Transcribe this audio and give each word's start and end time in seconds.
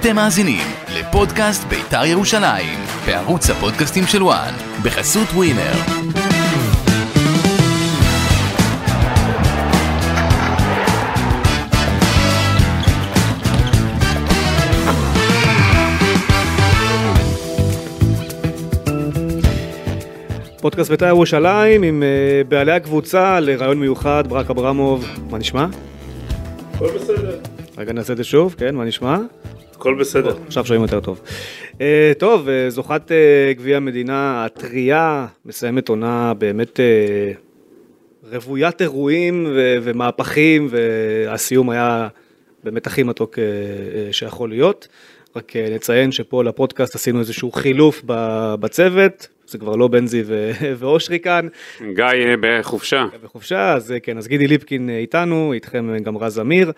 אתם 0.00 0.16
מאזינים 0.16 0.66
לפודקאסט 0.94 1.64
בית"ר 1.64 2.04
ירושלים, 2.04 2.78
בערוץ 3.06 3.50
הפודקאסטים 3.50 4.04
של 4.06 4.22
וואן, 4.22 4.54
בחסות 4.84 5.28
ווינר. 5.28 5.72
פודקאסט 20.60 20.90
בית"ר 20.90 21.06
ירושלים 21.06 21.82
עם 21.82 22.02
אה, 22.02 22.42
בעלי 22.48 22.72
הקבוצה 22.72 23.40
לרעיון 23.40 23.80
מיוחד, 23.80 24.24
ברק 24.28 24.50
אברמוב, 24.50 25.06
מה 25.30 25.38
נשמע? 25.38 25.66
הכל 26.74 26.88
בסדר. 26.94 27.38
רגע 27.78 27.92
נעשה 27.92 28.12
את 28.12 28.16
זה 28.16 28.24
שוב, 28.24 28.54
כן, 28.58 28.74
מה 28.74 28.84
נשמע? 28.84 29.18
הכל 29.76 29.94
בסדר. 29.94 30.36
עכשיו 30.46 30.64
שומעים 30.64 30.82
יותר 30.82 31.00
טוב. 31.00 31.20
אה, 31.80 32.12
טוב, 32.18 32.48
אה, 32.48 32.70
זוכת 32.70 33.12
אה, 33.12 33.52
גביע 33.52 33.76
המדינה 33.76 34.44
הטריה, 34.44 35.26
מסיימת 35.46 35.88
עונה 35.88 36.34
באמת 36.38 36.80
רוויית 38.32 38.82
אירועים 38.82 39.46
ומהפכים, 39.82 40.68
והסיום 40.70 41.70
היה 41.70 42.08
באמת 42.64 42.86
הכי 42.86 43.02
מתוק 43.02 43.38
שיכול 44.12 44.48
להיות. 44.48 44.88
רק 45.36 45.56
אה, 45.56 45.68
נציין 45.74 46.12
שפה 46.12 46.44
לפודקאסט 46.44 46.94
עשינו 46.94 47.20
איזשהו 47.20 47.52
חילוף 47.52 48.02
בצוות, 48.60 49.28
זה 49.46 49.58
כבר 49.58 49.76
לא 49.76 49.88
בנזי 49.88 50.22
ו- 50.26 50.50
ואושרי 50.78 51.18
כאן. 51.18 51.48
גיא 51.94 52.04
אה, 52.04 52.34
בחופשה. 52.40 53.06
בחופשה, 53.24 53.72
אז 53.72 53.92
אה, 53.92 54.00
כן, 54.00 54.18
אז 54.18 54.28
גידי 54.28 54.46
ליפקין 54.46 54.90
אה, 54.90 54.98
איתנו, 54.98 55.52
איתכם 55.52 55.90
אה, 55.94 55.98
גם 55.98 56.18
רז 56.18 56.38
אמיר. 56.38 56.72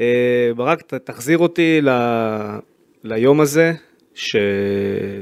אה, 0.00 0.50
ברק, 0.56 0.82
תחזיר 1.04 1.38
אותי 1.38 1.80
ל... 1.82 1.88
ליום 3.04 3.40
הזה 3.40 3.72
ש... 4.14 4.36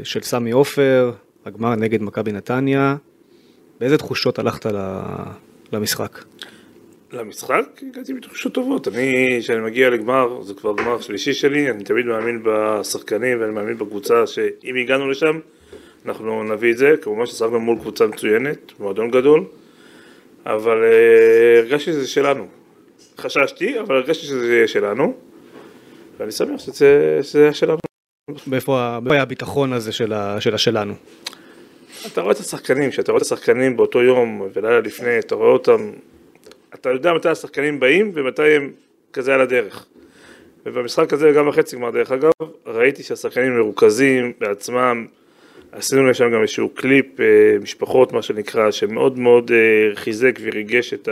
של 0.05 0.21
סמי 0.23 0.51
עופר, 0.51 1.13
הגמר 1.47 1.75
נגד 1.75 2.03
מכבי 2.03 2.33
נתניה. 2.33 2.97
באיזה 3.81 3.99
תחושות 3.99 4.39
הלכת 4.39 4.67
ל... 4.67 5.01
למשחק? 5.73 6.19
למשחק 7.13 7.83
הגעתי 7.83 8.15
בתחושות 8.15 8.55
טובות. 8.55 8.89
אני, 8.89 9.37
כשאני 9.41 9.61
מגיע 9.61 9.91
לגמר, 9.91 10.43
זה 10.43 10.55
כבר 10.55 10.75
גמר 10.77 11.01
שלישי 11.01 11.35
שלי, 11.35 11.71
אני 11.71 11.85
תמיד 11.85 12.07
מאמין 12.07 12.43
בשחקנים 12.45 13.41
ואני 13.41 13.53
מאמין 13.53 13.79
בקבוצה 13.79 14.27
שאם 14.27 14.77
הגענו 14.83 15.11
לשם, 15.11 15.39
אנחנו 16.07 16.43
נביא 16.43 16.73
את 16.73 16.79
זה. 16.79 16.95
כמובן 17.03 17.27
ששחקנו 17.27 17.61
מול 17.61 17.79
קבוצה 17.79 18.07
מצוינת, 18.07 18.73
מועדון 18.81 19.11
גדול, 19.11 19.45
אבל 20.47 20.83
uh, 20.83 21.59
הרגשתי 21.59 21.93
שזה 21.93 22.09
שלנו. 22.09 22.47
חששתי, 23.19 23.81
אבל 23.81 23.97
הרגשתי 23.97 24.27
שזה 24.27 24.55
יהיה 24.55 24.69
שלנו, 24.69 25.15
ואני 26.19 26.33
שמח 26.33 26.61
שזה, 26.61 27.19
שזה 27.23 27.43
היה 27.43 27.55
שלנו. 27.55 27.79
מאיפה 28.47 28.99
היה 29.11 29.23
הביטחון 29.23 29.73
הזה 29.73 29.93
של, 29.93 30.13
ה... 30.13 30.41
של 30.41 30.55
השלנו? 30.55 30.95
אתה 32.07 32.21
רואה 32.21 32.33
את 32.33 32.39
השחקנים, 32.39 32.91
כשאתה 32.91 33.13
רואה 33.13 33.19
את 33.19 33.27
השחקנים 33.27 33.77
באותו 33.77 34.03
יום 34.03 34.49
ולילה 34.55 34.81
לפני, 34.81 35.19
אתה 35.19 35.35
רואה 35.35 35.49
אותם, 35.49 35.91
אתה 36.81 36.91
יודע 36.91 37.13
מתי 37.13 37.29
השחקנים 37.29 37.81
באים 37.81 38.11
ומתי 38.15 38.57
הם 38.57 38.71
כזה 39.13 39.35
על 39.35 39.41
הדרך. 39.41 39.87
ובמשחק 40.67 41.13
הזה, 41.13 41.33
גם 41.33 41.49
בחצי 41.49 41.77
גמר 41.77 41.91
דרך 41.91 42.13
אגב, 42.13 42.31
ראיתי 42.67 43.03
שהשחקנים 43.03 43.57
מרוכזים 43.57 44.33
בעצמם, 44.41 45.07
עשינו 45.73 46.05
להם 46.05 46.15
שם 46.15 46.31
גם 46.31 46.41
איזשהו 46.43 46.69
קליפ, 46.69 47.21
אה, 47.21 47.27
משפחות 47.63 48.13
מה 48.13 48.23
שנקרא, 48.23 48.71
שמאוד 48.71 49.19
מאוד 49.19 49.51
אה, 49.51 49.97
חיזק 49.97 50.39
וריגש 50.43 50.95
את 50.95 51.09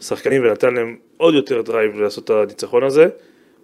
השחקנים 0.00 0.42
ונתן 0.42 0.74
להם 0.74 0.96
עוד 1.16 1.34
יותר 1.34 1.62
drive 1.62 2.00
לעשות 2.00 2.24
את 2.24 2.30
הניצחון 2.30 2.82
הזה. 2.82 3.08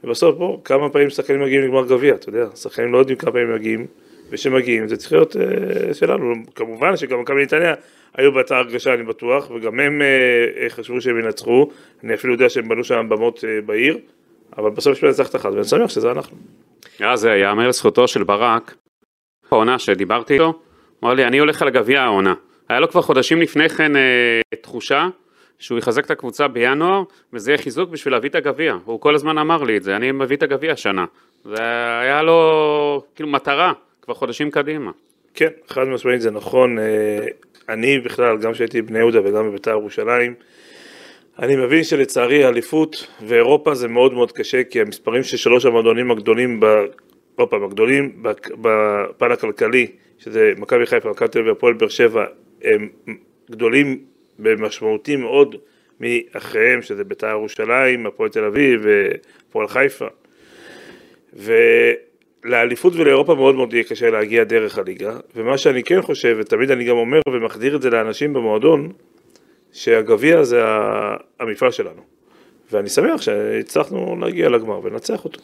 ובסוף 0.05 0.39
פה, 0.39 0.61
כמה 0.65 0.89
פעמים 0.89 1.11
שחקנים 1.11 1.43
מגיעים 1.43 1.63
לגמר 1.63 1.87
גביע, 1.87 2.15
אתה 2.15 2.29
יודע, 2.29 2.47
שחקנים 2.55 2.93
לא 2.93 2.99
יודעים 2.99 3.19
כמה 3.19 3.33
פעמים 3.33 3.55
מגיעים, 3.55 3.87
וכשמגיעים 4.31 4.89
זה 4.89 4.97
צריך 4.97 5.13
להיות 5.13 5.37
אה, 5.37 5.95
שלנו. 5.95 6.35
כמובן 6.55 6.97
שגם 6.97 7.21
מכבי 7.21 7.43
נתניה 7.43 7.75
היו 8.15 8.33
באותה 8.33 8.59
הרגשה, 8.59 8.95
אני 8.95 9.03
בטוח, 9.03 9.51
וגם 9.51 9.81
הם 9.81 10.03
אה, 10.03 10.07
אה, 10.63 10.71
חשבו 10.71 11.01
שהם 11.01 11.19
ינצחו, 11.19 11.71
אני 12.05 12.15
אפילו 12.15 12.33
יודע 12.33 12.49
שהם 12.49 12.69
בנו 12.69 12.85
שם 12.85 13.07
במות 13.09 13.45
אה, 13.45 13.61
בעיר, 13.67 13.99
אבל 14.59 14.71
בסוף 14.71 14.93
יש 14.93 15.05
מנצח 15.05 15.31
את 15.31 15.37
אחת, 15.37 15.53
ואני 15.53 15.65
שמח 15.65 15.91
שזה 15.91 16.11
אנחנו. 16.11 16.37
אז 17.01 17.25
יאמר 17.25 17.69
לזכותו 17.69 18.09
של 18.09 18.25
ברק, 18.25 18.75
העונה 19.51 19.79
שדיברתי 19.79 20.35
איתו, 20.35 20.45
הוא 20.45 20.55
אמר 21.03 21.15
לי, 21.15 21.25
אני 21.25 21.39
הולך 21.39 21.63
על 21.63 21.69
הגביע 21.69 22.03
העונה. 22.03 22.35
היה 22.69 22.81
לו 22.81 22.89
כבר 22.89 23.03
חודשים 23.03 23.41
לפני 23.41 23.69
כן 23.69 23.93
תחושה 24.63 25.09
שהוא 25.59 25.79
יחזק 25.79 26.05
את 26.05 26.11
הקבוצה 26.11 26.49
בינואר, 26.49 27.03
וזה 27.33 27.51
יהיה 27.51 27.59
חיזוק 27.59 27.91
בשביל 27.91 28.15
להביא 28.15 28.31
את 28.31 28.35
הגביע. 28.35 28.77
הוא 28.85 29.01
כל 29.01 29.15
הזמן 29.15 29.39
אמר 29.39 29.63
לי 29.63 29.77
את 29.77 29.83
זה, 29.83 29.97
אני 29.97 30.13
מביא 30.13 30.37
את 30.37 30.43
הגביע 30.43 30.73
השנה. 30.73 31.05
זה 31.45 31.63
היה 32.01 32.23
לו 32.23 33.03
כאילו 33.15 33.29
מטרה, 33.29 33.73
כבר 34.03 34.15
חודשים 34.15 34.51
קדימה. 34.51 34.91
כן, 35.35 35.49
חד 35.69 35.85
משמעית 35.85 36.21
זה 36.21 36.31
נכון. 36.31 36.79
אה, 37.69 37.75
אני 37.75 37.99
בכלל, 37.99 38.39
גם 38.39 38.53
כשהייתי 38.53 38.83
בבני 38.83 38.99
יהודה 38.99 39.21
וגם 39.25 39.49
בבית"ר 39.49 39.71
ירושלים, 39.71 40.35
אני 41.39 41.57
מבין 41.57 41.85
שלצערי 41.85 42.45
האליפות 42.45 43.07
ואירופה 43.27 43.75
זה 43.75 43.89
מאוד 43.89 44.15
מאוד 44.15 44.33
קשה, 44.33 44.65
כי 44.65 44.81
המספרים 44.81 45.23
של 45.23 45.37
שלוש 45.37 45.67
המועדונים 45.67 46.11
הגדולים, 46.11 46.61
ב... 46.61 46.67
עוד 47.37 47.49
פעם, 47.49 47.65
הגדולים 47.65 48.23
בפן 48.61 49.33
הכלכלי, 49.33 49.87
שזה 50.19 50.53
מכבי 50.57 50.87
חיפה, 50.87 51.11
מכבי 51.11 51.29
תל 51.29 51.39
אביב 51.39 51.53
והפועל 51.53 51.75
באר 51.75 51.89
שבע, 51.89 52.25
הם 52.63 52.89
גדולים 53.51 54.05
במשמעותי 54.39 55.17
מאוד 55.17 55.57
מאחריהם, 56.01 56.83
שזה 56.83 57.05
בית"ר 57.05 57.27
ירושלים, 57.27 58.07
הפועל 58.07 58.29
תל 58.29 58.45
אביב 58.45 58.81
והפועל 58.85 59.69
חיפה. 59.69 60.07
ולאליפות 62.45 62.93
ולאירופה 62.97 63.35
מאוד 63.35 63.55
מאוד 63.55 63.73
יהיה 63.73 63.85
קשה 63.85 64.11
להגיע 64.11 64.45
דרך 64.45 64.79
הליגה, 64.79 65.17
ומה 65.37 65.59
שאני 65.59 65.83
כן 65.83 66.03
חושב, 66.03 66.37
ותמיד 66.41 66.71
אני 66.71 66.85
גם 66.85 66.97
אומר 66.97 67.21
ומחדיר 67.29 67.77
את 67.77 67.83
זה 67.83 67.91
לאנשים 67.91 68.33
במועדון, 68.33 68.93
שהגביע 69.73 70.45
זה 70.45 70.63
המפעל 71.41 71.71
שלנו. 71.71 72.01
ואני 72.73 72.89
שמח 72.89 73.23
שהצלחנו 73.23 74.17
להגיע 74.21 74.49
לגמר 74.49 74.81
ולנצח 74.83 75.25
אותו. 75.25 75.41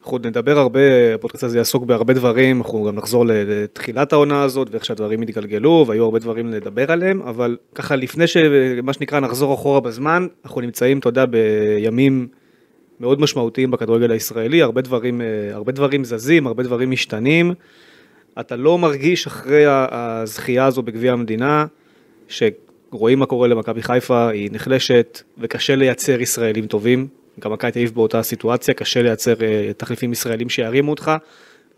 אנחנו 0.00 0.14
עוד 0.14 0.26
נדבר 0.26 0.58
הרבה, 0.58 0.80
הפודקאסט 1.14 1.44
הזה 1.44 1.58
יעסוק 1.58 1.84
בהרבה 1.84 2.14
דברים, 2.14 2.58
אנחנו 2.58 2.84
גם 2.84 2.94
נחזור 2.94 3.24
לתחילת 3.28 4.12
העונה 4.12 4.42
הזאת 4.42 4.68
ואיך 4.70 4.84
שהדברים 4.84 5.22
התגלגלו 5.22 5.84
והיו 5.88 6.04
הרבה 6.04 6.18
דברים 6.18 6.50
לדבר 6.50 6.92
עליהם, 6.92 7.22
אבל 7.22 7.56
ככה 7.74 7.96
לפני 7.96 8.26
שמה 8.26 8.92
שנקרא 8.92 9.20
נחזור 9.20 9.54
אחורה 9.54 9.80
בזמן, 9.80 10.26
אנחנו 10.44 10.60
נמצאים, 10.60 10.98
אתה 10.98 11.08
יודע, 11.08 11.24
בימים 11.26 12.28
מאוד 13.02 13.20
משמעותיים 13.20 13.70
בכדורגל 13.70 14.10
הישראלי, 14.10 14.62
הרבה 14.62 14.80
דברים, 14.80 15.20
אה, 15.20 15.26
הרבה 15.52 15.72
דברים 15.72 16.04
זזים, 16.04 16.46
הרבה 16.46 16.62
דברים 16.62 16.90
משתנים. 16.90 17.54
אתה 18.40 18.56
לא 18.56 18.78
מרגיש 18.78 19.26
אחרי 19.26 19.64
הזכייה 19.66 20.66
הזו 20.66 20.82
בגביע 20.82 21.12
המדינה, 21.12 21.66
שרואים 22.28 23.18
מה 23.18 23.26
קורה 23.26 23.48
למכבי 23.48 23.82
חיפה, 23.82 24.28
היא 24.28 24.48
נחלשת 24.52 25.22
וקשה 25.38 25.76
לייצר 25.76 26.20
ישראלים 26.20 26.66
טובים. 26.66 27.06
גם 27.40 27.52
מכבי 27.52 27.70
תל 27.70 27.86
באותה 27.94 28.22
סיטואציה, 28.22 28.74
קשה 28.74 29.02
לייצר 29.02 29.34
אה, 29.42 29.72
תחליפים 29.76 30.12
ישראלים 30.12 30.48
שירימו 30.48 30.90
אותך. 30.90 31.10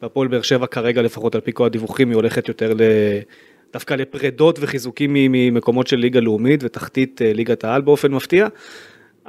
והפועל 0.02 0.28
באר 0.28 0.42
שבע 0.42 0.66
כרגע, 0.66 1.02
לפחות 1.02 1.34
על 1.34 1.40
פי 1.40 1.50
כל 1.54 1.66
הדיווחים, 1.66 2.08
היא 2.08 2.16
הולכת 2.16 2.48
יותר 2.48 2.74
ל... 2.74 2.80
דווקא 3.72 3.94
לפרדות 3.94 4.58
וחיזוקים 4.60 5.10
ממקומות 5.14 5.86
של 5.86 5.96
ליגה 5.96 6.20
לאומית 6.20 6.60
ותחתית 6.64 7.22
אה, 7.22 7.32
ליגת 7.32 7.64
העל 7.64 7.80
באופן 7.80 8.12
מפתיע. 8.12 8.46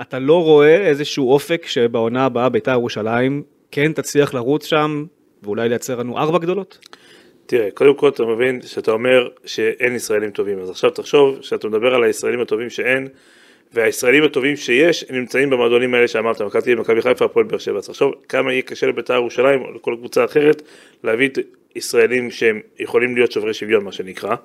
אתה 0.02 0.20
לא 0.20 0.44
רואה 0.44 0.76
איזשהו 0.76 1.32
אופק 1.32 1.66
שבעונה 1.66 2.26
הבאה 2.26 2.50
בית"ר 2.50 2.72
ירושלים 2.72 3.44
כן 3.72 3.94
תצליח 3.94 4.34
לרוץ 4.34 4.66
שם 4.66 5.06
ואולי 5.44 5.70
לייצר 5.70 6.00
לנו 6.00 6.18
ארבע 6.18 6.38
גדולות? 6.38 6.80
תראה, 7.46 7.72
קודם 7.74 7.96
כל 7.96 8.10
אתה 8.10 8.26
מבין 8.26 8.62
שאתה 8.62 8.92
אומר 8.92 9.30
שאין 9.46 9.96
ישראלים 9.96 10.32
טובים, 10.32 10.60
אז 10.60 10.70
עכשיו 10.70 10.90
תחשוב 10.90 11.38
שאתה 11.42 11.68
מדבר 11.68 11.96
על 11.96 12.04
הישראלים 12.04 12.42
הטובים 12.42 12.70
שאין, 12.70 13.08
והישראלים 13.74 14.24
הטובים 14.24 14.56
שיש, 14.56 15.06
נמצאים 15.10 15.50
במועדונים 15.50 15.94
האלה 15.94 16.08
שאמרת, 16.08 16.42
מכבי 16.78 17.02
חיפה, 17.02 17.26
הפועל 17.26 17.46
באר 17.46 17.58
שבע. 17.58 17.78
אז 17.78 17.88
תחשוב 17.88 18.14
כמה 18.30 18.52
יהיה 18.52 18.62
קשה 18.62 18.88
לבית"ר 18.88 19.14
ירושלים 19.14 19.62
או 19.62 19.72
לכל 19.72 19.96
קבוצה 20.00 20.26
אחרת 20.26 20.62
להביא 21.04 21.28
את 21.28 21.40
ישראלים 21.76 22.32
שהם 22.32 22.60
יכולים 22.80 23.16
להיות 23.16 23.32
שוברי 23.32 23.54
שוויון, 23.54 23.84
מה 23.84 23.92
שנקרא. 23.92 24.36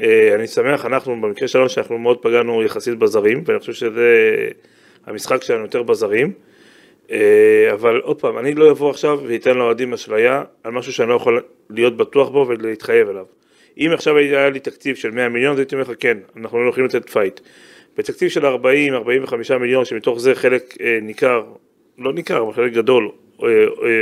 אה, 0.00 0.34
אני 0.34 0.46
שמח, 0.46 0.86
אנחנו 0.86 1.20
במקרה 1.20 1.48
שלנו 1.48 1.68
שאנחנו 1.68 1.98
מאוד 1.98 2.18
פגענו 2.18 2.62
יחסית 2.62 2.98
בזרים, 2.98 3.42
ואני 3.46 3.58
חושב 3.58 3.72
שזה 3.72 4.48
המשחק 5.06 5.42
שלנו 5.42 5.62
יותר 5.62 5.82
בזרים. 5.82 6.32
אה, 7.10 7.72
אבל 7.72 8.00
עוד 8.00 8.20
פעם, 8.20 8.38
אני 8.38 8.54
לא 8.54 8.70
אבוא 8.70 8.90
עכשיו 8.90 9.20
ואתן 9.26 9.56
לאוהדים 9.56 9.92
אשליה 9.92 10.42
על 10.64 10.72
משהו 10.72 10.92
שאני 10.92 11.08
לא 11.08 11.14
יכול 11.14 11.42
להיות 11.70 11.96
בטוח 11.96 12.28
בו 12.28 12.46
ולהתחייב 12.48 13.08
אליו. 13.08 13.24
אם 13.78 13.90
עכשיו 13.92 14.16
היה 14.16 14.50
לי 14.50 14.60
תקציב 14.60 14.96
של 14.96 15.10
100 15.10 15.28
מיליון, 15.28 15.52
אז 15.52 15.58
הייתי 15.58 15.74
אומר 15.74 15.84
לך 15.84 15.92
כן, 16.00 16.18
אנחנו 16.36 16.64
לא 16.64 16.68
יכולים 16.68 16.88
לתת 16.88 17.10
fight. 17.10 17.40
בתקציב 17.96 18.28
של 18.28 18.46
40-45 18.46 19.58
מיליון, 19.60 19.84
שמתוך 19.84 20.20
זה 20.20 20.34
חלק 20.34 20.76
אה, 20.80 20.98
ניכר, 21.02 21.44
לא 21.98 22.12
ניכר, 22.12 22.42
אבל 22.42 22.52
חלק 22.52 22.72
גדול, 22.72 23.10
אה, 23.42 23.48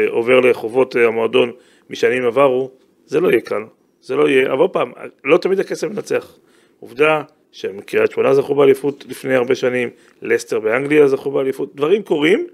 עובר 0.08 0.40
לחובות 0.40 0.96
המועדון 0.96 1.52
משנים 1.90 2.24
עברו, 2.24 2.70
זה 3.06 3.20
לא 3.20 3.28
יהיה 3.28 3.40
קל, 3.40 3.62
זה 4.00 4.16
לא 4.16 4.28
יהיה, 4.28 4.52
אבל 4.52 4.60
עוד 4.60 4.70
פעם, 4.70 4.92
לא 5.24 5.36
תמיד 5.36 5.60
הכסף 5.60 5.88
מנצח. 5.88 6.38
עובדה 6.80 7.22
שקריית 7.54 8.10
שמונה 8.10 8.34
זכו 8.34 8.54
באליפות 8.54 9.04
לפני 9.08 9.34
הרבה 9.34 9.54
שנים, 9.54 9.90
לסטר 10.22 10.60
באנגליה 10.60 11.08
זכו 11.08 11.30
באליפות, 11.30 11.74
דברים 11.74 12.02
קורים, 12.02 12.46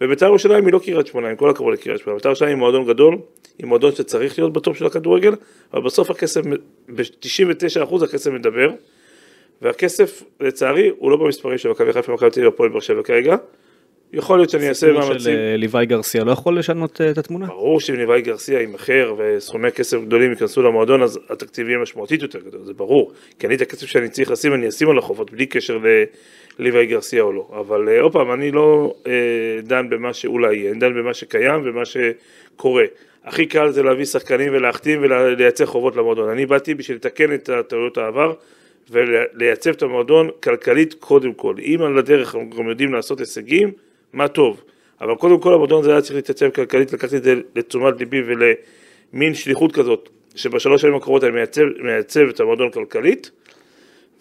ובית"ר 0.00 0.26
ירושלים 0.26 0.64
היא 0.66 0.72
לא 0.72 0.78
קריית 0.78 1.06
שמונה, 1.06 1.28
עם 1.28 1.36
כל 1.36 1.50
הכבוד 1.50 1.74
לקריית 1.74 2.00
שמונה, 2.00 2.16
בית"ר 2.16 2.28
ירושלים 2.28 2.50
היא 2.50 2.58
מועדון 2.58 2.86
גדול, 2.86 3.18
היא 3.58 3.66
מועדון 3.66 3.92
שצריך 3.92 4.38
להיות 4.38 4.52
בטופ 4.52 4.76
של 4.76 4.86
הכדורגל, 4.86 5.34
אבל 5.72 5.82
בסוף 5.82 6.10
הכסף, 6.10 6.40
ב-99% 6.94 8.04
הכסף 8.04 8.30
מדבר, 8.30 8.70
והכסף 9.62 10.22
לצערי 10.40 10.90
הוא 10.98 11.10
לא 11.10 11.16
במספרים 11.16 11.58
של 11.58 11.68
מכבי 11.68 11.92
חיפה, 11.92 12.12
מכבי 12.12 12.30
תל 12.30 12.40
אביב 12.40 12.50
והפועל 12.50 12.68
באר 12.68 12.80
שבע 12.80 13.02
כרגע, 13.02 13.36
יכול 14.12 14.38
להיות 14.38 14.50
שאני 14.50 14.68
אעשה 14.68 14.86
הסיפור 14.86 15.02
של 15.02 15.08
מאמצים. 15.08 15.34
אה, 15.34 15.56
ליוואי 15.56 15.86
גרסיה 15.86 16.24
לא 16.24 16.32
יכול 16.32 16.58
לשנות 16.58 17.00
אה, 17.00 17.10
את 17.10 17.18
התמונה? 17.18 17.46
ברור 17.46 17.80
שאם 17.80 17.94
ליוואי 17.94 18.22
גרסיה 18.22 18.60
יימכר 18.60 19.14
וסכומי 19.18 19.72
כסף 19.72 19.98
גדולים 20.00 20.30
ייכנסו 20.30 20.62
למועדון 20.62 21.02
אז 21.02 21.18
התקציב 21.30 21.68
יהיה 21.68 21.78
משמעותית 21.78 22.22
יותר 22.22 22.38
גדול, 22.38 22.60
זה 22.64 22.74
ברור. 22.74 23.12
כי 23.38 23.46
אני 23.46 23.54
את 23.54 23.60
הכסף 23.60 23.86
שאני 23.86 24.08
צריך 24.08 24.30
לשים 24.30 24.54
אני 24.54 24.68
אשים 24.68 24.90
על 24.90 24.98
החובות 24.98 25.30
בלי 25.30 25.46
קשר 25.46 25.78
לליוואי 26.58 26.86
גרסיה 26.86 27.22
או 27.22 27.32
לא. 27.32 27.48
אבל 27.60 27.88
אה, 27.88 28.00
עוד 28.00 28.12
פעם, 28.12 28.32
אני 28.32 28.50
לא 28.50 28.94
אה, 29.06 29.12
דן 29.62 29.90
במה 29.90 30.12
שאולי 30.12 30.56
יהיה, 30.56 30.70
אני 30.70 30.80
דן 30.80 30.94
במה 30.94 31.14
שקיים 31.14 31.60
ומה 31.64 31.82
שקורה. 31.84 32.84
הכי 33.24 33.46
קל 33.46 33.70
זה 33.70 33.82
להביא 33.82 34.04
שחקנים 34.04 34.52
ולהחתים 34.52 35.02
ולייצר 35.02 35.66
חובות 35.66 35.96
למועדון. 35.96 36.28
אני 36.28 36.46
באתי 36.46 36.74
בשביל 36.74 36.96
לתקן 36.96 37.34
את 37.34 37.50
טעויות 37.68 37.98
העבר 37.98 38.34
ולייצב 38.90 39.70
את 39.70 39.82
המועדון 39.82 40.30
כלכלית 40.42 40.94
קודם 40.94 41.34
כל. 41.34 41.54
אם 41.62 41.82
על 41.82 41.98
הדרך 41.98 42.34
אנחנו 42.34 42.50
גם 42.50 42.68
יודעים 42.68 42.92
לעשות 42.92 43.20
הישגים, 43.20 43.72
מה 44.12 44.28
טוב. 44.28 44.62
אבל 45.00 45.14
קודם 45.14 45.40
כל 45.40 45.54
המועדון 45.54 45.80
הזה 45.80 45.92
היה 45.92 46.00
צריך 46.00 46.14
להתייצב 46.14 46.50
כלכלית, 46.50 46.92
לקחתי 46.92 47.16
את 47.16 47.22
זה 47.22 47.34
לתשומת 47.54 48.00
ליבי 48.00 48.22
ולמין 48.22 49.34
שליחות 49.34 49.72
כזאת, 49.72 50.08
שבשלוש 50.34 50.82
שנים 50.82 50.94
הקרובות 50.94 51.24
אני 51.24 51.32
מייצב, 51.32 51.62
מייצב 51.82 52.20
את 52.20 52.40
המועדון 52.40 52.70
כלכלית, 52.70 53.30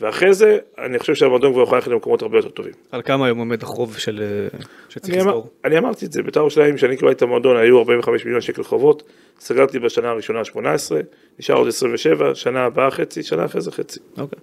ואחרי 0.02 0.34
זה 0.34 0.58
אני 0.78 1.00
חושב 1.00 1.16
שהמועדון 1.16 1.54
כבר 1.54 1.64
יכול 1.64 1.78
ללכת 1.78 1.88
למקומות 1.88 2.22
הרבה 2.22 2.38
יותר 2.38 2.50
טובים. 2.50 2.74
על 2.92 3.02
כמה 3.02 3.26
היום 3.26 3.38
עומד 3.38 3.64
החוב 3.64 3.98
של... 3.98 4.22
אה, 4.22 4.60
שצריך 4.90 5.14
אני, 5.14 5.22
אמר, 5.22 5.32
לסגור? 5.32 5.50
אני 5.66 5.78
אמרתי 5.78 6.06
את 6.06 6.12
זה, 6.12 6.24
בית"ר 6.24 6.40
ירושלים, 6.40 6.76
כשאני 6.76 6.98
קיבלתי 6.98 7.16
את 7.16 7.22
המועדון 7.22 7.58
היו 7.58 7.80
45 7.80 8.26
מיליון 8.26 8.42
שקל 8.42 8.64
חובות, 8.64 9.04
סגרתי 9.40 9.80
בשנה 9.80 10.10
הראשונה 10.10 10.46
18, 10.46 11.00
נשאר 11.40 11.56
עוד 11.56 11.68
27, 11.68 12.36
שנה 12.36 12.66
הבאה 12.66 12.92
חצי, 12.92 13.24
שנה 13.24 13.46
אחרי 13.46 13.62
זה 13.62 13.72
חצי. 13.72 14.00
אוקיי. 14.18 14.40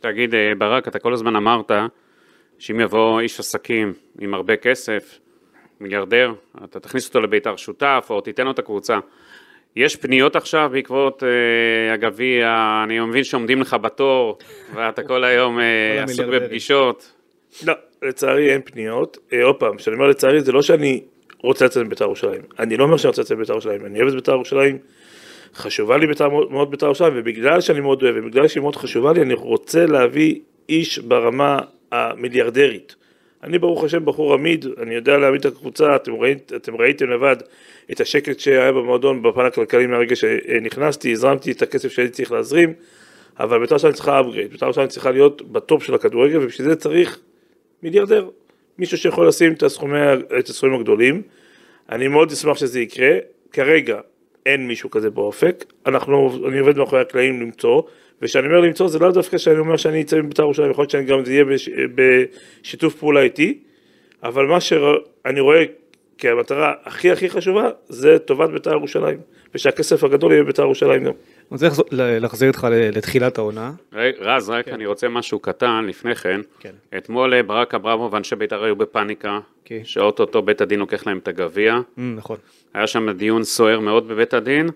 תגיד, 0.00 0.34
אה, 0.34 0.52
ברק, 0.58 0.88
אתה 0.88 0.98
כל 0.98 1.12
הזמן 1.12 1.36
אמרת 1.36 1.70
שאם 2.58 2.80
יבוא 2.80 3.20
איש 3.20 3.40
עסקים 3.40 3.92
עם 4.20 4.34
הרבה 4.34 4.56
כסף, 4.56 5.18
מיליארדר, 5.80 6.32
אתה 6.64 6.80
תכניס 6.80 7.08
אותו 7.08 7.20
לבית"ר 7.20 7.56
שותף, 7.56 8.06
או 8.10 8.20
תיתן 8.20 8.44
לו 8.44 8.50
את 8.50 8.58
הקבוצה. 8.58 8.98
יש 9.76 9.96
פניות 9.96 10.36
עכשיו 10.36 10.70
בעקבות 10.72 11.22
אה, 11.22 11.94
הגביע, 11.94 12.54
אני 12.84 13.00
מבין 13.00 13.24
שעומדים 13.24 13.60
לך 13.60 13.76
בתור, 13.82 14.38
ואתה 14.74 15.02
כל 15.02 15.24
היום 15.24 15.60
אה, 15.60 16.02
עסוק. 16.04 16.26
בפגישות. 16.26 17.12
לא, 17.66 17.74
לצערי 18.02 18.52
אין 18.52 18.60
פניות. 18.64 19.18
אה, 19.32 19.44
עוד 19.44 19.56
פעם, 19.56 19.76
כשאני 19.76 19.96
אומר 19.96 20.06
לצערי 20.06 20.40
זה 20.40 20.52
לא 20.52 20.62
שאני 20.62 21.02
רוצה 21.42 21.64
לצאת 21.64 21.86
מבית"ר 21.86 22.04
ירושלים. 22.04 22.40
אני 22.58 22.76
לא 22.76 22.84
אומר 22.84 22.96
שאני 22.96 23.08
רוצה 23.08 23.22
לצאת 23.22 23.36
מבית"ר 23.36 23.52
ירושלים, 23.52 23.86
אני 23.86 23.98
אוהב 23.98 24.08
את 24.08 24.14
בית"ר 24.14 24.32
ירושלים, 24.32 24.78
חשובה 25.54 25.96
לי 25.96 26.06
בית"ר 26.06 26.28
מאוד 26.28 26.70
בית"ר 26.70 26.86
ירושלים, 26.86 27.12
ובגלל 27.16 27.60
שאני 27.60 27.80
מאוד 27.80 28.02
אוהב, 28.02 28.16
ובגלל 28.18 28.48
שהיא 28.48 28.60
מאוד 28.60 28.76
חשובה 28.76 29.12
לי, 29.12 29.22
אני 29.22 29.34
רוצה 29.34 29.86
להביא 29.86 30.40
איש 30.68 30.98
ברמה 30.98 31.58
המיליארדרית. 31.92 32.94
אני 33.42 33.58
ברוך 33.58 33.84
השם 33.84 34.04
בחור 34.04 34.34
עמיד, 34.34 34.66
אני 34.82 34.94
יודע 34.94 35.16
להעמיד 35.16 35.46
את 35.46 35.52
הקבוצה, 35.52 35.96
אתם, 35.96 36.14
ראית, 36.14 36.52
אתם 36.56 36.76
ראיתם 36.76 37.10
לבד 37.10 37.36
את 37.92 38.00
השקט 38.00 38.38
שהיה 38.38 38.72
במועדון 38.72 39.22
בפן 39.22 39.44
הכלכלי 39.44 39.86
מהרגע 39.86 40.16
שנכנסתי, 40.16 41.12
הזרמתי 41.12 41.52
את 41.52 41.62
הכסף 41.62 41.92
שהייתי 41.92 42.12
צריך 42.12 42.32
להזרים, 42.32 42.72
אבל 43.38 43.58
בית"ר 43.58 43.74
ירושלים 43.74 43.94
צריכה 43.94 44.20
upgrade, 44.20 44.50
בית"ר 44.50 44.64
ירושלים 44.64 44.88
צריכה 44.88 45.10
להיות 45.10 45.52
בטופ 45.52 45.82
של 45.82 45.94
הכדורגל, 45.94 46.38
ובשביל 46.38 46.68
זה 46.68 46.76
צריך 46.76 47.18
מיליארדר, 47.82 48.28
מישהו 48.78 48.98
שיכול 48.98 49.28
לשים 49.28 49.52
את 49.52 49.62
הסכומי, 49.62 49.98
את 50.38 50.48
הסכומים 50.48 50.80
הגדולים. 50.80 51.22
אני 51.88 52.08
מאוד 52.08 52.32
אשמח 52.32 52.56
שזה 52.56 52.80
יקרה, 52.80 53.10
כרגע 53.52 54.00
אין 54.46 54.66
מישהו 54.66 54.90
כזה 54.90 55.10
באופק, 55.10 55.64
אנחנו, 55.86 56.48
אני 56.48 56.58
עובד 56.58 56.78
מאחורי 56.78 57.00
הקלעים 57.00 57.40
למצוא, 57.40 57.82
וכשאני 58.22 58.46
אומר 58.46 58.60
למצוא 58.60 58.88
זה 58.88 58.98
לאו 58.98 59.10
דווקא 59.10 59.38
שאני 59.38 59.58
אומר 59.58 59.76
שאני 59.76 60.02
אצא 60.02 60.16
מבית"ר 60.22 60.42
ירושלים, 60.42 60.70
יכול 60.70 60.82
להיות 60.82 60.90
שאני 60.90 61.04
גם 61.04 61.24
זה 61.24 61.32
יהיה 61.32 61.44
בש, 61.44 61.68
בשיתוף 61.94 62.94
פעולה 62.94 63.20
איתי, 63.20 63.58
אבל 64.22 64.46
מה 64.46 64.60
שאני 64.60 65.40
רואה 65.40 65.64
כמטרה 66.18 66.72
הכי 66.84 67.10
הכי 67.10 67.30
חשובה 67.30 67.70
זה 67.88 68.18
טובת 68.18 68.50
בית"ר 68.50 68.72
ירושלים, 68.72 69.18
ושהכסף 69.54 70.04
הגדול 70.04 70.32
יהיה 70.32 70.42
בבית"ר 70.42 70.62
ירושלים 70.62 71.04
גם. 71.04 71.12
אני 71.52 71.68
רוצה 71.68 71.68
להחזיר 71.90 72.48
אותך 72.48 72.66
לתחילת 72.70 73.38
העונה. 73.38 73.72
רז, 74.20 74.50
רק 74.50 74.68
אני 74.68 74.86
רוצה 74.86 75.08
משהו 75.08 75.38
קטן 75.38 75.84
לפני 75.88 76.14
כן. 76.14 76.40
כן. 76.60 76.72
אתמול 76.96 77.34
אה, 77.34 77.42
ברק 77.42 77.74
אברמוב 77.74 78.14
ואנשי 78.14 78.36
בית"ר 78.36 78.64
היו 78.64 78.76
בפאניקה, 78.76 79.40
כן. 79.64 79.80
שאוטוטו 79.84 80.42
בית 80.42 80.60
הדין 80.60 80.78
לוקח 80.78 81.06
להם 81.06 81.18
את 81.18 81.28
הגביע. 81.28 81.76
Mm, 81.76 82.00
נכון. 82.16 82.36
היה 82.74 82.86
שם 82.86 83.10
דיון 83.10 83.44
סוער 83.44 83.80
מאוד 83.80 84.08
בבית 84.08 84.34
הדין. 84.34 84.68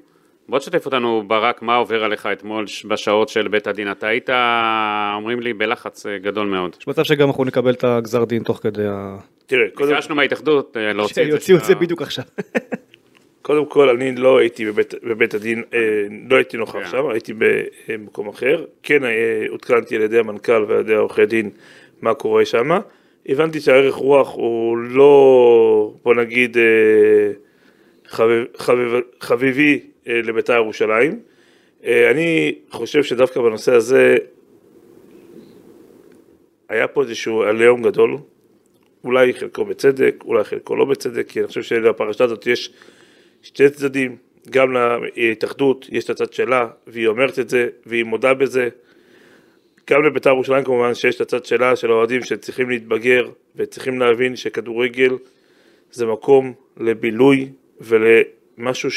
בוא 0.52 0.58
תשתף 0.58 0.86
אותנו, 0.86 1.22
ברק, 1.26 1.62
מה 1.62 1.76
עובר 1.76 2.04
עליך 2.04 2.28
אתמול 2.32 2.64
בשעות 2.88 3.28
של 3.28 3.48
בית 3.48 3.66
הדין. 3.66 3.90
אתה 3.90 4.06
היית, 4.06 4.30
אומרים 5.16 5.40
לי, 5.40 5.52
בלחץ 5.52 6.06
אה, 6.06 6.18
גדול 6.18 6.46
מאוד. 6.46 6.76
יש 6.80 6.88
מצב 6.88 7.02
שגם 7.02 7.28
אנחנו 7.28 7.44
נקבל 7.44 7.72
את 7.72 7.84
הגזר 7.84 8.24
דין 8.24 8.42
תוך 8.42 8.60
כדי 8.62 8.86
ה... 8.86 9.16
תראה, 9.46 9.64
קודם, 9.74 9.94
ביקשנו 9.94 10.14
מההתאחדות 10.14 10.76
אה, 10.76 10.92
להוציא 10.92 11.22
את 11.22 11.30
זה. 11.30 11.32
שיוציאו 11.32 11.58
את 11.58 11.64
זה 11.64 11.74
בדיוק 11.74 12.02
עכשיו. 12.02 12.24
קודם 13.42 13.66
כל 13.66 13.88
אני 13.88 14.16
לא 14.16 14.38
הייתי 14.38 14.66
בבית, 14.66 14.94
בבית 15.02 15.34
הדין, 15.34 15.62
אה, 15.74 15.78
לא 16.30 16.36
הייתי 16.36 16.56
נוכח 16.56 16.72
כן. 16.72 16.90
שם, 16.90 17.08
הייתי 17.10 17.32
במקום 17.88 18.28
אחר, 18.28 18.64
כן 18.82 19.02
עודכנתי 19.48 19.96
על 19.96 20.02
ידי 20.02 20.18
המנכ"ל 20.18 20.64
ועל 20.68 20.80
ידי 20.80 20.94
העורכי 20.94 21.26
דין 21.26 21.50
מה 22.02 22.14
קורה 22.14 22.44
שם, 22.44 22.70
הבנתי 23.28 23.60
שהערך 23.60 23.94
רוח 23.94 24.34
הוא 24.34 24.78
לא, 24.78 25.94
בוא 26.02 26.14
נגיד, 26.14 26.56
חביב, 28.06 28.44
חביב, 28.56 28.92
חביבי 29.20 29.91
לבית"ר 30.06 30.52
ירושלים, 30.52 31.20
אה, 31.84 32.10
אני 32.10 32.54
חושב 32.70 33.02
שדווקא 33.02 33.40
בנושא 33.40 33.74
הזה 33.74 34.16
היה 36.68 36.88
פה 36.88 37.02
איזשהו 37.02 37.42
עליהום 37.42 37.82
גדול, 37.82 38.16
אולי 39.04 39.34
חלקו 39.34 39.64
בצדק, 39.64 40.14
אולי 40.24 40.44
חלקו 40.44 40.76
לא 40.76 40.84
בצדק, 40.84 41.28
כי 41.28 41.40
אני 41.40 41.48
חושב 41.48 41.62
שלפרשה 41.62 42.24
הזאת 42.24 42.46
יש 42.46 42.72
שתי 43.42 43.70
צדדים, 43.70 44.16
גם 44.50 44.76
להתאחדות 45.16 45.86
יש 45.92 46.04
את 46.04 46.10
הצד 46.10 46.32
שלה, 46.32 46.68
והיא 46.86 47.06
אומרת 47.06 47.38
את 47.38 47.48
זה, 47.48 47.68
והיא 47.86 48.04
מודה 48.04 48.34
בזה. 48.34 48.68
גם 49.90 50.04
לבית"ר 50.04 50.30
ירושלים 50.30 50.64
כמובן 50.64 50.94
שיש 50.94 51.16
את 51.16 51.20
הצד 51.20 51.44
שלה, 51.44 51.76
של 51.76 51.90
האוהדים 51.90 52.24
שצריכים 52.24 52.70
להתבגר, 52.70 53.28
וצריכים 53.56 54.00
להבין 54.00 54.36
שכדורגל 54.36 55.16
זה 55.92 56.06
מקום 56.06 56.52
לבילוי 56.76 57.48
ולמשהו 57.80 58.90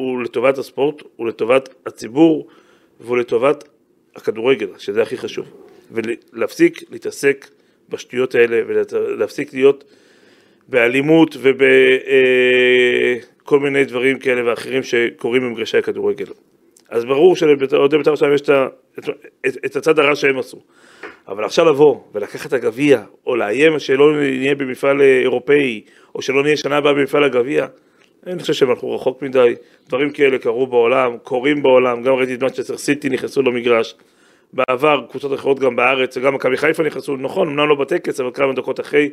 שהוא 0.00 0.22
לטובת 0.22 0.58
הספורט, 0.58 1.02
הוא 1.16 1.26
לטובת 1.26 1.68
הציבור, 1.86 2.46
והוא 3.00 3.16
לטובת 3.16 3.68
הכדורגל, 4.16 4.68
שזה 4.78 5.02
הכי 5.02 5.16
חשוב. 5.18 5.46
ולהפסיק 5.90 6.82
להתעסק 6.90 7.48
בשטויות 7.88 8.34
האלה, 8.34 8.60
ולהפסיק 8.66 9.54
להיות 9.54 9.84
באלימות 10.68 11.36
ובכל 13.44 13.60
מיני 13.60 13.84
דברים 13.84 14.18
כאלה 14.18 14.50
ואחרים 14.50 14.82
שקורים 14.82 15.42
במגרשי 15.42 15.78
הכדורגל. 15.78 16.26
אז 16.88 17.04
ברור 17.04 17.36
שלאוהדי 17.36 17.60
בית"ר 17.98 18.08
ירושלים 18.08 18.34
יש 18.34 18.40
את, 18.40 18.50
את, 18.98 19.08
את, 19.46 19.56
את 19.66 19.76
הצד 19.76 19.98
הרע 19.98 20.16
שהם 20.16 20.38
עשו. 20.38 20.58
אבל 21.28 21.44
עכשיו 21.44 21.64
לבוא 21.64 22.00
ולקחת 22.14 22.46
את 22.46 22.52
הגביע, 22.52 23.02
או 23.26 23.36
לאיים 23.36 23.78
שלא 23.78 24.16
נהיה 24.16 24.54
במפעל 24.54 25.00
אה, 25.00 25.20
אירופאי, 25.20 25.84
או 26.14 26.22
שלא 26.22 26.42
נהיה 26.42 26.56
שנה 26.56 26.76
הבאה 26.76 26.92
במפעל 26.92 27.24
הגביע, 27.24 27.66
אני 28.26 28.40
חושב 28.40 28.52
שהם 28.52 28.70
הלכו 28.70 28.94
רחוק 28.94 29.22
מדי. 29.22 29.54
דברים 29.88 30.10
כאלה 30.10 30.38
קרו 30.38 30.66
בעולם, 30.66 31.16
קורים 31.22 31.62
בעולם, 31.62 32.02
גם 32.02 32.14
ראיתי 32.14 32.34
את 32.34 32.42
מנצ'סטר 32.42 32.76
סיטי 32.76 33.08
נכנסו 33.08 33.42
למגרש. 33.42 33.94
בעבר 34.52 35.06
קבוצות 35.10 35.34
אחרות 35.34 35.58
גם 35.58 35.76
בארץ, 35.76 36.16
וגם 36.16 36.34
מכבי 36.34 36.56
חיפה 36.56 36.82
נכנסו, 36.82 37.16
נכון, 37.16 37.48
אמנם 37.48 37.68
לא 37.68 37.74
בטקס, 37.74 38.20
אבל 38.20 38.30
כמה 38.34 38.52
דקות 38.52 38.80
אחרי. 38.80 39.10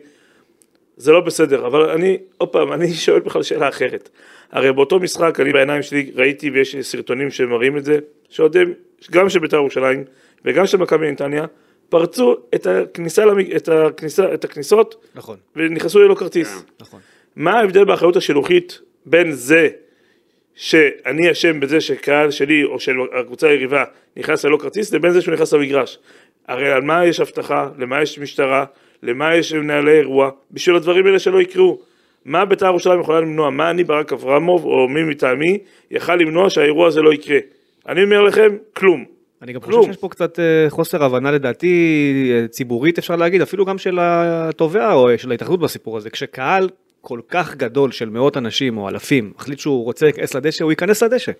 זה 0.98 1.12
לא 1.12 1.20
בסדר, 1.20 1.68
אבל 1.68 1.90
אני, 1.90 2.18
עוד 2.38 2.50
פעם, 2.50 2.74
אני 2.74 2.94
שואל 3.06 3.20
בכלל 3.20 3.44
שאלה 3.44 3.70
אחרת. 3.70 4.10
הרי 4.52 4.74
באותו 4.74 5.00
משחק, 5.00 5.40
אני 5.40 5.54
בעיניים 5.54 5.82
שלי 5.82 6.12
ראיתי, 6.16 6.50
ויש 6.50 6.76
סרטונים 6.76 7.32
שמראים 7.32 7.78
את 7.78 7.86
זה, 7.86 8.00
שאוהדים, 8.30 8.74
גם 9.12 9.30
של 9.30 9.40
בית"ר 9.40 9.58
ירושלים 9.58 10.04
וגם 10.46 10.68
של 10.68 10.78
מכבי 10.78 11.12
נתניה, 11.12 11.46
פרצו 11.90 12.36
את, 12.56 12.68
הכניסה 12.68 13.26
למג... 13.26 13.56
את, 13.56 13.70
הכניסה, 13.70 14.34
את 14.34 14.46
הכניסות 14.46 15.06
נכון, 15.16 15.38
ונכנסו 15.56 16.00
ללא 16.00 16.16
כרטיס. 16.16 16.64
נכון. 16.80 17.00
מה 17.36 17.60
ההבדל 17.60 17.86
באחריות 17.86 18.16
השילוחית 18.16 18.80
בין 19.10 19.32
זה 19.32 19.68
שאני 20.56 21.32
אשם 21.32 21.60
בזה 21.60 21.82
שקהל 21.82 22.32
שלי 22.32 22.64
או 22.64 22.80
של 22.80 22.96
הקבוצה 23.20 23.48
היריבה 23.48 23.84
נכנס 24.18 24.46
ללא 24.46 24.58
כרטיס 24.58 24.94
לבין 24.94 25.12
זה 25.12 25.22
שהוא 25.22 25.34
נכנס 25.34 25.54
למגרש? 25.54 26.00
הרי 26.48 26.72
על 26.72 26.82
מה 26.82 27.06
יש 27.06 27.20
אבטחה, 27.20 27.70
למה 27.78 28.02
יש 28.02 28.20
משטרה, 28.20 28.66
למה 29.04 29.36
יש 29.36 29.54
מנהלי 29.54 29.92
אירוע, 29.92 30.30
בשביל 30.52 30.76
הדברים 30.76 31.06
האלה 31.06 31.20
שלא 31.20 31.42
יקרו. 31.42 31.80
מה 32.26 32.46
בית"ר 32.46 32.66
ירושלים 32.66 33.00
יכולה 33.00 33.20
למנוע? 33.20 33.50
מה 33.50 33.70
אני 33.70 33.84
ברק 33.84 34.14
אברמוב 34.14 34.66
או 34.66 34.88
מי 34.90 35.04
מטעמי 35.04 35.58
יכל 35.92 36.16
למנוע 36.16 36.50
שהאירוע 36.50 36.88
הזה 36.88 37.02
לא 37.02 37.14
יקרה? 37.14 37.38
אני 37.88 38.04
אומר 38.04 38.22
לכם, 38.22 38.58
כלום. 38.74 39.06
אני 39.42 39.54
גם 39.54 39.62
כלום. 39.62 39.80
חושב 39.80 39.92
שיש 39.92 40.02
פה 40.02 40.10
קצת 40.10 40.40
אה, 40.40 40.66
חוסר 40.70 41.04
הבנה 41.04 41.32
לדעתי 41.32 41.74
אה, 42.32 42.48
ציבורית 42.48 42.98
אפשר 42.98 43.16
להגיד, 43.16 43.42
אפילו 43.42 43.66
גם 43.66 43.78
של 43.78 44.00
התובע 44.02 44.94
או 44.94 45.18
של 45.18 45.32
ההתאחדות 45.32 45.60
בסיפור 45.60 45.98
הזה, 45.98 46.10
כשקהל 46.10 46.70
כל 47.08 47.20
כך 47.30 47.56
גדול 47.56 47.92
של 47.92 48.10
מאות 48.10 48.38
אנשים 48.38 48.78
או 48.78 48.90
אלפים 48.90 49.32
מחליט 49.38 49.60
שהוא 49.60 49.84
רוצה 49.84 50.06
להיכנס 50.06 50.36
לדשא, 50.36 50.64
הוא 50.64 50.72
ייכנס 50.72 51.04
לדשא. 51.04 51.32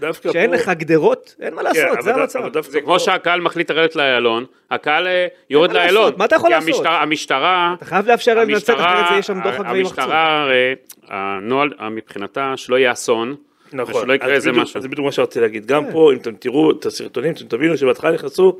דווקא 0.00 0.30
כשאין 0.30 0.50
פה- 0.50 0.56
לך 0.56 0.68
גדרות, 0.68 1.34
אין 1.40 1.54
מה 1.54 1.60
כן, 1.62 1.64
לעשות, 1.68 1.98
אבל 1.98 2.02
זה 2.28 2.38
המצב. 2.38 2.62
זה 2.62 2.78
פה- 2.80 2.84
כמו 2.84 3.00
שהקהל 3.00 3.40
מחליט 3.40 3.70
לרדת 3.70 3.96
לאיילון, 3.96 4.44
הקהל 4.70 5.06
אה, 5.06 5.26
יורד? 5.50 5.72
לאיילון. 5.72 6.12
מה 6.16 6.24
אתה 6.24 6.36
יכול 6.36 6.50
לעשות? 6.50 6.68
המשטרה, 6.68 7.02
המשטרה, 7.02 7.74
אתה 7.78 7.84
חייב 7.84 8.06
לאפשר 8.06 8.34
להם 8.34 8.50
לצאת, 8.50 8.76
אחרת 8.80 9.06
זה 9.08 9.12
יהיה 9.12 9.22
שם 9.22 9.40
דוחק 9.42 9.58
וימחצו. 9.72 10.00
המשטרה, 10.00 10.42
הרי, 10.42 10.74
הנוהל 11.08 11.72
אה, 11.80 11.88
מבחינתה 11.90 12.52
שלא 12.56 12.76
יהיה 12.78 12.92
אסון, 12.92 13.34
נכון, 13.72 13.94
ושלא 13.94 14.12
יקרה 14.12 14.28
אז 14.28 14.32
איזה 14.34 14.52
משהו. 14.52 14.80
זה 14.80 14.88
בדיוק 14.88 15.04
מה 15.04 15.12
שרציתי 15.12 15.40
להגיד, 15.40 15.66
גם 15.66 15.84
כן. 15.84 15.92
פה 15.92 16.12
אם 16.12 16.18
אתם 16.18 16.34
תראו 16.34 16.70
את 16.70 16.86
הסרטונים, 16.86 17.32
אתם 17.32 17.44
תבינו 17.44 17.76
שבהתחלה 17.76 18.10
נכנסו 18.12 18.58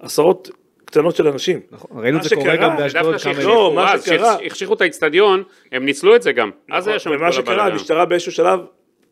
עשרות 0.00 0.50
קטנות 0.90 1.16
של 1.16 1.28
אנשים. 1.28 1.60
נכון, 1.72 1.90
ראינו 2.02 2.18
את 2.18 2.22
זה 2.22 2.36
קורה 2.36 2.56
גם 2.56 2.76
באשדוד 2.76 3.16
כמה 3.20 3.32
לא, 3.42 3.72
מה 3.74 3.92
אז 3.94 4.04
שקרה- 4.04 4.36
שהחשיכו 4.42 4.74
את 4.74 4.80
האיצטדיון, 4.80 5.42
הם 5.72 5.84
ניצלו 5.84 6.16
את 6.16 6.22
זה 6.22 6.32
גם. 6.32 6.50
אז 6.70 6.88
היה 6.88 6.98
שם 6.98 7.10
את 7.10 7.14
נכון, 7.14 7.26
ומה 7.26 7.32
כל 7.36 7.42
שקרה. 7.42 7.66
המשטרה 7.66 8.04
באיזשהו 8.04 8.32
שלב 8.32 8.60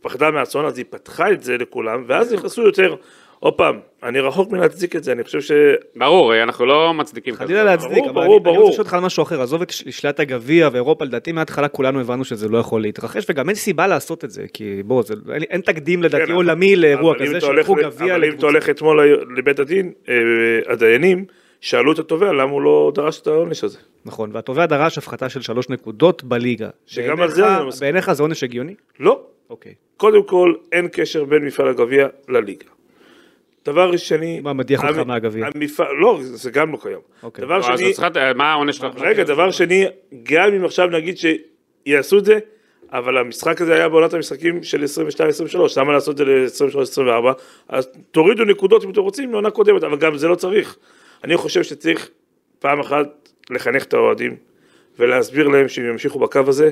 פחדה 0.01 0.31
מהאסון, 0.31 0.65
אז 0.65 0.79
היא 0.79 0.85
פתחה 0.91 1.31
את 1.33 1.43
זה 1.43 1.57
לכולם, 1.59 2.05
ואז 2.07 2.33
נכנסו 2.33 2.63
יותר, 2.63 2.95
עוד 3.41 3.55
פעם, 3.55 3.79
אני 4.03 4.21
רחוק 4.21 4.53
מלהצדיק 4.53 4.97
את 4.97 5.05
זה, 5.05 5.13
אני 5.13 5.25
חושב 5.25 5.41
ש... 5.41 5.53
ברור, 5.97 6.43
אנחנו 6.43 6.67
לא 6.67 6.95
מצדיקים 6.95 7.35
כזה. 7.35 7.45
חלילה 7.45 7.65
להצדיק, 7.65 8.05
ברור, 8.05 8.11
אבל 8.37 8.45
ברור, 8.45 8.57
אני-. 8.57 8.59
רוצה 8.59 8.71
לשאול 8.71 8.85
אותך 8.85 8.95
על 8.95 9.01
משהו 9.01 9.23
אחר, 9.23 9.43
עזוב 9.43 9.63
את 9.63 9.71
שלילת 9.71 10.21
הגביע 10.21 10.69
ואירופה, 10.73 11.05
לדעתי 11.05 11.33
מההתחלה 11.33 11.69
כולנו 11.69 12.01
הבנו 12.01 12.25
שזה 12.25 12.49
לא 12.49 12.59
יכול 12.59 12.83
להתרחש, 12.83 13.27
וגם 13.31 13.49
אין 13.49 13.57
סיבה 13.57 13.87
לעשות 13.87 14.25
את 14.25 14.31
זה, 14.31 14.45
כי 14.53 14.83
בוא, 14.85 15.03
זה- 15.03 15.15
אין- 15.33 15.43
אין 15.43 15.61
תקדים 15.61 16.03
לדעתי 16.03 16.27
כן, 16.27 16.33
עולמי 16.33 16.77
לאירוע 16.77 17.15
כזה, 17.19 17.41
שלקחו 17.41 17.75
גביע 17.75 18.15
אבל 18.17 18.25
אם 18.25 18.33
אתה. 18.33 18.47
הולך 18.47 18.71
אתמול 18.71 19.01
לבית 19.37 19.59
הדין, 19.59 19.93
אה, 20.09 20.15
הדיינים, 20.73 21.25
שאלו 21.61 21.93
את 21.93 21.99
התובע 21.99 22.33
למה 22.33 22.53
הוא 22.53 22.63
לא 22.63 22.93
דרש 22.95 23.21
את 23.21 23.27
העונש 23.27 23.65
הזה. 23.65 23.79
נכון, 24.05 24.31
והתובע 24.33 24.67
דרש 24.67 24.99
הפחתה 24.99 25.29
של 25.29 25.43
שלוש 25.43 25.69
נקודות 25.69 26.25
בליגה. 26.25 26.69
שגם 26.87 27.21
על 27.21 27.31
זה 27.31 27.49
אני 27.49 27.59
לא 27.59 27.69
מסכים. 27.69 27.81
בעיניך 27.81 28.13
זה 28.13 28.23
עונש 28.23 28.43
הגיוני? 28.43 28.75
לא, 29.01 29.23
אוקיי. 29.51 29.75
קודם 29.97 30.23
כל, 30.23 30.55
אין 30.73 30.89
קשר 30.93 31.25
בין 31.25 31.45
מפעל 31.45 31.69
הגביע 31.69 32.09
לליגה. 32.29 32.67
דבר 33.65 33.97
שני... 33.97 34.41
מה 34.41 34.53
מדיח 34.53 34.85
אותך 34.85 34.99
מהגביע? 34.99 35.47
לא, 36.01 36.19
זה 36.23 36.51
גם 36.51 36.73
לא 36.73 36.79
קיים. 36.83 36.99
אוקיי. 37.23 37.45
דבר 37.45 37.59
אז 37.59 37.65
שני, 37.65 37.93
מה 38.35 38.53
העונש 38.53 38.77
שלך? 38.77 38.95
רגע, 38.97 39.25
דבר 39.25 39.51
שני, 39.51 39.87
גם 40.23 40.55
אם 40.55 40.65
עכשיו 40.65 40.87
נגיד 40.87 41.17
שיעשו 41.19 42.19
את 42.19 42.25
זה, 42.25 42.39
אבל 42.93 43.19
המשחק 43.19 43.61
הזה 43.61 43.75
היה 43.75 43.89
בעונת 43.89 44.15
המשחקים 44.15 44.63
של 44.63 44.85
22-23, 45.55 45.59
למה 45.77 45.93
לעשות 45.93 46.13
את 46.13 46.17
זה 46.17 46.25
ל-23-24? 46.25 47.33
אז 47.69 47.89
תורידו 48.11 48.45
נקודות 48.45 48.85
אם 48.85 48.91
אתם 48.91 49.01
רוצים 49.01 49.31
מעונה 49.31 49.51
קודמת, 49.51 49.85
אבל 49.85 49.97
גם 49.97 50.19
זה 50.19 50.29
לא 50.29 50.35
צריך. 50.35 50.77
אני 51.25 51.37
חושב 51.37 51.63
שצריך 51.63 52.11
פעם 52.59 52.81
אחת 52.81 53.29
לחנך 53.51 53.85
את 53.85 53.95
האוהדים 53.95 54.37
ולהסביר 54.99 55.49
להם 55.49 55.69
שאם 55.69 55.85
ימשיכו 55.85 56.19
בקו 56.19 56.41
הזה, 56.47 56.71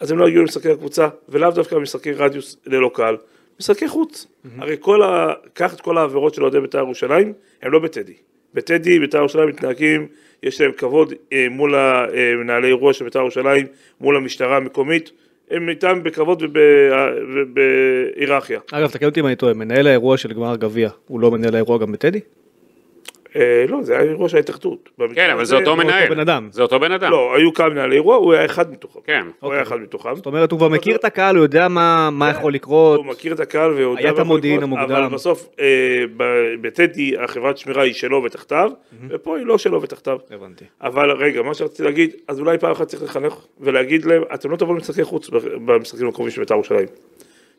אז 0.00 0.10
הם 0.10 0.18
לא 0.18 0.28
יגיעו 0.28 0.42
למשחקי 0.42 0.70
הקבוצה, 0.70 1.08
ולאו 1.28 1.50
דווקא 1.50 1.74
משחקי 1.74 2.12
רדיוס 2.12 2.56
ללא 2.66 2.90
קהל, 2.94 3.16
משחקי 3.60 3.88
חוץ. 3.88 4.26
הרי 4.58 4.76
כל 4.80 5.02
ה... 5.02 5.32
קח 5.54 5.74
את 5.74 5.80
כל 5.80 5.98
העבירות 5.98 6.34
של 6.34 6.42
אוהדי 6.42 6.60
בית"ר 6.60 6.78
ירושלים, 6.78 7.32
הם 7.62 7.72
לא 7.72 7.78
בטדי. 7.78 8.14
בטדי, 8.54 9.00
בית"ר 9.00 9.18
ירושלים 9.18 9.48
מתנהגים, 9.48 10.06
יש 10.42 10.60
להם 10.60 10.72
כבוד 10.72 11.12
אה, 11.32 11.46
מול 11.50 11.74
המנהלי 11.74 12.68
אירוע 12.68 12.92
של 12.92 13.04
בית"ר 13.04 13.18
ירושלים, 13.18 13.66
מול 14.00 14.16
המשטרה 14.16 14.56
המקומית, 14.56 15.10
הם 15.50 15.68
איתם 15.68 16.02
בכבוד 16.02 16.42
ובהיררכיה. 16.42 18.60
אגב, 18.72 18.90
תקן 18.90 19.06
אותי 19.06 19.20
אם 19.20 19.26
אני 19.26 19.36
טועה, 19.36 19.54
מנהל 19.54 19.86
האירוע 19.86 20.16
של 20.16 20.32
גמר 20.32 20.50
הגביע, 20.50 20.90
הוא 21.06 21.20
לא 21.20 21.30
מנהל 21.30 21.54
האירוע 21.54 21.78
גם 21.78 21.92
בטדי? 21.92 22.20
אה, 23.36 23.64
לא, 23.68 23.82
זה 23.82 23.92
היה 23.98 24.02
אירוע 24.02 24.28
של 24.28 24.36
ההתאחדות. 24.36 24.88
כן, 25.14 25.30
אבל 25.30 25.44
זה 25.44 25.56
אותו 25.56 25.70
אותו 25.70 25.84
מנהל. 25.84 26.08
בן 26.08 26.18
אדם. 26.18 26.48
זה 26.52 26.62
אותו 26.62 26.80
בן 26.80 26.92
אדם. 26.92 27.10
לא, 27.10 27.34
היו 27.36 27.52
כמה 27.52 27.68
מנהלי 27.68 27.94
אירוע, 27.94 28.16
הוא 28.16 28.32
היה 28.32 28.44
אחד 28.44 28.72
מתוכם. 28.72 29.00
כן. 29.04 29.26
הוא 29.40 29.52
היה 29.52 29.62
אחד 29.62 29.76
מתוכם. 29.80 30.14
זאת 30.14 30.26
אומרת, 30.26 30.50
הוא 30.50 30.58
כבר 30.58 30.68
מכיר 30.68 30.96
את 30.96 31.04
הקהל, 31.04 31.36
הוא 31.36 31.44
יודע 31.44 31.68
מה 31.68 32.10
מה 32.10 32.30
יכול 32.30 32.54
לקרות. 32.54 32.98
הוא 32.98 33.06
מכיר 33.06 33.32
את 33.32 33.40
הקהל 33.40 33.70
והוא 33.70 33.80
היה 33.80 33.92
את 33.92 34.04
מה 34.04 34.10
יכול 34.10 34.20
המודיעין 34.20 34.60
לקרות, 34.60 34.78
המוקדם. 34.78 34.96
אבל 34.96 35.14
בסוף 35.14 35.48
אה, 35.60 36.04
ב- 36.16 36.54
בטדי 36.60 37.14
החברת 37.18 37.58
שמירה 37.58 37.82
היא 37.82 37.94
שלו 37.94 38.22
ותחתיו, 38.22 38.70
ופה 39.08 39.38
היא 39.38 39.46
לא 39.46 39.58
שלו 39.58 39.82
ותחתיו. 39.82 40.18
הבנתי. 40.30 40.64
אבל 40.82 41.10
רגע, 41.10 41.42
מה 41.42 41.54
שרציתי 41.54 41.82
להגיד, 41.82 42.10
אז 42.28 42.40
אולי 42.40 42.58
פעם 42.58 42.72
אחת 42.72 42.86
צריך 42.88 43.02
לחנך 43.02 43.34
ולהגיד 43.60 44.04
להם, 44.04 44.22
אתם 44.34 44.50
לא 44.50 44.56
תבואו 44.56 44.74
למשחקי 44.74 45.04
חוץ 45.04 45.30
במשחקים 45.64 46.08
הקרובים 46.08 46.30
של 46.30 46.40
בית"ר 46.40 46.54
ירושלים. 46.54 46.86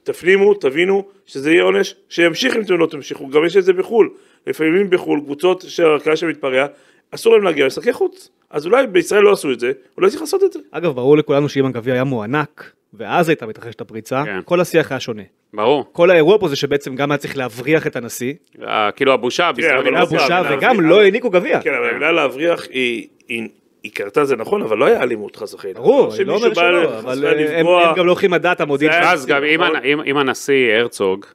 תפנימו, 0.03 0.53
תבינו, 0.53 1.06
שזה 1.25 1.51
יהיה 1.51 1.63
עונש 1.63 1.96
שימשיך 2.10 2.56
אם 2.56 2.62
אתם 2.62 2.77
לא 2.77 2.86
תמשיכו, 2.86 3.30
גם 3.30 3.46
יש 3.46 3.58
את 3.58 3.63
זה 3.63 3.74
בחו"ל. 3.74 4.10
לפעמים 4.47 4.89
בחו"ל, 4.89 5.19
קבוצות 5.19 5.63
שהקהל 5.67 6.15
שם 6.15 6.27
מתפרע, 6.27 6.65
אסור 7.12 7.33
להם 7.33 7.43
להגיע 7.43 7.63
למשחקי 7.63 7.93
חוץ. 7.93 8.29
אז 8.50 8.65
אולי 8.65 8.88
בישראל 8.88 9.21
לא 9.23 9.31
עשו 9.31 9.51
את 9.51 9.59
זה, 9.59 9.71
אולי 9.97 10.09
צריך 10.09 10.21
לעשות 10.21 10.43
את 10.43 10.53
זה. 10.53 10.59
אגב, 10.71 10.91
ברור 10.95 11.17
לכולנו 11.17 11.50
שאם 11.50 11.65
הגביע 11.65 11.93
היה 11.93 12.03
מוענק, 12.03 12.71
ואז 12.93 13.29
הייתה 13.29 13.45
מתרחשת 13.45 13.81
הפריצה, 13.81 14.23
כן. 14.25 14.39
כל 14.45 14.62
השיח 14.62 14.91
היה 14.91 15.00
שונה. 15.00 15.21
ברור. 15.53 15.85
כל 15.91 16.09
האירוע 16.12 16.38
פה 16.39 16.47
זה 16.47 16.55
שבעצם 16.55 16.95
גם 16.95 17.12
היה 17.12 17.17
צריך 17.17 17.38
להבריח 17.38 17.88
את 17.88 17.95
הנשיא, 17.95 18.33
אה, 18.67 18.89
כאילו 18.95 19.13
הבושה, 19.13 19.51
היא 19.57 19.65
לא 19.65 19.71
היה 19.71 19.81
לא 19.91 20.05
בושה, 20.05 20.17
בושה 20.17 20.39
אבל 20.39 20.53
וגם 20.57 20.75
להבריח- 20.75 20.89
לא 20.89 21.01
העניקו 21.01 21.29
גביע. 21.29 21.62
כן, 21.62 21.73
אבל 21.73 21.89
המילה 21.89 22.12
להבריח 22.12 22.67
היא... 22.69 23.07
היא- 23.27 23.50
קרתה 23.93 24.25
זה 24.25 24.35
נכון, 24.35 24.62
אבל 24.62 24.77
לא 24.77 24.85
היה 24.85 25.03
אלימות 25.03 25.35
חס 25.35 25.53
וחלילה. 25.53 25.79
ברור, 25.79 26.15
אני 26.15 26.23
לא 26.23 26.35
אומר 26.35 26.53
שלא, 26.53 27.00
אבל 27.00 27.25
הם 27.55 27.65
גם 27.97 28.05
לא 28.05 28.12
הולכים 28.12 28.33
לדעת 28.33 28.62
המודיעין. 28.62 29.03
אז 29.03 29.25
גם 29.25 29.41
נכון. 29.59 29.75
אם 30.05 30.17
הנשיא 30.17 30.73
הרצוג 30.73 31.25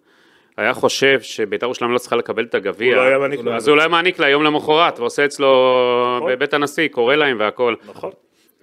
היה 0.59 0.75
חושב 0.75 1.21
שבית"ר 1.21 1.67
ירושלים 1.67 1.93
לא 1.93 1.99
צריכה 1.99 2.17
לקבל 2.17 2.45
את 2.45 2.55
הגביע, 2.55 2.97
הוא 2.97 3.05
לא 3.05 3.09
היה 3.09 3.19
מעניק 3.19 3.41
לו. 3.41 3.53
אז 3.53 3.69
הוא 3.69 3.77
לא 3.77 3.83
היה 3.83 3.89
מעניק 3.89 4.19
לה 4.19 4.29
יום 4.29 4.43
למחרת, 4.43 4.99
ועושה 4.99 5.25
אצלו 5.25 6.17
נכון. 6.17 6.33
בבית 6.33 6.55
הנשיא, 6.55 6.89
קורא 6.89 7.15
להם 7.15 7.37
והכל. 7.41 7.75
נכון. 7.89 8.11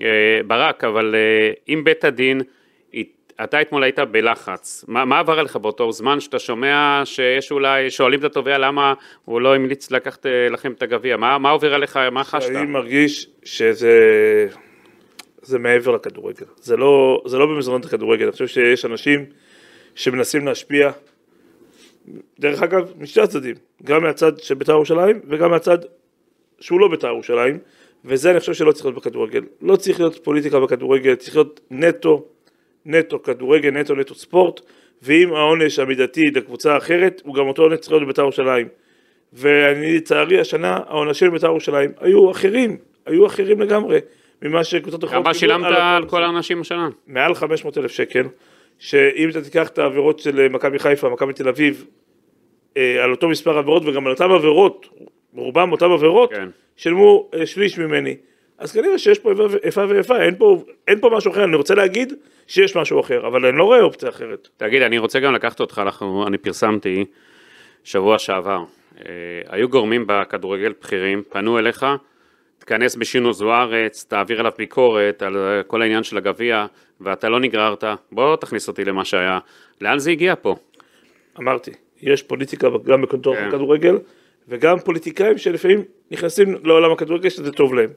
אה, 0.02 0.40
ברק, 0.48 0.84
אבל 0.84 1.16
אה, 1.16 1.74
אם 1.74 1.84
בית 1.84 2.04
הדין, 2.04 2.42
אתה 3.44 3.62
אתמול 3.62 3.84
היית 3.84 4.00
בלחץ, 4.00 4.86
מה, 4.88 5.06
מה 5.06 5.20
עבר 5.20 5.40
עליך 5.40 5.56
באותו 5.56 5.92
זמן 5.92 6.20
שאתה 6.20 6.40
שומע 6.40 7.02
שיש 7.06 7.52
אולי, 7.52 7.92
שואלים 7.92 8.20
את 8.20 8.24
התובע 8.24 8.58
למה 8.58 8.94
הוא 9.26 9.42
לא 9.42 9.56
המליץ 9.56 9.92
לקחת 9.92 10.26
אה, 10.26 10.50
לכם 10.50 10.72
את 10.72 10.84
הגביע, 10.84 11.18
מה, 11.18 11.38
מה 11.38 11.50
עובר 11.50 11.74
עליך, 11.74 11.98
מה 12.12 12.24
חשת? 12.24 12.50
אני 12.50 12.66
מרגיש 12.66 13.28
שזה 13.44 13.98
זה 15.42 15.60
מעבר 15.60 15.92
לכדורגל. 15.92 16.46
זה 16.58 16.78
לא, 16.78 17.24
זה 17.26 17.38
לא 17.38 17.46
במסדרונות 17.46 17.86
הכדורגל. 17.86 18.24
אני 18.24 18.32
חושב 18.32 18.48
שיש 18.48 18.86
אנשים 18.86 19.26
שמנסים 19.96 20.46
להשפיע, 20.46 20.92
דרך 22.40 22.62
אגב, 22.62 22.94
משתי 23.00 23.22
הצדדים. 23.22 23.56
גם 23.84 24.04
מהצד 24.04 24.40
של 24.40 24.56
בית"ר 24.56 24.72
ירושלים 24.72 25.20
וגם 25.28 25.52
מהצד 25.52 25.78
שהוא 26.60 26.80
לא 26.80 26.88
בית"ר 26.88 27.08
ירושלים. 27.08 27.60
וזה 28.06 28.32
אני 28.32 28.40
חושב 28.40 28.54
שלא 28.54 28.72
צריך 28.72 28.86
להיות 28.86 28.98
בכדורגל. 28.98 29.42
לא 29.62 29.76
צריך 29.76 30.00
להיות 30.00 30.24
פוליטיקה 30.24 30.60
בכדורגל, 30.60 31.16
צריך 31.16 31.36
להיות 31.36 31.60
נטו, 31.72 32.26
נטו 32.86 33.24
כדורגל, 33.24 33.70
נטו 33.70 33.96
נטו 33.96 34.16
ספורט. 34.16 34.62
ואם 35.02 35.34
העונש 35.34 35.80
המידתי 35.80 36.22
לקבוצה 36.36 36.78
אחרת, 36.78 37.22
הוא 37.26 37.36
גם 37.36 37.48
אותו 37.48 37.62
עונש 37.62 37.80
צריך 37.80 37.92
להיות 37.92 38.04
בבית"ר 38.04 38.22
ירושלים. 38.22 38.68
ואני 39.34 39.96
לצערי 39.96 40.40
השנה 40.40 40.80
העונשים 40.88 41.30
בבית"ר 41.30 41.48
ירושלים 41.48 41.92
היו 42.00 42.32
אחרים, 42.32 42.78
היו 43.06 43.26
אחרים 43.26 43.62
לגמרי 43.62 44.00
ממה 44.42 44.64
שקבוצות 44.64 45.04
אחרות 45.04 45.24
כמה 45.24 45.34
שילמת 45.34 45.66
על 45.66 46.06
כל. 46.08 46.24
האנשים 46.24 46.62
השנה? 46.62 46.90
מעל 47.08 47.36
500 47.36 47.78
אלף 47.78 47.92
שקל, 47.92 48.24
שאם 48.80 49.30
אתה 49.30 49.42
תיקח 49.42 49.68
את 49.68 49.78
העבירות 49.78 50.20
של 50.20 50.40
אה, 50.40 50.50
מכבי 50.50 50.80
חיפה, 50.80 51.10
מכבי 51.10 51.34
תל 51.34 51.48
אביב, 51.48 51.86
אה, 52.78 53.04
על 53.04 53.12
אותו 53.12 53.30
מספר 53.30 53.58
עבירות 53.58 53.84
וגם 53.86 54.06
על 54.06 54.14
אותן 54.14 54.32
עבירות, 54.32 54.88
רובם 55.34 55.72
אותן 55.72 55.92
עבירות, 55.92 56.34
כן. 56.34 56.50
שילמו 56.76 57.30
אה, 57.34 57.46
שליש 57.46 57.80
ממני. 57.80 58.16
אז 58.58 58.72
כנראה 58.72 58.98
שיש 58.98 59.20
פה 59.20 59.32
איפה 59.64 59.86
ואיפה, 59.90 60.22
אין 60.22 60.36
פה, 60.36 60.58
אין 60.88 61.00
פה 61.00 61.10
משהו 61.10 61.32
אחר, 61.32 61.44
אני 61.44 61.56
רוצה 61.56 61.76
להגיד 61.76 62.14
שיש 62.48 62.76
משהו 62.76 63.00
אחר, 63.00 63.28
אבל 63.28 63.46
אני 63.46 63.58
לא 63.58 63.64
רואה 63.64 63.82
אופציה 63.82 64.10
אחרת. 64.10 64.50
תגיד, 64.58 64.82
אני 64.82 64.98
רוצה 64.98 65.20
גם 65.20 65.34
לקחת 65.34 65.60
אותך, 65.60 65.82
אנחנו, 65.84 66.28
אני 66.28 66.38
פרסמתי 66.38 67.06
שבוע 67.84 68.20
שעבר. 68.20 68.64
אה, 69.00 69.12
היו 69.48 69.70
גורמים 69.70 70.04
בכדורגל 70.08 70.74
בכירים, 70.82 71.24
פנו 71.30 71.60
אליך, 71.60 71.86
תיכנס 72.58 72.96
בשינו 72.96 73.34
זוארץ, 73.34 74.06
תעביר 74.10 74.40
עליו 74.40 74.52
ביקורת 74.58 75.22
על 75.22 75.62
כל 75.68 75.82
העניין 75.82 76.04
של 76.04 76.18
הגביע, 76.18 76.66
ואתה 77.02 77.30
לא 77.30 77.40
נגררת, 77.40 77.84
בוא 78.12 78.36
תכניס 78.36 78.68
אותי 78.68 78.86
למה 78.86 79.06
שהיה. 79.06 79.40
לאן 79.82 80.00
זה 80.00 80.12
הגיע 80.12 80.34
פה? 80.42 80.56
אמרתי, 81.40 81.72
יש 82.02 82.24
פוליטיקה 82.24 82.68
גם 82.86 83.02
בכדור- 83.02 83.36
כן. 83.36 83.48
בכדורגל, 83.50 83.98
וגם 84.48 84.80
פוליטיקאים 84.80 85.38
שלפעמים 85.38 85.82
נכנסים 86.12 86.56
לעולם 86.64 86.92
הכדורגל 86.92 87.30
שזה 87.30 87.52
טוב 87.52 87.74
להם. 87.74 87.90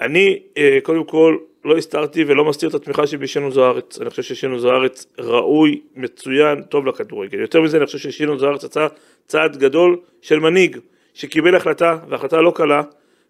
אני, 0.00 0.42
אה, 0.56 0.78
קודם 0.82 1.04
כל, 1.04 1.36
לא 1.64 1.76
הסתרתי 1.76 2.24
ולא 2.26 2.44
מסתיר 2.44 2.68
את 2.68 2.74
התמיכה 2.74 3.06
שלי 3.06 3.18
בשינו 3.18 3.50
זוארץ. 3.52 4.00
אני 4.00 4.10
חושב 4.10 4.22
ששינו 4.22 4.58
זוארץ 4.58 5.06
ראוי, 5.18 5.80
מצוין, 5.96 6.62
טוב 6.62 6.86
לכדורגל. 6.86 7.40
יותר 7.40 7.60
מזה, 7.60 7.76
אני 7.76 7.86
חושב 7.86 7.98
ששינו 7.98 8.38
זוארץ 8.38 8.64
עשה 8.64 8.86
צעד 9.26 9.56
גדול 9.56 9.96
של 10.22 10.38
מנהיג, 10.40 10.76
שקיבל 11.14 11.56
החלטה, 11.56 11.98
והחלטה 12.08 12.40
לא 12.40 12.52
קלה, 12.56 12.82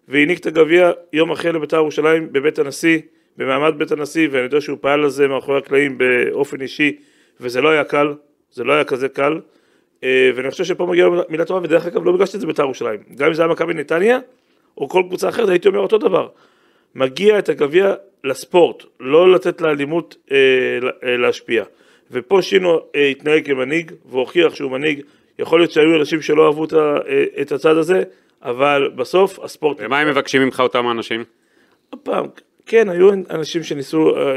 והעניק 0.07 0.39
את 0.39 0.45
הגביע 0.45 0.91
יום 1.13 1.31
אחרי 1.31 1.51
לבית"ר 1.51 1.75
ירושלים 1.77 2.33
בבית 2.33 2.59
הנשיא, 2.59 2.99
במעמד 3.37 3.73
בית 3.77 3.91
הנשיא, 3.91 4.27
ואני 4.31 4.43
יודע 4.43 4.61
שהוא 4.61 4.77
פעל 4.81 5.03
על 5.03 5.09
זה 5.09 5.27
מאחורי 5.27 5.57
הקלעים 5.57 5.97
באופן 5.97 6.61
אישי, 6.61 6.97
וזה 7.39 7.61
לא 7.61 7.69
היה 7.69 7.83
קל, 7.83 8.13
זה 8.51 8.63
לא 8.63 8.73
היה 8.73 8.83
כזה 8.83 9.09
קל. 9.09 9.39
אה, 10.03 10.31
ואני 10.35 10.51
חושב 10.51 10.63
שפה 10.63 10.85
מגיעה 10.85 11.09
מילה 11.29 11.45
טובה, 11.45 11.59
ודרך 11.63 11.85
אגב 11.85 12.05
לא 12.05 12.11
בגלל 12.11 12.25
שזה 12.25 12.47
בית"ר 12.47 12.63
ירושלים. 12.63 12.99
גם 13.15 13.27
אם 13.27 13.33
זה 13.33 13.41
היה 13.41 13.51
מכבי 13.51 13.73
נתניה, 13.73 14.19
או 14.77 14.89
כל 14.89 15.03
קבוצה 15.07 15.29
אחרת, 15.29 15.49
הייתי 15.49 15.67
אומר 15.67 15.79
אותו 15.79 15.97
דבר. 15.97 16.27
מגיע 16.95 17.39
את 17.39 17.49
הגביע 17.49 17.93
לספורט, 18.23 18.83
לא 18.99 19.31
לתת 19.31 19.61
לאלימות 19.61 20.15
אה, 20.31 20.37
אה, 21.03 21.17
להשפיע. 21.17 21.63
ופה 22.11 22.41
שינו 22.41 22.79
אה, 22.95 23.07
התנהג 23.07 23.45
כמנהיג 23.45 23.91
והוכיח 24.05 24.55
שהוא 24.55 24.71
מנהיג. 24.71 25.01
יכול 25.39 25.59
להיות 25.59 25.71
שהיו 25.71 25.95
אנשים 25.95 26.21
שלא 26.21 26.45
אהבו 26.45 26.65
את, 26.65 26.73
ה, 26.73 26.97
אה, 27.07 27.23
את 27.41 27.51
הצד 27.51 27.77
הזה, 27.77 28.03
אבל 28.43 28.91
בסוף 28.95 29.39
הספורט... 29.39 29.77
ומה 29.79 29.99
הם 29.99 30.07
מבקשים 30.07 30.41
ממך 30.41 30.59
אותם 30.59 30.87
האנשים? 30.87 31.23
עוד 31.89 31.99
פעם, 32.03 32.25
כן, 32.67 32.89
היו 32.89 33.09
אנשים 33.29 33.63
שניסו 33.63 34.15
אה, 34.15 34.31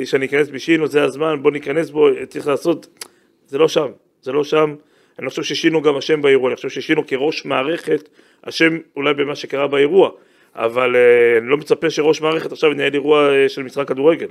אה, 0.00 0.06
שאני 0.06 0.26
אכנס 0.26 0.48
בשינו, 0.48 0.86
זה 0.86 1.02
הזמן, 1.04 1.42
בוא 1.42 1.50
ניכנס 1.50 1.90
בו, 1.90 2.08
צריך 2.28 2.46
לעשות, 2.46 3.06
זה 3.46 3.58
לא 3.58 3.68
שם, 3.68 3.86
זה 4.22 4.32
לא 4.32 4.44
שם. 4.44 4.74
אני 5.18 5.24
לא 5.24 5.30
חושב 5.30 5.42
ששינו 5.42 5.82
גם 5.82 5.96
אשם 5.96 6.22
באירוע, 6.22 6.48
אני 6.48 6.56
חושב 6.56 6.68
ששינו 6.68 7.06
כראש 7.06 7.44
מערכת 7.44 8.08
אשם 8.42 8.78
אולי 8.96 9.14
במה 9.14 9.34
שקרה 9.34 9.66
באירוע, 9.66 10.10
אבל 10.54 10.96
אה, 10.96 11.38
אני 11.38 11.48
לא 11.48 11.56
מצפה 11.56 11.90
שראש 11.90 12.20
מערכת 12.20 12.52
עכשיו 12.52 12.72
ינהל 12.72 12.94
אירוע 12.94 13.30
של 13.48 13.62
משחק 13.62 13.88
כדורגל. 13.88 14.28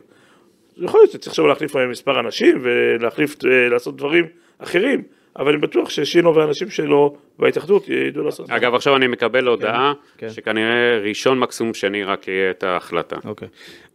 יכול 0.78 1.00
להיות 1.00 1.12
שצריך 1.12 1.28
עכשיו 1.28 1.48
להחליף 1.48 1.76
מספר 1.76 2.20
אנשים 2.20 2.60
ולהחליף, 2.62 3.36
לעשות 3.44 3.98
דברים 3.98 4.26
אחרים, 4.58 5.04
אבל 5.40 5.52
אני 5.52 5.62
בטוח 5.62 5.90
ששינו 5.90 6.36
והאנשים 6.36 6.70
שלו 6.70 7.16
בהתאחדות 7.40 7.90
ידעו 7.90 8.24
לעשות. 8.24 8.50
אגב, 8.50 8.76
עכשיו 8.76 8.96
אני 8.96 9.08
מקבל 9.08 9.48
הודעה 9.48 9.94
כן. 10.18 10.30
שכנראה 10.30 11.00
ראשון 11.04 11.40
מקסימום 11.40 11.74
שני 11.74 12.04
רק 12.04 12.28
יהיה 12.28 12.52
את 12.52 12.64
ההחלטה. 12.64 13.16
אוקיי. 13.26 13.48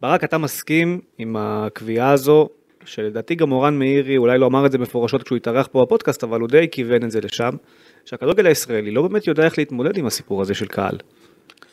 ברק, 0.02 0.24
אתה 0.24 0.38
מסכים 0.38 1.00
עם 1.18 1.36
הקביעה 1.38 2.12
הזו, 2.12 2.48
שלדעתי 2.84 3.34
גם 3.34 3.52
אורן 3.52 3.78
מאירי, 3.78 4.16
אולי 4.16 4.38
לא 4.38 4.46
אמר 4.46 4.66
את 4.66 4.72
זה 4.72 4.78
מפורשות 4.78 5.22
כשהוא 5.22 5.36
התארח 5.36 5.68
פה 5.72 5.82
בפודקאסט, 5.82 6.24
אבל 6.24 6.40
הוא 6.40 6.48
די 6.48 6.68
כיוון 6.72 7.04
את 7.04 7.10
זה 7.10 7.20
לשם, 7.20 7.50
שהכדורגל 8.04 8.46
הישראלי 8.46 8.90
לא 8.90 9.02
באמת 9.02 9.26
יודע 9.26 9.44
איך 9.44 9.58
להתמודד 9.58 9.96
עם 9.96 10.06
הסיפור 10.06 10.42
הזה 10.42 10.54
של 10.54 10.66
קהל. 10.66 10.96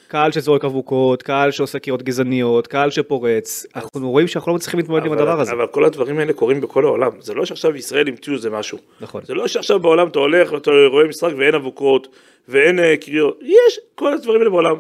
קהל 0.08 0.32
שזורק 0.32 0.66
אבוקות, 0.66 1.24
קהל 1.24 1.52
שעושה 1.52 1.80
קריאות 1.80 2.04
גזעניות, 2.04 2.68
קהל 2.68 2.90
שפורץ, 2.90 3.66
אנחנו 3.76 4.12
רואים 4.12 4.28
שאנחנו 4.28 4.52
לא 4.52 4.56
מצליחים 4.56 4.80
להתמודד 4.80 5.06
עם 5.06 5.12
הדבר 5.12 5.42
הזה. 5.42 5.52
אבל 5.52 5.68
כל 5.68 5.86
הדברים 5.86 6.20
האלה 6.20 6.34
קורים 6.34 6.62
בכל 6.62 6.86
העולם, 6.86 7.12
זה 7.20 7.34
לא 7.34 7.46
שעכשיו 7.46 7.76
ישראל 7.76 8.08
המציאו 8.08 8.36
איזה 8.36 8.50
משהו. 8.50 8.78
נכון. 9.02 9.22
זה 9.26 9.34
לא 9.34 9.48
שעכשיו 9.48 9.80
בעולם 9.80 10.08
אתה 10.08 10.20
הולך 10.20 10.52
ואתה 10.52 10.72
רואה 10.92 11.08
משחק 11.08 11.32
ואין 11.38 11.56
אבוקות 11.56 12.08
ואין 12.48 12.80
אה, 12.80 12.98
קריאות, 12.98 13.40
יש 13.42 13.80
כל 13.96 14.14
הדברים 14.14 14.40
האלה 14.40 14.50
בעולם. 14.50 14.76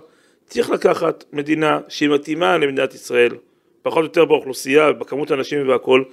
צריך 0.47 0.69
לקחת 0.69 1.23
מדינה 1.33 1.79
שהיא 1.87 2.09
מתאימה 2.09 2.57
למדינת 2.57 2.93
ישראל, 2.93 3.35
פחות 3.81 3.97
או 3.99 4.03
יותר 4.03 4.25
באוכלוסייה, 4.25 4.91
בכמות 4.91 5.31
האנשים 5.31 5.69
והכל, 5.69 6.03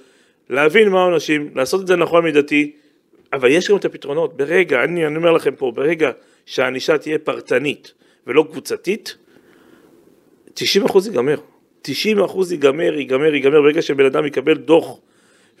להבין 0.49 0.89
מה 0.89 1.03
האנשים, 1.03 1.49
לעשות 1.55 1.81
את 1.81 1.87
זה 1.87 1.95
נכון 1.95 2.23
מידתי, 2.23 2.71
אבל 3.33 3.51
יש 3.51 3.71
גם 3.71 3.77
את 3.77 3.85
הפתרונות. 3.85 4.37
ברגע, 4.37 4.83
אני, 4.83 5.07
אני 5.07 5.17
אומר 5.17 5.31
לכם 5.31 5.55
פה, 5.55 5.71
ברגע 5.75 6.11
שהענישה 6.45 6.97
תהיה 6.97 7.19
פרטנית 7.19 7.93
ולא 8.27 8.45
קבוצתית, 8.51 9.15
90 10.53 10.85
אחוז 10.85 11.07
ייגמר. 11.07 11.35
90 11.81 12.19
אחוז 12.19 12.51
ייגמר, 12.51 12.93
ייגמר, 12.93 13.33
ייגמר, 13.33 13.61
ברגע 13.61 13.81
שבן 13.81 14.05
אדם 14.05 14.25
יקבל 14.25 14.57
דוח 14.57 14.99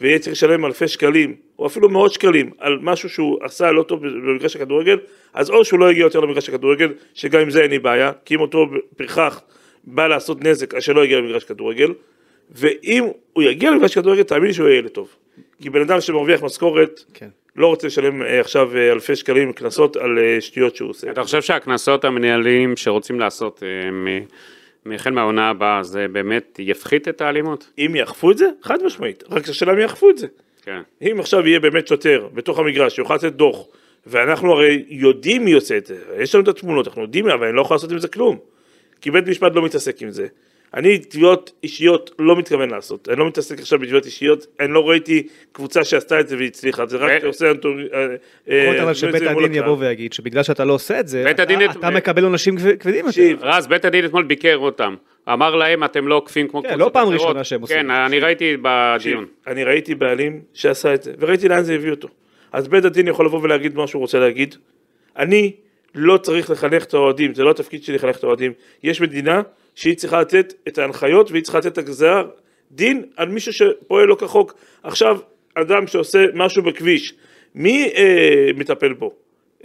ויהיה 0.01 0.19
צריך 0.19 0.31
לשלם 0.31 0.65
אלפי 0.65 0.87
שקלים, 0.87 1.35
או 1.59 1.67
אפילו 1.67 1.89
מאות 1.89 2.13
שקלים, 2.13 2.51
על 2.57 2.79
משהו 2.81 3.09
שהוא 3.09 3.37
עשה 3.43 3.71
לא 3.71 3.83
טוב 3.83 4.07
במגרש 4.07 4.55
הכדורגל, 4.55 4.97
אז 5.33 5.49
או 5.49 5.65
שהוא 5.65 5.79
לא 5.79 5.91
יגיע 5.91 6.03
יותר 6.03 6.19
למגרש 6.19 6.49
הכדורגל, 6.49 6.93
שגם 7.13 7.41
עם 7.41 7.49
זה 7.49 7.61
אין 7.61 7.71
לי 7.71 7.79
בעיה, 7.79 8.11
כי 8.25 8.35
אם 8.35 8.39
אותו 8.39 8.65
פרחח 8.97 9.41
בא 9.83 10.07
לעשות 10.07 10.43
נזק, 10.43 10.73
אז 10.73 10.83
שלא 10.83 11.05
יגיע 11.05 11.17
למגרש 11.17 11.43
כדורגל, 11.43 11.93
ואם 12.51 13.03
הוא 13.33 13.43
יגיע 13.43 13.71
למגרש 13.71 13.95
כדורגל, 13.95 14.23
תאמין 14.23 14.47
לי 14.47 14.53
שהוא 14.53 14.67
יהיה 14.67 14.77
ילד 14.77 14.89
טוב. 14.89 15.15
כי 15.61 15.69
בן 15.69 15.81
אדם 15.81 16.01
שמרוויח 16.01 16.43
משכורת, 16.43 17.03
כן. 17.13 17.29
לא 17.55 17.67
רוצה 17.67 17.87
לשלם 17.87 18.21
אה, 18.21 18.39
עכשיו 18.39 18.77
אה, 18.77 18.91
אלפי 18.91 19.15
שקלים 19.15 19.53
קנסות 19.53 19.95
על 19.95 20.19
אה, 20.19 20.41
שטויות 20.41 20.75
שהוא 20.75 20.89
עושה. 20.89 21.11
אתה 21.11 21.23
חושב 21.23 21.41
שהקנסות 21.41 22.05
המנהליים 22.05 22.77
שרוצים 22.77 23.19
לעשות 23.19 23.63
מהחל 24.85 25.11
מהעונה 25.11 25.49
הבאה, 25.49 25.83
זה 25.83 26.07
באמת 26.07 26.59
יפחית 26.59 27.07
את 27.07 27.21
האלימות? 27.21 27.69
אם 27.77 27.95
יאכפו 27.95 28.31
את 28.31 28.37
זה, 28.37 28.49
חד 28.61 28.83
משמעית, 28.83 29.23
רק 29.29 29.49
השאלה 29.49 29.73
אם 29.73 29.79
יאכפו 29.79 30.09
את 30.09 30.17
זה. 30.17 30.27
כן. 30.63 30.81
אם 31.01 31.19
עכשיו 31.19 31.47
יהיה 31.47 31.59
באמת 31.59 31.87
שוטר 31.87 32.27
בתוך 32.33 32.59
המגרש 32.59 32.95
שיוכל 32.95 33.15
לתת 33.15 33.33
דוח, 33.33 33.65
ואנחנו 34.07 34.51
הרי 34.51 34.85
יודעים 34.89 35.45
מי 35.45 35.53
עושה 35.53 35.77
את 35.77 35.85
זה, 35.85 35.97
יש 36.19 36.35
לנו 36.35 36.43
את 36.43 36.47
התמונות, 36.47 36.87
אנחנו 36.87 37.01
יודעים, 37.01 37.29
אבל 37.29 37.47
אני 37.47 37.55
לא 37.55 37.61
יכול 37.61 37.75
לעשות 37.75 37.91
עם 37.91 37.99
זה 37.99 38.07
כלום. 38.07 38.37
כי 39.01 39.11
בית 39.11 39.27
משפט 39.27 39.55
לא 39.55 39.65
מתעסק 39.65 40.01
עם 40.01 40.11
זה. 40.11 40.27
אני 40.75 40.97
תביעות 40.99 41.51
אישיות 41.63 42.11
לא 42.19 42.35
מתכוון 42.35 42.69
לעשות, 42.69 43.09
אני 43.09 43.19
לא 43.19 43.27
מתעסק 43.27 43.59
עכשיו 43.59 43.79
בתביעות 43.79 44.05
אישיות, 44.05 44.45
אני 44.59 44.71
לא 44.73 44.89
ראיתי 44.89 45.27
קבוצה 45.51 45.83
שעשתה 45.83 46.19
את 46.19 46.27
זה 46.27 46.37
והצליחה, 46.37 46.85
זה 46.85 46.97
רק 46.97 47.23
עושה 47.23 47.51
אנטומי... 47.51 47.83
יכול 48.47 48.77
אבל 48.77 48.93
שבית 48.93 49.21
הדין 49.21 49.53
יבוא 49.55 49.75
ויגיד 49.79 50.13
שבגלל 50.13 50.43
שאתה 50.43 50.65
לא 50.65 50.73
עושה 50.73 50.99
את 50.99 51.07
זה, 51.07 51.23
בית 51.23 51.35
אתה- 51.35 51.43
הדין 51.43 51.65
את- 51.65 51.75
אתה 51.77 51.89
מקבל 51.89 52.23
עונשים 52.23 52.57
כבד- 52.57 52.77
כבדים 52.79 53.05
יותר. 53.05 53.47
רז, 53.47 53.67
בית 53.67 53.85
הדין 53.85 54.05
אתמול 54.05 54.23
ביקר 54.23 54.57
אותם. 54.57 54.95
אמר 55.33 55.55
להם, 55.55 55.83
אתם 55.83 56.07
לא 56.07 56.15
עוקפים 56.15 56.47
כמו 56.47 56.61
כן, 56.61 56.67
קבוצות 56.69 56.87
לא 56.87 56.93
פעם 56.93 57.07
אחרות." 57.07 57.21
ראשונה 57.21 57.43
שהם 57.43 57.61
עושים 57.61 57.77
כן. 57.77 57.91
אני 57.91 58.19
ראיתי 58.19 58.57
בדיון. 58.61 59.25
אני 59.47 59.63
ראיתי 59.63 59.95
בעלים 59.95 60.41
שעשה 60.53 60.93
את 60.93 61.03
זה, 61.03 61.13
וראיתי 61.19 61.47
לאן 61.49 61.63
זה 61.63 61.73
הביא 61.75 61.91
אותו. 61.91 62.07
אז 62.51 62.67
בית 62.67 62.85
הדין 62.85 63.07
יכול 63.07 63.25
לבוא 63.25 63.39
ולהגיד 63.41 63.75
מה 63.75 63.87
שהוא 63.87 63.99
רוצה 63.99 64.19
להגיד. 64.19 64.55
אני 65.17 65.51
לא 65.95 66.17
צריך 66.17 66.49
לחנך 66.49 66.83
את 66.83 66.93
האוהדים, 66.93 67.33
זה 67.33 67.43
לא 67.43 67.51
התפקיד 67.51 67.83
שלי 67.83 67.95
לחנך 67.95 68.17
את 68.17 68.23
האוהדים. 68.23 68.51
יש 68.83 69.01
מדינה 69.01 69.41
שהיא 69.75 69.97
צריכה 69.97 70.21
לתת 70.21 70.53
את 70.67 70.77
ההנחיות 70.77 71.31
והיא 71.31 71.43
צריכה 71.43 71.57
לתת 71.57 71.73
את 71.73 71.77
הגזר 71.77 72.27
דין 72.71 73.05
על 73.17 73.29
מישהו 73.29 73.53
שפועל 73.53 74.07
לא 74.07 74.15
כחוק. 74.15 74.53
עכשיו, 74.83 75.17
אדם 75.55 75.87
שעושה 75.87 76.25
משהו 76.33 76.63
בכביש, 76.63 77.13
מי 77.55 77.91
אה, 77.95 78.49
מטפל 78.55 78.93
בו? 78.93 79.11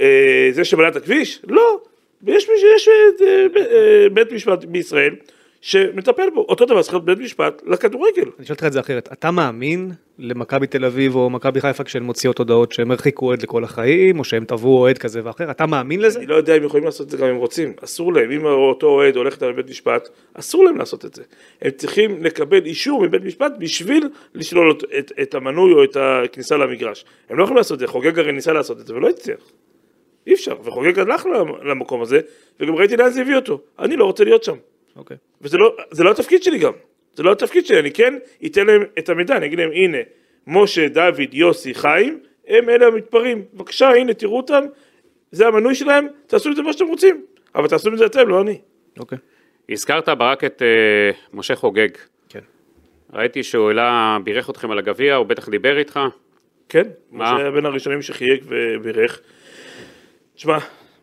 אה, 0.00 0.48
זה 0.52 0.64
שבנה 0.64 0.88
את 0.88 0.96
הכביש? 0.96 1.40
לא. 1.48 1.80
יש, 2.26 2.44
שיש 2.44 2.88
אה, 2.88 3.46
אה, 3.56 4.08
בית 4.08 4.32
משפט 4.32 4.64
בישראל 4.64 5.14
שמטפל 5.60 6.30
בו. 6.34 6.40
אותו 6.48 6.64
דבר 6.64 6.82
צריך 6.82 6.94
להיות 6.94 7.04
בית 7.04 7.18
משפט 7.18 7.62
לכדורגל. 7.66 8.22
אני 8.22 8.44
אשאל 8.44 8.54
אותך 8.54 8.64
את 8.64 8.72
זה 8.72 8.80
אחרת, 8.80 9.08
אתה 9.12 9.30
מאמין 9.30 9.90
למכבי 10.18 10.66
תל 10.66 10.84
אביב 10.84 11.14
או 11.14 11.30
מכבי 11.30 11.60
חיפה 11.60 11.84
כשהן 11.84 12.02
מוציאות 12.02 12.38
הודעות 12.38 12.72
שהם 12.72 12.90
הרחיקו 12.90 13.26
אוהד 13.26 13.42
לכל 13.42 13.64
החיים, 13.64 14.18
או 14.18 14.24
שהם 14.24 14.44
תבעו 14.44 14.78
אוהד 14.78 14.98
כזה 14.98 15.20
ואחר, 15.24 15.50
אתה 15.50 15.66
מאמין 15.66 16.00
לזה? 16.00 16.18
אני 16.18 16.26
לא 16.26 16.34
יודע 16.34 16.56
אם 16.56 16.64
יכולים 16.64 16.84
לעשות 16.86 17.06
את 17.06 17.10
זה 17.10 17.16
גם 17.16 17.26
אם 17.26 17.36
רוצים, 17.36 17.72
אסור 17.84 18.12
להם, 18.12 18.30
אם 18.30 18.44
אותו 18.44 18.86
אוהד 18.86 19.16
הולך 19.16 19.34
איתם 19.34 19.48
לבית 19.48 19.70
משפט, 19.70 20.08
אסור 20.34 20.64
להם 20.64 20.76
לעשות 20.76 21.04
את 21.04 21.14
זה. 21.14 21.22
הם 21.62 21.70
צריכים 21.70 22.24
לקבל 22.24 22.64
אישור 22.66 23.02
מבית 23.02 23.24
משפט 23.24 23.52
בשביל 23.58 24.08
לשלול 24.34 24.70
את, 24.70 24.84
את, 24.98 25.12
את 25.22 25.34
המנוי 25.34 25.72
או 25.72 25.84
את 25.84 25.96
הכניסה 26.00 26.56
למגרש. 26.56 27.04
הם 27.30 27.38
לא 27.38 27.42
יכולים 27.42 27.56
לעשות 27.56 27.74
את 27.74 27.78
זה, 27.80 27.86
חוגג 27.86 28.18
הרי 28.18 28.32
ניסה 28.32 28.52
לעשות 28.52 28.80
את 28.80 28.86
זה 28.86 28.94
ולא 28.94 29.08
הצליח. 29.08 29.40
אי 30.26 30.34
אפשר, 30.34 30.54
וחוגג 30.64 30.98
הלך 30.98 31.26
למ- 31.26 31.68
למקום 31.68 32.02
הזה, 32.02 32.20
וגם 32.60 32.74
ראיתי 32.74 32.96
לאן 32.96 33.10
זה 33.10 33.20
הביא 33.20 33.36
אותו. 33.36 33.60
אני 33.78 33.96
לא 33.96 34.04
רוצה 34.04 34.24
להיות 34.24 34.44
שם. 34.44 34.56
אוקיי. 34.96 35.16
וזה 35.40 35.56
לא, 35.58 35.76
זה 35.90 36.04
לא 36.04 36.10
התפקיד 36.10 36.42
שלי 36.42 36.58
גם, 36.58 36.72
זה 37.14 37.22
לא 37.22 37.32
התפקיד 37.32 37.66
שלי, 37.66 37.78
אני 37.78 37.90
כן 37.90 38.14
אתן 38.46 38.66
להם 38.66 38.82
את 38.98 39.08
המידע, 39.08 39.36
אני 39.36 39.46
אגיד 39.46 39.58
להם 39.58 39.70
הנה, 39.72 39.98
משה, 40.46 40.88
דוד, 40.88 41.34
יוסי, 41.34 41.74
חיים, 41.74 42.20
הם 42.48 42.68
אלה 42.68 42.86
המתפרעים, 42.86 43.44
בבקשה 43.54 43.88
הנה 43.88 44.14
תראו 44.14 44.36
אותם, 44.36 44.64
זה 45.32 45.46
המנוי 45.46 45.74
שלהם, 45.74 46.06
תעשו 46.26 46.48
עם 46.48 46.54
זה 46.54 46.62
מה 46.62 46.72
שאתם 46.72 46.86
רוצים, 46.86 47.24
אבל 47.54 47.68
תעשו 47.68 47.88
עם 47.88 47.96
זה 47.96 48.06
אתם, 48.06 48.28
לא 48.28 48.40
אני. 48.40 48.58
אוקיי. 48.98 49.18
הזכרת 49.70 50.08
ברק 50.08 50.44
את 50.44 50.62
אה, 50.62 51.10
משה 51.32 51.56
חוגג. 51.56 51.88
כן. 52.28 52.40
ראיתי 53.12 53.42
שהוא 53.42 53.68
העלה, 53.68 54.18
בירך 54.24 54.50
אתכם 54.50 54.70
על 54.70 54.78
הגביע, 54.78 55.14
הוא 55.14 55.26
בטח 55.26 55.48
דיבר 55.48 55.78
איתך. 55.78 56.00
כן, 56.68 56.88
מה? 57.10 57.24
משה 57.24 57.42
היה 57.42 57.50
בין 57.50 57.66
הראשונים 57.66 58.02
שחייג 58.02 58.44
ובירך. 58.46 59.20
תשמע, 60.34 60.58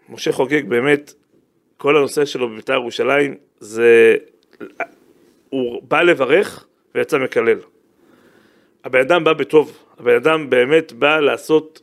משה 0.09 0.31
חוגג 0.31 0.69
באמת, 0.69 1.13
כל 1.77 1.97
הנושא 1.97 2.25
שלו 2.25 2.49
בבית"ר 2.49 2.73
ירושלים 2.73 3.35
זה, 3.59 4.15
הוא 5.49 5.81
בא 5.87 6.01
לברך 6.01 6.65
ויצא 6.95 7.17
מקלל. 7.17 7.57
הבן 8.83 8.99
אדם 8.99 9.23
בא 9.23 9.33
בטוב, 9.33 9.77
הבן 9.99 10.15
אדם 10.15 10.49
באמת 10.49 10.93
בא 10.93 11.19
לעשות, 11.19 11.81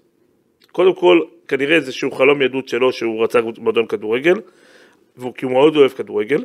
קודם 0.73 0.95
כל, 0.95 1.21
כנראה 1.49 1.77
איזשהו 1.77 2.11
חלום 2.11 2.43
ילדות 2.43 2.69
שלו 2.69 2.93
שהוא 2.93 3.25
רצה 3.25 3.39
מועדון 3.59 3.87
כדורגל, 3.87 4.35
כי 5.35 5.45
הוא 5.45 5.53
מאוד 5.53 5.77
אוהב 5.77 5.91
כדורגל, 5.91 6.45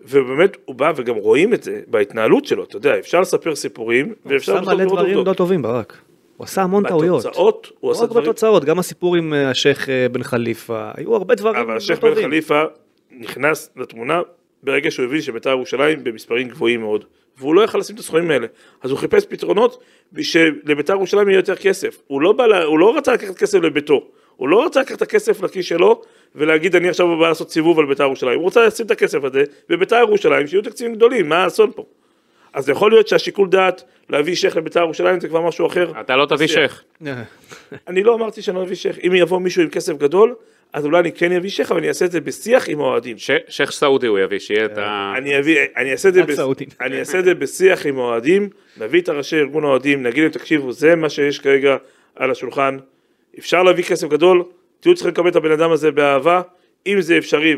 ובאמת 0.00 0.56
הוא 0.64 0.74
בא 0.74 0.92
וגם 0.96 1.14
רואים 1.14 1.54
את 1.54 1.62
זה 1.62 1.80
בהתנהלות 1.86 2.44
שלו, 2.44 2.64
אתה 2.64 2.76
יודע, 2.76 2.98
אפשר 2.98 3.20
לספר 3.20 3.54
סיפורים, 3.54 4.14
ואפשר 4.26 4.60
מלא 4.60 4.74
לראות 4.74 4.98
דברים. 4.98 5.26
לא 5.26 5.32
טובים 5.32 5.62
ברק. 5.62 5.98
הוא 6.36 6.44
עשה 6.44 6.62
המון 6.62 6.88
טעויות. 6.88 7.24
בתוצאות 7.24 7.72
הוא 7.80 7.88
לא 7.88 7.94
עשה 7.94 8.04
רק 8.04 8.10
דברים, 8.10 8.24
בתוצאות, 8.24 8.64
גם 8.64 8.78
הסיפור 8.78 9.16
עם 9.16 9.34
אה, 9.34 9.50
השייח 9.50 9.88
אה, 9.88 10.06
בן 10.12 10.22
חליפה, 10.22 10.90
היו 10.94 11.16
הרבה 11.16 11.34
דברים 11.34 11.56
אבל 11.56 11.72
לא 11.72 11.76
השייח 11.76 11.98
בן. 11.98 12.14
חליפה 12.14 12.62
נכנס 13.10 13.70
לתמונה 13.76 14.20
ברגע 14.62 14.90
שהוא 14.90 15.06
הבין 15.06 15.20
שבית"ר 15.20 15.50
ירושלים 15.50 16.04
במספרים 16.04 16.48
גבוהים 16.48 16.80
מאוד, 16.80 17.04
והוא 17.38 17.54
לא 17.54 17.62
יכל 17.62 17.78
לשים 17.78 17.94
את 17.94 18.00
הסכומים 18.00 18.30
האלה, 18.30 18.46
אז 18.82 18.90
הוא 18.90 18.98
חיפש 18.98 19.24
פתרונות 19.28 19.82
שלבית"ר 20.20 20.92
ירושלים 20.92 21.28
יהיה 21.28 21.38
יותר 21.38 21.56
כסף, 21.56 22.02
הוא 22.06 22.22
לא, 22.22 22.32
בא, 22.32 22.62
הוא 22.64 22.78
לא 22.78 22.96
רצה 22.96 23.12
לקחת 23.12 23.36
כסף 23.36 23.58
לביתו, 23.58 24.08
הוא 24.36 24.48
לא 24.48 24.66
רצה 24.66 24.80
לקחת 24.80 24.96
את 24.96 25.02
הכסף 25.02 25.42
לכיס 25.42 25.66
שלו 25.66 26.02
ולהגיד 26.34 26.76
אני 26.76 26.88
עכשיו 26.88 27.18
בא 27.18 27.28
לעשות 27.28 27.50
סיבוב 27.50 27.78
על 27.78 27.86
בית"ר 27.86 28.02
ירושלים, 28.02 28.38
הוא 28.38 28.44
רוצה 28.44 28.66
לשים 28.66 28.86
את 28.86 28.90
הכסף 28.90 29.24
הזה 29.24 29.44
בבית"ר 29.68 29.96
ירושלים 29.96 30.46
שיהיו 30.46 30.62
תקציבים 30.62 30.94
גדולים, 30.94 31.28
מה 31.28 31.44
האסון 31.44 31.70
פה? 31.74 31.84
אז 32.54 32.68
יכול 32.68 32.90
להיות 32.90 33.08
שהשיקול 33.08 33.48
דעת 33.48 33.82
להביא 34.10 34.34
שייח 34.34 34.56
לבית"ר 34.56 34.80
ירושלים 34.80 35.20
זה 35.20 35.28
כבר 35.28 35.40
משהו 35.40 35.66
אחר. 35.66 35.92
אתה 36.00 36.16
לא 36.16 36.26
תביא 36.26 36.46
שייח. 36.46 36.82
אני 37.88 38.02
לא 38.02 38.14
אמרתי 38.14 38.42
שאני 38.42 38.56
לא 38.56 38.62
אביא 38.62 38.76
שייח, 38.76 38.96
אם 39.06 39.12
יבוא 39.14 39.40
מישהו 39.40 39.62
עם 39.62 39.68
כסף 39.70 39.92
גדול, 39.98 40.34
אז 40.72 40.84
אולי 40.84 40.98
אני 41.00 41.12
כן 41.12 41.32
אביא 41.32 41.50
שייח, 41.50 41.70
אבל 41.70 41.80
אני 41.80 41.88
אעשה 41.88 42.04
את 42.04 42.10
זה 42.12 42.20
בשיח 42.20 42.68
עם 42.68 42.80
האוהדים. 42.80 43.18
ש- 43.18 43.30
שייח 43.48 43.72
סעודי 43.72 44.06
הוא 44.06 44.18
יביא, 44.18 44.38
שיהיה 44.38 44.64
את 44.64 44.78
ה... 44.78 45.12
בס- 46.26 46.36
סעודים. 46.36 46.68
אני 46.80 46.98
אעשה 46.98 47.18
את 47.18 47.24
זה 47.24 47.34
בשיח 47.34 47.86
עם 47.86 47.98
האוהדים, 47.98 48.48
נביא 48.80 49.00
את 49.00 49.08
הראשי 49.08 49.36
ארגון 49.36 49.64
האוהדים, 49.64 50.02
נגיד 50.02 50.22
להם 50.22 50.32
תקשיבו, 50.32 50.72
זה 50.72 50.94
מה 50.96 51.08
שיש 51.08 51.38
כרגע 51.38 51.76
על 52.16 52.30
השולחן, 52.30 52.78
אפשר 53.38 53.62
להביא 53.62 53.84
כסף 53.84 54.08
גדול, 54.08 54.42
תהיו 54.80 54.94
צריכים 54.94 55.12
לקבל 55.12 55.28
את 55.28 55.36
הבן 55.36 55.50
אדם 55.50 55.70
הזה 55.70 55.90
באהבה, 55.90 56.42
אם 56.86 57.00
זה 57.00 57.18
אפשרי, 57.18 57.56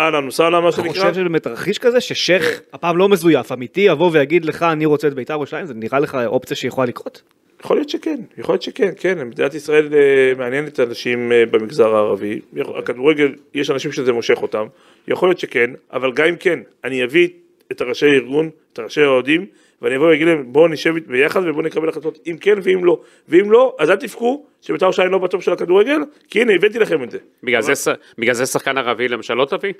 אהלן 0.00 0.28
וסהלן 0.28 0.62
מה 0.62 0.68
אתה 0.68 0.76
שנקרא, 0.76 0.92
חושב 0.92 1.14
שבאמת 1.14 1.42
תרחיש 1.42 1.78
כזה 1.78 2.00
ששייח, 2.00 2.44
הפעם 2.72 2.96
לא 2.96 3.08
מזויף, 3.08 3.52
אמיתי, 3.52 3.80
יבוא 3.80 4.10
ויגיד 4.12 4.44
לך 4.44 4.62
אני 4.62 4.86
רוצה 4.86 5.08
את 5.08 5.14
בית"ר 5.14 5.32
ירושלים, 5.32 5.66
זה 5.66 5.74
נראה 5.74 5.98
לך 5.98 6.18
אופציה 6.26 6.56
שיכולה 6.56 6.86
לקרות? 6.86 7.22
יכול 7.64 7.76
להיות 7.76 7.88
שכן, 7.88 8.20
יכול 8.38 8.52
להיות 8.52 8.62
שכן, 8.62 8.90
כן, 8.96 9.28
מדינת 9.28 9.54
ישראל 9.54 9.88
אה, 9.94 10.32
מעניינת 10.38 10.80
אנשים 10.80 11.32
אה, 11.32 11.46
במגזר 11.50 11.94
הערבי, 11.94 12.40
הכדורגל, 12.78 13.34
יש 13.54 13.70
אנשים 13.70 13.92
שזה 13.92 14.12
מושך 14.12 14.42
אותם, 14.42 14.66
יכול 15.08 15.28
להיות 15.28 15.38
שכן, 15.38 15.70
אבל 15.92 16.12
גם 16.12 16.26
אם 16.26 16.36
כן, 16.36 16.58
אני 16.84 17.04
אביא 17.04 17.28
את 17.72 17.80
הראשי 17.80 18.06
הארגון, 18.06 18.50
את 18.72 18.78
הראשי 18.78 19.02
האוהדים, 19.02 19.46
ואני 19.82 19.96
אבוא 19.96 20.06
ואגיד 20.08 20.26
להם 20.26 20.44
בואו 20.52 20.68
נשב 20.68 20.94
ביחד 21.06 21.40
ובואו 21.46 21.62
נקבל 21.62 21.88
החלטות 21.88 22.18
אם 22.26 22.36
כן 22.40 22.54
ואם 22.62 22.84
לא, 22.84 23.00
ואם 23.28 23.52
לא, 23.52 23.76
אז 23.78 23.90
אל 23.90 23.96
תבכו 23.96 24.46
שבית"ר 24.62 24.84
ירושלים 24.84 25.10
לא 25.10 25.18
בטופ 25.18 25.42
של 25.42 25.52
הכדורגל, 25.52 25.98
כי 26.28 26.40
הנה 26.40 26.52
הבאתי 26.54 26.78
לכם 26.78 27.02
את 27.02 27.10
זה. 27.10 27.18
בגלל 27.42 27.62
זה 27.62 27.74
ש- 27.76 27.88
בגלל 28.18 28.34
זה 28.34 28.46
שחקן 28.46 28.78
ערבי 28.78 29.08
למשל 29.08 29.34
לא 29.34 29.44
תביא? 29.44 29.72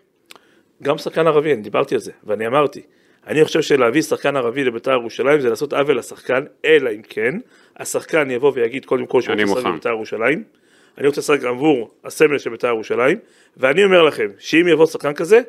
גם 0.83 0.99
שחקן 0.99 1.27
ערבי, 1.27 1.53
אני 1.53 1.63
דיברתי 1.63 1.95
על 1.95 2.01
זה, 2.01 2.13
ואני 2.25 2.47
אמרתי, 2.47 2.83
אני 3.27 3.45
חושב 3.45 3.63
שלהביא 3.63 4.03
שחקן 4.03 4.37
ערבי 4.37 4.65
לבית"ר 4.65 4.91
ירושלים 4.93 5.41
זה 5.41 5.51
לעשות 5.51 5.73
עוול 5.73 5.99
לשחקן, 5.99 6.45
אלא 6.65 6.91
אם 6.91 7.03
כן, 7.09 7.35
השחקן 7.77 8.31
יבוא 8.31 8.53
ויגיד 8.55 8.85
קודם 8.85 9.07
כל 9.07 9.21
שהוא 9.21 9.33
רוצה 9.35 9.45
לשחק. 9.53 9.67
בבית"ר 9.71 9.89
ירושלים, 9.89 10.43
אני 10.99 11.07
רוצה 11.07 11.21
לשחק 11.21 11.45
עבור 11.45 11.91
הסמל 12.05 12.39
של 12.39 12.51
בית"ר 12.51 12.67
ירושלים, 12.69 13.19
ואני 13.57 13.85
אומר 13.85 14.03
לכם, 14.03 14.29
שאם 14.39 14.69
יבוא 14.69 14.87
שחקן 14.87 15.13
כזה, 15.13 15.41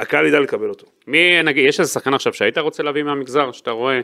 הקהל 0.00 0.26
ידע 0.26 0.40
לקבל 0.40 0.68
אותו. 0.68 0.86
מי, 1.06 1.42
נגיד, 1.42 1.68
יש 1.68 1.80
איזה 1.80 1.92
שחקן 1.92 2.14
עכשיו 2.14 2.32
שהיית 2.32 2.58
רוצה 2.58 2.82
להביא 2.82 3.02
מהמגזר, 3.02 3.52
שאתה 3.52 3.70
רואה 3.70 4.00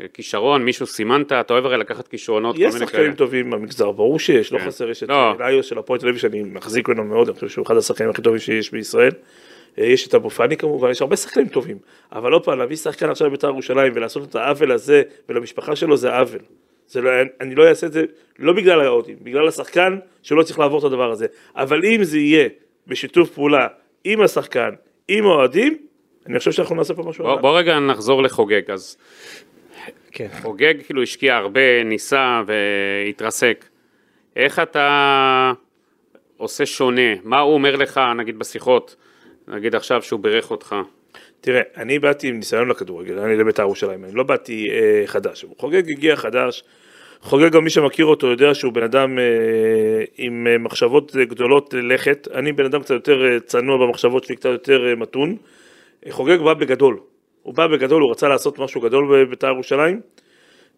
אה, 0.00 0.06
כישרון, 0.14 0.64
מישהו 0.64 0.86
סימנת, 0.86 1.32
אתה 1.32 1.52
אוהב 1.54 1.66
הרי 1.66 1.76
לקחת 1.76 2.08
כישרונות, 2.08 2.56
יש 2.58 2.74
שחקנים. 2.74 3.14
טובים 3.14 3.50
במגזר, 3.50 3.92
ברור 3.92 4.18
שיש, 4.18 4.52
לא 4.52 4.58
כן. 4.58 4.66
חסר, 4.66 4.90
יש 4.90 5.02
את 5.02 5.08
לא. 5.08 5.34
ליוס 5.38 5.66
של 5.66 5.78
הפועל 5.78 6.00
תל 6.00 6.08
אביב 6.08 6.20
שאני 6.20 6.42
מחזיק 6.42 6.88
ממנו 6.88 7.04
מאוד, 7.04 7.28
אני 7.28 7.34
חושב 7.34 7.48
שהוא 7.48 7.66
אחד 7.66 7.76
השחקנים 7.76 8.10
הכי 8.10 8.22
טובים 8.22 8.38
שיש 8.38 8.70
בישראל. 8.70 9.12
אה, 9.78 9.84
יש 9.84 10.06
את 10.08 10.14
אבו 10.14 10.30
פאני 10.30 10.56
כמובן, 10.56 10.90
יש 10.90 11.02
הרבה 11.02 11.16
שחקנים 11.16 11.48
טובים, 11.48 11.78
אבל 12.12 12.32
עוד 12.32 12.44
פעם, 12.44 12.58
להביא 12.58 12.76
שחקן 12.76 13.10
עכשיו 13.10 13.26
לבית"ר 13.26 13.46
ירושלים 13.46 13.92
ולעשות 13.96 14.28
את 14.28 14.34
העוול 14.34 14.72
הזה 14.72 15.02
ולמשפחה 15.28 15.76
שלו 15.76 15.96
זה 15.96 16.16
עוול. 16.16 16.40
זה 16.86 17.00
לא, 17.00 17.10
אני 17.40 17.54
לא 17.54 17.68
אעשה 17.68 17.86
את 17.86 17.92
זה, 17.92 18.04
לא 18.38 18.52
בגלל 18.52 18.80
האוהדים, 18.80 19.16
בגלל 19.22 19.48
השחקן 19.48 19.98
שלא 20.22 20.42
צריך 20.42 20.58
לעבור 20.58 20.78
את 20.78 20.84
הדבר 20.84 21.10
הזה. 21.10 21.26
אבל 21.56 21.84
אם 21.84 22.04
זה 22.04 22.18
יהיה 22.18 22.48
בשיתוף 22.86 23.30
פעולה 23.30 23.66
עם 24.04 24.20
השחקן, 24.20 24.70
עם 25.18 25.26
האוהדים, 25.26 25.78
אני 26.26 26.38
חושב 26.38 26.52
שאנחנו 26.52 26.74
נעשה 26.74 26.94
פה 26.94 27.02
משהו. 27.02 27.24
בוא, 27.24 27.36
בוא 27.36 27.58
רגע 27.58 27.78
נחזור 27.78 28.22
לחוגג, 28.22 28.70
אז 28.70 28.96
כן. 30.10 30.28
חוגג 30.42 30.74
כאילו 30.86 31.02
השקיע 31.02 31.36
הרבה, 31.36 31.84
ניסה 31.84 32.42
והתרסק. 32.46 33.64
איך 34.36 34.58
אתה 34.58 35.52
עושה 36.36 36.66
שונה? 36.66 37.14
מה 37.22 37.40
הוא 37.40 37.54
אומר 37.54 37.76
לך, 37.76 38.00
נגיד 38.16 38.38
בשיחות, 38.38 38.96
נגיד 39.48 39.74
עכשיו 39.74 40.02
שהוא 40.02 40.20
בירך 40.20 40.50
אותך? 40.50 40.76
תראה, 41.40 41.62
אני 41.76 41.98
באתי 41.98 42.28
עם 42.28 42.36
ניסיון 42.36 42.68
לכדורגל, 42.68 43.18
אני 43.18 43.36
לבית"ר 43.36 43.62
ירושלים, 43.62 44.04
אני 44.04 44.12
לא 44.12 44.22
באתי 44.22 44.68
אה, 44.70 45.02
חדש. 45.06 45.44
חוגג 45.58 45.90
הגיע 45.90 46.16
חדש, 46.16 46.64
חוגג 47.22 47.52
גם 47.52 47.64
מי 47.64 47.70
שמכיר 47.70 48.06
אותו 48.06 48.26
יודע 48.26 48.54
שהוא 48.54 48.72
בן 48.72 48.82
אדם 48.82 49.18
אה, 49.18 49.24
עם 50.18 50.46
אה, 50.50 50.58
מחשבות 50.58 51.16
גדולות 51.16 51.74
לכת, 51.82 52.28
אני 52.34 52.52
בן 52.52 52.64
אדם 52.64 52.82
קצת 52.82 52.94
יותר 52.94 53.24
אה, 53.24 53.40
צנוע 53.40 53.86
במחשבות 53.86 54.24
שלי, 54.24 54.36
קצת 54.36 54.48
יותר 54.48 54.94
מתון. 54.96 55.36
חוגג 56.10 56.38
בא 56.40 56.54
בגדול, 56.54 57.00
הוא 57.42 57.54
בא 57.54 57.66
בגדול, 57.66 58.02
הוא 58.02 58.10
רצה 58.10 58.28
לעשות 58.28 58.58
משהו 58.58 58.80
גדול 58.80 59.24
בבית"ר 59.24 59.46
ירושלים, 59.46 60.00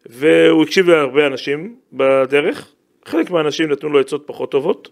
והוא 0.07 0.63
הקשיב 0.63 0.91
להרבה 0.91 1.27
אנשים 1.27 1.77
בדרך, 1.93 2.73
חלק 3.05 3.31
מהאנשים 3.31 3.71
נתנו 3.73 3.89
לו 3.89 4.01
עצות 4.01 4.23
פחות 4.27 4.51
טובות, 4.51 4.89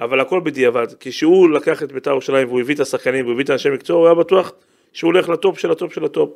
אבל 0.00 0.20
הכל 0.20 0.40
בדיעבד, 0.40 0.86
כי 1.00 1.10
כשהוא 1.10 1.50
לקח 1.50 1.82
את 1.82 1.92
בית"ר 1.92 2.10
ירושלים 2.10 2.48
והוא 2.48 2.60
הביא 2.60 2.74
את 2.74 2.80
השחקנים 2.80 3.24
והוא 3.24 3.32
הביא 3.32 3.44
את 3.44 3.50
האנשי 3.50 3.70
מקצוע, 3.70 3.96
הוא 3.96 4.06
היה 4.06 4.14
בטוח 4.14 4.52
שהוא 4.92 5.12
הולך 5.12 5.28
ל 5.28 5.35
top 5.35 5.58
של 5.58 5.70
ה 5.70 5.76
top 5.76 5.94
של 5.94 6.04
ה 6.04 6.09
top. 6.09 6.30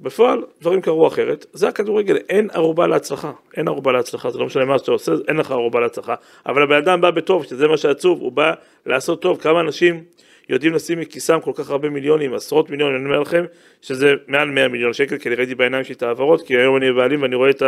בפועל, 0.00 0.42
דברים 0.60 0.80
קרו 0.80 1.06
אחרת, 1.06 1.46
זה 1.52 1.68
הכדורגל, 1.68 2.16
אין 2.16 2.48
ערובה 2.52 2.86
להצלחה, 2.86 3.32
אין 3.56 3.68
ערובה 3.68 3.92
להצלחה, 3.92 4.30
זה 4.30 4.38
לא 4.38 4.46
משנה 4.46 4.64
מה 4.64 4.78
שאתה 4.78 4.90
עושה, 4.90 5.12
אין 5.28 5.36
לך 5.36 5.50
ערובה 5.50 5.80
להצלחה, 5.80 6.14
אבל 6.46 6.62
הבן 6.62 6.76
אדם 6.76 7.00
בא 7.00 7.10
בטוב, 7.10 7.44
שזה 7.44 7.68
מה 7.68 7.76
שעצוב, 7.76 8.20
הוא 8.20 8.32
בא 8.32 8.52
לעשות 8.86 9.22
טוב, 9.22 9.40
כמה 9.40 9.60
אנשים 9.60 10.04
יודעים 10.48 10.74
לשים 10.74 11.00
מכיסם 11.00 11.40
כל 11.40 11.52
כך 11.54 11.70
הרבה 11.70 11.90
מיליונים, 11.90 12.34
עשרות 12.34 12.70
מיליונים, 12.70 12.96
אני 12.96 13.04
אומר 13.04 13.20
לכם 13.20 13.44
שזה 13.82 14.14
מעל 14.26 14.50
100 14.50 14.68
מיליון 14.68 14.92
שקל, 14.92 15.18
כי 15.18 15.28
אני 15.28 15.36
ראיתי 15.36 15.54
בעיניים 15.54 15.84
שלי 15.84 15.94
את 15.94 16.02
ההעברות, 16.02 16.46
כי 16.46 16.56
היום 16.56 16.76
אני 16.76 16.92
בעלים 16.92 17.22
ואני 17.22 17.34
רואה 17.34 17.50
את. 17.50 17.62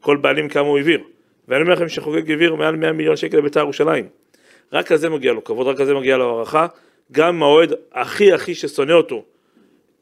כל 0.00 0.16
בעלים 0.16 0.48
כמה 0.48 0.66
הוא 0.66 0.78
העביר, 0.78 1.00
ואני 1.48 1.62
אומר 1.62 1.72
לכם 1.72 1.88
שחוגג 1.88 2.30
העביר 2.30 2.54
מעל 2.54 2.76
100 2.76 2.92
מיליון 2.92 3.16
שקל 3.16 3.36
לבית"ר 3.36 3.60
ירושלים, 3.60 4.08
רק 4.72 4.92
על 4.92 4.98
זה 4.98 5.08
מגיע 5.08 5.32
לו 5.32 5.44
כבוד, 5.44 5.66
רק 5.66 5.80
על 5.80 5.86
זה 5.86 5.94
מגיע 5.94 6.16
לו 6.16 6.36
הערכה, 6.36 6.66
גם 7.12 7.42
האוהד 7.42 7.72
הכי 7.92 8.32
הכי 8.32 8.54
ששונא 8.54 8.92
אותו 8.92 9.24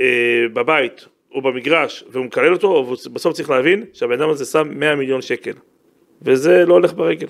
אה, 0.00 0.06
בבית 0.52 1.06
או 1.34 1.42
במגרש 1.42 2.04
והוא 2.10 2.24
מקלל 2.24 2.52
אותו, 2.52 2.84
בסוף 3.12 3.32
צריך 3.34 3.50
להבין 3.50 3.84
שהבן 3.92 4.12
אדם 4.20 4.28
הזה 4.30 4.44
שם 4.44 4.68
100 4.74 4.94
מיליון 4.94 5.22
שקל 5.22 5.52
וזה 6.22 6.64
לא 6.66 6.74
הולך 6.74 6.92
ברגל. 6.92 7.26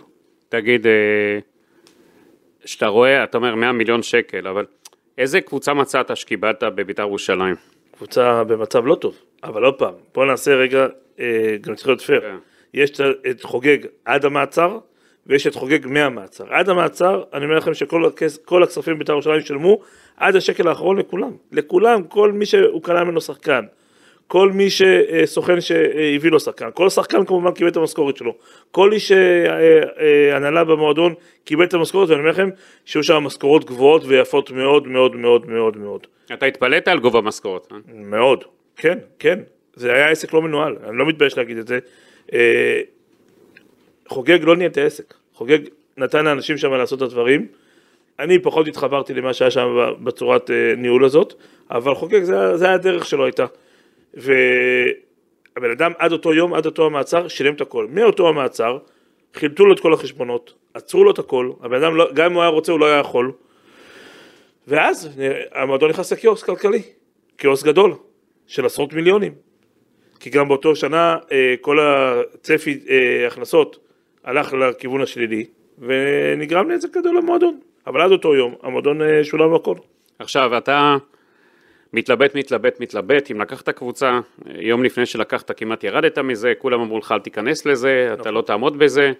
תגיד, 0.48 0.86
אה, 0.86 1.38
שאתה 2.64 2.86
רואה, 2.86 3.24
אתה 3.24 3.38
אומר 3.38 3.54
100 3.54 3.72
מיליון 3.72 4.02
שקל, 4.02 4.46
אבל 4.48 4.64
איזה 5.18 5.40
קבוצה 5.40 5.74
מצאת 5.74 6.16
שקיבלת 6.16 6.62
בבית"ר 6.62 7.02
ירושלים? 7.02 7.54
קבוצה 7.96 8.44
במצב 8.44 8.86
לא 8.86 8.94
טוב, 8.94 9.14
אבל 9.44 9.64
עוד 9.64 9.74
פעם, 9.74 9.94
בוא 10.14 10.26
נעשה 10.26 10.54
רגע, 10.54 10.86
אה, 11.20 11.56
גם 11.60 11.74
צריך 11.74 11.88
להיות 11.88 12.00
פייר. 12.00 12.20
כן. 12.20 12.36
יש 12.74 12.90
את- 13.30 13.42
חוגג 13.42 13.78
עד 14.04 14.24
המעצר 14.24 14.78
ויש 15.26 15.46
את 15.46 15.54
חוגג 15.54 15.86
מהמעצר. 15.86 16.44
עד 16.54 16.68
המעצר, 16.68 17.22
אני 17.32 17.44
אומר 17.44 17.56
לכם 17.56 17.74
שכל 17.74 18.04
הכס, 18.04 18.38
כל 18.44 18.62
הכספים 18.62 18.94
בבית"ר 18.94 19.12
ירושלים 19.12 19.40
שילמו 19.40 19.80
עד 20.16 20.36
השקל 20.36 20.68
האחרון 20.68 20.96
לכולם. 20.98 21.30
לכולם, 21.52 22.02
כל 22.04 22.32
מי 22.32 22.46
שהוא 22.46 22.82
קנה 22.82 23.04
ממנו 23.04 23.20
שחקן. 23.20 23.64
כל 24.28 24.52
מי 24.52 24.68
שסוכן 24.70 25.60
שהביא 25.60 26.30
לו 26.30 26.40
שחקן, 26.40 26.68
כל 26.74 26.88
שחקן 26.88 27.24
כמובן 27.24 27.52
קיבל 27.52 27.70
את 27.70 27.76
המשכורת 27.76 28.16
שלו, 28.16 28.34
כל 28.70 28.92
איש 28.92 29.12
אה, 29.12 29.16
אה, 29.98 30.36
הנהלה 30.36 30.64
במועדון 30.64 31.14
קיבל 31.44 31.64
את 31.64 31.74
המשכורת 31.74 32.08
ואני 32.08 32.20
אומר 32.20 32.30
לכם 32.30 32.48
שהיו 32.84 33.02
שם 33.02 33.16
משכורות 33.16 33.64
גבוהות 33.64 34.02
ויפות 34.04 34.50
מאוד 34.50 34.88
מאוד 34.88 35.16
מאוד 35.16 35.46
מאוד 35.50 35.76
מאוד. 35.76 36.06
אתה 36.32 36.46
התפלאת 36.46 36.88
על 36.88 36.98
גובה 36.98 37.20
משכורת, 37.20 37.72
אה? 37.72 37.76
מאוד, 37.94 38.44
כן, 38.76 38.98
כן, 39.18 39.38
זה 39.74 39.92
היה 39.92 40.10
עסק 40.10 40.32
לא 40.32 40.42
מנוהל, 40.42 40.76
אני 40.88 40.96
לא 40.96 41.06
מתבייש 41.06 41.38
להגיד 41.38 41.58
את 41.58 41.66
זה. 41.66 41.78
אה, 42.32 42.80
חוגג 44.08 44.44
לא 44.44 44.56
ניהל 44.56 44.70
את 44.70 44.76
העסק, 44.76 45.14
חוגג 45.34 45.58
נתן 45.96 46.24
לאנשים 46.24 46.58
שם 46.58 46.72
לעשות 46.72 46.98
את 46.98 47.02
הדברים. 47.02 47.46
אני 48.18 48.38
פחות 48.38 48.68
התחברתי 48.68 49.14
למה 49.14 49.32
שהיה 49.32 49.50
שם 49.50 49.94
בצורת 50.04 50.50
ניהול 50.76 51.04
הזאת, 51.04 51.34
אבל 51.70 51.94
חוגג 51.94 52.22
זה, 52.22 52.56
זה 52.56 52.64
היה 52.64 52.74
הדרך 52.74 53.06
שלו 53.06 53.24
הייתה. 53.24 53.46
והבן 54.16 55.70
אדם 55.72 55.92
עד 55.98 56.12
אותו 56.12 56.34
יום, 56.34 56.54
עד 56.54 56.66
אותו 56.66 56.86
המעצר, 56.86 57.28
שילם 57.28 57.54
את 57.54 57.60
הכל. 57.60 57.86
מאותו 57.90 58.28
המעצר, 58.28 58.78
חילטו 59.34 59.66
לו 59.66 59.74
את 59.74 59.80
כל 59.80 59.92
החשבונות, 59.92 60.54
עצרו 60.74 61.04
לו 61.04 61.10
את 61.10 61.18
הכל, 61.18 61.50
הבן 61.62 61.82
אדם, 61.82 61.96
לא, 61.96 62.08
גם 62.14 62.26
אם 62.26 62.32
הוא 62.32 62.42
היה 62.42 62.50
רוצה, 62.50 62.72
הוא 62.72 62.80
לא 62.80 62.86
היה 62.86 62.98
יכול. 62.98 63.32
ואז 64.68 65.08
המועדון 65.52 65.90
נכנס 65.90 66.12
לקיוסק 66.12 66.46
כלכלי, 66.46 66.82
קיוסק 67.36 67.66
גדול, 67.66 67.94
של 68.46 68.66
עשרות 68.66 68.92
מיליונים. 68.92 69.32
כי 70.20 70.30
גם 70.30 70.48
באותו 70.48 70.76
שנה 70.76 71.16
אה, 71.32 71.54
כל 71.60 71.78
הצפי 71.80 72.80
אה, 72.90 73.26
הכנסות 73.26 73.78
הלך 74.24 74.52
לכיוון 74.52 75.00
השלילי, 75.00 75.46
ונגרם 75.78 76.70
נזק 76.70 76.96
גדול 76.96 77.16
למועדון. 77.16 77.60
אבל 77.86 78.00
עד 78.00 78.12
אותו 78.12 78.34
יום, 78.34 78.54
המועדון 78.62 79.02
אה, 79.02 79.24
שולם 79.24 79.54
הכל. 79.54 79.74
עכשיו, 80.18 80.58
אתה 80.58 80.96
מתלבט, 81.92 82.34
מתלבט, 82.34 82.80
מתלבט, 82.80 83.30
אם 83.30 83.40
לקחת 83.40 83.68
קבוצה, 83.68 84.20
יום 84.58 84.84
לפני 84.84 85.06
שלקחת 85.06 85.50
כמעט 85.58 85.84
ירדת 85.84 86.18
מזה, 86.18 86.52
כולם 86.58 86.80
אמרו 86.80 86.98
לך 86.98 87.12
אל 87.12 87.20
תיכנס 87.20 87.66
לזה, 87.66 88.14
אתה 88.20 88.30
לא 88.30 88.42
תעמוד 88.42 88.78
בזה, 88.78 89.12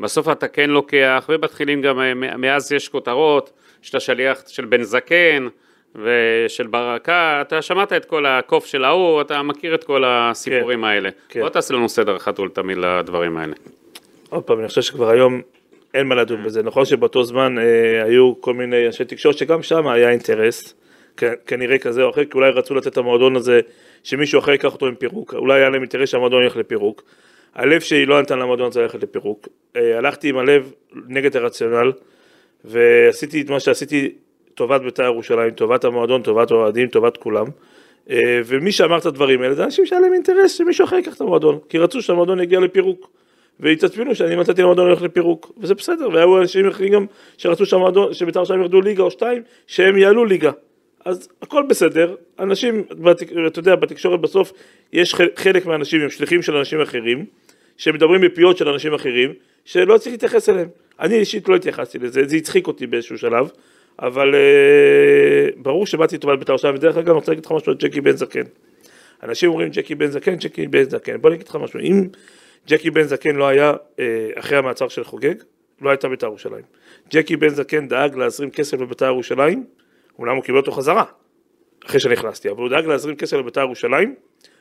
בסוף 0.00 0.28
אתה 0.28 0.48
כן 0.48 0.70
לוקח, 0.70 1.26
ומתחילים 1.28 1.82
גם, 1.82 2.00
אה, 2.00 2.14
מאז 2.14 2.72
יש 2.72 2.88
כותרות, 2.88 3.52
שאתה 3.82 4.00
שליח 4.00 4.42
של 4.46 4.64
בן 4.64 4.82
זקן 4.82 5.48
ושל 5.94 6.66
ברקה, 6.66 7.40
אתה 7.40 7.62
שמעת 7.62 7.92
את 7.92 8.04
כל 8.04 8.26
הקוף 8.26 8.66
של 8.66 8.84
ההוא, 8.84 9.20
אתה 9.20 9.42
מכיר 9.42 9.74
את 9.74 9.84
כל 9.84 10.04
הסיפורים 10.06 10.78
כן, 10.78 10.84
האלה. 10.84 11.08
כן. 11.28 11.40
בוא 11.40 11.48
תעשה 11.48 11.74
לנו 11.74 11.88
סדר 11.88 12.16
אחת 12.16 12.40
ולתמיד 12.40 12.78
לדברים 12.78 13.36
האלה. 13.36 13.54
עוד 14.28 14.42
פעם, 14.42 14.58
אני 14.60 14.68
חושב 14.68 14.82
שכבר 14.82 15.10
היום 15.10 15.40
אין 15.94 16.06
מה 16.06 16.14
לדון 16.14 16.44
בזה. 16.44 16.62
נכון 16.62 16.84
שבאותו 16.84 17.24
זמן 17.24 17.58
אה, 17.58 18.04
היו 18.04 18.40
כל 18.40 18.54
מיני 18.54 18.86
אנשי 18.86 19.04
תקשורת 19.04 19.38
שגם 19.38 19.62
שם 19.62 19.86
היה 19.86 20.10
אינטרס, 20.10 20.74
כנראה 21.46 21.78
כזה 21.78 22.02
או 22.02 22.10
אחר, 22.10 22.24
כי 22.24 22.30
אולי 22.34 22.50
רצו 22.50 22.74
לתת 22.74 22.86
את 22.86 22.96
המועדון 22.96 23.36
הזה 23.36 23.60
שמישהו 24.02 24.38
אחר 24.38 24.52
ייקח 24.52 24.72
אותו 24.72 24.86
עם 24.86 24.94
פירוק, 24.94 25.34
אולי 25.34 25.60
היה 25.60 25.70
להם 25.70 25.80
אינטרס 25.80 26.08
שהמועדון 26.08 26.42
ילך 26.42 26.56
לפירוק. 26.56 27.02
הלב 27.54 27.80
שלי 27.80 28.06
לא 28.06 28.22
נתן 28.22 28.38
למועדון 28.38 28.66
הזה 28.66 28.82
ללכת 28.82 29.02
לפירוק. 29.02 29.48
אה, 29.76 29.98
הלכתי 29.98 30.28
עם 30.28 30.38
הלב 30.38 30.72
נגד 31.08 31.36
הרציונל, 31.36 31.92
ועשיתי 32.64 33.40
את 33.40 33.50
מה 33.50 33.60
שעשיתי 33.60 34.12
טובת 34.54 34.80
בית"ר 34.80 35.02
ירושלים, 35.02 35.50
טובת 35.50 35.84
המועדון, 35.84 36.22
טובת 36.22 36.50
האוהדים, 36.50 36.88
טובת 36.88 37.16
כולם. 37.16 37.46
אה, 38.10 38.40
ומי 38.46 38.72
שאמר 38.72 38.98
את 38.98 39.06
הדברים 39.06 39.42
האלה 39.42 39.54
זה 39.54 39.64
אנשים 39.64 39.86
שהיה 39.86 40.00
להם 40.00 40.12
אינטרס 40.12 40.52
שמישהו 40.52 40.84
אחר 40.84 40.96
ייקח 40.96 41.14
את 41.16 41.20
המועדון, 41.20 41.58
כי 41.68 41.78
רצו 41.78 42.02
שהמועדון 42.02 42.40
יגיע 42.40 42.60
לפירוק. 42.60 43.10
והתעצבנו 43.60 44.14
שאני 44.14 44.36
מצאתי 44.36 44.62
למועדון 44.62 44.88
ללכת 44.88 45.02
לפירוק, 45.02 45.52
וזה 45.58 45.74
בסדר, 45.74 46.08
והיו 46.12 46.40
אנשים 46.40 46.68
אחרים 46.68 46.92
גם 46.92 47.06
שרצו 47.36 47.66
שהמועדון, 47.66 48.14
שבית"ר 48.14 48.38
ירושלים 48.38 48.60
ירדו 48.60 48.80
ליגה 48.80 49.02
או 49.02 49.10
שתיים, 49.10 49.42
שהם 49.66 49.98
יעלו 49.98 50.24
ליגה. 50.24 50.50
אז 51.04 51.28
הכל 51.42 51.62
בסדר, 51.68 52.14
אנשים, 52.38 52.84
אתה 53.46 53.58
יודע, 53.58 53.74
בתקשורת 53.74 54.20
בסוף 54.20 54.52
יש 54.92 55.14
חלק- 55.36 55.66
מהאנשים 55.66 56.00
הם 56.00 56.10
שליחים 56.10 56.42
של 56.42 56.56
אנשים 56.56 56.80
אחרים, 56.80 57.24
שמדברים 57.76 58.20
בפיות 58.20 58.56
של 58.56 58.68
אנשים 58.68 58.94
אחרים, 58.94 59.32
שלא 59.64 59.98
צריך 59.98 60.12
להתייחס 60.12 60.48
אליהם. 60.48 60.68
אני 61.00 61.14
אישית 61.14 61.48
לא 61.48 61.56
התייחסתי 61.56 61.98
לזה, 61.98 62.26
זה 62.26 62.36
הצחיק 62.36 62.66
אותי 62.66 62.86
באיזשהו 62.86 63.18
שלב, 63.18 63.48
אבל 63.98 64.34
אה, 64.34 65.48
ברור 65.56 65.86
שבאתי 65.86 66.16
לטובת 66.16 66.38
בית"ר 66.38 66.52
ירושלים, 66.52 66.74
ודרך 66.74 66.96
אגב 66.96 67.08
אני 67.08 67.14
רוצה 67.14 67.32
להגיד 67.32 67.44
לך 67.44 67.52
משהו 67.52 67.72
על 67.72 67.78
ג'קי 67.78 68.00
בן 68.00 68.16
זקן. 68.16 68.42
אנשים 69.22 69.50
אומרים 69.50 69.68
ג'קי 69.68 69.94
בן 69.94 70.06
זקן, 70.06 70.34
ג'קי 70.34 70.66
בן 70.66 70.82
זקן, 70.82 71.20
בוא 71.20 71.28
אני 71.30 71.36
אגיד 71.36 71.48
לך 71.48 71.56
משהו, 71.56 71.80
אם 71.80 72.08
ג'קי 72.68 72.90
בן 72.90 73.02
זקן 73.02 73.36
לא 73.36 73.48
היה 73.48 73.72
אה, 73.98 74.30
אחרי 74.34 74.58
המעצר 74.58 74.88
של 74.88 75.04
חוגג, 75.04 75.34
לא 75.80 75.90
הייתה 75.90 76.08
בית"ר 76.08 76.26
ירושלים. 76.26 76.62
ג'קי 77.10 77.36
בן 77.36 77.48
זקן 77.48 77.88
דאג 77.88 78.16
להזרים 78.16 78.50
כסף 78.50 78.80
לבית"ר 78.80 79.06
ירושלים, 79.06 79.64
אומנם 80.18 80.34
הוא 80.36 80.44
קיבל 80.44 80.58
אותו 80.58 80.72
חזרה, 80.72 81.04
אחרי 81.86 82.00
שנכנסתי, 82.00 82.50
אבל 82.50 82.62
הוא 82.62 82.68
דאג 82.68 82.86
להזרים 82.86 83.16
כסף 83.16 83.36
לבית"ר 83.36 83.60
ירושלים, 83.60 84.14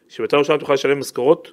שבית"ר 0.10 0.36
ירושלים 0.36 0.60
תוכל 0.60 0.74
לשלם 0.74 1.00
משכורות, 1.00 1.52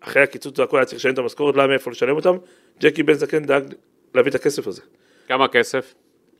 אחרי 0.00 0.22
הקיצוץ 0.22 0.58
והכל 0.58 0.76
היה 0.76 0.84
צריך 0.84 0.98
לשלם 0.98 1.14
את 1.14 1.18
המשכורת, 1.18 1.56
לא 1.56 1.60
היה 1.60 1.68
מאיפה 1.68 1.90
לשלם 1.90 2.16
אותם, 2.16 2.36
ג'קי 2.80 3.02
בן 3.02 3.14
זקן 3.14 3.44
דאג 3.44 3.74
להביא 4.14 4.30
את 4.30 4.34
הכסף 4.34 4.66
הזה, 4.66 4.82
כמה 5.28 5.48
כסף? 5.48 5.94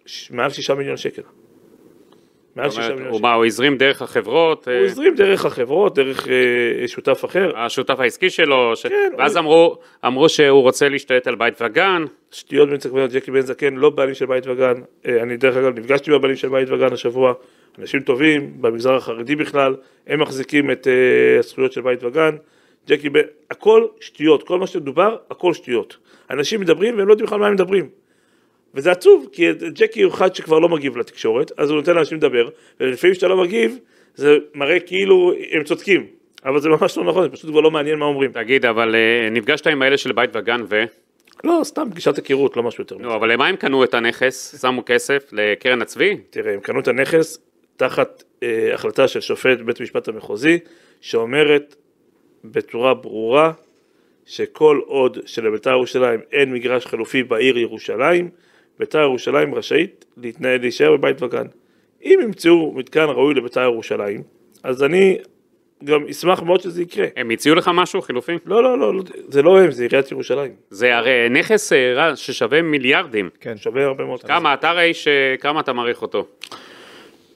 ש- 0.07 0.31
מעל 0.31 0.51
שישה 0.51 0.75
מיליון 0.75 0.97
שקל. 0.97 1.23
מעל 2.59 2.71
שישה 2.71 2.95
מיליון 2.95 3.13
שקל. 3.15 3.23
מה, 3.23 3.35
הוא 3.35 3.45
הזרים 3.47 3.77
דרך 3.77 4.03
החברות? 4.03 4.69
אה, 4.69 4.79
הוא 4.79 4.87
הזרים 4.87 5.15
דרך 5.15 5.45
החברות, 5.45 5.95
דרך 5.99 6.29
אה, 6.29 6.33
שותף 6.89 7.25
אחר, 7.25 7.59
השותף 7.59 8.01
העסקי 8.01 8.31
שלו, 8.31 8.77
ש... 8.77 8.87
כן, 8.87 9.13
ואז 9.19 9.37
הוא- 9.37 9.41
אמרו, 9.41 9.77
אמרו 10.07 10.29
שהוא 10.29 10.63
רוצה 10.63 10.89
להשתלט 10.89 11.27
על 11.27 11.35
בית 11.35 11.63
וגן, 11.63 12.05
שטויות 12.31 12.69
בן 12.69 12.77
צקמן, 12.77 13.07
ג'קי 13.07 13.31
בן 13.31 13.41
זקן, 13.41 13.75
לא 13.75 13.91
בעלים 13.91 14.15
של 14.15 14.27
בית 14.27 14.47
וגן, 14.47 14.75
אה, 15.07 15.23
אני 15.23 15.37
דרך 15.37 15.57
אגב 15.57 15.79
נפגשתי 15.79 16.11
עם 16.11 16.17
הבעלים 16.17 16.37
של 16.37 16.49
בית 16.49 16.71
וגן 16.71 16.93
השבוע, 16.93 17.33
אנשים 17.79 18.01
טובים, 18.01 18.53
במגזר 18.61 18.95
החרדי 18.95 19.37
בכלל, 19.37 19.77
הם 20.07 20.21
מחזיקים 20.21 20.71
את 20.71 20.87
אה, 20.89 20.93
הזכויות 21.39 21.73
של 21.73 21.81
בית 21.81 22.05
וגן, 22.05 22.37
ג'קי 22.89 23.09
בן, 23.09 23.21
הכל 23.51 23.87
שטויות, 24.01 24.43
כל 24.43 24.59
מה 24.59 24.67
שדובר, 24.67 25.17
הכל 25.31 25.55
שטויות. 25.55 25.97
אנשים 26.31 26.61
מדברים 26.61 26.99
והם 26.99 27.07
לא 27.09 27.13
יודעים 27.13 27.27
בכלל 27.27 27.39
מה 27.39 27.47
הם 27.47 27.53
מדברים. 27.53 27.89
וזה 28.75 28.91
עצוב, 28.91 29.27
כי 29.33 29.53
ג'קי 29.53 30.03
הוא 30.03 30.13
אחד 30.15 30.35
שכבר 30.35 30.59
לא 30.59 30.69
מגיב 30.69 30.97
לתקשורת, 30.97 31.53
אז 31.57 31.71
הוא 31.71 31.77
נותן 31.77 31.95
לאנשים 31.95 32.19
לדבר, 32.19 32.49
ולפעמים 32.81 33.15
כשאתה 33.15 33.29
לא 33.29 33.37
מגיב, 33.37 33.79
זה 34.15 34.37
מראה 34.55 34.81
כאילו 34.81 35.33
הם 35.51 35.65
צודקים, 35.65 36.07
אבל 36.45 36.61
זה 36.61 36.69
ממש 36.69 36.99
לא 36.99 37.05
נכון, 37.05 37.23
זה 37.23 37.29
פשוט 37.29 37.51
כבר 37.51 37.61
לא 37.61 37.71
מעניין 37.71 37.99
מה 37.99 38.05
אומרים. 38.05 38.33
תגיד, 38.33 38.67
אבל 38.67 38.95
אה, 38.95 39.31
נפגשת 39.31 39.67
עם 39.67 39.83
האלה 39.83 39.97
של 39.99 40.13
בית 40.13 40.31
וגן 40.35 40.61
ו... 40.69 40.85
לא, 41.45 41.61
סתם 41.65 41.91
פגישת 41.91 42.17
היכרות, 42.17 42.57
לא 42.57 42.63
משהו 42.63 42.83
יותר. 42.83 42.99
נו, 42.99 43.15
אבל 43.15 43.33
למה 43.33 43.47
הם 43.47 43.57
קנו 43.57 43.85
את 43.85 43.95
הנכס? 43.95 44.61
שמו 44.61 44.83
כסף 44.87 45.29
לקרן 45.33 45.83
הצבי? 45.83 46.17
תראה, 46.31 46.55
הם 46.55 46.61
קנו 46.61 46.81
את 46.81 46.89
הנכס 46.89 47.39
תחת 47.77 48.23
אה, 48.43 48.75
החלטה 48.75 49.09
של 49.09 49.21
שופט 49.21 49.59
בית 49.59 49.81
המשפט 49.81 50.09
המחוזי, 50.09 50.59
שאומרת 51.01 51.77
בצורה 52.45 52.95
ברורה 52.95 53.53
שכל 54.27 54.81
עוד 54.87 55.19
שלבית"ר 55.27 55.71
ירושלים 55.71 56.21
אין 56.33 56.53
מגרש 56.53 56.87
חלופי 56.87 57.23
בעיר 57.23 57.59
ירושלים, 57.59 58.31
בית"ר 58.79 58.99
ירושלים 58.99 59.55
רשאית 59.55 60.05
להתנהל, 60.17 60.61
להישאר 60.61 60.97
בבית 60.97 61.23
וגן. 61.23 61.47
אם 62.05 62.19
ימצאו 62.23 62.73
מתקן 62.73 63.05
ראוי 63.05 63.35
לבית"ר 63.35 63.61
ירושלים, 63.61 64.23
אז 64.63 64.83
אני 64.83 65.19
גם 65.85 66.07
אשמח 66.11 66.43
מאוד 66.43 66.61
שזה 66.61 66.83
יקרה. 66.83 67.07
הם 67.17 67.31
הציעו 67.31 67.55
לך 67.55 67.71
משהו 67.75 68.03
חילופי? 68.03 68.33
לא, 68.47 68.63
לא, 68.63 68.79
לא, 68.79 68.95
לא, 68.95 69.03
זה 69.29 69.43
לא 69.43 69.61
הם, 69.61 69.71
זה 69.71 69.83
עיריית 69.83 70.13
ירושלים. 70.13 70.53
זה 70.71 70.97
הרי 70.97 71.29
נכס 71.31 71.73
אה, 71.73 71.93
רע, 71.95 72.17
ששווה 72.17 72.63
מיליארדים. 72.63 73.31
כן. 73.41 73.57
שווה 73.57 73.85
הרבה 73.85 74.05
מאוד. 74.05 74.23
כמה, 74.23 74.55
אתה 74.55 74.71
הרי 74.71 74.95
שכמה 74.95 75.61
אתה 75.61 75.73
מעריך 75.73 76.03
אותו? 76.03 76.27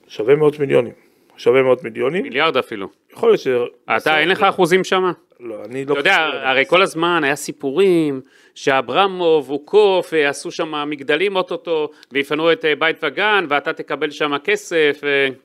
שווה 0.08 0.36
מאות 0.36 0.58
מיליונים. 0.58 0.92
שווה 1.36 1.62
מאות 1.62 1.84
מיליונים. 1.84 2.22
מיליארד 2.22 2.56
אפילו. 2.56 2.88
יכול 3.12 3.28
להיות 3.28 3.40
ש... 3.40 3.48
אתה, 3.96 4.18
אין 4.18 4.28
לך 4.28 4.42
אחוזים 4.42 4.84
שם? 4.84 5.12
לא, 5.42 5.64
אני 5.64 5.84
לא... 5.84 5.92
אתה 5.92 6.00
יודע, 6.00 6.16
הרי 6.42 6.64
כל 6.66 6.82
הזמן 6.82 7.24
היה 7.24 7.36
סיפורים 7.36 8.20
שאברמוב 8.54 9.50
הוא 9.50 9.66
קוף, 9.66 10.14
אה, 10.14 10.28
עשו 10.28 10.50
שם 10.50 10.74
מגדלים 10.86 11.36
אוטוטו, 11.36 11.90
ויפנו 12.12 12.52
את 12.52 12.64
אה, 12.64 12.74
בית 12.76 12.96
וגן, 13.02 13.44
ואתה 13.48 13.72
תקבל 13.72 14.10
שם 14.10 14.32
כסף. 14.44 15.00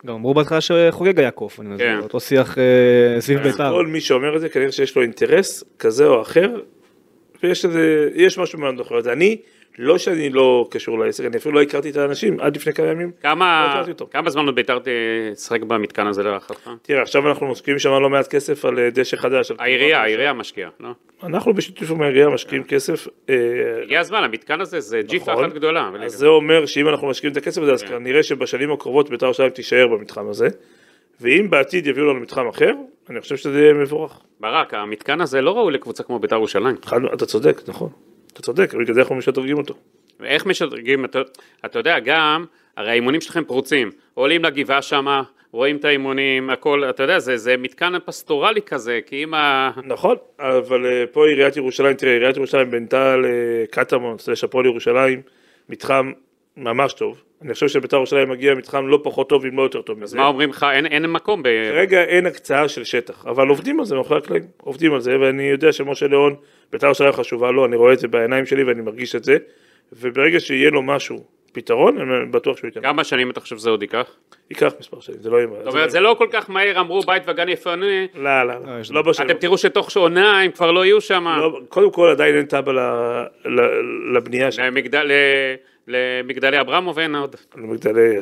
גם 0.06 0.14
אמרו 0.14 0.34
בהתחלה 0.34 0.62
שחוגג 0.62 1.20
היה 1.20 1.32
קוף, 1.32 1.60
אני 1.60 1.70
מזכיר, 1.70 1.88
כן. 1.88 2.04
אותו 2.04 2.20
שיח 2.20 2.58
אה, 2.58 3.22
סביב 3.22 3.40
בית"ר. 3.40 3.72
כל 3.72 3.86
מי 3.88 4.02
שאומר 4.02 4.36
את 4.36 4.42
זה, 4.42 4.50
כנראה 4.50 4.72
שיש 4.72 4.96
לו 4.96 5.02
אינטרס 5.02 5.64
כזה 5.80 6.06
או 6.06 6.22
אחר, 6.22 6.60
ויש 7.44 8.38
משהו 8.38 8.60
מאוד 8.60 8.76
נכון. 8.80 9.10
אני, 9.10 9.38
לא 9.78 9.98
שאני 9.98 10.30
לא 10.30 10.68
קשור 10.72 11.00
לעסק, 11.00 11.26
אני 11.26 11.38
אפילו 11.38 11.56
לא 11.56 11.62
הכרתי 11.62 11.90
את 11.90 11.98
האנשים 11.98 12.40
עד 12.40 12.56
לפני 12.56 12.74
כמה 12.74 12.88
ימים. 12.88 13.08
לא 13.08 13.22
כמה, 13.22 13.84
אותו. 13.90 14.08
כמה 14.12 14.30
זמן 14.30 14.46
עוד 14.46 14.56
בית"ר 14.56 14.80
תשחק 15.34 15.62
במתקן 15.62 16.08
הזה 16.08 16.24
להערכתך? 16.24 16.70
תראה, 16.82 17.02
עכשיו 17.02 17.30
אנחנו 17.30 17.48
משקיעים 17.48 17.80
שם 17.80 17.90
לא 17.90 18.10
מעט 18.10 18.28
כסף 18.28 18.66
על 18.66 18.80
אה, 18.80 18.90
דשא 18.90 19.18
חדש. 19.18 19.52
העירייה, 19.60 20.02
העירייה 20.02 20.34
משקיעה, 20.34 20.70
לא? 20.80 20.90
אנחנו 21.24 21.54
בשיתוף 21.54 21.92
עם 21.92 22.02
העירייה 22.02 22.30
משקיעים 22.30 22.63
כסף. 22.63 23.08
אה, 23.30 23.36
הגיע 23.84 24.00
הזמן, 24.00 24.24
המתקן 24.24 24.62
הזה 24.62 24.80
זה 24.80 25.02
ג'יפה 25.02 25.32
נכון. 25.32 25.46
אחת 25.46 25.54
גדולה. 25.54 25.92
אז 26.04 26.12
זה 26.12 26.28
אומר 26.28 26.66
שאם 26.66 26.88
אנחנו 26.88 27.08
משקיעים 27.08 27.32
את 27.32 27.38
הכסף 27.38 27.62
הזה, 27.62 27.74
אז. 27.74 27.84
כנראה 27.84 28.24
שבשנים 28.24 28.72
הקרובות 28.72 29.10
בית"ר 29.10 29.26
ירושלים 29.26 29.50
תישאר 29.50 29.88
במתחם 29.88 30.30
הזה. 30.30 30.48
ואם 31.22 31.50
בעתיד 31.50 31.88
יביאו 31.88 32.06
לנו 32.06 32.20
מתחם 32.20 32.48
אחר, 32.48 32.74
אני 33.10 33.22
חושב 33.22 33.38
שזה 33.38 33.62
יהיה 33.62 33.74
מבורך. 33.74 34.20
ברק, 34.40 34.74
המתקן 34.74 35.22
הזה 35.22 35.42
לא 35.42 35.58
ראוי 35.58 35.74
לקבוצה 35.74 36.04
כמו 36.04 36.20
בית"ר 36.20 36.36
ירושלים. 36.36 36.76
אתה 37.13 37.26
צודק, 37.26 37.62
נכון. 37.68 37.90
אתה 38.38 38.45
צודק, 38.45 38.73
בגלל 38.73 38.93
זה 38.93 39.02
אנחנו 39.02 39.15
משדרגים 39.15 39.58
אותו. 39.58 39.73
ואיך 40.19 40.45
משדרגים, 40.45 41.06
אתה, 41.06 41.21
אתה 41.65 41.80
יודע, 41.80 42.00
גם, 42.00 42.45
הרי 42.78 42.89
האימונים 42.91 43.21
שלכם 43.21 43.43
פרוצים, 43.43 43.91
עולים 44.13 44.45
לגבעה 44.45 44.82
שמה, 44.82 45.23
רואים 45.52 45.78
את 45.78 45.86
האימונים, 45.86 46.50
הכל, 46.50 46.84
אתה 46.89 47.04
יודע, 47.04 47.19
זה, 47.19 47.38
זה 47.38 47.58
מתקן 47.58 47.93
פסטורלי 48.06 48.62
כזה, 48.62 49.00
כי 49.06 49.23
אם 49.23 49.34
ה... 49.34 49.71
נכון, 49.84 50.15
אבל 50.39 50.86
אה, 50.86 51.04
פה 51.12 51.28
עיריית 51.28 51.58
ירושלים, 51.58 51.93
תראה, 51.93 52.13
עיריית 52.13 52.38
ירושלים 52.38 52.71
בנתה 52.71 53.15
לקטמון, 53.17 54.17
סלש 54.17 54.43
הפועל 54.43 54.65
ירושלים, 54.65 55.21
מתחם 55.69 56.12
ממש 56.58 56.93
טוב. 56.93 57.22
אני 57.41 57.54
חושב 57.54 57.67
שבית"ר 57.67 57.96
ירושלים 57.96 58.30
מגיע 58.30 58.56
מתחם 58.56 58.88
לא 58.88 59.00
פחות 59.04 59.30
טוב, 59.30 59.46
אם 59.46 59.58
לא 59.58 59.63
יותר 59.63 59.82
טוב 59.82 60.00
מזה. 60.00 60.17
מה 60.17 60.28
אומרים 60.28 60.50
לך, 60.50 60.65
אין, 60.74 60.86
אין 60.86 61.06
מקום 61.06 61.43
ב... 61.43 61.48
כרגע 61.72 62.04
אין 62.04 62.26
הקצאה 62.26 62.67
של 62.67 62.84
שטח, 62.84 63.26
אבל 63.26 63.48
עובדים 63.48 63.80
על 63.80 63.86
זה 63.86 63.96
מאחורי 63.96 64.20
הקלעים, 64.20 64.43
עובדים 64.58 64.93
על 64.93 65.00
זה, 65.00 65.20
ואני 65.20 65.43
יודע 65.43 65.72
שמשה 65.72 66.08
ליאון, 66.08 66.36
בית"ר 66.72 66.86
ירושלים 66.86 67.12
חשובה 67.12 67.52
לו, 67.52 67.65
אני 67.65 67.76
רואה 67.76 67.93
את 67.93 68.00
זה 68.00 68.08
בעיניים 68.08 68.46
שלי 68.46 68.63
ואני 68.63 68.82
מרגיש 68.82 69.15
את 69.15 69.24
זה, 69.24 69.38
וברגע 69.93 70.39
שיהיה 70.39 70.70
לו 70.70 70.82
משהו, 70.82 71.24
פתרון, 71.52 71.98
אני 71.98 72.26
בטוח 72.32 72.58
שהוא 72.58 72.67
ייתן. 72.67 72.82
כמה 72.82 73.04
שנים 73.04 73.32
אתה 73.32 73.39
חושב 73.39 73.58
שזה 73.58 73.70
עוד 73.70 73.82
ייקח? 73.82 74.15
ייקח 74.50 74.74
מספר 74.80 75.00
שנים, 75.00 75.20
זה 75.22 75.30
לא 75.30 75.38
יהיה... 75.38 75.48
זאת 75.63 75.74
אומרת, 75.74 75.91
זה 75.91 76.00
לא 76.00 76.15
כל 76.17 76.28
כך 76.32 76.50
מהר, 76.50 76.80
אמרו 76.80 77.02
בית 77.02 77.24
וגן 77.28 77.50
יפנה, 77.50 78.06
לא, 78.15 78.43
לא, 78.43 78.54
לא, 78.54 78.54
לא, 78.65 78.82
לא 78.91 79.02
בשנים. 79.02 79.30
אתם 79.30 79.39
תראו 79.39 79.58
שתוך 79.58 79.91
שעונה 79.91 80.41
הם 80.41 80.52
כבר 80.52 80.72
לא 80.72 80.86
יהיו 80.86 81.02
שם, 81.02 81.28
לא, 81.28 81.60
קודם 81.70 81.91
כל 81.91 82.10
עדיין 82.10 82.36
אין 82.36 82.46
תב"ע 82.46 83.24
לבנייה 84.13 84.52
שם. 84.52 84.74
למגדלי 85.88 86.60
אברמוב 86.62 87.00
אין 87.00 87.15
עוד. 87.15 87.36
למגדלי, 87.58 88.15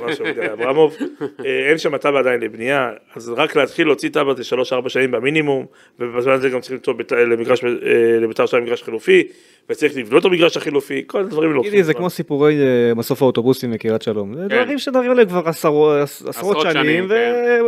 ממש 0.00 0.20
מגדלי 0.20 0.52
אברמוב, 0.52 0.96
אה, 1.46 1.68
אין 1.68 1.78
שם 1.78 1.96
תב"ע 1.96 2.18
עדיין 2.18 2.40
לבנייה, 2.40 2.90
אז 3.16 3.28
רק 3.36 3.56
להתחיל 3.56 3.86
להוציא 3.86 4.08
תב"ע 4.08 4.34
זה 4.34 4.44
שלוש-ארבע 4.44 4.88
שנים 4.88 5.10
במינימום, 5.10 5.66
ובזמן 6.00 6.32
הזה 6.32 6.48
גם 6.48 6.60
צריך 6.60 6.72
למצוא 6.72 6.92
בית- 6.92 7.12
למגרש, 7.12 7.64
אה, 7.64 7.68
לבית"ר 8.20 8.46
שלהם 8.46 8.62
מגרש 8.64 8.82
חילופי, 8.82 9.22
וצריך 9.70 9.96
לבנות 9.96 10.20
את 10.20 10.30
המגרש 10.30 10.56
החילופי, 10.56 11.02
כל 11.06 11.20
הדברים 11.20 11.50
האלה. 11.50 11.60
תגידי, 11.62 11.82
זה 11.82 11.94
כמו 11.94 12.10
סיפורי 12.10 12.54
אה, 12.60 12.94
מסוף 12.94 13.22
האוטובוסים 13.22 13.70
מקריית 13.70 14.02
שלום. 14.02 14.34
זה 14.34 14.46
כן. 14.48 14.62
דברים 14.62 14.78
שדברים 14.78 15.10
עליהם 15.10 15.28
כבר 15.28 15.42
עשרו- 15.48 15.90
עשרות 16.28 16.60
שנים, 16.72 17.08
כן. 17.08 17.14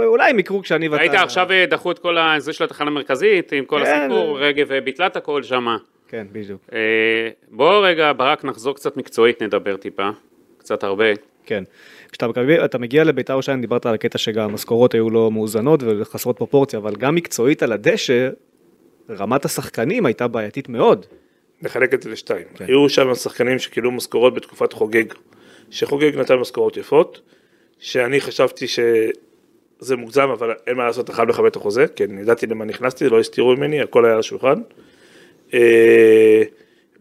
ואולי 0.03 0.31
הם 0.31 0.39
יקרו 0.39 0.63
כשאני 0.63 0.89
ואתה... 0.89 1.03
ראית 1.03 1.15
עכשיו 1.15 1.47
אה, 1.51 1.67
דחו 1.67 1.91
את 1.91 1.99
כל 1.99 2.17
זה 2.39 2.53
של 2.53 2.65
התחנה 2.65 2.91
המרכזית, 2.91 3.53
עם 3.53 3.65
כל 3.65 3.81
כן. 3.85 4.01
הסיפור, 4.01 4.41
רגב 4.41 4.73
אה, 4.73 4.81
ביטלה 4.81 5.07
את 5.07 5.17
הכל 5.17 5.43
שמה. 5.43 5.77
כן, 6.15 6.27
בדיוק. 6.33 6.61
אה, 6.73 7.29
בוא 7.51 7.87
רגע, 7.87 8.13
ברק, 8.13 8.45
נחזור 8.45 8.75
קצת 8.75 8.97
מקצועית, 8.97 9.43
נדבר 9.43 9.77
טיפה, 9.77 10.11
קצת 10.59 10.85
הרבה. 10.85 11.05
כן. 11.47 11.65
כשאתה 12.13 12.29
מגיע, 12.29 12.65
אתה 12.65 12.79
מגיע 12.79 13.05
לביתר 13.05 13.33
ירושלים, 13.33 13.61
דיברת 13.61 13.87
על 13.87 13.95
הקטע 13.95 14.19
שגם 14.19 14.51
המשכורות 14.51 14.95
היו 14.95 15.11
לא 15.11 15.31
מאוזנות 15.31 15.83
וחסרות 15.83 16.37
פרופורציה, 16.37 16.79
אבל 16.79 16.97
גם 16.97 17.15
מקצועית 17.15 17.63
על 17.63 17.73
הדשא, 17.73 18.29
רמת 19.11 19.45
השחקנים 19.45 20.07
הייתה 20.07 20.29
בעייתית 20.29 20.69
מאוד. 20.69 21.07
נחלק 21.63 21.95
את 21.95 22.03
זה 22.03 22.11
לשתיים. 22.11 22.47
כן. 22.55 22.65
היו 22.65 22.89
שם 22.89 23.15
שחקנים 23.15 23.59
שקיבלו 23.59 23.93
משכורות 23.93 24.35
בתקופת 24.35 24.73
חוגג, 24.73 25.05
שחוגג 25.71 26.17
נתן 26.17 26.35
משכורות 26.35 26.77
יפות, 26.77 27.21
שאני 27.79 28.21
חשבתי 28.21 28.67
זה 29.79 29.97
מוגזם, 29.97 30.29
אבל 30.29 30.55
אין 30.67 30.77
מה 30.77 30.87
לעשות, 30.87 31.05
אתה 31.05 31.13
חייב 31.13 31.29
לכבד 31.29 31.47
את 31.47 31.57
החוזה, 31.57 31.87
כי 31.89 32.05
אני 32.05 32.21
ידעתי 32.21 32.47
למה 32.47 32.65
נכנסתי, 32.65 33.09
לא 33.09 33.21
הסתירו 33.21 33.57
ממני, 33.57 33.81
הכל 33.81 34.05
היה 34.05 34.15
על 34.15 34.21
השולחן. 34.21 34.61
אה, 35.55 36.43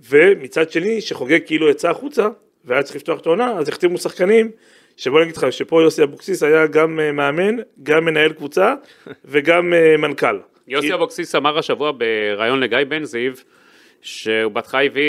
ומצד 0.09 0.71
שני, 0.71 1.01
שחוגג 1.01 1.39
כאילו 1.45 1.69
יצא 1.69 1.89
החוצה, 1.89 2.27
והיה 2.65 2.83
צריך 2.83 2.95
לפתוח 2.95 3.19
את 3.19 3.25
העונה, 3.25 3.51
אז 3.51 3.69
החתימו 3.69 3.97
שחקנים, 3.97 4.51
שבוא 4.97 5.21
נגיד 5.21 5.37
לך, 5.37 5.47
שפה 5.53 5.81
יוסי 5.81 6.03
אבוקסיס 6.03 6.43
היה 6.43 6.67
גם 6.67 6.99
אה, 6.99 7.11
מאמן, 7.11 7.55
גם 7.83 8.05
מנהל 8.05 8.33
קבוצה, 8.33 8.73
וגם 9.25 9.73
אה, 9.73 9.97
מנכ"ל. 9.97 10.39
יוסי 10.67 10.87
כי- 10.87 10.93
אבוקסיס 10.93 11.35
אמר 11.35 11.57
השבוע 11.57 11.91
בריאיון 11.91 12.59
לגיא 12.59 12.77
בן 12.87 13.03
זיו, 13.03 13.31
שהוא 14.01 14.51
בהתחלה 14.51 14.81
הביא 14.83 15.03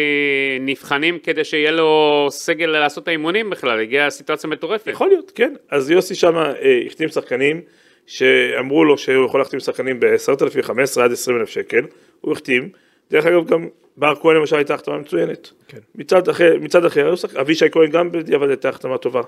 נבחנים 0.61 1.18
כדי 1.18 1.44
שיהיה 1.44 1.70
לו 1.70 2.26
סגל 2.30 2.66
לעשות 2.66 3.02
את 3.02 3.09
האימונים 3.09 3.50
בכלל, 3.50 3.80
הגיעה 3.80 4.11
סיטואציה 4.11 4.50
מטורפת. 4.50 4.87
יכול 4.87 5.09
להיות, 5.09 5.33
כן. 5.35 5.54
אז 5.70 5.90
יוסי 5.90 6.14
שמה 6.14 6.52
אה, 6.62 6.80
החתים 6.87 7.09
שחקנים 7.09 7.61
שאמרו 8.07 8.85
לו 8.85 8.98
שהוא 8.98 9.26
יכול 9.26 9.40
להחתים 9.40 9.61
שחקנים 9.61 10.00
ב-10,000, 10.00 10.62
15 10.62 11.04
עד 11.04 11.12
20 11.12 11.38
אלף 11.38 11.48
שקל, 11.48 11.85
הוא 12.20 12.33
החתים. 12.33 12.68
דרך 13.11 13.27
אגב 13.27 13.47
גם 13.47 13.69
בר 13.97 14.14
כהן 14.14 14.37
למשל 14.37 14.57
הייתה 14.57 14.75
החתמה 14.75 14.99
מצוינת. 14.99 15.51
כן. 15.69 15.79
מצד 15.95 16.29
אחר, 16.29 16.57
מצד 16.61 16.85
אחר, 16.85 17.14
אבישי 17.40 17.71
כהן 17.71 17.90
גם 17.90 18.12
בדיעבד 18.12 18.49
הייתה 18.49 18.69
החתמה 18.69 18.99
טובה. 18.99 19.21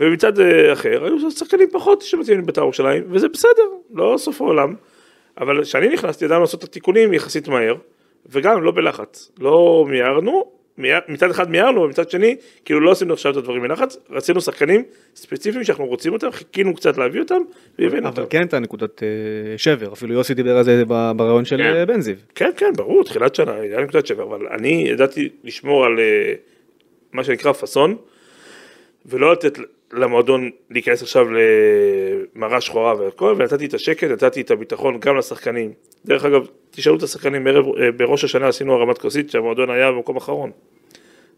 ומצד 0.00 0.40
אה, 0.40 0.72
אחר, 0.72 1.04
היו 1.04 1.30
שחקנים 1.30 1.68
פחות 1.72 2.02
שמתאימים 2.02 2.42
לבית"ר 2.42 2.60
ירושלים, 2.60 3.04
וזה 3.10 3.28
בסדר, 3.28 3.62
לא 3.94 4.14
סוף 4.18 4.40
העולם. 4.40 4.74
אבל 5.40 5.64
כשאני 5.64 5.88
נכנסתי 5.88 6.24
ידענו 6.24 6.40
לעשות 6.40 6.64
את 6.64 6.68
התיקונים 6.68 7.12
יחסית 7.12 7.48
מהר, 7.48 7.74
וגם 8.26 8.62
לא 8.62 8.70
בלחץ. 8.70 9.32
לא 9.40 9.86
מיהרנו, 9.88 10.30
מיהר- 10.32 10.44
מצד 10.78 11.30
אחד 11.30 11.50
מיהרנו, 11.50 11.82
ומצד 11.82 12.10
שני, 12.10 12.36
כאילו 12.64 12.80
לא 12.80 12.90
עשינו 12.90 13.12
עכשיו 13.12 13.32
את 13.32 13.36
הדברים 13.36 13.62
מלחץ, 13.62 13.96
רצינו 14.10 14.40
שחקנים 14.40 14.82
ספציפיים 15.16 15.64
שאנחנו 15.64 15.86
רוצים 15.86 16.12
אותם, 16.12 16.30
חיכינו 16.30 16.74
קצת 16.74 16.98
להביא 16.98 17.20
אותם, 17.20 17.40
והבאנו 17.78 18.06
אותם. 18.08 18.20
אבל 18.20 18.26
כן 18.30 18.38
הייתה 18.38 18.58
נקודת 18.58 19.02
אה, 19.02 19.08
שבר, 19.56 19.92
אפילו 19.92 20.14
יוסי 20.14 20.34
דיבר 20.34 20.56
על 20.56 20.64
זה 20.64 20.84
ברעיון 21.16 21.44
של 21.44 21.56
כן. 21.56 21.74
אה, 21.76 21.86
בן 21.86 22.00
זיו. 22.00 22.14
כן, 22.34 22.50
כן, 22.56 22.72
ברור, 22.76 23.04
תחילת 23.04 23.34
שנה, 23.34 23.54
היה 23.54 23.80
נקודת 23.80 24.06
שבר, 24.06 24.22
אבל 24.22 24.46
אני 24.46 24.84
ידעתי 24.88 25.28
לשמור 25.44 25.84
על 25.84 26.00
אה, 26.00 26.34
מה 27.12 27.24
שנקרא 27.24 27.52
פאסון, 27.52 27.96
ולא 29.06 29.32
לתת 29.32 29.58
למועדון 29.94 30.50
להיכנס 30.70 31.02
עכשיו 31.02 31.26
למראה 31.30 32.60
שחורה 32.60 32.94
והכל, 32.94 33.34
ונתתי 33.38 33.66
את 33.66 33.74
השקט, 33.74 34.04
נתתי 34.04 34.40
את 34.40 34.50
הביטחון 34.50 35.00
גם 35.00 35.16
לשחקנים. 35.16 35.72
דרך 36.04 36.24
אגב, 36.24 36.46
תשאלו 36.70 36.96
את 36.96 37.02
השחקנים, 37.02 37.44
בערב, 37.44 37.66
אה, 37.78 37.92
בראש 37.92 38.24
השנה 38.24 38.48
עשינו 38.48 38.74
הרמת 38.74 38.98
כוסית 38.98 39.30
שהמועדון 39.30 39.70
היה 39.70 39.92
במקום 39.92 40.16
אחרון. 40.16 40.50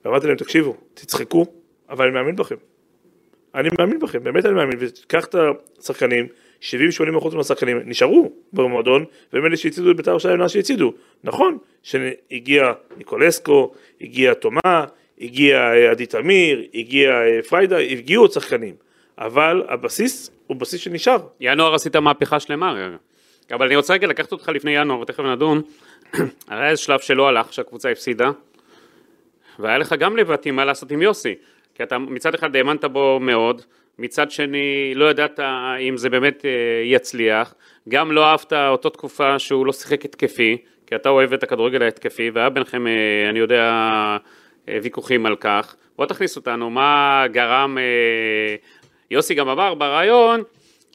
ואמרתי 0.04 0.26
להם, 0.26 0.36
תקשיבו, 0.36 0.76
תצחקו, 0.94 1.46
אבל 1.90 2.04
אני 2.04 2.14
מאמין 2.14 2.36
בכם. 2.36 2.56
אני 3.54 3.68
מאמין 3.78 3.98
בכם, 3.98 4.24
באמת 4.24 4.46
אני 4.46 4.54
מאמין, 4.54 4.78
וקח 4.80 5.24
את 5.24 5.34
השחקנים, 5.78 6.26
70-80% 6.60 7.34
מהשחקנים 7.34 7.80
נשארו 7.84 8.32
במועדון, 8.52 9.04
והם 9.32 9.46
אלה 9.46 9.56
שהצעידו 9.56 9.90
את 9.90 9.96
בית"ר 9.96 10.10
ירושלים 10.10 10.38
לאן 10.38 10.48
שהצעידו. 10.48 10.92
נכון, 11.24 11.58
שהגיע 11.82 12.72
ניקולסקו, 12.96 13.72
הגיע 14.00 14.34
תומה, 14.34 14.84
הגיע 15.20 15.58
אה, 15.58 15.90
עדי 15.90 16.06
תמיר, 16.06 16.62
הגיע 16.74 17.10
אה, 17.10 17.42
פריידה, 17.48 17.78
הגיעו 17.78 18.22
עוד 18.22 18.32
שחקנים, 18.32 18.74
אבל 19.18 19.62
הבסיס 19.68 20.30
הוא 20.46 20.56
בסיס 20.56 20.80
שנשאר. 20.80 21.18
ינואר 21.40 21.74
עשית 21.74 21.96
מהפכה 21.96 22.40
שלמה, 22.40 22.72
רגע. 22.72 22.96
אבל 23.52 23.66
אני 23.66 23.76
רוצה 23.76 23.94
רגע 23.94 24.06
לקחת 24.06 24.32
אותך 24.32 24.48
לפני 24.48 24.70
ינואר, 24.76 25.00
ותכף 25.00 25.20
נדון. 25.20 25.62
היה 26.48 26.70
איזה 26.70 26.82
שלב 26.82 27.00
שלא 27.00 27.28
הלך, 27.28 27.52
שהקבוצה 27.52 27.90
הפסידה, 27.90 28.30
והיה 29.58 29.78
לך 29.78 29.94
גם 29.98 30.16
לבטים 30.16 30.56
מה 30.56 30.64
לעשות 30.64 30.90
עם 30.90 31.02
יוסי. 31.02 31.34
כי 31.74 31.82
אתה 31.82 31.98
מצד 31.98 32.34
אחד 32.34 32.56
האמנת 32.56 32.84
בו 32.84 33.20
מאוד, 33.20 33.62
מצד 33.98 34.30
שני 34.30 34.92
לא 34.94 35.10
ידעת 35.10 35.40
אם 35.88 35.96
זה 35.96 36.10
באמת 36.10 36.44
אה, 36.44 36.50
יצליח, 36.84 37.54
גם 37.88 38.12
לא 38.12 38.24
אהבת 38.24 38.52
אותו 38.52 38.90
תקופה 38.90 39.38
שהוא 39.38 39.66
לא 39.66 39.72
שיחק 39.72 40.04
התקפי, 40.04 40.56
כי 40.86 40.94
אתה 40.94 41.08
אוהב 41.08 41.32
את 41.32 41.42
הכדורגל 41.42 41.82
ההתקפי, 41.82 42.30
והיה 42.30 42.48
ביניכם, 42.48 42.86
אני 43.30 43.38
יודע, 43.38 43.72
ויכוחים 44.82 45.26
על 45.26 45.36
כך. 45.36 45.76
בוא 45.96 46.06
תכניס 46.06 46.36
אותנו, 46.36 46.70
מה 46.70 47.24
גרם, 47.32 47.78
אה, 47.78 48.56
יוסי 49.10 49.34
גם 49.34 49.48
אמר 49.48 49.74
ברעיון, 49.74 50.42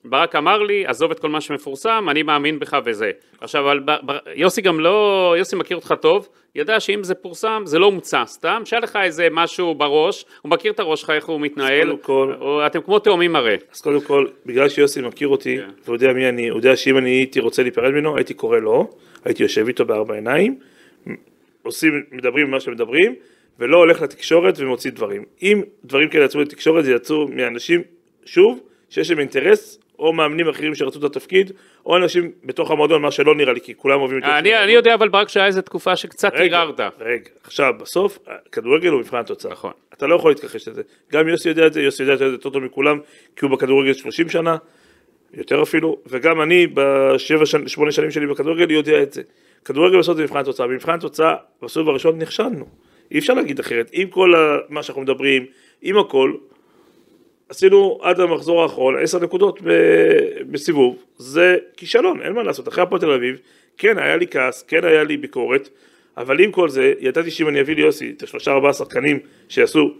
ברק 0.05 0.35
אמר 0.35 0.63
לי, 0.63 0.85
עזוב 0.85 1.11
את 1.11 1.19
כל 1.19 1.29
מה 1.29 1.41
שמפורסם, 1.41 2.07
אני 2.09 2.23
מאמין 2.23 2.59
בך 2.59 2.77
וזה. 2.85 3.11
עכשיו, 3.41 3.61
אבל 3.61 3.79
ב, 3.79 3.91
ב, 4.05 4.17
יוסי 4.35 4.61
גם 4.61 4.79
לא, 4.79 5.35
יוסי 5.37 5.55
מכיר 5.55 5.77
אותך 5.77 5.93
טוב, 6.01 6.27
ידע 6.55 6.79
שאם 6.79 7.03
זה 7.03 7.15
פורסם, 7.15 7.61
זה 7.65 7.79
לא 7.79 7.91
מוצע 7.91 8.23
סתם, 8.25 8.61
שהיה 8.65 8.79
לך 8.79 8.99
איזה 9.03 9.27
משהו 9.31 9.75
בראש, 9.75 10.25
הוא 10.41 10.49
מכיר 10.49 10.71
את 10.71 10.79
הראש 10.79 11.01
שלך, 11.01 11.09
איך 11.09 11.25
הוא 11.25 11.41
מתנהל, 11.41 11.95
קודם 12.01 12.35
כל- 12.37 12.61
אתם 12.65 12.81
כמו 12.81 12.99
תאומים 12.99 13.35
הרי. 13.35 13.57
אז 13.73 13.81
קודם 13.81 14.01
כל, 14.01 14.27
בגלל 14.45 14.69
שיוסי 14.69 15.01
מכיר 15.01 15.27
אותי, 15.27 15.57
כן. 15.57 15.69
והוא 15.85 15.95
יודע 15.95 16.13
מי 16.13 16.29
אני, 16.29 16.49
הוא 16.49 16.57
יודע 16.59 16.75
שאם 16.75 16.97
אני 16.97 17.09
הייתי 17.09 17.39
רוצה 17.39 17.61
להיפרד 17.63 17.91
ממנו, 17.91 18.15
הייתי 18.17 18.33
קורא 18.33 18.57
לו, 18.59 18.89
הייתי 19.25 19.43
יושב 19.43 19.67
איתו 19.67 19.85
בארבע 19.85 20.15
עיניים, 20.15 20.59
עושים, 21.63 22.03
מדברים 22.11 22.51
מה 22.51 22.59
שמדברים, 22.59 23.15
ולא 23.59 23.77
הולך 23.77 24.01
לתקשורת 24.01 24.59
ומוציא 24.59 24.91
דברים. 24.91 25.23
אם 25.41 25.61
דברים 25.85 26.09
כאלה 26.09 26.25
יצאו 26.25 26.41
לתקשורת, 26.41 26.85
זה 26.85 26.91
יצאו 26.91 27.27
מאנשים, 27.27 27.81
שוב, 28.25 28.59
שיש 28.89 29.09
להם 29.09 29.19
אינטרס, 29.19 29.79
או 30.01 30.13
מאמנים 30.13 30.47
אחרים 30.47 30.75
שרצו 30.75 30.99
את 30.99 31.03
התפקיד, 31.03 31.51
או 31.85 31.97
אנשים 31.97 32.31
בתוך 32.43 32.71
המועדון, 32.71 33.01
מה 33.01 33.11
שלא 33.11 33.35
נראה 33.35 33.53
לי, 33.53 33.61
כי 33.61 33.75
כולם 33.75 33.99
אוהבים 33.99 34.17
את 34.17 34.23
יוסי. 34.23 34.37
אני, 34.37 34.63
אני 34.63 34.71
יודע 34.71 34.93
אבל 34.93 35.09
ברק 35.09 35.29
שהיה 35.29 35.45
איזה 35.45 35.61
תקופה 35.61 35.95
שקצת 35.95 36.33
ערערת. 36.35 36.79
רגע, 36.99 37.29
עכשיו, 37.43 37.73
בסוף, 37.79 38.19
כדורגל 38.51 38.89
הוא 38.89 38.99
מבחן 38.99 39.17
התוצאה. 39.17 39.51
נכון. 39.51 39.71
אתה 39.93 40.07
לא 40.07 40.15
יכול 40.15 40.31
להתכחש 40.31 40.67
לזה. 40.67 40.81
גם 41.11 41.27
יוסי 41.27 41.49
יודע 41.49 41.67
את 41.67 41.73
זה, 41.73 41.81
יוסי 41.81 42.03
יודע 42.03 42.13
את 42.13 42.19
זה 42.19 42.25
יותר 42.25 42.49
טוב 42.49 42.63
מכולם, 42.63 42.99
כי 43.35 43.45
הוא 43.45 43.51
בכדורגל 43.51 43.93
30 43.93 44.29
שנה, 44.29 44.57
יותר 45.33 45.63
אפילו, 45.63 45.97
וגם 46.07 46.41
אני 46.41 46.67
בשבע, 46.73 47.45
שמונה 47.67 47.91
שנים 47.91 48.11
שלי 48.11 48.27
בכדורגל 48.27 48.71
יודע 48.71 49.03
את 49.03 49.13
זה. 49.13 49.21
כדורגל 49.65 49.99
בסוף 49.99 50.17
זה 50.17 50.23
מבחן 50.23 50.39
התוצאה, 50.39 50.67
במבחן 50.67 50.93
התוצאה, 50.93 51.35
בסוף 51.61 51.87
הראשון 51.87 52.19
נכשלנו. 52.19 52.65
אי 53.11 53.19
אפשר 53.19 53.33
להגיד 53.33 53.59
אחרת. 53.59 53.89
עם 53.93 54.07
כל 54.07 54.35
ה- 54.35 54.57
מה 54.69 54.83
שאנחנו 54.83 55.01
מדברים, 55.01 55.45
עם 55.81 55.97
הכל, 55.97 56.33
עשינו 57.49 57.99
עד 58.01 58.19
המחזור 58.19 58.63
האחרון 58.63 58.95
10 59.01 59.19
נקודות 59.19 59.59
ב- 59.63 59.67
בסיבוב, 60.51 61.03
זה 61.17 61.57
כישלון, 61.77 62.21
אין 62.21 62.33
מה 62.33 62.43
לעשות. 62.43 62.67
אחרי 62.67 62.83
הפועל 62.83 63.01
תל 63.01 63.11
אביב, 63.11 63.39
כן 63.77 63.97
היה 63.97 64.17
לי 64.17 64.27
כעס, 64.27 64.63
כן 64.67 64.83
היה 64.85 65.03
לי 65.03 65.17
ביקורת, 65.17 65.69
אבל 66.17 66.39
עם 66.39 66.51
כל 66.51 66.69
זה, 66.69 66.93
ידעתי 66.99 67.31
שאם 67.31 67.47
אני 67.47 67.61
אביא 67.61 67.75
ליוסי 67.75 68.13
את 68.17 68.23
השלושה 68.23 68.51
ארבעה 68.51 68.73
שחקנים 68.73 69.19
שיעשו 69.49 69.91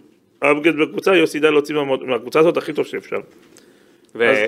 upgrade 0.44 0.80
בקבוצה, 0.82 1.16
יוסי 1.16 1.38
ידע 1.38 1.50
להוציא 1.50 1.74
מה- 1.74 1.96
מהקבוצה 1.96 2.40
הזאת 2.40 2.56
הכי 2.56 2.72
טוב 2.72 2.86
שאפשר. 2.86 3.16
ו... 4.14 4.30
אז- 4.30 4.38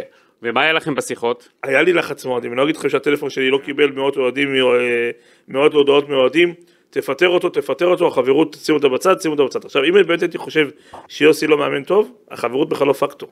ומה 0.42 0.62
היה 0.62 0.72
לכם 0.72 0.94
בשיחות? 0.94 1.48
היה 1.62 1.82
לי 1.82 1.92
לחץ 1.92 2.24
מאוהדים, 2.24 2.50
אני 2.52 2.58
לא 2.58 2.64
אגיד 2.64 2.76
לכם 2.76 2.88
שהטלפון 2.88 3.30
שלי 3.30 3.50
לא 3.50 3.58
קיבל 3.64 3.90
מאות 3.90 4.16
אוהדים, 4.16 4.48
אה, 4.54 5.10
מאות 5.48 5.74
הודעות 5.74 6.08
מאוהדים, 6.08 6.54
תפטר 6.94 7.28
אותו, 7.28 7.48
תפטר 7.48 7.86
אותו, 7.86 8.08
החברות 8.08 8.56
שימו 8.60 8.78
אותה 8.78 8.88
בצד, 8.88 9.20
שימו 9.20 9.34
אותה 9.34 9.44
בצד. 9.44 9.64
עכשיו 9.64 9.84
אם 9.84 9.92
באמת 9.92 10.22
הייתי 10.22 10.38
חושב 10.38 10.68
שיוסי 11.08 11.46
לא 11.46 11.58
מאמן 11.58 11.84
טוב, 11.84 12.12
החברות 12.30 12.68
בכלל 12.68 12.86
לא 12.86 12.92
פקטור. 12.92 13.28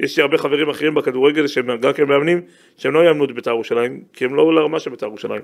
יש 0.00 0.16
לי 0.16 0.22
הרבה 0.22 0.38
חברים 0.38 0.68
אחרים 0.68 0.94
בכדורגל 0.94 1.46
שהם 1.46 1.80
גם 1.80 1.92
כן 1.92 2.04
מאמנים, 2.04 2.40
שהם 2.76 2.94
לא 2.94 3.04
יאמנו 3.04 3.24
את 3.24 3.32
בית"ר 3.32 3.50
ירושלים, 3.50 4.02
כי 4.12 4.24
הם 4.24 4.34
לא 4.34 4.54
לרמה 4.54 4.80
של 4.80 4.90
בית"ר 4.90 5.06
ירושלים. 5.06 5.40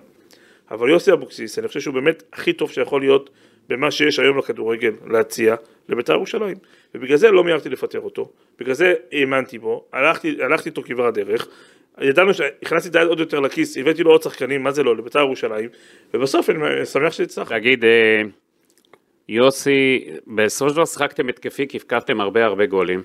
אבל 0.71 0.91
יוסי 0.91 1.13
אבוקסיס, 1.13 1.59
אני 1.59 1.69
חושב 1.69 1.81
שהוא 1.81 1.95
באמת 1.95 2.23
הכי 2.33 2.53
טוב 2.53 2.71
שיכול 2.71 3.01
להיות 3.01 3.31
במה 3.69 3.91
שיש 3.91 4.19
היום 4.19 4.39
לכדורגל 4.39 4.93
להציע 5.07 5.55
לבית"ר 5.89 6.13
ירושלים. 6.13 6.57
ובגלל 6.95 7.17
זה 7.17 7.31
לא 7.31 7.45
מיהרתי 7.45 7.69
לפטר 7.69 8.01
אותו, 8.01 8.31
בגלל 8.59 8.75
זה 8.75 8.95
האמנתי 9.13 9.59
בו, 9.59 9.85
הלכתי, 9.93 10.37
הלכתי 10.43 10.69
איתו 10.69 10.83
כברת 10.83 11.15
דרך, 11.15 11.49
ידענו 12.01 12.35
שהכנסתי 12.35 12.89
את 12.89 12.97
היד 12.97 13.09
עוד 13.09 13.21
יותר 13.21 13.41
לכיס, 13.41 13.77
הבאתי 13.77 14.03
לו 14.03 14.11
עוד 14.11 14.23
שחקנים, 14.23 14.63
מה 14.63 14.71
זה 14.71 14.83
לא, 14.83 14.97
לבית"ר 14.97 15.19
ירושלים, 15.19 15.69
ובסוף 16.15 16.51
אני 16.51 16.87
שמח 16.87 17.13
שהצלחנו. 17.13 17.55
להגיד, 17.55 17.85
אה, 17.85 18.23
יוסי, 19.29 20.05
בסופו 20.27 20.71
של 20.71 20.75
דבר 20.75 20.85
שיחקתם 20.85 21.29
התקפי, 21.29 21.69
כי 21.69 21.77
הבקעתם 21.77 22.21
הרבה 22.21 22.45
הרבה 22.45 22.67
גולים. 22.67 23.03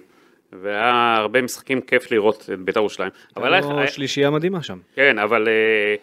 והיה 0.54 1.16
הרבה 1.18 1.42
משחקים 1.42 1.82
כיף 1.82 2.12
לראות 2.12 2.50
את 2.54 2.60
בית"ר 2.60 2.80
ירושלים. 2.80 3.10
אבל 3.38 3.54
איך, 3.54 3.66
או 3.66 3.88
שלישייה 3.88 4.30
מדהימה 4.30 4.64
שם. 4.64 4.78
כן, 4.96 5.20
אבל 5.20 5.48
אה, 5.48 5.96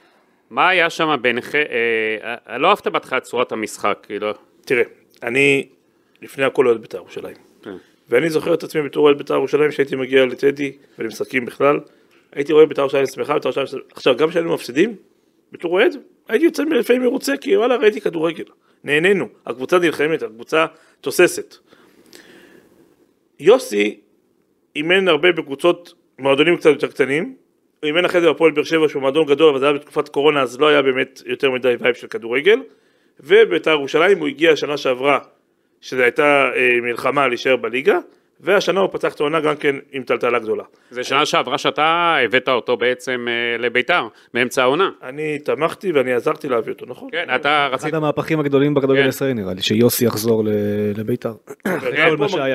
מה 0.51 0.69
היה 0.69 0.91
שם 0.91 1.17
ביניכם, 1.23 1.59
אה, 1.59 2.35
אה, 2.49 2.59
לא 2.59 2.69
אהבת 2.69 2.87
בהתחלה 2.87 3.19
את 3.19 3.23
צורת 3.23 3.53
המשחק, 3.53 3.99
כאילו, 4.03 4.31
תראה, 4.65 4.83
אני 5.23 5.69
לפני 6.23 6.45
הכל 6.45 6.67
אוהד 6.67 6.81
בית"ר 6.81 6.99
ירושלים. 6.99 7.37
כן. 7.63 7.77
ואני 8.09 8.31
זוכר 8.31 8.55
את 8.55 8.63
עצמי 8.63 8.83
בתור 8.83 9.07
אוהד 9.07 9.19
בית"ר 9.19 9.35
ירושלים, 9.35 9.73
שהייתי 9.73 9.97
מגיע 9.97 10.27
לטדי 10.27 10.73
ולמשחקים 10.99 11.45
בכלל, 11.45 11.81
הייתי 12.37 12.53
רואה 12.53 12.67
בית"ר 12.67 12.81
ירושלים 12.81 13.07
שמחה, 13.07 13.35
בית"ר 13.35 13.49
ירושלים. 13.49 13.83
עכשיו, 13.93 14.17
גם 14.17 14.31
כשהיינו 14.31 14.55
מפסידים, 14.55 14.97
בתור 15.53 15.73
אוהד, 15.73 15.97
הייתי 16.29 16.45
יוצא 16.45 16.63
לפעמים 16.63 17.03
מרוצה, 17.03 17.37
כי 17.37 17.57
וואלה, 17.57 17.77
ראיתי 17.77 18.01
כדורגל. 18.01 18.45
נהנינו, 18.85 19.29
הקבוצה 19.47 19.79
נלחמת, 19.79 20.23
הקבוצה 20.23 20.67
תוססת. 21.01 21.55
יוסי 23.41 24.01
אימן 24.77 25.09
הרבה 25.09 25.33
בקבוצות, 25.33 25.95
מועדונים 26.19 26.57
קצת 26.57 26.71
יותר 26.71 26.87
קטנים, 26.87 27.35
הוא 27.81 27.87
אימן 27.87 28.05
אחרי 28.05 28.21
זה 28.21 28.31
בפועל 28.31 28.53
באר 28.53 28.65
שבע 28.65 28.89
שהוא 28.89 29.01
מועדון 29.03 29.27
גדול, 29.27 29.49
אבל 29.49 29.59
זה 29.59 29.65
היה 29.67 29.75
בתקופת 29.75 30.09
קורונה, 30.09 30.43
אז 30.43 30.61
לא 30.61 30.69
היה 30.69 30.83
באמת 30.83 31.23
יותר 31.27 31.51
מדי 31.51 31.75
vibe 31.81 31.95
של 31.95 32.07
כדורגל, 32.07 32.61
ובית"ר 33.21 33.71
ירושלים 33.71 34.19
הוא 34.19 34.29
הגיע 34.29 34.57
שנה 34.57 34.77
שעברה, 34.77 35.19
שזו 35.81 36.03
הייתה 36.03 36.51
אה, 36.57 36.81
מלחמה 36.83 37.29
להישאר 37.29 37.57
בליגה, 37.57 37.99
והשנה 38.41 38.81
הוא 38.81 38.91
פתח 38.93 39.15
את 39.15 39.21
העונה 39.21 39.41
גם 39.41 39.57
כן 39.57 39.77
עם 39.93 40.03
טלטלה 40.03 40.39
גדולה. 40.39 40.65
זה 40.91 41.05
שנה 41.05 41.27
שעברה 41.27 41.59
שאתה 41.59 42.17
הבאת 42.25 42.49
אותו 42.49 42.77
בעצם 42.77 43.27
אה, 43.29 43.59
לביתר, 43.59 44.09
באמצע 44.35 44.63
העונה. 44.63 44.91
אני 45.03 45.39
תמכתי 45.39 45.93
ואני 45.93 46.13
עזרתי 46.13 46.49
להביא 46.49 46.73
אותו, 46.73 46.87
נכון? 46.87 47.09
כן, 47.13 47.27
אתה 47.35 47.69
רצית... 47.73 47.89
אחד 47.89 47.95
המהפכים 47.95 48.41
הגדולים 48.41 48.75
בכדורגל 48.75 49.01
כן. 49.01 49.07
הישראלי 49.07 49.35
נראה 49.35 49.55
לי, 49.55 49.63
שיוסי 49.63 50.05
יחזור 50.05 50.43
לביתר. 50.97 51.33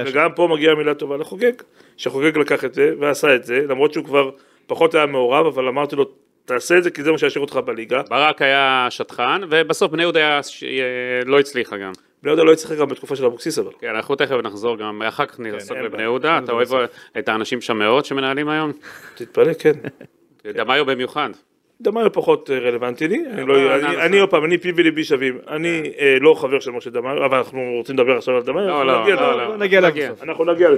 וגם 0.06 0.32
פה 0.36 0.48
מגיעה 0.52 0.76
מילה 0.76 0.94
טובה 0.94 1.18
לחוגג, 1.18 1.52
שחוגג 1.98 2.38
לקח 2.38 2.66
את 2.66 2.74
זה 2.74 2.94
ועשה 3.00 3.36
את 3.36 3.44
זה, 3.44 3.62
למרות 3.70 3.94
שהוא 3.94 4.06
כבר 4.06 4.30
פחות 4.68 4.96
היה 4.96 5.06
מעורב, 5.06 5.46
אבל 5.46 5.68
אמרתי 5.68 5.96
לו, 5.96 6.06
תעשה 6.46 6.78
את 6.78 6.84
זה 6.84 6.92
כי 6.92 7.04
זה 7.04 7.12
מה 7.12 7.18
שישאיר 7.18 7.42
אותך 7.42 7.56
בליגה. 7.56 8.02
ברק 8.10 8.42
היה 8.42 8.88
שטחן, 8.90 9.42
ובסוף 9.50 9.92
בני 9.92 10.02
יהודה 10.02 10.40
אה, 10.40 10.40
לא 11.26 11.40
הצליחה 11.40 11.78
גם. 11.78 11.92
בני 12.24 12.32
יהודה 12.32 12.44
לא 12.44 12.54
הצליח 12.54 12.80
גם 12.80 12.88
בתקופה 12.88 13.16
של 13.16 13.26
אבוקסיס 13.26 13.60
אבל. 13.60 13.72
כן, 13.80 13.88
אנחנו 13.88 14.16
תכף 14.16 14.36
נחזור 14.44 14.78
גם, 14.78 15.02
אחר 15.02 15.26
כך 15.26 15.40
נעסוק 15.40 15.78
אין 15.78 15.86
בבני. 15.86 16.04
יהודה, 16.04 16.40
אתה 16.44 16.52
אוהב 16.52 16.70
את 17.18 17.30
האנשים 17.30 17.62
שם 17.62 17.78
מאוד 17.78 18.06
שמנהלים 18.06 18.50
היום? 18.50 18.72
תתפלא, 19.16 19.54
כן. 19.54 19.72
דמיו 20.58 20.86
במיוחד. 20.86 21.30
דמיו 21.82 22.14
פחות 22.14 22.50
אה, 22.52 22.60
רלוונטי 22.60 23.08
לי, 23.08 23.24
אני 23.32 23.46
לא. 23.46 23.76
אני 24.06 24.20
עוד 24.20 24.30
פעם, 24.30 24.46
אני 24.46 24.58
פי 24.58 24.72
וליבי 24.76 25.04
שווים, 25.04 25.38
אני 25.48 25.92
אה, 26.00 26.18
לא 26.22 26.34
חבר 26.34 26.60
של 26.60 26.72
משה 26.72 26.90
דמיו, 26.90 27.26
אבל 27.26 27.38
אנחנו 27.38 27.74
רוצים 27.78 27.96
לדבר 27.96 28.18
עכשיו 28.18 28.36
על 28.36 28.44
דמיו, 28.44 28.68
לא, 28.68 28.82
אנחנו 28.82 28.86
לא, 28.86 29.06
נגיע 29.06 29.16
לא, 29.16 29.38
לא. 29.38 29.44
אנחנו 29.54 29.58
נגיע. 30.46 30.70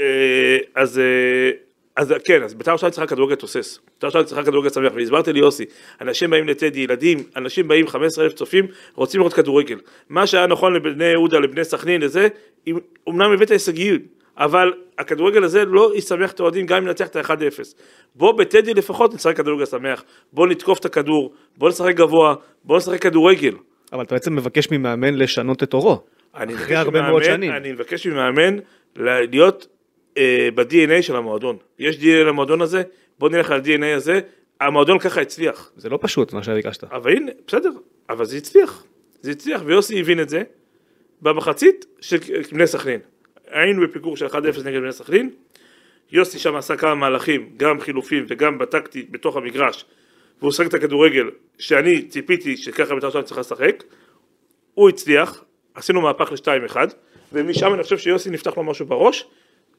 אה, 0.00 0.58
אז 0.74 0.98
אה, 0.98 1.50
אז 1.96 2.14
כן, 2.24 2.42
אז 2.42 2.54
בית"ר 2.54 2.70
ירושלים 2.70 2.90
צריכה 2.90 3.06
כדורגל 3.06 3.34
תוסס, 3.34 3.78
בית"ר 3.78 4.06
ירושלים 4.06 4.24
צריכה 4.24 4.44
כדורגל 4.44 4.70
שמח, 4.70 4.92
והסברתי 4.94 5.32
ליוסי, 5.32 5.64
אנשים 6.00 6.30
באים 6.30 6.48
לטדי, 6.48 6.80
ילדים, 6.80 7.18
אנשים 7.36 7.68
באים, 7.68 7.88
15 7.88 8.24
אלף 8.24 8.32
צופים, 8.32 8.66
רוצים 8.94 9.20
לראות 9.20 9.34
כדורגל, 9.34 9.78
מה 10.08 10.26
שהיה 10.26 10.46
נכון 10.46 10.74
לבני 10.74 11.04
יהודה, 11.04 11.38
לבני 11.38 11.64
סכנין, 11.64 12.02
לזה, 12.02 12.28
אמנם 13.08 13.32
הבאת 13.32 13.50
הישגיות, 13.50 14.00
אבל 14.38 14.72
הכדורגל 14.98 15.44
הזה 15.44 15.64
לא 15.64 15.92
ישמח 15.94 16.32
את 16.32 16.40
האוהדים 16.40 16.66
גם 16.66 16.76
אם 16.76 16.84
ננצח 16.84 17.06
את 17.06 17.16
ה-1-0. 17.16 17.64
בוא 18.14 18.32
בטדי 18.32 18.74
לפחות 18.74 19.14
נשחק 19.14 19.36
כדורגל 19.36 19.66
שמח, 19.66 20.04
בוא 20.32 20.46
נתקוף 20.46 20.78
את 20.78 20.84
הכדור, 20.84 21.32
בוא 21.56 21.68
נשחק 21.68 21.94
גבוה, 21.94 22.34
בוא 22.64 22.76
נשחק 22.76 23.02
כדורגל. 23.02 23.54
אבל 23.92 24.02
אתה 24.02 24.14
בעצם 24.14 24.36
מבקש 24.36 24.70
ממאמן 24.70 25.14
לשנות 25.14 25.62
את 25.62 25.74
אורו. 25.74 26.00
אחרי 26.32 26.76
הרבה 26.76 27.02
מאוד 27.02 27.24
שנים. 27.24 27.52
אני 27.52 27.72
מבקש 27.72 28.06
ממאמן 28.06 28.56
להיות 28.96 29.66
אה, 30.18 30.48
ב-DNA 30.54 31.02
של 31.02 31.16
המועדון. 31.16 31.56
יש 31.78 31.96
DNA 31.96 32.24
למועדון 32.26 32.60
הזה, 32.60 32.82
בוא 33.18 33.28
נלך 33.28 33.50
על 33.50 33.60
ה-DNA 33.60 33.96
הזה. 33.96 34.20
המועדון 34.60 34.98
ככה 34.98 35.20
הצליח. 35.20 35.72
זה 35.76 35.88
לא 35.88 35.98
פשוט 36.02 36.32
מה 36.32 36.42
שביקשת. 36.42 36.84
אבל 36.84 37.12
הנה, 37.12 37.30
בסדר, 37.46 37.70
אבל 38.08 38.24
זה 38.24 38.36
הצליח. 38.36 38.84
זה 39.20 39.30
הצליח, 39.30 39.62
ויוסי 39.64 40.00
הבין 40.00 40.20
את 40.20 40.28
זה 40.28 40.42
במחצית 41.22 41.86
של 42.00 42.16
בני 42.52 42.66
סכנין. 42.66 43.00
היינו 43.50 43.82
בפיגור 43.82 44.16
של 44.16 44.26
1-0 44.26 44.34
נגד 44.64 44.80
בני 44.80 44.92
סכנין. 44.92 45.30
יוסי 46.12 46.38
שם 46.38 46.56
עשה 46.56 46.76
כמה 46.76 46.94
מהלכים, 46.94 47.50
גם 47.56 47.80
חילופים 47.80 48.24
וגם 48.28 48.58
בטקטי 48.58 49.06
בתוך 49.10 49.36
המגרש. 49.36 49.84
והוא 50.40 50.52
שחק 50.52 50.66
את 50.66 50.74
הכדורגל 50.74 51.30
שאני 51.58 52.02
ציפיתי 52.02 52.56
שככה 52.56 52.94
בית"ר 52.94 53.06
ירושלים 53.06 53.24
צריכה 53.24 53.40
לשחק. 53.40 53.84
הוא 54.74 54.88
הצליח, 54.88 55.44
עשינו 55.74 56.00
מהפך 56.00 56.32
ל-2-1, 56.32 56.76
ומשם 57.32 57.74
אני 57.74 57.82
חושב 57.82 57.98
שיוסי 57.98 58.30
נפתח 58.30 58.56
לו 58.56 58.64
משהו 58.64 58.86
בראש, 58.86 59.26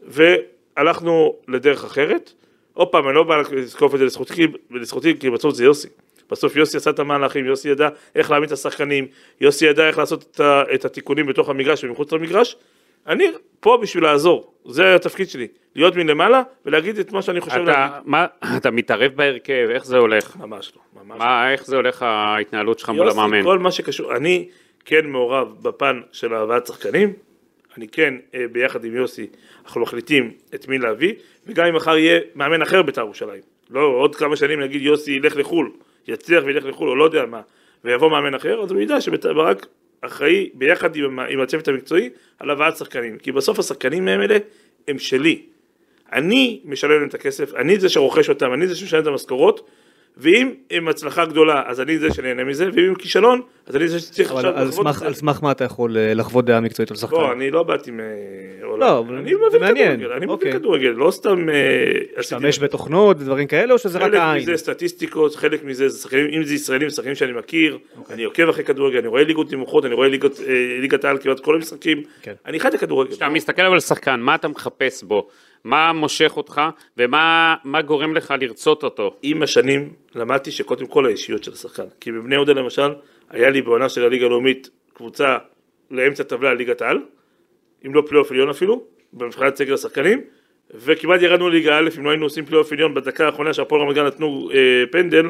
והלכנו 0.06 1.36
לדרך 1.48 1.84
אחרת. 1.84 2.32
עוד 2.74 2.88
פעם, 2.88 3.08
אני 3.08 3.16
לא 3.16 3.24
בא 3.24 3.42
לזקוף 3.52 3.94
את 3.94 4.00
זה 4.00 4.06
לזכותי, 4.06 4.48
לזכותי, 4.72 5.20
כי 5.20 5.30
בסוף 5.30 5.56
זה 5.56 5.64
יוסי. 5.64 5.88
בסוף 6.32 6.56
יוסי 6.56 6.78
עשה 6.78 6.90
את 6.90 7.00
המהלכים, 7.00 7.46
יוסי 7.46 7.70
ידע 7.70 7.90
איך 8.16 8.32
להעמיד 8.32 8.48
את 8.48 8.54
השחקנים, 8.54 9.08
יוסי 9.42 9.66
ידע 9.66 9.88
איך 9.88 9.98
לעשות 9.98 10.40
את, 10.74 10.86
התיקונים 10.86 11.26
בתוך 11.26 11.50
המגרש 11.50 11.84
ומחוץ 11.84 12.12
למגרש. 12.12 12.56
אני 13.08 13.26
פה 13.60 13.78
בשביל 13.82 14.04
לעזור, 14.04 14.54
זה 14.66 14.96
התפקיד 14.96 15.30
שלי, 15.30 15.48
להיות 15.76 15.96
מלמעלה 15.96 16.42
ולהגיד 16.66 17.00
את 17.00 17.12
מה 17.12 17.22
שאני 17.22 17.42
חושב 17.42 17.62
אתה, 17.62 17.64
להגיד. 17.64 17.98
מה, 18.06 18.26
אתה 18.58 18.72
מתערב 18.72 19.12
בהרכב, 19.16 19.68
איך 19.70 19.86
זה 19.86 19.98
הולך? 19.98 20.36
ממש 20.36 20.72
לא, 20.76 21.02
ממש 21.04 21.12
לא. 21.12 21.26
מה, 21.26 21.52
איך 21.52 21.66
זה 21.66 21.76
הולך 21.76 22.02
ההתנהלות 22.02 22.80
שלך 22.80 22.90
מול 22.90 23.06
יוסי, 23.06 23.20
המאמן? 23.20 23.44
כל 23.44 23.60
מה 23.60 23.72
שקשור, 23.72 24.16
אני 24.16 24.48
כן 24.86 25.06
מעורב 25.06 25.48
בפן 25.62 26.02
של 26.12 26.34
הבאת 26.34 26.68
שחקנים, 26.68 27.14
אני 27.78 27.88
כן 27.88 28.14
אה, 28.36 28.46
ביחד 28.52 28.86
עם 28.86 28.96
יוסי, 28.96 29.28
אנחנו 29.66 29.82
מחליטים 29.82 30.32
את 30.56 30.68
מי 30.68 30.78
להביא, 30.78 31.14
וגם 31.48 31.66
אם 31.66 31.76
מחר 31.76 31.98
יהיה 31.98 32.20
מאמן 32.36 32.62
אחר 32.62 32.82
בית"ר 32.82 33.02
ירושלים, 33.02 33.42
לא 33.70 33.82
עוד 33.82 34.16
כמה 34.16 34.36
שנים 34.36 34.62
נגיד 34.62 34.82
יוסי 34.82 35.12
ילך 35.12 35.38
לחו"ל, 35.38 35.72
יצליח 36.08 36.44
וילך 36.46 36.66
לחו"ל 36.66 36.90
או 36.90 36.96
לא 36.96 37.04
יודע 37.04 37.26
מה, 37.26 37.42
ויבוא 37.84 38.10
מאמן 38.10 38.34
אחר, 38.34 38.64
אז 38.64 38.72
הוא 38.72 38.82
ידע 38.82 39.02
שברק 39.02 39.66
אחראי 40.02 40.50
ביחד 40.54 40.96
עם, 40.96 41.20
עם 41.20 41.40
הצוות 41.40 41.68
המקצועי 41.68 42.10
על 42.40 42.50
הבאת 42.50 42.78
שחקנים, 42.78 43.18
כי 43.18 43.32
בסוף 43.32 43.60
השחקנים 43.60 44.08
האלה 44.08 44.38
הם 44.88 45.00
שלי, 45.00 45.42
אני 46.12 46.62
משלם 46.66 46.92
להם 46.92 47.08
את 47.08 47.14
הכסף, 47.14 47.56
אני 47.56 47.80
זה 47.80 47.90
שרוכש 47.90 48.30
אותם, 48.30 48.54
אני 48.54 48.68
זה 48.68 48.76
שמשלם 48.76 49.02
את 49.02 49.08
המשכורות, 49.08 49.70
ואם 50.18 50.54
הם 50.72 50.88
הצלחה 50.88 51.26
גדולה, 51.26 51.64
אז 51.66 51.82
אני 51.82 52.00
זה 52.00 52.14
שנהנה 52.14 52.44
מזה, 52.44 52.70
ואם 52.74 52.84
הם 52.84 52.96
כישלון, 52.96 53.42
אז 53.68 53.76
אני 53.76 53.88
זה 53.88 54.00
שצריך 54.00 54.32
עכשיו 54.32 54.52
לחוות 54.52 54.88
את 54.88 54.94
זה. 54.94 55.06
על 55.06 55.14
סמך 55.14 55.40
מה 55.44 55.52
אתה 55.52 55.64
יכול 55.64 55.98
אה, 55.98 56.14
לחוות 56.14 56.46
דעה 56.46 56.60
מקצועית 56.60 56.92
על 56.92 56.98
שחקן? 56.98 57.16
לא, 57.16 57.32
אני 57.32 57.52
לא 57.52 57.64
באתי 57.64 57.92
מ... 57.92 58.00
לא, 58.78 59.00
אבל 59.00 59.16
אני 59.16 59.32
זה 59.52 59.60
מבין. 59.60 59.76
כדורגל, 59.76 60.12
אני 60.14 60.26
אוקיי. 60.26 60.50
מבין 60.50 60.60
כדורגל, 60.60 60.90
לא 60.90 61.12
סתם... 61.12 61.50
אה, 61.50 61.56
להשתמש 62.18 62.60
בתוכנות 62.60 63.18
ודברים 63.20 63.48
כאלה, 63.48 63.74
או 63.74 63.78
שזה 63.78 63.98
רק 63.98 64.04
חלק 64.04 64.20
העין? 64.20 64.42
מזה 64.42 64.58
סטטיסטיקות, 64.58 65.36
חלק 65.36 65.64
מזה 65.64 65.90
זה 65.90 66.00
שחקנים, 66.00 66.28
אם 66.30 66.44
זה 66.44 66.54
ישראלים, 66.54 66.90
שחקנים 66.90 67.16
שאני 67.16 67.32
מכיר, 67.32 67.78
אוקיי. 67.98 68.14
אני 68.14 68.24
עוקב 68.24 68.50
אחרי 68.50 68.64
כדורגל, 68.64 68.98
אני 68.98 69.08
רואה 69.08 69.24
ליגות 69.24 69.54
נמוכות, 69.54 69.86
אני 69.86 69.94
רואה 69.94 70.08
אה, 70.08 70.12
ליגת 70.82 71.06
העל 71.06 71.18
כמעט 71.18 71.40
כל 71.40 71.56
המשחקים, 71.56 72.04
כן. 72.22 72.34
אני 72.46 72.60
חי 72.60 72.68
את 72.68 72.74
הכדורגל. 72.74 73.12
כשאתה 73.12 73.30
מסתכל 73.30 73.62
אבל 73.62 73.74
על 73.74 73.80
שחקן, 73.80 74.20
מה 74.20 74.36
אתה 74.36 74.48
מחפש 74.48 75.04
בו? 75.04 75.28
מה 75.64 75.94
מושך 75.94 76.34
אותך, 76.38 76.62
ומה 76.98 77.56
מה 77.64 77.82
גורם 77.82 78.16
לך 78.16 78.34
לרצות 78.42 78.84
אותו? 78.84 79.16
עם 79.22 79.44
השנים 79.44 79.94
למדתי 80.16 80.52
שקודם 80.52 80.88
כל 80.88 81.06
האישיות 81.06 81.44
של 81.44 81.52
השחקן. 81.52 81.86
כי 82.00 82.12
בבני 82.12 82.36
יהודה 82.36 82.54
למשל, 82.54 82.94
היה 83.30 83.50
לי 83.50 83.62
בעונה 83.62 83.90
של 83.90 84.04
הליגה 84.04 84.26
הלאומית 84.26 84.70
קבוצה 84.94 85.38
לאמצע 85.92 86.24
טבלה 86.24 86.54
ליגת 86.54 86.82
העל, 86.82 87.00
אם 87.86 87.94
לא 87.94 88.04
פלייאוף 88.08 88.32
עליון 88.32 88.50
אפילו, 88.50 88.84
במבחינת 89.14 89.56
סגל 89.56 89.74
השחקנים, 89.74 90.22
וכמעט 90.74 91.22
ירדנו 91.22 91.50
לליגה 91.50 91.80
א', 91.80 91.90
אם 91.98 92.06
לא 92.06 92.10
היינו 92.10 92.26
עושים 92.26 92.46
פלייאוף 92.46 92.72
עליון 92.72 92.94
בדקה 92.94 93.26
האחרונה 93.26 93.54
שהפועל 93.54 93.82
רמת 93.82 93.96
גן 93.96 94.06
נתנו 94.06 94.50
אה, 94.54 94.84
פנדל, 94.92 95.30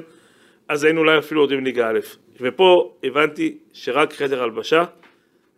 אז 0.68 0.84
היינו 0.84 1.00
אולי 1.00 1.18
אפילו 1.18 1.42
יורדים 1.42 1.64
ליגה 1.64 1.90
א'. 1.90 2.00
ופה 2.42 2.94
הבנתי 3.04 3.58
שרק 3.74 4.14
חדר 4.14 4.44
הלבשה, 4.44 4.84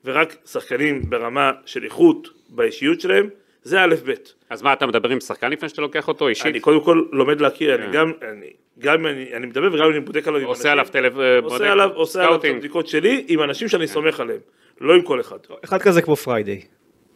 ורק 0.05 0.35
שחקנים 0.45 1.01
ברמה 1.09 1.51
של 1.65 1.83
איכות 1.83 2.29
באישיות 2.49 3.01
שלהם, 3.01 3.29
זה 3.63 3.83
א' 3.83 3.95
ב'. 4.05 4.13
אז 4.49 4.61
מה, 4.61 4.73
אתה 4.73 4.87
מדבר 4.87 5.09
עם 5.09 5.19
שחקן 5.19 5.51
לפני 5.51 5.69
שאתה 5.69 5.81
לוקח 5.81 6.07
אותו 6.07 6.27
אישית? 6.27 6.45
אני 6.45 6.59
קודם 6.59 6.81
כל 6.81 7.03
לומד 7.11 7.41
להכיר, 7.41 7.77
כן. 7.77 7.83
אני 7.83 7.91
גם, 7.91 8.11
אני, 8.21 8.49
גם 8.79 9.05
אני, 9.05 9.33
אני 9.33 9.45
מדבר 9.45 9.73
וגם 9.73 9.91
אני 9.91 9.99
בודק 9.99 10.27
עליו 10.27 10.41
עם 10.41 10.47
עושה 10.47 10.73
אנשים. 10.73 11.01
עליו 11.01 11.11
טלפ... 11.11 11.43
עושה 11.43 11.71
עליו, 11.71 11.89
עושה 11.93 12.23
עליו 12.23 12.35
את. 12.35 12.45
הבדיקות 12.45 12.87
שלי 12.87 13.25
עם 13.27 13.41
אנשים 13.41 13.67
שאני 13.67 13.87
סומך 13.87 14.19
עליהם, 14.19 14.39
לא 14.81 14.93
עם 14.93 15.01
כל 15.01 15.19
אחד. 15.19 15.37
אחד 15.63 15.81
כזה 15.81 16.01
כמו 16.01 16.15
פריידיי. 16.15 16.61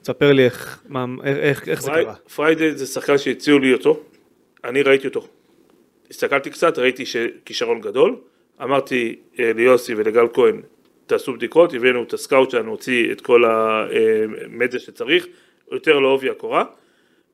תספר 0.02 0.32
לי 0.32 0.46
איך, 0.46 0.82
מה, 0.88 1.06
איך, 1.24 1.68
איך 1.70 1.82
זה 1.82 1.92
קרה. 1.92 2.14
פריידי 2.36 2.72
זה 2.72 2.86
שחקן 2.86 3.18
שהציעו 3.18 3.60
לי 3.60 3.74
אותו, 3.74 4.00
אני 4.64 4.82
ראיתי 4.82 5.08
אותו. 5.08 5.28
הסתכלתי 6.10 6.50
קצת, 6.50 6.78
ראיתי 6.80 7.06
שכישרון 7.06 7.82
גדול, 7.82 8.16
אמרתי 8.64 9.16
אה, 9.40 9.52
ליוסי 9.56 9.96
ולגל 9.96 10.28
כהן, 10.34 10.62
תעשו 11.06 11.34
בדיקות, 11.34 11.74
הבאנו 11.74 12.04
את 12.04 12.14
הסקאוט 12.14 12.52
שלנו, 12.52 12.72
הוציא 12.72 13.12
את 13.12 13.22
כל 13.22 13.44
המידע 13.46 14.80
שצריך, 14.80 15.28
ירד 15.72 16.00
לעובי 16.00 16.30
הקורה. 16.30 16.64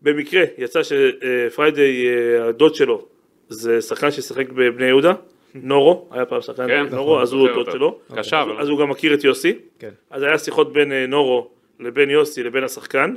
במקרה 0.06 0.44
יצא 0.58 0.80
שפריידי, 0.84 2.08
אה, 2.08 2.48
הדוד 2.48 2.76
שלו, 2.76 3.06
זה 3.50 3.82
שחקן 3.82 4.12
ששיחק 4.12 4.50
בבני 4.50 4.86
יהודה, 4.86 5.14
נורו, 5.56 6.08
היה 6.12 6.26
פעם 6.26 6.42
שחקן 6.42 6.68
כן, 6.68 6.86
נורו, 6.92 7.12
נכון, 7.12 7.22
אז 7.22 7.34
הוא 7.34 7.42
זוכר 7.42 7.54
דוד 7.54 7.68
אותו. 7.68 7.72
שלו, 7.72 8.00
קשר, 8.16 8.46
אז- 8.60 8.70
הוא 8.70 8.80
גם 8.80 8.90
מכיר 8.90 9.14
את 9.14 9.24
יוסי, 9.24 9.54
כן. 9.80 9.90
אז 10.12 10.24
היה 10.24 10.38
שיחות 10.38 10.74
בין 10.74 10.92
אה, 10.92 11.06
נורו 11.08 11.50
לבין 11.80 12.10
יוסי 12.10 12.44
לבין 12.44 12.64
השחקן, 12.64 13.16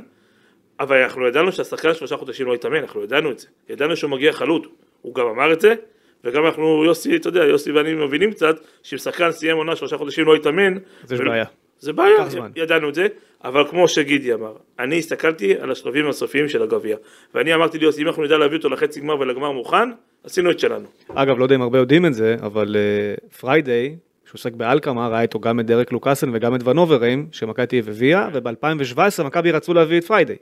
אבל 0.79 1.01
אנחנו 1.01 1.27
ידענו 1.27 1.51
שהשחקן 1.51 1.93
שלושה 1.93 2.17
חודשים 2.17 2.47
לא 2.47 2.55
יתאמן, 2.55 2.77
אנחנו 2.77 3.03
ידענו 3.03 3.31
את 3.31 3.39
זה, 3.39 3.47
ידענו 3.69 3.95
שהוא 3.95 4.11
מגיע 4.11 4.31
חלוד, 4.31 4.67
הוא 5.01 5.15
גם 5.15 5.27
אמר 5.27 5.53
את 5.53 5.61
זה, 5.61 5.75
וגם 6.23 6.45
אנחנו, 6.45 6.85
יוסי, 6.85 7.15
אתה 7.15 7.27
יודע, 7.27 7.43
יוסי 7.45 7.71
ואני 7.71 7.93
מבינים 7.93 8.31
קצת, 8.31 8.55
שאם 8.83 8.97
שחקן 8.97 9.31
סיים 9.31 9.57
עונה 9.57 9.75
שלושה 9.75 9.97
חודשים 9.97 10.25
לא 10.25 10.35
יתאמן, 10.35 10.77
אז 11.03 11.11
יש 11.11 11.19
בעיה. 11.19 11.45
זה 11.79 11.93
בעיה. 11.93 12.25
ידענו 12.55 12.89
את 12.89 12.95
זה, 12.95 13.07
אבל 13.43 13.67
כמו 13.69 13.87
שגידי 13.87 14.33
אמר, 14.33 14.53
אני 14.79 14.97
הסתכלתי 14.97 15.57
על 15.59 15.71
השלבים 15.71 16.09
הסופיים 16.09 16.49
של 16.49 16.63
הגביע, 16.63 16.97
ואני 17.33 17.53
אמרתי 17.53 17.77
ליוסי, 17.79 18.01
אם 18.01 18.07
אנחנו 18.07 18.23
נדע 18.23 18.37
להביא 18.37 18.57
אותו 18.57 18.69
לחצי 18.69 18.99
גמר 18.99 19.19
ולגמר 19.19 19.51
מוכן, 19.51 19.89
עשינו 20.23 20.51
את 20.51 20.59
שלנו. 20.59 20.87
אגב, 21.15 21.37
לא 21.37 21.43
יודע 21.43 21.55
אם 21.55 21.61
הרבה 21.61 21.77
יודעים 21.77 22.05
את 22.05 22.13
זה, 22.13 22.35
אבל 22.41 22.75
uh, 22.75 23.37
פריידיי, 23.39 23.95
ששיחק 24.29 24.53
באלקמאר, 24.53 25.07
ראה 25.07 25.21
איתו 25.21 25.39
גם 25.39 25.59
את 25.59 25.65
דריק 25.65 25.91
לוקאסן 25.91 26.29
וגם 26.33 26.55
את 26.55 26.67
ואן 26.67 26.85
אוברים, 26.85 27.27
שמכבי 27.31 27.65
תל 27.65 27.75
אביב 27.75 27.89
הביאה, 27.89 28.29
וב-2017 28.33 29.23
מכבי 29.23 29.51
רצו 29.51 29.73
להביא 29.73 29.97
את 29.97 30.03
פריידיי. 30.03 30.37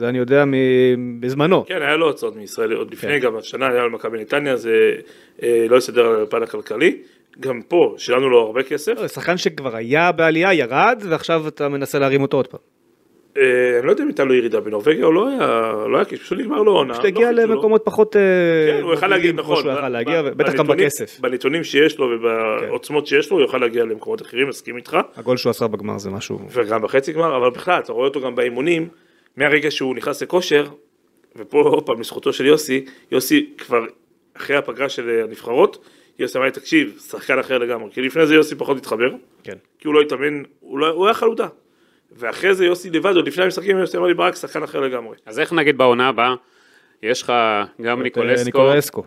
זה 0.00 0.08
אני 0.08 0.18
יודע 0.18 0.44
מ- 0.44 1.20
בזמנו. 1.20 1.64
כן, 1.66 1.82
היה 1.82 1.96
לו 1.96 2.10
הצעות 2.10 2.36
מישראל 2.36 2.72
עוד 2.72 2.92
לפני, 2.92 3.10
כן. 3.20 3.26
גם 3.26 3.36
השנה 3.36 3.68
היה 3.68 3.82
לו 3.84 3.90
מכבי 3.90 4.18
נתניה, 4.20 4.56
זה 4.56 4.92
אה, 5.42 5.66
לא 5.68 5.76
יסתדר 5.76 6.06
על 6.06 6.22
הפן 6.22 6.42
הכלכלי. 6.42 6.96
גם 7.40 7.60
פה, 7.68 7.94
שילמנו 7.98 8.28
לו 8.30 8.38
הרבה 8.40 8.62
כסף. 8.62 8.92
לא, 9.00 9.08
שחקן 9.08 9.36
שכבר 9.36 9.76
היה 9.76 10.12
בעלייה, 10.12 10.54
ירד, 10.54 11.02
ועכשיו 11.08 11.48
אתה 11.48 11.68
מנסה 11.68 11.98
להרים 11.98 12.22
אותו 12.22 12.36
עוד 12.36 12.46
פעם. 12.46 12.60
אה, 13.36 13.42
אני 13.78 13.86
לא 13.86 13.90
יודע 13.90 14.02
אם 14.02 14.08
הייתה 14.08 14.24
לו 14.24 14.34
ירידה 14.34 14.60
בנורבגיה 14.60 15.04
או 15.04 15.12
לא 15.12 15.28
היה, 15.28 15.72
לא 15.88 15.96
היה, 15.96 16.04
כי 16.04 16.16
פשוט 16.16 16.38
נגמר 16.38 16.62
לו 16.62 16.72
עונה. 16.72 16.92
פשוט 16.92 17.04
לא 17.04 17.08
הגיע 17.08 17.32
לו. 17.32 17.38
למקומות 17.42 17.82
פחות... 17.84 18.16
אה, 18.16 18.20
כן, 18.76 18.82
הוא 18.82 18.94
יכל 18.94 19.06
להגיע, 19.06 19.32
נכון. 19.32 19.56
שהוא 19.56 19.72
יכל 19.72 19.88
להגיע, 19.88 20.22
ב- 20.22 20.26
ובטח 20.32 20.54
גם 20.54 20.66
בכסף. 20.66 21.20
בנתונים 21.20 21.64
שיש 21.64 21.98
לו 21.98 22.06
ובעוצמות 22.06 23.06
שיש 23.06 23.30
לו, 23.30 23.36
הוא 23.36 23.42
יוכל 23.44 23.58
להגיע 23.58 23.84
למקומות 23.84 24.22
אחרים, 24.22 24.48
מסכים 24.48 24.76
איתך. 24.76 24.96
הגול 25.16 25.36
שהוא 25.36 25.50
עשה 25.50 25.66
בגמר 25.66 25.98
זה 25.98 26.10
משהו... 26.10 26.38
וגם 26.52 26.82
בחצי 26.82 27.12
גמר, 27.12 27.36
אבל 27.36 27.50
בכלל, 27.50 27.78
אתה 27.80 27.92
רואה 27.92 28.08
אותו 28.08 28.20
גם 28.20 28.34
באימונים, 28.34 28.88
מהרגע 29.36 29.70
שהוא 29.70 29.94
נכנס 29.94 30.22
לכושר, 30.22 30.66
ופה 31.36 31.60
עוד 31.60 31.86
פעם 31.86 32.00
לזכותו 32.00 32.32
של 32.32 32.46
יוסי, 32.46 32.84
יוסי 33.12 33.50
כבר 33.58 33.84
אחרי 34.34 34.56
הפגרה 34.56 34.88
של 34.88 35.22
הנבחרות, 35.24 35.84
יוסי 36.18 36.38
אמר 36.38 36.46
לי, 36.46 36.52
תקשיב, 36.52 36.98
שחקן 37.08 37.38
אחר 37.38 37.58
לגמרי, 37.58 37.90
כי 37.90 38.02
לפני 38.02 38.26
זה 38.26 38.34
יוסי 38.34 38.54
פחות 38.54 38.76
התחבר, 38.76 39.10
כן. 39.42 39.56
כי 39.78 39.88
הוא 39.88 39.94
לא 39.94 40.00
התאמן, 40.00 40.42
הוא, 40.60 40.78
לא, 40.78 40.88
הוא 40.88 41.06
היה 41.06 41.14
חלודה. 41.14 41.48
ואחרי 42.12 42.54
זה 42.54 42.64
יוסי 42.64 42.90
לבד, 42.90 43.16
עוד 43.16 43.28
לפני 43.28 43.44
המשחקים, 43.44 43.78
יוסי 43.78 43.96
אמר 43.96 44.06
לי, 44.06 44.14
ברק, 44.14 44.36
שחקן 44.36 44.62
אחר 44.62 44.80
לגמרי. 44.80 45.16
אז 45.26 45.38
איך 45.38 45.52
נגיד 45.52 45.78
בעונה 45.78 46.08
הבאה, 46.08 46.34
יש 47.02 47.22
לך 47.22 47.32
גם 47.80 47.98
אה, 47.98 48.02
ניקולסקו, 48.02 48.44
ניקולסקו. 48.44 49.04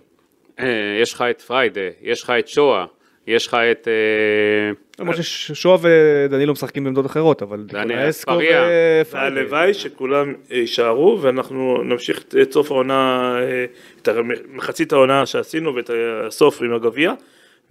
אה, 0.59 0.97
יש 1.01 1.13
לך 1.13 1.21
את 1.21 1.41
פריידה, 1.41 1.81
יש 2.01 2.23
לך 2.23 2.29
את 2.29 2.47
שואה, 2.47 2.85
יש 3.27 3.47
לך 3.47 3.53
את... 3.53 3.87
אה, 3.87 4.82
למרות 4.99 5.15
ששועה 5.21 5.77
ודנילו 5.81 6.53
משחקים 6.53 6.83
בעמדות 6.83 7.05
אחרות, 7.05 7.41
אבל 7.41 7.65
אספריה. 8.09 8.63
ופריידי. 9.01 9.35
והלוואי 9.35 9.73
שכולם 9.73 10.33
יישארו, 10.49 11.19
ואנחנו 11.21 11.83
נמשיך 11.83 12.23
את 12.41 12.51
סוף 12.51 12.71
העונה, 12.71 13.33
אה, 13.41 13.65
את 14.01 14.09
מחצית 14.49 14.93
העונה 14.93 15.25
שעשינו 15.25 15.75
ואת 15.75 15.89
הסוף 16.27 16.61
עם 16.61 16.73
הגביע, 16.73 17.13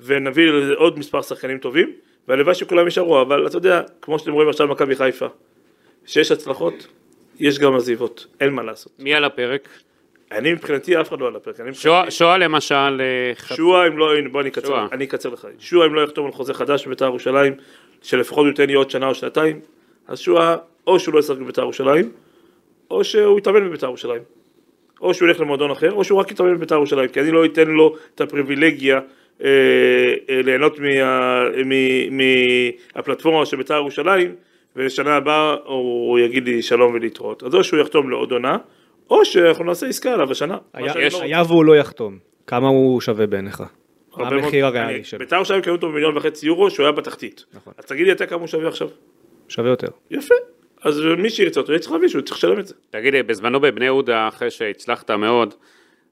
ונביא 0.00 0.50
עוד 0.76 0.98
מספר 0.98 1.22
שחקנים 1.22 1.58
טובים, 1.58 1.92
והלוואי 2.28 2.54
שכולם 2.54 2.84
יישארו, 2.84 3.22
אבל 3.22 3.46
אתה 3.46 3.56
יודע, 3.56 3.82
כמו 4.02 4.18
שאתם 4.18 4.32
רואים 4.32 4.48
עכשיו 4.48 4.68
במכבי 4.68 4.96
חיפה, 4.96 5.26
שיש 6.06 6.32
הצלחות, 6.32 6.86
יש 7.40 7.58
גם 7.58 7.74
עזיבות, 7.74 8.26
אין 8.40 8.52
מה 8.52 8.62
לעשות. 8.62 8.92
מי 8.98 9.14
על 9.14 9.24
הפרק? 9.24 9.68
אני 10.32 10.52
מבחינתי 10.52 11.00
אף 11.00 11.08
אחד 11.08 11.20
לא 11.20 11.26
על 11.26 11.36
הפרק, 11.36 11.56
שואה- 11.72 12.10
שואה 12.10 12.38
למשל, 12.38 12.74
אה, 12.74 13.54
שועה 13.56 13.86
אם 13.86 13.98
לא, 13.98 14.16
הנה, 14.16 14.28
בוא 14.28 14.40
אני 14.40 14.48
אקצר. 14.48 14.86
אני 14.92 15.04
אקצר 15.04 15.28
לך, 15.28 15.46
שועה 15.58 15.86
אם 15.86 15.94
לא 15.94 16.00
יחתום 16.00 16.26
על 16.26 16.32
חוזה 16.32 16.54
חדש 16.54 16.86
בבית"ר 16.86 17.04
ירושלים, 17.04 17.52
שלפחות 18.02 18.38
הוא 18.38 18.48
ייתן 18.48 18.66
לי 18.66 18.74
עוד 18.74 18.90
שנה 18.90 19.06
או 19.08 19.14
שנתיים, 19.14 19.60
אז 20.08 20.18
שועה, 20.18 20.56
או 20.86 20.98
שהוא 21.00 21.14
לא 21.14 21.18
ישחק 21.18 21.36
בבית"ר 21.38 21.62
ירושלים, 21.62 22.10
או 22.90 23.04
שהוא 23.04 23.38
יתאמן 23.38 23.68
בבית"ר 23.68 23.86
ירושלים. 23.86 24.22
או 25.00 25.14
שהוא 25.14 25.28
ילך 25.28 25.40
למועדון 25.40 25.70
אחר, 25.70 25.92
או 25.92 26.04
שהוא 26.04 26.20
רק 26.20 26.30
יתאמן 26.30 26.54
בבית"ר 26.54 26.74
ירושלים, 26.74 27.08
כי 27.08 27.20
אני 27.20 27.30
לא 27.30 27.44
אתן 27.44 27.68
לו 27.68 27.96
את 28.14 28.20
הפריבילגיה 28.20 29.00
אה, 29.44 29.48
אה, 30.30 30.40
ליהנות 30.42 30.78
מה- 30.78 31.50
מהפלטפורמה 32.94 33.46
של 33.46 33.56
בית"ר 33.56 33.74
ירושלים, 33.74 34.34
ולשנה 34.76 35.16
הבאה 35.16 35.56
הוא 35.64 36.18
יגיד 36.18 36.44
לי 36.48 36.62
שלום 36.62 36.94
ולהתראות. 36.94 37.42
אז 37.42 37.54
או 37.54 37.64
שהוא 37.64 37.80
יחתום 37.80 38.10
לעוד 38.10 38.32
עונה, 38.32 38.56
או 39.10 39.24
שאנחנו 39.24 39.64
נעשה 39.64 39.86
עסקה 39.86 40.12
עליו 40.14 40.30
השנה. 40.30 40.58
היה- 40.74 40.94
לא. 41.12 41.22
היה 41.22 41.42
והוא 41.48 41.64
לא 41.64 41.76
יחתום. 41.76 42.18
כמה 42.46 42.68
הוא 42.68 43.00
שווה 43.00 43.26
בעיניך? 43.26 43.62
מה 44.16 44.28
המחיר 44.28 44.66
הריאלי 44.66 45.04
שלו? 45.04 45.18
בית"ר 45.18 45.36
ירושלים 45.36 45.62
קנו 45.62 45.72
אותו 45.72 45.88
במיליון 45.88 46.16
וחצי 46.16 46.46
יורו 46.46 46.70
שהוא 46.70 46.84
היה 46.86 46.92
בתחתית. 46.92 47.44
נכון. 47.54 47.72
אז 47.78 47.84
תגיד 47.84 48.06
לי 48.06 48.12
אתה 48.12 48.26
כמה 48.26 48.38
הוא 48.40 48.46
שווה 48.48 48.68
עכשיו. 48.68 48.88
שווה 49.48 49.70
יותר. 49.70 49.88
יפה. 50.10 50.34
אז 50.82 51.00
מי 51.18 51.30
שירצה 51.30 51.60
אותו, 51.60 51.78
צריך 51.80 51.92
להביא 51.92 52.08
שהוא 52.08 52.22
צריך 52.22 52.36
לשלם 52.36 52.58
את 52.58 52.66
זה. 52.66 52.74
תגיד, 52.90 53.14
לי, 53.14 53.22
בזמנו 53.22 53.60
בבני 53.60 53.84
יהודה, 53.84 54.28
אחרי 54.28 54.50
שהצלחת 54.50 55.10
מאוד, 55.10 55.54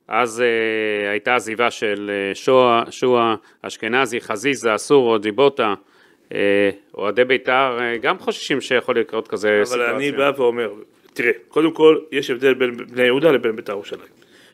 אז 0.08 0.40
אה, 0.40 1.10
הייתה 1.10 1.34
עזיבה 1.34 1.70
של 1.70 2.10
אה, 2.12 2.34
שואה, 2.34 2.82
שואה, 2.90 3.34
אשכנזי, 3.62 4.20
חזיזה, 4.20 4.70
סורו, 4.76 5.18
ג'יבוטה. 5.18 5.74
אה, 6.34 6.70
אוהדי 6.94 7.24
בית"ר 7.24 7.78
אה, 7.80 7.96
גם 7.96 8.18
חוששים 8.18 8.60
שיכול 8.60 8.98
לקרות 8.98 9.28
כזה 9.28 9.48
אבל 9.56 9.64
סיטואציה. 9.64 9.96
אני 9.96 10.12
בא 10.12 10.32
ואומר, 10.36 10.70
תראה, 11.12 11.30
קודם 11.48 11.72
כל, 11.72 11.98
יש 12.12 12.30
הבדל 12.30 12.54
בין 12.54 12.76
בני 12.76 13.02
יהודה 13.02 13.32
לבין 13.32 13.56
בית"ר 13.56 13.72
ירושלים. 13.72 14.08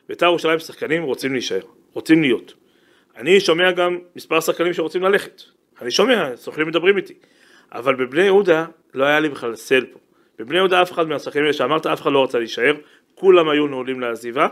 בית"ר 0.09 0.25
ירושלים 0.25 0.59
שחקנים 0.59 1.03
רוצים 1.03 1.33
להישאר, 1.33 1.61
רוצים 1.93 2.21
להיות. 2.21 2.53
אני 3.17 3.39
שומע 3.39 3.71
גם 3.71 3.97
מספר 4.15 4.39
שחקנים 4.39 4.73
שרוצים 4.73 5.03
ללכת. 5.03 5.41
אני 5.81 5.91
שומע, 5.91 6.35
סוכנים 6.35 6.67
מדברים 6.67 6.97
איתי. 6.97 7.13
אבל 7.71 7.95
בבני 7.95 8.23
יהודה 8.23 8.65
לא 8.93 9.03
היה 9.05 9.19
לי 9.19 9.29
בכלל 9.29 9.55
say 9.55 9.85
פה. 9.85 9.99
בבני 10.39 10.57
יהודה 10.57 10.81
אף 10.81 10.91
אחד 10.91 11.07
מהשחקנים 11.07 11.43
האלה 11.43 11.53
שאמרת, 11.53 11.85
אף 11.85 12.01
אחד 12.01 12.11
לא 12.11 12.23
רצה 12.23 12.39
להישאר, 12.39 12.73
כולם 13.15 13.49
היו 13.49 13.67
נעולים 13.67 13.99
לעזיבה. 13.99 14.47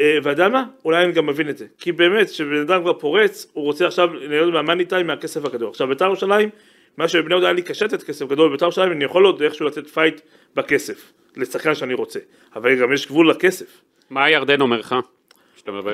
אה, 0.00 0.18
ואתה 0.22 0.48
מה? 0.48 0.64
אולי 0.84 1.04
אני 1.04 1.12
גם 1.12 1.26
מבין 1.26 1.48
את 1.48 1.58
זה. 1.58 1.66
כי 1.78 1.92
באמת, 1.92 2.30
כשבן 2.30 2.60
אדם 2.60 2.82
כבר 2.82 2.92
פורץ, 2.92 3.46
הוא 3.52 3.64
רוצה 3.64 3.86
עכשיו 3.86 4.14
ליהנות 4.14 4.54
מה 4.54 4.63
money 4.63 4.84
time 4.84 5.06
מהכסף 5.06 5.44
הגדול. 5.44 5.68
עכשיו, 5.68 5.88
בית"ר 5.88 6.04
ירושלים, 6.04 6.48
מה 6.96 7.08
שבבני 7.08 7.34
יהודה 7.34 7.46
היה 7.46 7.52
לי 7.52 7.62
קשה 7.62 7.84
לתת 7.84 8.02
כסף 8.02 8.26
גדול, 8.26 8.48
בבית"ר 8.48 8.64
ירושלים 8.64 8.92
אני 8.92 9.04
יכול 9.04 9.24
עוד 9.24 9.42
איכשהו 9.42 9.66
לתת 9.66 9.86
fight 9.86 10.20
בכסף, 10.54 11.12
לשחקן 11.36 11.74
שאני 11.74 11.94
רוצה. 11.94 12.20
אבל 12.56 12.80
גם 12.80 12.92
יש 12.92 13.06
גבול 13.06 13.30
לכסף. 13.30 13.80
מה 14.10 14.30
ירדן 14.30 14.60
אומר 14.60 14.78
לך? 14.78 14.94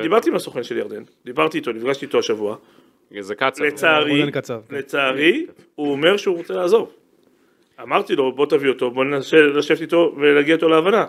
דיברתי 0.03 0.31
עם 0.31 0.37
הסוכן 0.37 0.63
של 0.63 0.77
ירדן, 0.77 1.03
דיברתי 1.25 1.59
איתו, 1.59 1.73
נפגשתי 1.73 2.07
איתו 2.07 2.19
השבוע. 2.19 2.57
זה 3.21 3.35
קצר. 3.35 3.65
לצערי, 3.65 4.33
כן. 4.33 4.77
לצערי, 4.77 5.47
הוא 5.75 5.93
אומר 5.93 6.17
שהוא 6.17 6.37
רוצה 6.37 6.55
לעזוב. 6.55 6.93
אמרתי 7.83 8.17
לו, 8.17 8.33
בוא 8.33 8.47
תביא 8.47 8.69
אותו, 8.69 8.91
בוא 8.91 9.05
ננסה 9.05 9.37
לשבת 9.43 9.81
איתו 9.81 10.15
ולהגיע 10.17 10.55
איתו 10.55 10.69
להבנה. 10.69 11.07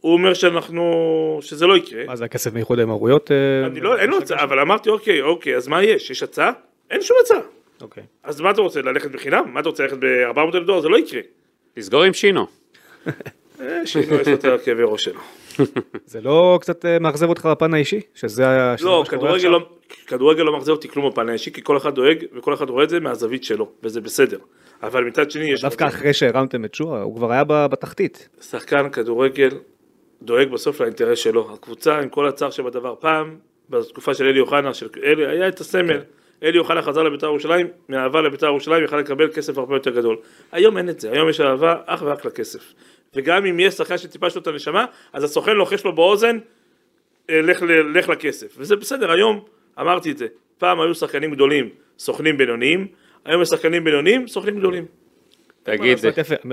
הוא 0.00 0.12
אומר 0.12 0.34
שאנחנו, 0.34 1.38
שזה 1.42 1.66
לא 1.66 1.76
יקרה. 1.76 2.04
מה 2.06 2.16
זה 2.16 2.24
הכסף 2.24 2.54
מאיחוד 2.54 2.78
האמירויות? 2.78 3.30
אה, 3.30 3.66
אני 3.66 3.80
לא, 3.80 3.98
אין 3.98 4.10
לו 4.10 4.18
הצעה, 4.18 4.42
אבל 4.42 4.58
אמרתי, 4.58 4.90
אוקיי, 4.90 5.22
אוקיי, 5.22 5.56
אז 5.56 5.68
מה 5.68 5.84
יש? 5.84 6.10
יש 6.10 6.22
הצעה? 6.22 6.52
אין 6.90 7.02
שום 7.02 7.16
הצעה. 7.24 7.40
אוקיי. 7.82 8.02
אז 8.22 8.40
מה 8.40 8.50
אתה 8.50 8.60
רוצה, 8.60 8.82
ללכת 8.82 9.10
בחינם? 9.10 9.44
מה 9.46 9.60
אתה 9.60 9.68
רוצה, 9.68 9.82
ללכת 9.82 9.96
ב-400 9.96 10.38
אלף 10.56 10.66
דולר? 10.66 10.80
זה 10.80 10.88
לא 10.88 10.98
יקרה. 10.98 11.20
תסגור 11.74 12.02
עם 12.02 12.12
שינו. 12.12 12.46
אה, 13.60 13.86
שינו 13.86 14.14
יש 14.14 14.28
לו 14.28 14.34
את 14.34 14.44
הכאבי 14.44 14.82
ראש 14.82 15.04
שלו. 15.04 15.20
זה 16.06 16.20
לא 16.20 16.58
קצת 16.60 16.84
אה, 16.84 16.98
מאכזב 16.98 17.28
אותך 17.28 17.46
בפן 17.46 17.74
האישי? 17.74 18.00
שזה 18.14 18.48
ה- 18.48 18.78
שזה 18.78 18.86
לא, 18.86 19.04
כדורגל? 19.08 19.48
לא, 19.48 19.68
כדורגל 20.06 20.42
לא 20.42 20.56
מחזיר 20.56 20.74
אותי 20.74 20.88
כלום 20.88 21.10
בפן 21.10 21.28
האישי, 21.28 21.52
כי 21.52 21.62
כל 21.62 21.76
אחד 21.76 21.94
דואג 21.94 22.24
וכל 22.36 22.54
אחד 22.54 22.70
רואה 22.70 22.84
את 22.84 22.88
זה 22.88 23.00
מהזווית 23.00 23.44
שלו, 23.44 23.68
וזה 23.82 24.00
בסדר. 24.00 24.38
אבל 24.82 25.04
מצד 25.04 25.30
שני 25.30 25.52
יש... 25.52 25.62
דווקא 25.62 25.84
אחרי 25.88 26.12
שהרמתם 26.12 26.64
את 26.64 26.74
שועה, 26.74 27.02
הוא 27.02 27.16
כבר 27.16 27.32
היה 27.32 27.44
בתחתית. 27.44 28.28
שחקן 28.40 28.90
כדורגל 28.90 29.50
דואג 30.22 30.48
בסוף 30.48 30.80
לאינטרס 30.80 31.18
שלו. 31.18 31.54
הקבוצה 31.54 31.98
עם 31.98 32.08
כל 32.08 32.28
הצער 32.28 32.50
שבדבר. 32.50 32.94
פעם, 33.00 33.36
בתקופה 33.70 34.14
של 34.14 34.24
אלי 34.24 34.40
אוחנה, 34.40 34.74
של 34.74 34.88
אלי, 35.04 35.26
היה 35.26 35.48
את 35.48 35.60
הסמל. 35.60 36.00
אלי 36.42 36.58
אוחנה 36.58 36.82
חזר 36.82 37.02
לבית"ר 37.02 37.26
ירושלים, 37.26 37.66
מאהבה 37.88 38.20
לבית"ר 38.20 38.46
ירושלים 38.46 38.84
יכל 38.84 38.96
לקבל 38.96 39.28
כסף 39.32 39.58
הרבה 39.58 39.76
יותר 39.76 39.90
גדול. 39.90 40.16
היום 40.52 40.78
אין 40.78 40.88
את 40.88 41.00
זה, 41.00 41.10
היום 41.12 41.28
יש 41.28 41.40
אהבה 41.40 41.74
אך 41.86 42.02
ורק 42.02 42.24
לכסף. 42.24 42.74
וגם 43.14 43.46
אם 43.46 43.60
יש 43.60 43.74
שחקן 43.74 43.98
שטיפה 43.98 44.26
יש 44.26 44.34
לו 44.36 44.42
את 44.42 44.46
הנשמה, 44.46 44.84
אז 45.12 45.24
הסוכן 45.24 45.56
לוחש 45.56 45.84
לו 45.84 45.94
באוזן, 45.94 46.38
אה, 47.30 47.42
לך, 47.42 47.62
ל- 47.62 47.98
לך 47.98 48.08
לכסף. 48.08 48.54
וזה 48.58 48.76
בסדר, 48.76 49.10
היום 49.10 49.44
אמרתי 49.80 50.10
את 50.10 50.18
זה. 50.18 50.26
פעם 50.58 50.80
היו 50.80 50.94
שחקנים 50.94 51.30
גדולים, 51.30 51.68
סוכנים 51.98 52.36
בינוניים, 52.36 52.86
היום 53.24 53.42
יש 53.42 53.48
שחקנים 53.48 53.84
בינוניים, 53.84 54.28
סוכנים 54.28 54.58
גדולים. 54.58 54.84
תגיד, 55.62 55.98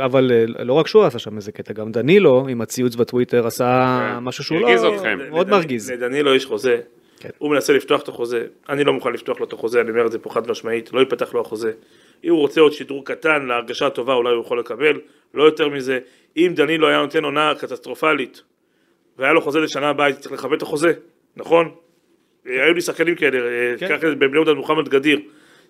אבל 0.05 0.31
אה, 0.31 0.63
לא 0.63 0.73
רק 0.73 0.87
שועה 0.87 1.07
עשה 1.07 1.19
שם 1.19 1.35
איזה 1.35 1.51
קטע, 1.51 1.73
גם 1.73 1.91
דנילו 1.91 2.47
עם 2.49 2.61
הציוץ 2.61 2.95
בטוויטר 2.95 3.47
עשה 3.47 3.99
כן. 4.15 4.23
משהו 4.23 4.43
שהוא 4.43 4.57
הרגיז 4.57 4.83
לא... 4.83 4.95
אתכם. 4.95 5.19
מאוד 5.29 5.49
מרגיז. 5.49 5.91
לדנילו 5.91 6.35
יש 6.35 6.45
חוזה, 6.45 6.77
כן. 7.19 7.29
הוא 7.37 7.51
מנסה 7.51 7.73
לפתוח 7.73 8.01
את 8.01 8.07
החוזה, 8.07 8.45
אני 8.69 8.83
לא 8.83 8.93
מוכן 8.93 9.13
לפתוח 9.13 9.39
לו 9.39 9.45
את 9.45 9.53
החוזה, 9.53 9.81
אני 9.81 9.89
אומר 9.89 10.05
את 10.05 10.11
זה 10.11 10.19
פה 10.19 10.29
חד 10.29 10.49
משמעית, 10.51 10.93
לא 10.93 10.99
ייפתח 10.99 11.33
לו 11.33 11.41
החוזה. 11.41 11.71
אם 12.23 12.29
הוא 12.29 12.39
רוצה 12.39 12.61
עוד 12.61 12.73
שידור 12.73 13.05
קטן 13.05 13.45
להרגשה 13.45 13.89
טובה, 13.89 14.13
אולי 14.13 14.33
הוא 14.33 14.41
יכול 14.41 14.59
לקבל, 14.59 14.99
לא 15.33 15.43
יותר 15.43 15.69
מזה. 15.69 15.99
אם 16.37 16.51
דנילו 16.55 16.87
היה 16.87 16.97
נותן 17.01 17.23
עונה 17.23 17.53
קטסטרופלית, 17.59 18.41
והיה 19.17 19.33
לו 19.33 19.41
חוזה 19.41 19.59
לשנה 19.59 19.89
הבאה, 19.89 20.05
הייתי 20.05 20.21
צריך 20.21 20.33
לכבד 20.33 20.53
את 20.53 20.61
החוזה, 20.61 20.93
נכון? 21.35 21.71
אה, 22.47 22.63
היו 22.63 22.73
לי 22.73 22.81
שחקנים 22.81 23.15
כאלה, 23.15 23.37
אה, 23.39 23.73
כן. 23.77 23.87
קח 23.87 24.03
את 24.03 24.17
בבני 24.17 24.33
יהודה 24.35 24.53
מוחמד 24.53 24.89
גדיר, 24.89 25.19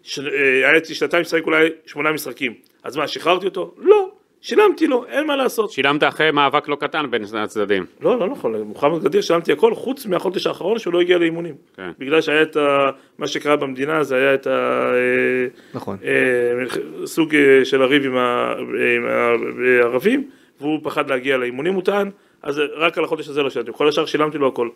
ש- 0.03 0.19
אה, 0.19 0.25
היה 0.69 0.77
אצלי 0.77 0.95
שנתיים 0.95 1.21
משחק 1.21 1.43
אולי 1.45 1.69
שמונה 1.85 2.11
משחקים, 2.11 2.53
אז 2.83 2.97
מה, 2.97 3.07
שחררתי 3.07 3.45
אותו? 3.45 3.75
לא, 3.77 4.11
שילמתי 4.41 4.87
לו, 4.87 5.05
אין 5.05 5.27
מה 5.27 5.35
לעשות. 5.35 5.71
שילמת 5.71 6.03
אחרי 6.03 6.31
מאבק 6.31 6.67
לא 6.67 6.75
קטן 6.75 7.11
בין 7.11 7.23
הצדדים. 7.37 7.85
לא, 8.01 8.19
לא 8.19 8.27
נכון, 8.27 8.53
למוחמד 8.53 9.03
גדיר 9.03 9.21
שילמתי 9.21 9.51
הכל 9.51 9.75
חוץ 9.75 10.05
מהחודש 10.05 10.47
האחרון 10.47 10.79
שהוא 10.79 10.93
לא 10.93 11.01
הגיע 11.01 11.17
לאימונים. 11.17 11.55
כן. 11.75 11.91
בגלל 11.99 12.21
שהיה 12.21 12.41
את 12.41 12.57
ה... 12.57 12.89
מה 13.17 13.27
שקרה 13.27 13.55
במדינה 13.55 14.03
זה 14.03 14.15
היה 14.15 14.33
את 14.33 14.47
ה... 14.47 14.91
אה, 14.93 15.47
נכון. 15.73 15.97
אה, 16.03 16.65
סוג 17.05 17.35
אה, 17.35 17.65
של 17.65 17.81
הריב 17.81 18.05
עם 18.05 18.17
ה- 18.17 18.53
עם 18.95 19.05
הערבים, 19.07 20.29
והוא 20.61 20.79
פחד 20.83 21.09
להגיע 21.09 21.37
לאימונים 21.37 21.73
הוא 21.73 21.83
טען, 21.83 22.09
אז 22.43 22.61
רק 22.75 22.97
על 22.97 23.03
החודש 23.03 23.27
הזה 23.27 23.43
לא 23.43 23.49
שילמתי, 23.49 23.71
כל 23.75 23.87
השאר 23.89 24.05
שילמתי 24.05 24.37
לו 24.37 24.47
הכל. 24.47 24.69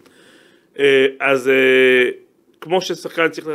אה, 0.79 1.05
אז 1.19 1.49
אה, 1.49 2.09
כמו 2.61 2.81
ששחקן 2.81 3.29
צריך, 3.29 3.47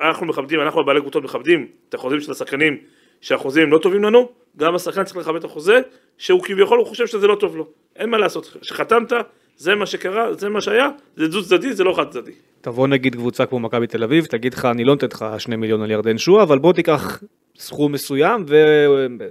אנחנו 0.00 0.26
מכבדים, 0.26 0.60
אנחנו 0.60 0.80
הבעלי 0.80 1.00
קבוצות 1.00 1.24
מכבדים 1.24 1.66
את 1.88 1.94
החוזים 1.94 2.20
של 2.20 2.32
השחקנים, 2.32 2.76
שהחוזים 3.20 3.72
לא 3.72 3.78
טובים 3.78 4.04
לנו, 4.04 4.28
גם 4.56 4.74
השחקן 4.74 5.04
צריך 5.04 5.16
לכבד 5.16 5.36
את 5.36 5.44
החוזה, 5.44 5.80
שהוא 6.18 6.42
כביכול 6.42 6.78
הוא 6.78 6.86
חושב 6.86 7.06
שזה 7.06 7.26
לא 7.26 7.34
טוב 7.34 7.56
לו. 7.56 7.66
אין 7.96 8.10
מה 8.10 8.18
לעשות, 8.18 8.56
כשחתמת, 8.60 9.12
זה 9.56 9.74
מה 9.74 9.86
שקרה, 9.86 10.34
זה 10.34 10.48
מה 10.48 10.60
שהיה, 10.60 10.88
זה 11.16 11.28
דו 11.28 11.42
צדדי, 11.44 11.72
זה 11.72 11.84
לא 11.84 11.92
חד 11.96 12.10
צדדי. 12.10 12.32
תבוא 12.60 12.88
נגיד 12.88 13.14
קבוצה 13.14 13.46
כמו 13.46 13.58
מכבי 13.58 13.86
תל 13.86 14.04
אביב, 14.04 14.24
תגיד 14.24 14.54
לך 14.54 14.64
אני 14.64 14.84
לא 14.84 14.92
נותן 14.92 15.06
לך 15.12 15.24
שני 15.38 15.56
מיליון 15.56 15.82
על 15.82 15.90
ירדן 15.90 16.18
שועה, 16.18 16.42
אבל 16.42 16.58
בוא 16.58 16.72
תיקח 16.72 17.22
סכום 17.58 17.92
מסוים 17.92 18.44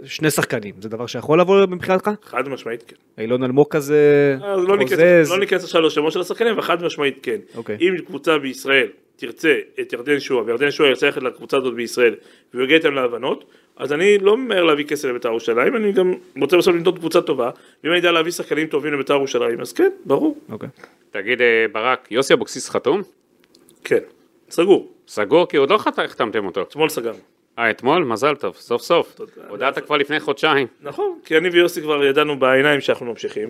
ושני 0.03 0.31
שחקנים, 0.31 0.75
זה 0.81 0.89
דבר 0.89 1.05
שיכול 1.05 1.39
לבוא 1.41 1.65
מבחינתך? 1.65 2.09
חד 2.23 2.49
משמעית 2.49 2.83
כן. 2.87 2.95
אילון 3.21 3.43
אלמוג 3.43 3.67
כזה 3.69 4.37
אז 4.43 4.63
לא 4.63 4.77
ניכנס- 4.77 4.89
חוזז, 4.99 5.31
לא 5.31 5.39
ניכנס 5.39 5.63
עכשיו 5.63 5.81
לשמות 5.81 6.11
של 6.11 6.19
השחקנים, 6.19 6.53
אבל 6.53 6.61
חד 6.61 6.83
משמעית 6.83 7.19
כן. 7.23 7.37
אוקיי. 7.55 7.77
אם 7.81 7.95
קבוצה 8.05 8.37
בישראל 8.37 8.87
תרצה 9.19 9.53
את 9.81 9.93
ירדן 9.93 10.19
שועה, 10.19 10.45
וירדן 10.45 10.71
שועה 10.71 10.89
ירצה 10.89 11.05
ללכת 11.05 11.21
לקבוצה 11.23 11.57
הזאת 11.57 11.73
בישראל, 11.73 12.15
והוא 12.53 12.63
יגיע 12.63 12.77
איתם 12.77 12.93
להבנות, 12.93 13.43
אז 13.77 13.93
אני 13.93 14.17
לא 14.17 14.37
ממהר 14.37 14.63
להביא 14.63 14.85
כסף 14.85 15.07
לבית"ר 15.07 15.27
ירושלים, 15.29 15.75
אני 15.75 15.91
גם 15.91 16.13
רוצה 16.41 16.57
בסוף 16.57 16.75
למדוד 16.75 16.97
קבוצה 16.99 17.21
טובה, 17.21 17.49
ואם 17.83 17.91
אני 17.91 17.97
יודע 17.99 18.11
להביא 18.11 18.31
שחקנים 18.31 18.67
טובים 18.67 18.93
לבית"ר 18.93 19.13
ירושלים, 19.13 19.61
אז 19.61 19.73
כן, 19.73 19.89
ברור, 20.05 20.37
אוקיי. 20.51 20.69
תגיד, 21.11 21.41
אה, 21.41 21.65
ברק, 21.71 22.07
יוסי 22.11 22.33
אבוקסיס 22.33 22.69
חתום? 22.69 23.01
כן. 23.83 23.99
סגור, 24.49 24.91
סגור? 25.07 25.47
כי 25.47 25.57
עוד 25.57 25.69
לא 25.69 25.77
חת- 25.77 25.99
החתמתם 25.99 26.45
אותו. 26.45 26.61
אתמול 26.61 26.89
סגרנו. 26.89 27.17
אה, 27.59 27.69
אתמול? 27.71 28.03
מזל 28.03 28.35
טוב, 28.35 28.55
סוף 28.55 28.81
סוף. 28.81 29.15
הודעת 29.49 29.79
כבר 29.85 29.97
לפני 29.97 30.19
חודשיים. 30.19 30.67
נכון, 30.81 31.19
כי 31.25 31.37
אני 31.37 31.49
ויוסי 31.49 31.81
כבר 31.81 32.05
ידענו 32.05 32.39
בעיניים 32.39 32.81
שאנחנו 32.81 33.05
ממשיכים. 33.05 33.49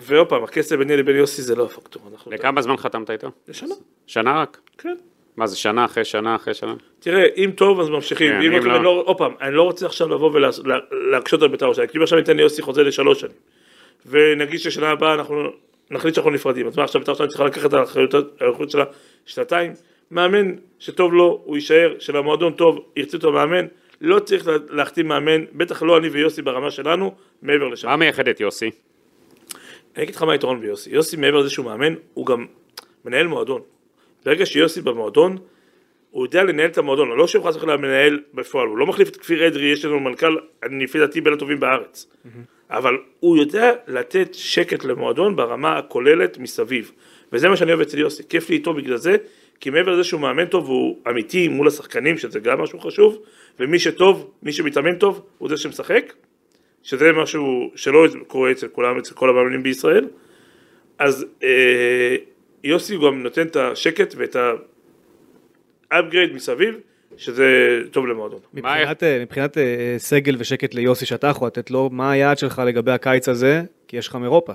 ועוד 0.00 0.28
פעם, 0.28 0.44
הכסף 0.44 0.76
ביני 0.76 0.96
לבין 0.96 1.16
יוסי 1.16 1.42
זה 1.42 1.54
לא 1.54 1.64
הפקטור. 1.64 2.02
לכמה 2.26 2.62
זמן 2.62 2.76
חתמת 2.76 3.10
איתו? 3.10 3.30
לשנה, 3.48 3.74
שנה 4.06 4.40
רק? 4.42 4.60
כן. 4.78 4.96
מה 5.36 5.46
זה, 5.46 5.56
שנה 5.56 5.84
אחרי 5.84 6.04
שנה 6.04 6.34
אחרי 6.36 6.54
שנה? 6.54 6.74
תראה, 7.00 7.24
אם 7.36 7.50
טוב 7.56 7.80
אז 7.80 7.88
ממשיכים, 7.88 8.30
כן, 8.32 8.42
אם 8.42 8.52
לא 8.52 8.58
אם 8.58 8.64
לא- 8.66 8.82
לא, 8.82 9.02
עוד 9.06 9.18
פעם, 9.18 9.32
אני 9.40 9.54
לא 9.54 9.62
רוצה 9.62 9.86
עכשיו 9.86 10.08
לבוא 10.08 10.30
ולהקשות 10.32 11.42
על 11.42 11.48
בית"ר 11.48 11.64
ירושלים, 11.64 11.88
כי 11.88 11.98
אם 11.98 12.02
עכשיו 12.02 12.18
ניתן 12.18 12.36
ליוסי 12.36 12.62
חוזה 12.62 12.82
לשלוש 12.82 13.20
שנים, 13.20 13.32
ונגיד 14.06 14.58
ששנה 14.60 14.90
הבאה 14.90 15.14
אנחנו 15.14 15.44
נחליט 15.90 16.14
שאנחנו 16.14 16.30
נפרדים, 16.30 16.66
אז 16.66 16.76
מה 16.76 16.84
עכשיו 16.84 17.00
בית"ר 17.00 17.10
ירושלים 17.10 17.28
צריכה 17.28 17.44
לקחת 17.44 17.66
את 17.66 17.74
האחריות 17.74 18.70
שלה 18.70 18.84
שנתיים? 19.26 19.72
מאמן 20.10 20.52
שטוב 20.78 21.14
לו, 21.14 21.40
הוא 21.44 21.56
יישאר, 21.56 21.94
שלמועדון 21.98 22.52
טוב, 22.52 22.78
ירצה 22.96 23.16
אותו 23.16 23.32
מאמן, 23.32 23.66
לא 24.00 24.18
צריך 24.18 24.46
לה- 24.46 24.56
להחתים 24.70 25.08
מאמן, 25.08 25.44
בטח 25.52 25.82
לא 25.82 25.98
אני 25.98 26.08
ויוסי 26.08 26.42
ברמה 26.42 26.70
שלנו, 26.70 27.14
מעבר 27.42 27.68
לשם. 27.68 27.88
מה 27.88 27.96
מייחד 27.96 28.28
את 28.28 28.40
יוסי? 28.40 28.70
אני 29.96 30.04
אגיד 30.04 30.14
לך 30.14 30.22
מה 30.22 30.32
היתרון 30.32 30.60
ביוסי, 30.60 30.90
יוסי 30.90 31.16
מעבר 31.16 31.38
לזה 31.38 31.50
שהוא 31.50 31.66
מאמן, 31.66 31.94
הוא 32.14 32.26
גם 32.26 32.46
מנהל 33.04 33.26
מועדון. 33.26 33.60
ברגע 34.24 34.46
שיוסי 34.46 34.80
במועדון, 34.80 35.38
הוא 36.10 36.26
יודע 36.26 36.44
לנהל 36.44 36.66
את 36.66 36.78
המועדון, 36.78 37.08
לא 37.08 37.26
שהוא 37.26 37.44
חס 37.44 37.56
וחלילה 37.56 37.76
מנהל 37.76 38.20
בפועל, 38.34 38.68
הוא 38.68 38.78
לא 38.78 38.86
מחליף 38.86 39.08
את 39.08 39.16
כפיר 39.16 39.46
אדרי, 39.46 39.66
יש 39.66 39.84
לנו 39.84 40.00
מנכ"ל, 40.00 40.36
לפי 40.80 40.98
דעתי 40.98 41.20
בין 41.20 41.32
הטובים 41.32 41.60
בארץ. 41.60 42.06
אבל 42.70 42.94
הוא 43.20 43.36
יודע 43.36 43.72
לתת 43.86 44.28
שקט 44.34 44.84
למועדון 44.84 45.36
ברמה 45.36 45.78
הכוללת 45.78 46.38
מסביב. 46.38 46.92
וזה 47.32 47.48
מה 47.48 47.56
שאני 47.56 47.72
אוהב 47.72 47.80
אצל 47.80 47.98
יוסי, 47.98 48.22
כיף 48.28 48.50
לי 48.50 48.56
איתו 48.56 48.74
בגלל 48.74 48.96
זה, 48.96 49.16
כי 49.60 49.70
מעבר 49.70 49.92
לזה 49.92 50.04
שהוא 50.04 50.20
מאמן 50.20 50.46
טוב, 50.46 50.68
הוא 50.68 50.98
אמיתי 51.08 51.48
מול 51.48 51.68
השחקנים, 51.68 52.18
שזה 52.18 52.40
גם 52.40 52.60
משהו 52.60 52.80
חשוב, 52.80 53.18
ומי 53.60 53.78
שטוב, 53.78 54.30
מי 54.42 54.52
שמתאמן 54.52 54.94
טוב, 54.94 55.22
הוא 55.38 55.48
זה 55.48 55.56
שמשחק, 55.56 56.12
שזה 56.82 57.12
משהו 57.12 57.70
שלא 57.74 58.06
קורה 58.26 58.50
אצל 58.50 58.68
כולם, 58.68 58.98
אצל 58.98 59.14
כל 59.14 59.30
המאמנים 59.30 59.62
בישראל. 59.62 60.06
אז 60.98 61.26
אה, 61.42 62.16
יוסי 62.64 62.96
גם 62.96 63.22
נותן 63.22 63.46
את 63.46 63.56
השקט 63.56 64.14
ואת 64.16 64.36
ה-upgrade 64.36 66.34
מסביב, 66.34 66.74
שזה 67.16 67.78
טוב 67.90 68.06
למועדון. 68.06 68.38
מבחינת, 68.54 69.02
אה, 69.02 69.18
מבחינת 69.22 69.58
אה, 69.58 69.94
סגל 69.98 70.36
ושקט 70.38 70.74
ליוסי 70.74 71.06
שאתה 71.06 71.26
יכול 71.26 71.46
לתת 71.46 71.70
לו, 71.70 71.90
מה 71.92 72.12
היעד 72.12 72.38
שלך 72.38 72.62
לגבי 72.66 72.90
הקיץ 72.90 73.28
הזה? 73.28 73.62
כי 73.88 73.96
יש 73.96 74.08
לך 74.08 74.14
מאירופה. 74.14 74.52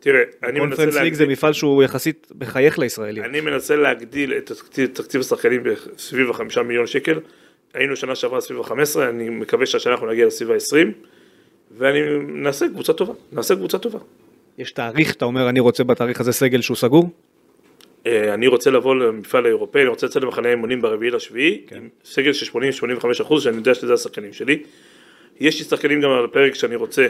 תראה, 0.00 0.22
אני 0.42 0.60
מנסה, 0.60 0.76
קונפרנס 0.76 0.94
ליג 0.94 1.14
זה 1.14 1.22
להגדיל, 1.22 1.28
מפעל 1.28 1.52
שהוא 1.52 1.82
יחסית 1.82 2.32
מחייך 2.40 2.78
לישראלים. 2.78 3.24
אני 3.24 3.40
מנסה 3.40 3.76
להגדיל 3.76 4.32
את 4.32 4.46
תקציב, 4.46 4.90
תקציב 4.92 5.20
השחקנים 5.20 5.62
סביב 5.98 6.30
החמישה 6.30 6.62
מיליון 6.62 6.86
שקל. 6.86 7.20
היינו 7.74 7.96
שנה 7.96 8.14
שעברה 8.14 8.40
סביב 8.40 8.60
ה-15, 8.60 9.00
אני 9.08 9.28
מקווה 9.28 9.66
שהשנה 9.66 9.92
אנחנו 9.92 10.06
נגיע 10.06 10.26
לסביב 10.26 10.50
ה-20, 10.50 11.06
ואני 11.78 12.00
נעשה 12.28 12.68
קבוצה 12.68 12.92
טובה, 12.92 13.12
נעשה 13.32 13.56
קבוצה 13.56 13.78
טובה. 13.78 13.98
יש 14.58 14.72
תאריך, 14.72 15.14
אתה 15.14 15.24
אומר, 15.24 15.48
אני 15.48 15.60
רוצה 15.60 15.84
בתאריך 15.84 16.20
הזה 16.20 16.32
סגל 16.32 16.60
שהוא 16.60 16.76
סגור? 16.76 17.10
אה, 18.06 18.34
אני 18.34 18.46
רוצה 18.46 18.70
לבוא 18.70 18.94
למפעל 18.94 19.44
האירופאי, 19.44 19.80
אני 19.80 19.88
רוצה 19.88 20.06
לצאת 20.06 20.22
למחנה 20.22 20.50
אימונים 20.50 20.82
ברביעי 20.82 21.10
לשביעי, 21.10 21.62
כן. 21.66 21.76
עם 21.76 21.88
סגל 22.04 22.32
של 22.32 22.58
80-85 22.58 23.22
אחוז, 23.22 23.42
שאני 23.42 23.56
יודע 23.56 23.74
שזה 23.74 23.94
השחקנים 23.94 24.32
שלי. 24.32 24.62
יש 25.40 25.58
לי 25.58 25.64
שחקנים 25.64 26.00
גם 26.00 26.10
על 26.10 26.24
הפרק 26.24 26.54
שאני 26.54 26.76
רוצה, 26.76 27.06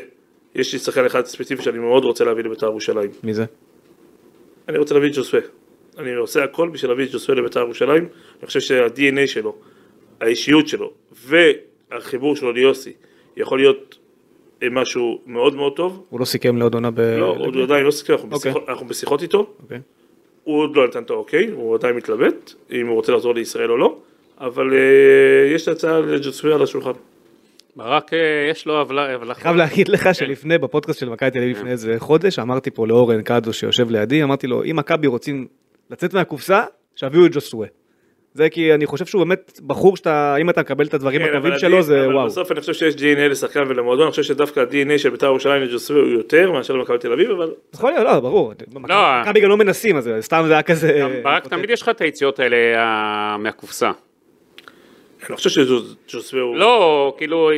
יש 0.54 0.72
לי 0.72 0.78
שחקן 0.78 1.04
אחד 1.04 1.26
ספציפי 1.26 1.62
שאני 1.62 1.78
מאוד 1.78 2.04
רוצה 2.04 2.24
להביא 2.24 2.44
לבית"ר 2.44 2.66
ירושלים. 2.66 3.10
מי 3.22 3.34
זה? 3.34 3.44
אני 4.68 4.78
רוצה 4.78 4.94
להביא 4.94 5.08
את 5.08 5.14
ג'וסווה. 5.14 5.40
אני 5.98 6.14
עושה 6.14 6.44
הכל 6.44 6.68
בשביל 6.68 6.90
להביא 6.90 7.04
את 7.04 7.12
ג'וסווה 7.12 7.38
לבית"ר 7.38 7.60
ירושלים. 7.60 8.08
אני 8.38 8.46
חושב 8.46 8.60
שה-DNA 8.60 9.26
שלו, 9.26 9.56
האישיות 10.20 10.68
שלו 10.68 10.92
והחיבור 11.24 12.36
שלו 12.36 12.52
ליוסי 12.52 12.92
יכול 13.36 13.58
להיות 13.58 13.98
משהו 14.70 15.18
מאוד 15.26 15.54
מאוד 15.56 15.72
טוב. 15.76 16.02
הוא 16.10 16.20
לא 16.20 16.24
סיכם 16.24 16.56
לעוד 16.56 16.74
עונה 16.74 16.90
ב... 16.90 17.00
לא, 17.00 17.34
עוד 17.38 17.56
עדיין 17.56 17.84
לא 17.84 17.90
סיכם, 17.90 18.12
אנחנו 18.12 18.28
אוקיי. 18.32 18.52
בשיחות- 18.52 18.68
אנחנו 18.68 18.86
בשיחות 18.86 19.22
איתו. 19.22 19.46
אוקיי. 19.62 19.78
הוא 20.44 20.58
עוד 20.62 20.76
לא 20.76 20.86
נתן 20.86 21.02
את 21.02 21.10
האוקיי, 21.10 21.50
הוא 21.50 21.74
עדיין 21.74 21.96
מתלבט, 21.96 22.52
אם 22.72 22.86
הוא 22.86 22.94
רוצה 22.96 23.12
לחזור 23.12 23.34
לישראל 23.34 23.70
או 23.70 23.76
לא, 23.76 23.96
אבל 24.40 24.72
אה, 24.72 24.78
יש 25.54 25.68
הצעה 25.68 26.00
לג'וסווה 26.00 26.54
על 26.54 26.62
השולחן. 26.62 26.90
ברק, 27.76 28.12
אה, 28.14 28.18
יש 28.50 28.66
לו 28.66 28.80
הבלה... 28.80 29.14
הבלה- 29.14 29.34
חייב 29.34 29.56
להגיד 29.56 29.88
לך 29.88 30.08
שלפני, 30.14 30.58
בפודקאסט 30.58 31.00
של 31.00 31.08
מכבי 31.08 31.30
תל 31.30 31.38
אביב 31.38 31.56
לפני 31.56 31.70
איזה 31.70 31.94
חודש, 31.98 32.38
אמרתי 32.38 32.70
פה 32.70 32.86
לאורן 32.86 33.22
קאדו 33.22 33.52
שיושב 33.52 33.90
לידי, 33.90 34.22
אמרתי 34.22 34.46
לו, 34.46 34.64
אם 34.64 34.76
מכבי 34.76 35.06
רוצים 35.06 35.46
לצאת 35.90 36.14
מהקופסה, 36.14 36.62
שיביאו 36.96 37.26
את 37.26 37.32
ג'וסווה. 37.34 37.66
זה 38.34 38.50
כי 38.50 38.74
אני 38.74 38.86
חושב 38.86 39.06
שהוא 39.06 39.24
באמת 39.24 39.60
בחור 39.66 39.96
שאתה, 39.96 40.36
אם 40.40 40.50
אתה 40.50 40.60
מקבל 40.60 40.86
את 40.86 40.94
הדברים 40.94 41.20
כן, 41.20 41.28
הטובים 41.28 41.52
אבל 41.52 41.58
שלו, 41.58 41.82
זה 41.82 42.04
אבל 42.04 42.14
וואו. 42.14 42.26
בסוף 42.26 42.52
אני 42.52 42.60
חושב 42.60 42.72
שיש 42.72 42.94
DNA 42.94 43.20
לשחקן 43.30 43.64
ולמועדון, 43.68 44.04
אני 44.04 44.10
חושב 44.10 44.22
שדווקא 44.22 44.60
ה-DNA 44.60 44.98
של 44.98 45.10
בית"ר 45.10 45.26
ירושלים 45.26 45.62
לג'וסווה 45.62 46.00
הוא 46.00 46.08
יותר 46.08 46.52
מאשר 46.52 46.74
למכבי 46.74 46.98
תל 46.98 47.12
אביב, 47.12 47.30
אבל 47.30 47.50
יכול 47.74 47.90
להיות, 47.90 48.04
לא, 48.04 48.20
ברור. 48.20 48.52
מכבי 49.22 49.40
גם 49.40 49.48
לא 49.48 49.56
מנסים, 49.56 49.96
אז 49.96 50.10
סתם 50.20 50.44
זה 50.46 50.52
היה 50.52 50.62
כזה... 50.62 51.20
ברק, 51.22 51.46
תמיד 51.46 51.70
יש 51.70 51.82
לך 51.82 51.88
את 51.88 52.00
היציאות 52.00 52.40
האלה 52.40 52.56
אה, 52.56 53.36
מהקופסה. 53.36 53.86
אני 53.86 55.26
לא 55.30 55.36
חושב 55.36 55.50
שג'וסווה 55.50 56.42
הוא... 56.42 56.56
לא, 56.56 57.14
כאילו, 57.18 57.50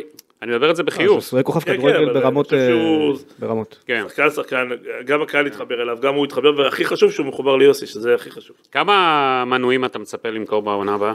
אני 0.45 0.53
מדבר 0.53 0.71
את 0.71 0.77
זה 0.77 0.83
בחיוב. 0.83 1.17
ג'וסווה 1.17 1.43
כוכב 1.43 1.61
כן, 1.61 1.73
כן, 1.73 1.79
כדורגל 1.79 2.13
ברמות... 2.13 2.53
אה, 2.53 2.73
ברמות. 3.39 3.79
כן. 3.87 4.05
שחקן 4.09 4.31
שחקן, 4.31 4.69
גם 5.05 5.23
הקהל 5.23 5.47
התחבר 5.47 5.83
אליו, 5.83 5.99
גם 6.01 6.15
הוא 6.15 6.25
התחבר, 6.25 6.59
והכי 6.59 6.85
חשוב 6.85 7.13
שהוא 7.13 7.27
מחובר 7.27 7.57
ליוסי, 7.57 7.87
שזה 7.87 8.15
הכי 8.15 8.31
חשוב. 8.31 8.57
כמה 8.73 9.45
מנויים 9.47 9.85
אתה 9.85 9.99
מצפה 9.99 10.31
למכור 10.31 10.63
בעונה 10.63 10.95
הבאה? 10.95 11.13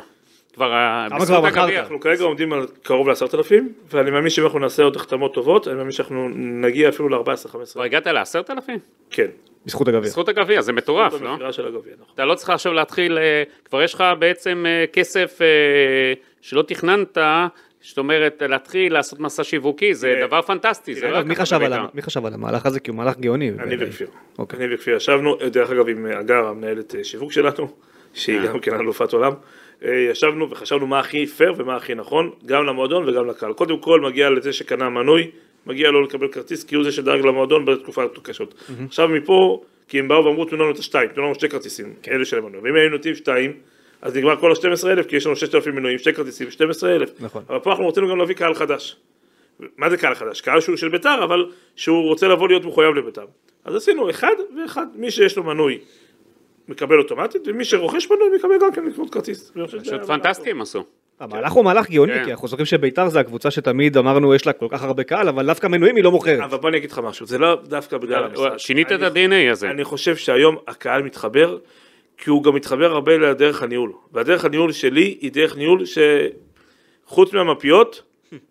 כבר, 0.54 0.74
אה, 0.74 1.08
בזכות? 1.20 1.46
הגביע. 1.46 1.80
אנחנו 1.80 2.00
כרגע 2.00 2.24
עומדים 2.24 2.54
על 2.54 2.68
קרוב 2.84 3.08
לעשרת 3.08 3.36
אלפים, 3.36 3.74
ואני 3.92 4.12
מאמין 4.12 4.30
שאם 4.30 4.44
אנחנו 4.44 4.60
נעשה 4.60 4.84
עוד 4.84 4.96
החתמות 4.96 5.34
טובות, 5.34 5.68
אני 5.68 5.76
מאמין 5.76 5.92
שאנחנו 5.92 6.30
נגיע 6.36 6.90
אפילו 6.90 7.10
ל-14-15. 7.10 7.74
כבר 7.74 7.84
הגעת 7.84 8.08
לעשרת 8.08 8.52
אלפים? 8.52 8.80
כן. 9.10 9.28
בזכות 9.66 9.88
הגביע. 9.88 10.02
בזכות 10.02 10.30
הגביע, 10.30 10.62
זה 10.62 10.74
מטורף, 10.74 11.22
לא? 11.22 11.30
הגביע, 11.34 11.94
נכון. 12.00 12.14
אתה 12.14 12.26
לא 12.26 12.36
צריך 12.36 12.50
עכשיו 12.50 12.74
להתחיל, 12.74 13.18
אה, 13.18 13.44
כבר 13.66 13.84
יש 13.84 13.94
לך 13.94 14.04
בעצם 14.20 14.66
אה, 14.68 14.86
כסף 14.94 15.40
אה, 15.42 16.14
שלא 16.42 16.62
תכננת, 16.62 17.18
זאת 17.82 17.98
אומרת, 17.98 18.42
להתחיל 18.48 18.94
לעשות 18.94 19.20
מסע 19.20 19.44
שיווקי, 19.44 19.94
זה 19.94 20.22
דבר 20.28 20.42
פנטסטי, 20.42 21.02
לא 21.02 21.08
אגב, 21.10 21.28
מי 21.28 21.36
חשב 21.36 21.56
על 21.56 21.62
בביתה. 21.66 21.82
ה- 21.82 21.88
מי 21.94 22.02
חשב 22.02 22.26
על 22.26 22.34
המהלך 22.34 22.66
הזה? 22.66 22.80
כי 22.80 22.92
הוא 22.92 22.98
מהלך 22.98 23.18
גאוני. 23.20 23.52
אני. 23.60 23.76
וכפיר. 23.80 24.08
אוקיי. 24.40 24.60
אני 24.66 24.76
וכפיר 24.76 24.96
ישבנו, 24.96 25.36
דרך 25.52 25.72
אגב 25.72 25.90
עם 25.90 26.06
הגר, 26.06 26.48
המנהלת 26.48 26.96
אה, 26.96 27.04
שיווק 27.04 27.32
שלנו, 27.32 27.68
שהיא 28.14 28.40
גם 28.42 28.60
כן 28.60 28.74
אלופת 28.74 29.14
עולם, 29.14 29.32
אה, 29.86 30.08
ישבנו 30.12 30.50
וחשבנו 30.50 30.88
מה 30.88 31.00
הכי 31.00 31.26
פייר 31.28 31.54
ומה 31.58 31.76
הכי 31.76 31.96
נכון, 31.96 32.32
גם 32.46 32.66
למועדון 32.66 33.10
וגם 33.10 33.28
לקהל. 33.30 33.54
קודם 33.54 33.80
כל 33.80 34.02
מגיע 34.02 34.30
לזה 34.30 34.54
שקנה 34.54 34.90
מנוי, 34.90 35.32
מגיע 35.66 35.92
לו 35.92 36.02
לקבל 36.02 36.28
כרטיס, 36.28 36.64
כי 36.64 36.76
הוא 36.76 36.84
זה 36.84 36.92
שדאג 36.92 37.20
למועדון 37.20 37.66
בתקופות 37.66 38.20
קשות. 38.24 38.54
עכשיו 38.88 39.08
מפה, 39.10 39.62
כי 39.88 40.00
הם 40.00 40.08
באו 40.08 40.26
ואמרו 40.26 40.46
תנו 40.46 40.58
לנו 40.58 40.72
את 40.72 40.78
השתיים, 40.78 41.10
תנו 41.10 41.24
לנו 41.24 41.36
שתי 41.36 41.50
כרטיסים, 41.50 41.94
אלה 42.12 42.26
של 42.26 42.38
המנוי. 42.38 42.62
ואם 42.64 42.76
היינו 42.76 42.96
נותנים 42.96 43.16
שתיים, 43.16 43.54
אז 44.02 44.16
נגמר 44.16 44.36
כל 44.36 44.52
ה-12,000, 44.52 45.04
כי 45.04 45.16
יש 45.16 45.26
לנו 45.26 45.36
6,000 45.36 45.76
מנויים, 45.76 45.98
שתי 45.98 46.14
כרטיסים, 46.14 46.52
12,000. 46.52 47.10
נכון. 47.20 47.44
אבל 47.50 47.60
פה 47.60 47.72
אנחנו 47.72 47.88
רצינו 47.88 48.10
גם 48.10 48.18
להביא 48.18 48.36
קהל 48.36 48.54
חדש. 48.54 48.98
מה 49.78 49.90
זה 49.90 49.98
קהל 49.98 50.16
חדש? 50.16 50.42
קהל 50.42 50.62
שהוא 50.62 50.78
של 50.78 50.90
ביתר, 50.90 51.24
אבל 51.24 51.46
שהוא 51.76 52.08
רוצה 52.08 52.28
לבוא 52.28 52.48
להיות 52.48 52.66
מחויב 52.66 52.96
לביתר. 52.96 53.26
אז 53.66 53.76
עשינו 53.76 54.10
אחד 54.10 54.34
ואחד, 54.58 54.86
מי 54.96 55.12
שיש 55.12 55.38
לו 55.38 55.44
מנוי 55.44 55.80
מקבל 56.68 57.00
אוטומטית, 57.00 57.42
ומי 57.48 57.66
שרוכש 57.66 58.12
מנוי 58.12 58.30
מקבל 58.36 58.56
גם 58.62 58.72
כן 58.74 58.86
לקנות 58.86 59.14
כרטיס. 59.14 59.52
פשוט 59.82 60.06
פנטסטי 60.08 60.52
הם 60.52 60.62
עשו. 60.62 60.86
המהלך 61.20 61.52
הוא 61.52 61.66
מהלך 61.66 61.90
גאוני, 61.90 62.14
כן. 62.14 62.26
כי 62.26 62.32
אנחנו 62.32 62.48
זוכרים 62.48 62.66
שביתר 62.66 63.10
זה 63.10 63.20
הקבוצה 63.20 63.52
שתמיד 63.52 63.98
אמרנו 63.98 64.36
יש 64.36 64.48
לה 64.48 64.54
כל 64.54 64.68
כך 64.70 64.84
הרבה 64.84 65.04
קהל, 65.04 65.28
אבל 65.28 65.46
דווקא 65.46 65.68
מנויים 65.68 65.96
היא 65.96 66.04
לא 66.04 66.12
מוכרת. 66.12 66.40
אבל 66.40 66.58
בוא 66.58 66.70
אני 66.70 66.78
אגיד 66.78 66.92
לך 66.92 67.00
משהו, 67.04 67.26
זה 67.26 67.38
לא 67.38 67.60
דווקא 67.64 67.98
בגלל 67.98 68.24
המשחק. 68.24 68.58
שינית 68.58 68.92
את 68.92 69.02
ה-DNA 69.02 69.52
הזה. 69.52 69.70
אני 69.70 69.84
חושב 69.84 70.16
שהיום 70.16 70.58
הקהל 70.68 71.04
מתחבר, 71.04 71.58
כי 72.24 72.30
הוא 72.30 72.44
גם 72.44 72.56
מתחבר 72.56 72.92
הרבה 72.92 73.18
לדרך 73.18 73.64
הניהול. 73.64 73.92
והדרך 74.14 74.46
הניהול 74.46 74.72
שלי 74.72 75.18
היא 75.22 75.32
דרך 75.32 75.58
ניהול 75.58 75.84
שחוץ 77.06 77.34
מהמפיות, 77.34 78.02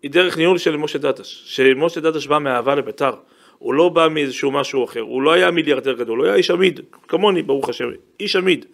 היא 0.01 0.11
דרך 0.11 0.37
ניהול 0.37 0.57
של 0.57 0.77
משה 0.77 0.97
דדש. 0.97 1.43
שמשה 1.45 2.01
דדש 2.01 2.27
בא 2.27 2.39
מאהבה 2.39 2.75
לביתר. 2.75 3.13
הוא 3.57 3.73
לא 3.73 3.89
בא 3.89 4.07
מאיזשהו 4.07 4.51
משהו 4.51 4.85
אחר, 4.85 4.99
הוא 4.99 5.21
לא 5.21 5.31
היה 5.33 5.51
מיליארדר 5.51 5.93
גדול, 5.93 6.19
הוא 6.19 6.25
היה 6.25 6.35
איש 6.35 6.51
עמיד, 6.51 6.79
כמוני 7.07 7.41
ברוך 7.41 7.69
השם, 7.69 7.89
איש 8.19 8.35
עמיד. 8.35 8.65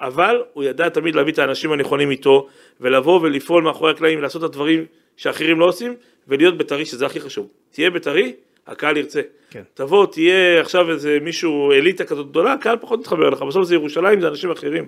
אבל 0.00 0.42
הוא 0.52 0.64
ידע 0.64 0.88
תמיד 0.88 1.14
להביא 1.14 1.32
את 1.32 1.38
האנשים 1.38 1.72
הנכונים 1.72 2.10
איתו, 2.10 2.48
ולבוא 2.80 3.20
ולפעול 3.22 3.62
מאחורי 3.62 3.90
הקלעים, 3.90 4.22
לעשות 4.22 4.44
את 4.44 4.48
הדברים 4.48 4.84
שאחרים 5.16 5.60
לא 5.60 5.64
עושים, 5.64 5.94
ולהיות 6.28 6.56
בית"רי, 6.58 6.86
שזה 6.86 7.06
הכי 7.06 7.20
חשוב. 7.20 7.48
תהיה 7.70 7.90
בית"רי, 7.90 8.32
הקהל 8.66 8.96
ירצה. 8.96 9.20
כן. 9.50 9.62
תבוא, 9.74 10.06
תהיה 10.06 10.60
עכשיו 10.60 10.90
איזה 10.90 11.18
מישהו, 11.22 11.72
אליטה 11.72 12.04
כזאת 12.04 12.28
גדולה, 12.28 12.52
הקהל 12.52 12.76
פחות 12.76 13.00
מתחבר 13.00 13.28
אליך, 13.28 13.42
בסוף 13.42 13.64
זה 13.64 13.74
ירושלים, 13.74 14.20
זה 14.20 14.28
אנשים 14.28 14.50
אחרים. 14.50 14.86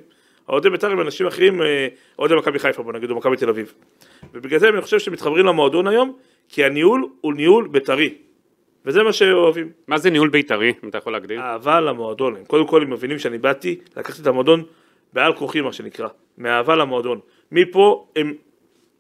האוהדי 0.49 0.71
בית"ר 0.71 0.91
הם 0.91 1.01
אנשים 1.01 1.27
אחרים, 1.27 1.63
אה, 1.63 1.89
אוהדי 2.19 2.35
מכבי 2.35 2.59
חיפה 2.59 2.83
בוא 2.83 2.93
נגיד, 2.93 3.11
או 3.11 3.17
מכבי 3.17 3.37
תל 3.37 3.49
אביב. 3.49 3.75
ובגלל 4.35 4.59
זה 4.59 4.69
אני 4.69 4.81
חושב 4.81 4.99
שמתחברים 4.99 5.47
למועדון 5.47 5.87
היום, 5.87 6.17
כי 6.49 6.65
הניהול 6.65 7.09
הוא 7.21 7.35
ניהול 7.35 7.69
בית"רי. 7.69 8.15
וזה 8.85 9.03
מה 9.03 9.13
שאוהבים. 9.13 9.71
מה 9.89 9.99
זה 9.99 10.11
ניהול 10.11 10.29
בית"רי, 10.29 10.73
אם 10.85 10.89
אתה 10.89 10.99
יכול 10.99 11.13
להגדיר? 11.13 11.41
אהבה 11.41 11.81
למועדון. 11.81 12.37
הם 12.37 12.45
קודם 12.45 12.67
כל 12.67 12.83
הם 12.83 12.91
מבינים 12.91 13.19
שאני 13.19 13.39
באתי, 13.39 13.79
לקחתי 13.97 14.23
את 14.23 14.27
המועדון 14.27 14.63
בעל 15.13 15.35
כורחי 15.35 15.61
מה 15.61 15.73
שנקרא, 15.73 16.09
מאהבה 16.39 16.77
למועדון. 16.77 17.21
מפה 17.53 18.07
הם 18.17 18.35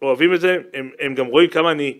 אוהבים 0.02 0.34
את 0.34 0.40
זה, 0.40 0.58
הם, 0.74 0.90
הם 1.00 1.14
גם 1.14 1.26
רואים 1.26 1.48
כמה 1.50 1.70
אני 1.70 1.98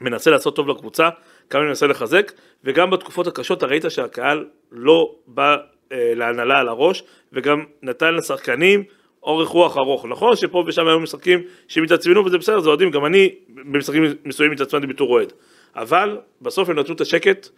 מנסה 0.00 0.30
לעשות 0.30 0.56
טוב 0.56 0.68
לקבוצה, 0.68 1.08
כמה 1.50 1.60
אני 1.60 1.68
מנסה 1.68 1.86
לחזק, 1.86 2.32
וגם 2.64 2.90
בתקופות 2.90 3.26
הקשות 3.26 3.58
אתה 3.58 3.66
ראית 3.66 3.84
שהקהל 3.88 4.44
לא 4.72 5.14
בא 5.26 5.56
אה, 5.92 6.12
להנהלה 6.14 6.58
על 6.58 6.68
הראש, 6.68 7.02
וגם 7.32 7.64
נתן 7.82 8.14
לשחקנים 8.14 8.84
אורך 9.22 9.48
רוח 9.48 9.78
ארוך. 9.78 10.06
נכון 10.08 10.36
שפה 10.36 10.64
ושם 10.66 10.88
היו 10.88 11.00
משחקים 11.00 11.42
שהם 11.68 11.84
התעצבנו 11.84 12.24
וזה 12.24 12.38
בסדר, 12.38 12.60
זה 12.60 12.68
אוהדים, 12.68 12.90
גם 12.90 13.06
אני 13.06 13.34
במשחקים 13.48 14.02
מסוימים 14.24 14.52
התעצבנתי 14.52 14.86
בתור 14.86 15.10
אוהד. 15.10 15.32
אבל 15.76 16.18
בסוף 16.42 16.68
הם 16.68 16.78
נתנו 16.78 16.94
את 16.94 17.00
השקט, 17.00 17.48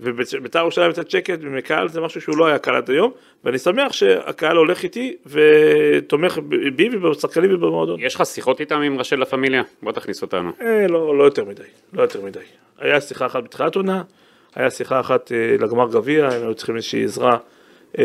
ובית"ר 0.00 0.58
ירושלים 0.58 0.92
קצת 0.92 1.10
שקט 1.10 1.38
ומקהל 1.42 1.88
זה 1.88 2.00
משהו 2.00 2.20
שהוא 2.20 2.36
לא 2.36 2.46
היה 2.46 2.58
קל 2.58 2.74
עד 2.74 2.90
היום, 2.90 3.12
ואני 3.44 3.58
שמח 3.58 3.92
שהקהל 3.92 4.56
הולך 4.56 4.82
איתי 4.82 5.16
ותומך 5.26 6.38
בי 6.76 6.88
ובשחקנים 6.92 7.54
ובמועדון. 7.54 8.00
יש 8.00 8.14
לך 8.14 8.26
שיחות 8.26 8.60
איתם 8.60 8.80
עם 8.80 8.98
ראשי 8.98 9.16
לה 9.16 9.24
פמיליה? 9.24 9.62
בוא 9.82 9.92
תכניס 9.92 10.22
אותנו. 10.22 10.50
אה, 10.60 10.86
לא, 10.88 11.18
לא 11.18 11.24
יותר 11.24 11.44
מדי, 11.44 11.62
לא 11.92 12.02
יותר 12.02 12.20
מדי. 12.20 12.40
היה 12.78 13.00
שיחה 13.00 13.26
אחת 13.26 13.44
בתחילת 13.44 13.76
עונה, 13.76 14.02
היה 14.54 14.70
שיחה 14.70 15.00
אחת 15.00 15.32
אה, 15.32 15.56
לגמר 15.60 15.88
גביע, 15.90 16.28
הם 16.28 16.42
היו 16.42 16.54
צריכים 16.54 16.76
איזושהי 16.76 17.04
עזרה 17.04 17.38
אה, 17.98 18.04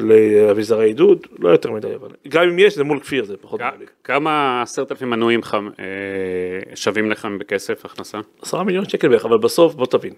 לאביזרי 0.00 0.86
עידוד, 0.86 1.26
לא 1.38 1.48
יותר 1.48 1.70
מדי, 1.70 1.94
אבל 1.94 2.08
גם 2.28 2.42
אם 2.42 2.58
יש 2.58 2.74
זה 2.74 2.84
מול 2.84 3.00
כפיר, 3.00 3.24
זה 3.24 3.36
פחות 3.36 3.60
מעליק. 3.60 3.90
כמה 4.04 4.62
עשרת 4.62 4.92
אלפים 4.92 5.10
מנויים 5.10 5.40
לך 5.40 5.56
אה, 5.78 6.76
שווים 6.76 7.10
לכם 7.10 7.38
בכסף, 7.38 7.84
הכנסה? 7.84 8.18
עשרה 8.42 8.64
מיליון 8.64 8.88
שקל 8.88 9.08
בערך, 9.08 9.24
אבל 9.24 9.38
בסוף 9.38 9.74
בוא 9.74 9.86
תבין. 9.86 10.12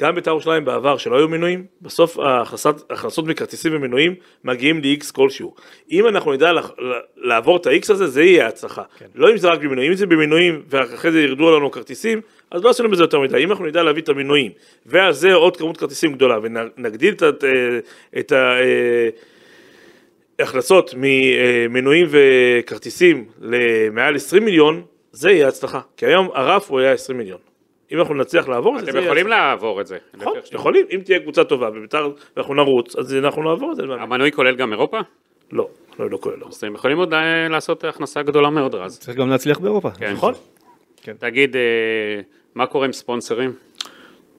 גם 0.00 0.14
בית"ר 0.14 0.30
ירושלים 0.30 0.64
בעבר 0.64 0.96
שלא 0.96 1.16
היו 1.16 1.28
מינויים, 1.28 1.64
בסוף 1.82 2.18
ההכנסות, 2.18 2.90
ההכנסות 2.90 3.26
מכרטיסים 3.26 3.72
ומינויים 3.76 4.14
מגיעים 4.44 4.80
ל-X 4.82 5.12
כלשהו. 5.12 5.54
אם 5.92 6.06
אנחנו 6.08 6.32
נדע 6.32 6.52
לה- 6.52 6.60
לה- 6.78 6.98
לעבור 7.16 7.56
את 7.56 7.66
ה-X 7.66 7.92
הזה, 7.92 8.06
זה 8.06 8.22
יהיה 8.22 8.46
הצלחה. 8.46 8.82
כן. 8.98 9.06
לא 9.14 9.30
אם 9.30 9.36
זה 9.36 9.48
רק 9.48 9.58
במינויים, 9.60 9.90
אם 9.90 9.96
זה 9.96 10.06
במינויים 10.06 10.62
ואחרי 10.68 11.12
זה 11.12 11.20
ירדו 11.22 11.56
לנו 11.56 11.70
כרטיסים, 11.70 12.20
אז 12.50 12.64
לא 12.64 12.70
עשינו 12.70 12.90
בזה 12.90 13.02
יותר 13.02 13.20
מדי. 13.20 13.44
אם 13.44 13.50
אנחנו 13.50 13.66
נדע 13.66 13.82
להביא 13.82 14.02
את 14.02 14.08
המינויים, 14.08 14.52
ועל 14.86 15.12
זה 15.12 15.34
עוד 15.34 15.56
כמות 15.56 15.76
כרטיסים 15.76 16.12
גדולה, 16.12 16.38
ונגדיל 16.42 17.14
את, 17.14 17.22
ה- 17.22 17.28
את 18.18 18.32
ה... 18.32 18.54
הכנסות 20.38 20.94
ממנויים 20.96 22.06
וכרטיסים 22.10 23.24
למעל 23.40 24.16
20 24.16 24.44
מיליון, 24.44 24.82
זה 25.12 25.30
יהיה 25.30 25.48
הצלחה. 25.48 25.80
כי 25.96 26.06
היום 26.06 26.28
הרף 26.34 26.70
הוא 26.70 26.80
היה 26.80 26.92
20 26.92 27.18
מיליון. 27.18 27.38
אם 27.92 27.98
אנחנו 27.98 28.14
נצליח 28.14 28.48
לעבור 28.48 28.78
את 28.78 28.84
זה, 28.84 28.90
אתם 28.90 29.02
יכולים. 29.04 29.26
לעבור 29.26 29.80
את 29.80 29.86
זה. 29.86 29.98
נכון, 30.14 30.32
יכולים, 30.52 30.86
אם 30.90 31.00
תהיה 31.04 31.20
קבוצה 31.20 31.44
טובה 31.44 31.70
ובית"ר 31.74 32.10
ואנחנו 32.36 32.54
נרוץ, 32.54 32.96
אז 32.96 33.14
אנחנו 33.14 33.42
נעבור 33.42 33.72
את 33.72 33.76
זה. 33.76 33.82
המנוי 33.82 34.32
כולל 34.32 34.56
גם 34.56 34.72
אירופה? 34.72 34.98
לא, 35.52 35.68
לא, 35.98 36.10
לא 36.10 36.18
כולל. 36.20 36.36
לא. 36.38 36.46
אז 36.48 36.54
אתם 36.54 36.74
יכולים 36.74 36.98
עוד 36.98 37.14
אה, 37.14 37.48
לעשות 37.48 37.84
הכנסה 37.84 38.22
גדולה 38.22 38.50
מאוד 38.50 38.74
רז. 38.74 38.98
צריך 38.98 39.16
גם 39.16 39.30
להצליח 39.30 39.58
באירופה. 39.58 39.90
כן. 39.90 40.12
נכון? 40.12 40.34
תגיד, 41.18 41.56
אה, 41.56 41.62
מה 42.54 42.66
קורה 42.66 42.86
עם 42.86 42.92
ספונסרים? 42.92 43.52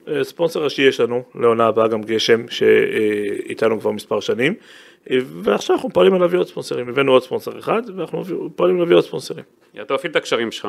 אה, 0.08 0.24
ספונסר 0.24 0.64
ראשי 0.64 0.82
יש 0.82 1.00
לנו, 1.00 1.22
לעונה 1.34 1.66
הבאה 1.66 1.88
גם 1.88 2.02
גשם, 2.02 2.48
שאיתנו 2.48 3.80
כבר 3.80 3.90
מספר 3.90 4.20
שנים, 4.20 4.54
ועכשיו 5.42 5.76
אנחנו 5.76 5.90
פועלים 5.90 6.14
על 6.14 6.20
להביא 6.20 6.38
עוד 6.38 6.46
ספונסרים, 6.46 6.88
הבאנו 6.88 7.12
עוד 7.12 7.22
ספונסר 7.22 7.58
אחד, 7.58 7.82
ואנחנו 7.96 8.24
פועלים 8.56 8.78
להביא 8.78 8.96
עוד 8.96 9.04
ספונסרים. 9.04 9.44
אתה 9.80 9.94
מפעיל 9.94 10.10
את 10.10 10.16
הקשרים 10.16 10.52
שלך. 10.52 10.68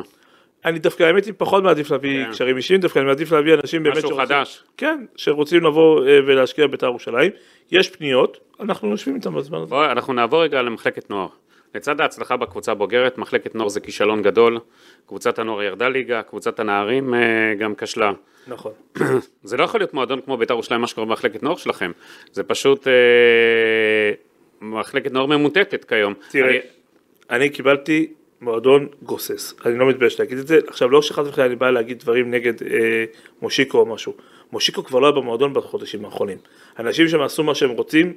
אני 0.66 0.80
דווקא, 0.80 1.03
האמת 1.03 1.26
היא, 1.26 1.34
פחות 1.38 1.64
מעדיף 1.64 1.91
להביא 1.91 2.26
כן. 2.26 2.32
קשרים 2.32 2.57
אישיים, 2.57 2.80
דווקא 2.82 2.99
אני 2.99 3.07
מעדיף 3.07 3.32
להביא 3.32 3.53
אנשים 3.53 3.84
באמת 3.84 3.97
משהו 3.97 4.10
שרוצים- 4.10 4.26
חדש. 4.26 4.64
כן, 4.78 5.05
שרוצים 5.16 5.64
לבוא 5.66 6.05
אה, 6.07 6.20
ולהשקיע 6.28 6.68
בבית"ר 6.68 6.86
ירושלים. 6.86 7.32
יש 7.72 7.89
פניות, 7.89 8.38
אנחנו 8.60 8.89
יושבים 8.91 9.16
איתם 9.16 9.36
בזמן 9.36 9.57
הזה. 9.57 9.70
בוא, 9.70 9.86
אנחנו 9.86 10.14
נעבור 10.14 10.43
רגע 10.43 10.62
למחלקת 10.62 11.10
נוער. 11.10 11.28
לצד 11.76 12.01
ההצלחה 12.01 12.38
בקבוצה 12.38 12.72
הבוגרת, 12.72 13.18
מחלקת 13.18 13.55
נוער 13.55 13.70
זה 13.70 13.80
כישלון 13.80 14.22
גדול. 14.22 14.60
קבוצת 15.07 15.39
הנוער 15.39 15.64
ירדה 15.64 15.89
ליגה, 15.89 16.22
קבוצת 16.22 16.60
הנערים 16.60 17.14
אה, 17.14 17.20
גם 17.60 17.76
כשלה. 17.76 18.12
נכון. 18.47 18.72
זה 19.43 19.57
לא 19.57 19.64
יכול 19.64 19.80
להיות 19.80 19.93
מועדון 19.93 20.22
כמו 20.22 20.38
בית"ר 20.38 20.53
ירושלים, 20.53 20.82
מה 20.82 20.88
שקורה 20.88 21.07
במחלקת 21.07 21.43
נוער 21.43 21.55
שלכם. 21.55 21.91
זה 22.32 22.43
פשוט 22.43 22.88
אה, 22.88 22.93
מחלקת 24.62 25.12
נוער 25.12 25.26
ממוטטת 25.26 25.86
כיום. 25.86 26.14
תראה, 26.32 26.49
אני- 26.49 26.60
אני 27.30 27.49
קיבלתי 27.49 28.14
מועדון 28.42 28.88
גוסס, 29.04 29.54
אני 29.66 29.78
לא 29.78 29.90
מתבייש 29.90 30.20
להגיד 30.20 30.38
את 30.38 30.48
זה, 30.48 30.60
עכשיו 30.68 30.90
לא 30.90 31.02
שחס 31.02 31.28
וחלילה 31.28 31.48
אני 31.48 31.56
בא 31.56 31.70
להגיד 31.70 32.00
דברים 32.00 32.32
נגד 32.32 32.64
אה, 32.64 33.06
מושיקו 33.42 33.78
או 33.78 33.86
משהו, 33.86 34.14
מושיקו 34.52 34.84
כבר 34.84 35.00
לא 35.00 35.06
היה 35.06 35.12
במועדון 35.12 35.54
בחודשים 35.54 36.06
האחרונים, 36.06 36.38
אנשים 36.80 37.08
שם 37.08 37.22
עשו 37.22 37.44
מה 37.44 37.56
שהם 37.56 37.70
רוצים, 37.70 38.14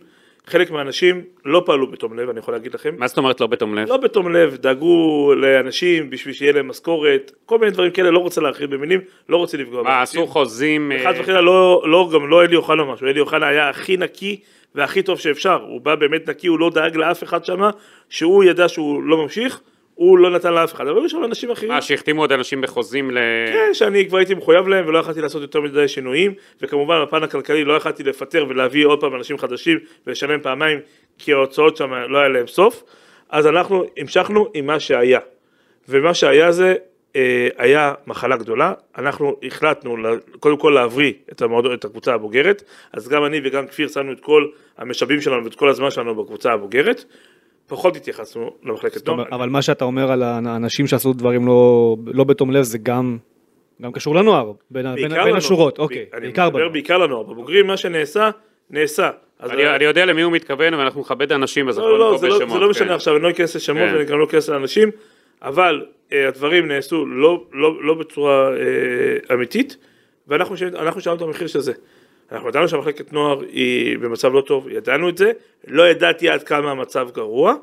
חלק 0.46 0.70
מהאנשים 0.70 1.22
לא 1.44 1.62
פעלו 1.66 1.90
בתום 1.90 2.18
לב, 2.18 2.28
אני 2.28 2.38
יכול 2.38 2.54
להגיד 2.54 2.74
לכם, 2.74 2.94
מה 2.98 3.08
זאת 3.08 3.18
אומרת 3.18 3.40
לא 3.40 3.46
בתום 3.46 3.74
לב? 3.74 3.88
לא 3.88 3.96
בתום 3.96 4.32
לב, 4.32 4.56
דאגו 4.56 5.32
לאנשים 5.34 6.10
בשביל 6.10 6.34
שיהיה 6.34 6.52
להם 6.52 6.68
משכורת, 6.68 7.32
כל 7.46 7.58
מיני 7.58 7.70
דברים 7.70 7.90
כאלה, 7.90 8.10
לא 8.10 8.18
רוצה 8.18 8.40
להרחיב 8.40 8.74
במילים, 8.74 9.00
לא 9.28 9.36
רוצה 9.36 9.56
לפגוע 9.56 9.82
מה, 9.82 9.90
באנשים. 9.90 10.22
עשו 10.22 10.32
חוזים? 10.32 10.92
אה, 10.92 11.12
חס 11.12 11.20
וחלילה 11.20 11.40
לא, 11.40 11.82
לא, 11.86 12.10
גם 12.14 12.28
לא 12.28 12.44
אלי 12.44 12.56
אוחנה 12.56 12.84
משהו, 12.84 13.06
אלי 13.06 13.20
אוחנה 13.20 13.48
היה 13.48 13.68
הכי 13.68 13.96
נקי 13.96 14.40
והכי 14.74 15.02
טוב 15.02 15.18
שאפשר, 15.18 15.62
הוא 15.62 15.80
בא 15.80 15.94
באמת 15.94 16.28
נקי, 16.28 16.46
הוא 16.46 16.58
לא 16.58 16.70
דאג 16.70 16.96
לאף 16.96 17.22
אחד 17.22 17.44
שם, 17.44 17.60
שהוא 18.08 18.44
ידע 18.44 18.68
שהוא 18.68 19.02
לא 19.02 19.16
ממשיך, 19.16 19.60
הוא 19.94 20.18
לא 20.18 20.30
נתן 20.30 20.54
לאף 20.54 20.74
אחד, 20.74 20.86
אבל 20.86 21.00
היו 21.00 21.08
שם 21.08 21.24
אנשים 21.24 21.50
אחרים, 21.50 21.72
מה, 21.72 21.82
שהחתימו 21.82 22.20
עוד 22.20 22.32
אנשים 22.32 22.60
בחוזים 22.60 23.10
ל... 23.10 23.18
כן, 23.52 23.74
שאני 23.74 24.08
כבר 24.08 24.18
הייתי 24.18 24.34
מחויב 24.34 24.68
להם 24.68 24.88
ולא 24.88 24.98
יכולתי 24.98 25.20
לעשות 25.20 25.42
יותר 25.42 25.60
מדי 25.60 25.88
שינויים, 25.88 26.34
וכמובן 26.60 27.02
בפן 27.02 27.22
הכלכלי 27.22 27.64
לא 27.64 27.72
יכולתי 27.72 28.02
לפטר 28.02 28.46
ולהביא 28.48 28.86
עוד 28.86 29.00
פעם 29.00 29.14
אנשים 29.14 29.38
חדשים 29.38 29.78
ולשלם 30.06 30.40
פעמיים, 30.40 30.78
כי 31.18 31.32
ההוצאות 31.32 31.76
שם 31.76 31.92
לא 31.92 32.18
היה 32.18 32.28
להם 32.28 32.46
סוף, 32.46 32.82
אז 33.30 33.46
אנחנו 33.46 33.84
המשכנו 33.96 34.48
עם 34.54 34.66
מה 34.66 34.80
שהיה, 34.80 35.20
ומה 35.88 36.14
שהיה 36.14 36.52
זה 36.52 36.74
אה, 37.16 37.48
היה 37.58 37.94
מחלה 38.06 38.36
גדולה, 38.36 38.72
אנחנו 38.98 39.36
החלטנו 39.42 39.96
קודם 40.40 40.56
כל 40.56 40.70
להבריא 40.70 41.12
את, 41.32 41.42
המועדון, 41.42 41.74
את 41.74 41.84
הקבוצה 41.84 42.14
הבוגרת, 42.14 42.62
אז 42.92 43.08
גם 43.08 43.24
אני 43.24 43.40
וגם 43.44 43.66
כפיר 43.66 43.88
שמנו 43.88 44.12
את 44.12 44.20
כל 44.20 44.46
המשאבים 44.78 45.20
שלנו 45.20 45.44
ואת 45.44 45.54
כל 45.54 45.68
הזמן 45.68 45.90
שלנו 45.90 46.14
בקבוצה 46.14 46.52
הבוגרת, 46.52 47.04
פחות 47.66 47.96
התייחסנו 47.96 48.50
למחלקת 48.62 49.08
נוער. 49.08 49.24
אבל 49.32 49.48
מה 49.48 49.62
שאתה 49.62 49.84
אומר 49.84 50.12
על 50.12 50.22
האנשים 50.22 50.86
שעשו 50.86 51.12
דברים 51.12 51.46
לא, 51.46 51.96
לא 52.06 52.24
בתום 52.24 52.50
לב 52.50 52.62
זה 52.62 52.78
גם, 52.78 53.18
גם 53.82 53.92
קשור 53.92 54.14
לנוער, 54.14 54.52
בין, 54.70 54.94
בין, 54.94 54.94
בין 54.94 55.10
לנוער. 55.12 55.36
השורות, 55.36 55.78
אוקיי, 55.78 56.06
אני 56.14 56.20
בעיקר 56.20 56.46
מדבר 56.46 56.58
בנוער. 56.58 56.72
בעיקר 56.72 56.98
לנוער, 56.98 57.22
בבוגרים 57.22 57.66
מה 57.66 57.76
שנעשה, 57.76 58.30
נעשה. 58.70 59.10
אז 59.38 59.50
אני 59.50 59.66
אני 59.76 59.84
יודע 59.84 60.04
למי 60.04 60.22
הוא 60.22 60.32
מתכוון, 60.32 60.74
ואנחנו 60.74 61.00
נכבד 61.00 61.32
אנשים, 61.32 61.68
אז 61.68 61.78
לא, 61.78 61.84
אנחנו 61.84 61.98
לא, 61.98 62.04
ננקוב 62.06 62.20
זה 62.20 62.28
לא. 62.28 62.38
זה 62.38 62.58
לא 62.58 62.70
משנה 62.70 62.88
כן. 62.88 62.94
עכשיו, 62.94 63.14
אני 63.16 63.22
לא 63.22 63.30
אכנס 63.30 63.56
לשמות 63.56 63.82
כן. 63.88 63.94
ואני 63.94 64.04
גם 64.04 64.18
לא 64.18 64.24
אכנס 64.24 64.48
לאנשים, 64.48 64.90
אבל 65.42 65.86
אה, 66.12 66.28
הדברים 66.28 66.68
נעשו 66.68 67.06
לא, 67.06 67.44
לא, 67.52 67.82
לא 67.84 67.94
בצורה 67.94 68.48
אה, 68.50 69.34
אמיתית, 69.34 69.76
ואנחנו 70.28 70.56
ש- 70.56 70.62
אנחנו 70.62 71.00
שלמנו 71.00 71.16
את 71.16 71.22
המחיר 71.22 71.46
של 71.46 71.60
זה. 71.60 71.72
אנחנו 72.32 72.48
ידענו 72.48 72.68
שהמחלקת 72.68 73.12
נוער 73.12 73.40
היא 73.40 73.98
במצב 73.98 74.32
לא 74.32 74.40
טוב, 74.40 74.68
ידענו 74.68 75.08
את 75.08 75.18
זה, 75.18 75.32
לא 75.66 75.88
ידעתי 75.88 76.28
עד 76.28 76.42
כמה 76.42 76.70
המצב 76.70 77.08
גרוע. 77.14 77.54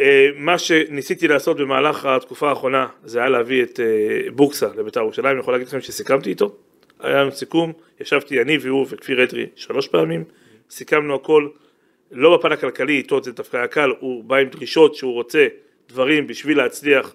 אה, 0.00 0.28
מה 0.36 0.58
שניסיתי 0.58 1.28
לעשות 1.28 1.56
במהלך 1.56 2.04
התקופה 2.04 2.48
האחרונה 2.48 2.86
זה 3.04 3.18
היה 3.18 3.28
להביא 3.28 3.62
את 3.62 3.80
אה, 3.80 4.30
בוקסה 4.30 4.66
לבית"ר 4.76 5.00
ירושלים, 5.00 5.32
אני 5.32 5.40
יכול 5.40 5.54
להגיד 5.54 5.68
לכם 5.68 5.80
שסיכמתי 5.80 6.30
איתו, 6.30 6.56
היה 7.00 7.22
לנו 7.22 7.32
סיכום, 7.32 7.72
ישבתי 8.00 8.42
אני 8.42 8.58
והוא 8.58 8.86
וכפיר 8.90 9.24
אדרי 9.24 9.46
שלוש 9.56 9.88
פעמים, 9.88 10.24
סיכמנו 10.70 11.14
הכל, 11.14 11.48
לא 12.12 12.36
בפן 12.36 12.52
הכלכלי, 12.52 12.96
איתו 12.96 13.22
זה 13.22 13.32
דווקא 13.32 13.56
היה 13.56 13.66
קל, 13.66 13.92
הוא 14.00 14.24
בא 14.24 14.36
עם 14.36 14.48
דרישות 14.48 14.94
שהוא 14.94 15.12
רוצה 15.12 15.46
דברים 15.88 16.26
בשביל 16.26 16.56
להצליח. 16.56 17.14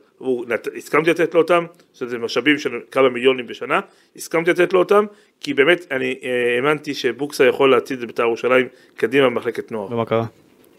הסכמתי 0.76 1.10
לתת 1.10 1.34
לו 1.34 1.42
אותם, 1.42 1.66
שזה 1.94 2.18
משאבים 2.18 2.60
של 2.60 2.80
כמה 2.92 3.10
מיליונים 3.10 3.48
בשנה, 3.48 3.80
הסכמתי 4.16 4.52
לתת 4.52 4.74
לו 4.74 4.80
אותם, 4.80 5.06
כי 5.44 5.54
באמת 5.54 5.86
אני 5.92 6.16
אה, 6.24 6.56
האמנתי 6.56 6.94
שבוקסה 6.94 7.46
יכול 7.46 7.72
להצעיד 7.72 8.02
את 8.02 8.08
בית"ר 8.08 8.24
ירושלים 8.24 8.68
קדימה 8.96 9.30
במחלקת 9.30 9.72
נוער. 9.72 9.94
ומה 9.94 10.06
קרה? 10.06 10.26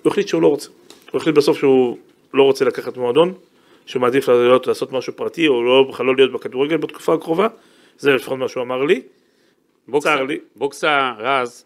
הוא 0.02 0.10
החליט 0.10 0.28
שהוא 0.28 0.42
לא 0.42 0.48
רוצה. 0.48 0.68
הוא 1.10 1.20
החליט 1.20 1.34
בסוף 1.34 1.58
שהוא 1.58 1.98
לא 2.34 2.42
רוצה 2.42 2.64
לקחת 2.64 2.96
מועדון, 2.96 3.34
שהוא 3.86 4.00
מעדיף 4.00 4.28
להיות, 4.28 4.66
לעשות 4.66 4.92
משהו 4.92 5.12
פרטי, 5.16 5.48
או 5.48 5.62
לא, 5.62 5.86
בכלל 5.88 6.06
לא 6.06 6.16
להיות 6.16 6.32
בכדורגל 6.32 6.76
בתקופה 6.76 7.14
הקרובה, 7.14 7.48
זה 7.98 8.14
לפחות 8.14 8.38
מה 8.38 8.48
שהוא 8.48 8.62
אמר 8.62 8.82
לי. 8.82 9.02
בוקסה, 9.88 10.16
צר 10.16 10.24
לי. 10.24 10.38
בוקסה 10.56 11.12
רז, 11.18 11.64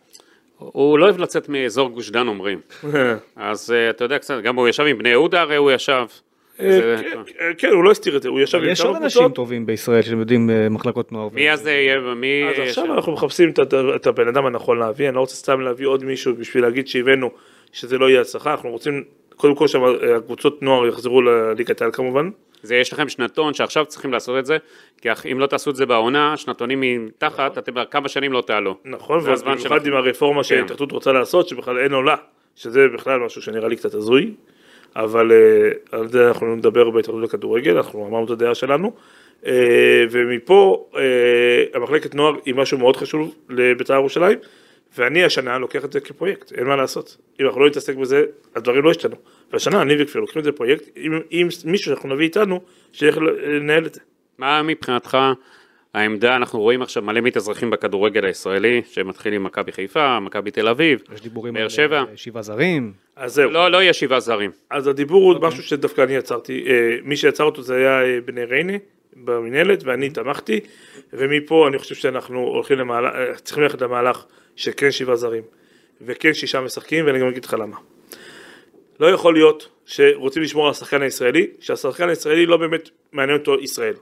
הוא 0.59 0.99
לא 0.99 1.05
אוהב 1.05 1.19
לצאת 1.19 1.49
מאזור 1.49 1.89
גוש 1.89 2.11
דן 2.11 2.29
אומרים. 2.29 2.61
אז 3.37 3.73
אה, 3.73 3.91
אתה 3.91 4.05
יודע 4.05 4.19
קצת, 4.19 4.41
גם 4.43 4.57
הוא 4.57 4.69
ישב 4.69 4.85
עם 4.85 4.99
בני 4.99 5.09
יהודה 5.09 5.41
הרי 5.41 5.57
הוא 5.57 5.71
ישב. 5.71 6.07
אה, 6.61 6.97
כן, 7.03 7.53
כן, 7.59 7.69
הוא 7.69 7.85
לא 7.85 7.91
הסתיר 7.91 8.17
את 8.17 8.23
זה, 8.23 8.29
הוא 8.29 8.41
ישב 8.41 8.59
עם 8.59 8.69
יש 8.69 8.81
עוד 8.81 8.97
אנשים. 8.97 9.29
טובים 9.29 9.67
בישראל 9.67 10.03
שהם 10.03 10.21
יודעים 10.21 10.51
אה, 10.51 10.69
מחלקות 10.69 11.13
נוער. 11.13 11.29
מי 11.33 11.51
אז 11.51 11.61
זה 11.61 11.71
יהיה, 11.71 12.01
מי... 12.01 12.45
אז 12.49 12.59
עכשיו 12.59 12.95
אנחנו 12.95 13.13
מחפשים 13.13 13.51
את, 13.97 14.07
הבן 14.07 14.29
אדם 14.29 14.47
הנכון 14.47 14.79
להביא, 14.79 15.09
אני 15.09 15.15
לא 15.15 15.21
רוצה 15.21 15.37
סתם 15.37 15.61
להביא 15.61 15.87
עוד 15.87 16.05
מישהו 16.05 16.35
בשביל 16.35 16.63
להגיד 16.63 16.89
שהבאנו 16.89 17.31
שזה 17.73 17.99
לא 17.99 18.11
יהיה 18.11 18.21
הצלחה, 18.21 18.51
אנחנו 18.51 18.71
רוצים 18.71 19.05
קודם 19.37 19.55
כל 19.55 19.67
שהקבוצות 19.69 20.63
נוער 20.63 20.87
יחזרו 20.87 21.23
לליגת 21.23 21.83
העל 21.83 21.91
כמובן, 21.93 22.31
זה 22.63 22.77
יש 22.77 22.93
לכם 22.93 23.09
שנתון 23.09 23.55
שעכשיו 23.55 23.87
צריכים 23.87 24.13
לעשות 24.13 24.39
את 24.39 24.47
זה, 24.47 24.57
כי 25.01 25.09
אם 25.33 25.39
לא 25.41 25.47
תעשו 25.47 25.71
את 25.71 25.77
זה 25.77 25.87
בעונה, 25.87 26.37
שנתונים 26.37 27.07
מתחת, 27.07 27.59
אתם 27.59 27.73
כמה 27.91 28.09
שנים 28.09 28.33
לא 28.33 28.41
תעלו. 28.47 28.77
נכון, 28.85 29.19
ובמיוחד. 29.19 29.87
עם 29.87 29.95
הרפורמה 29.95 30.41
כן. 30.41 30.43
שההתאחדות 30.43 30.93
רוצה 30.93 31.13
לעשות, 31.13 31.49
שבכלל 31.49 31.79
אין 31.79 31.93
עולה, 31.93 32.17
שזה 32.57 32.87
בכלל 32.95 33.21
משהו 33.21 33.43
שנראה 33.43 33.69
לי 33.69 33.77
קצת 33.77 33.95
הזוי, 33.95 34.35
אבל 34.97 35.33
אה, 35.33 35.99
על 35.99 36.09
זה 36.09 36.29
אנחנו 36.29 36.57
נדבר 36.57 36.91
בהתאחדות 36.91 37.23
לכדורגל, 37.23 37.77
אנחנו 37.77 38.07
אמרנו 38.07 38.25
את 38.25 38.31
הדעה 38.31 38.55
שלנו, 38.55 38.93
אה, 39.47 40.05
ומפה 40.11 40.89
אה, 40.97 41.01
המחלקת 41.75 42.15
נוער 42.15 42.35
היא 42.45 42.55
משהו 42.55 42.79
מאוד 42.79 42.97
חשוב 42.97 43.35
לבית"ר 43.49 43.95
ירושלים, 43.95 44.39
ואני 44.99 45.25
השנה 45.25 45.59
לוקח 45.59 45.85
את 45.85 45.93
זה 45.93 46.01
כפרויקט, 46.01 46.53
אין 46.53 46.67
מה 46.67 46.77
לעשות. 46.77 47.17
אם 47.41 47.47
אנחנו 47.47 47.61
לא 47.61 47.67
נתעסק 47.67 47.95
בזה, 47.95 48.25
הדברים 48.57 48.85
לא 48.85 48.91
ישתנו. 48.91 49.17
והשנה 49.53 49.83
אני 49.83 50.03
וכפיר 50.03 50.21
לוקחים 50.21 50.41
את 50.41 50.45
זה 50.45 50.53
פרויקט 50.53 50.85
עם, 50.97 51.21
עם 51.31 51.49
מישהו 51.65 51.91
שאנחנו 51.91 52.15
נביא 52.15 52.27
איתנו, 52.27 52.61
שילך 52.93 53.17
לנהל 53.47 53.87
את 53.87 53.95
זה. 53.95 54.01
מה 54.39 54.63
מבחינתך 54.63 55.19
העמדה, 55.95 56.37
אנחנו 56.37 56.61
רואים 56.61 56.83
עכשיו 56.83 57.03
מלא 57.03 57.21
מתאזרחים 57.21 57.71
בכדורגל 57.71 58.25
הישראלי, 58.25 58.83
שמתחיל 58.91 59.33
עם 59.33 59.45
מכבי 59.45 59.73
חיפה, 59.73 60.21
מכבי 60.21 60.51
תל 60.51 60.69
אביב, 60.69 61.03
יש 61.15 61.21
דיבורים 61.21 61.57
על 61.57 61.69
שבע. 61.69 61.99
אה, 61.99 62.05
שבעה 62.17 62.43
זרים. 62.43 62.93
אז 63.17 63.35
זהו. 63.35 63.51
לא, 63.51 63.71
לא 63.71 63.83
יהיה 63.83 63.93
שבעה 63.93 64.21
זרים. 64.21 64.51
אז 64.71 64.87
הדיבור 64.87 65.33
הוא 65.33 65.49
משהו 65.49 65.63
שדווקא 65.63 66.03
אני 66.03 66.15
יצרתי, 66.15 66.65
אה, 66.67 66.97
מי 67.03 67.17
שיצר 67.17 67.45
אותו 67.45 67.63
זה 67.63 67.77
היה 67.77 68.03
אה, 68.03 68.19
בני 68.25 68.45
ריינה 68.45 68.73
במינהלת 69.17 69.85
ואני 69.85 70.11
תמכתי 70.11 70.61
ומפה 71.13 71.69
אני 71.69 71.79
חושב 71.79 71.95
שאנחנו 71.95 72.41
הולכים 72.41 72.79
למהלך, 72.79 73.15
אה, 73.15 73.35
צריכים 73.35 73.63
ללכת 73.63 73.83
למהלך 73.83 74.25
שכן 74.57 74.91
שבעה 74.91 75.17
זרים 75.17 75.43
וכן 76.01 76.35
שישה 76.35 76.61
משחקים 76.61 77.07
ואני 77.07 77.19
גם 77.19 77.29
אגיד 77.29 77.45
לך 77.45 77.55
למה. 77.55 77.77
לא 79.01 79.07
יכול 79.07 79.35
להיות 79.35 79.69
שרוצים 79.87 80.43
לשמור 80.43 80.65
על 80.65 80.71
השחקן 80.71 81.03
הישראלי, 81.03 81.47
שהשחקן 81.61 82.09
הישראלי 82.09 82.47
לא 82.47 82.57
באמת 82.57 82.91
מעניין 83.13 83.39
אותו 83.39 83.61
ישראל. 83.61 83.95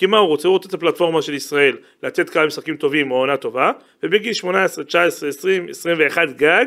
כי 0.00 0.06
מה 0.06 0.18
הוא 0.18 0.28
רוצה? 0.28 0.48
הוא 0.48 0.52
רוצה 0.52 0.68
את 0.68 0.74
הפלטפורמה 0.74 1.22
של 1.22 1.34
ישראל, 1.34 1.76
לתת 2.02 2.30
כמה 2.30 2.46
משחקים 2.46 2.76
טובים 2.76 3.10
או 3.10 3.16
עונה 3.16 3.36
טובה, 3.36 3.72
ובגיל 4.02 4.32
18, 4.32 4.84
19, 4.84 5.28
20, 5.28 5.68
21 5.68 6.28
גג, 6.36 6.64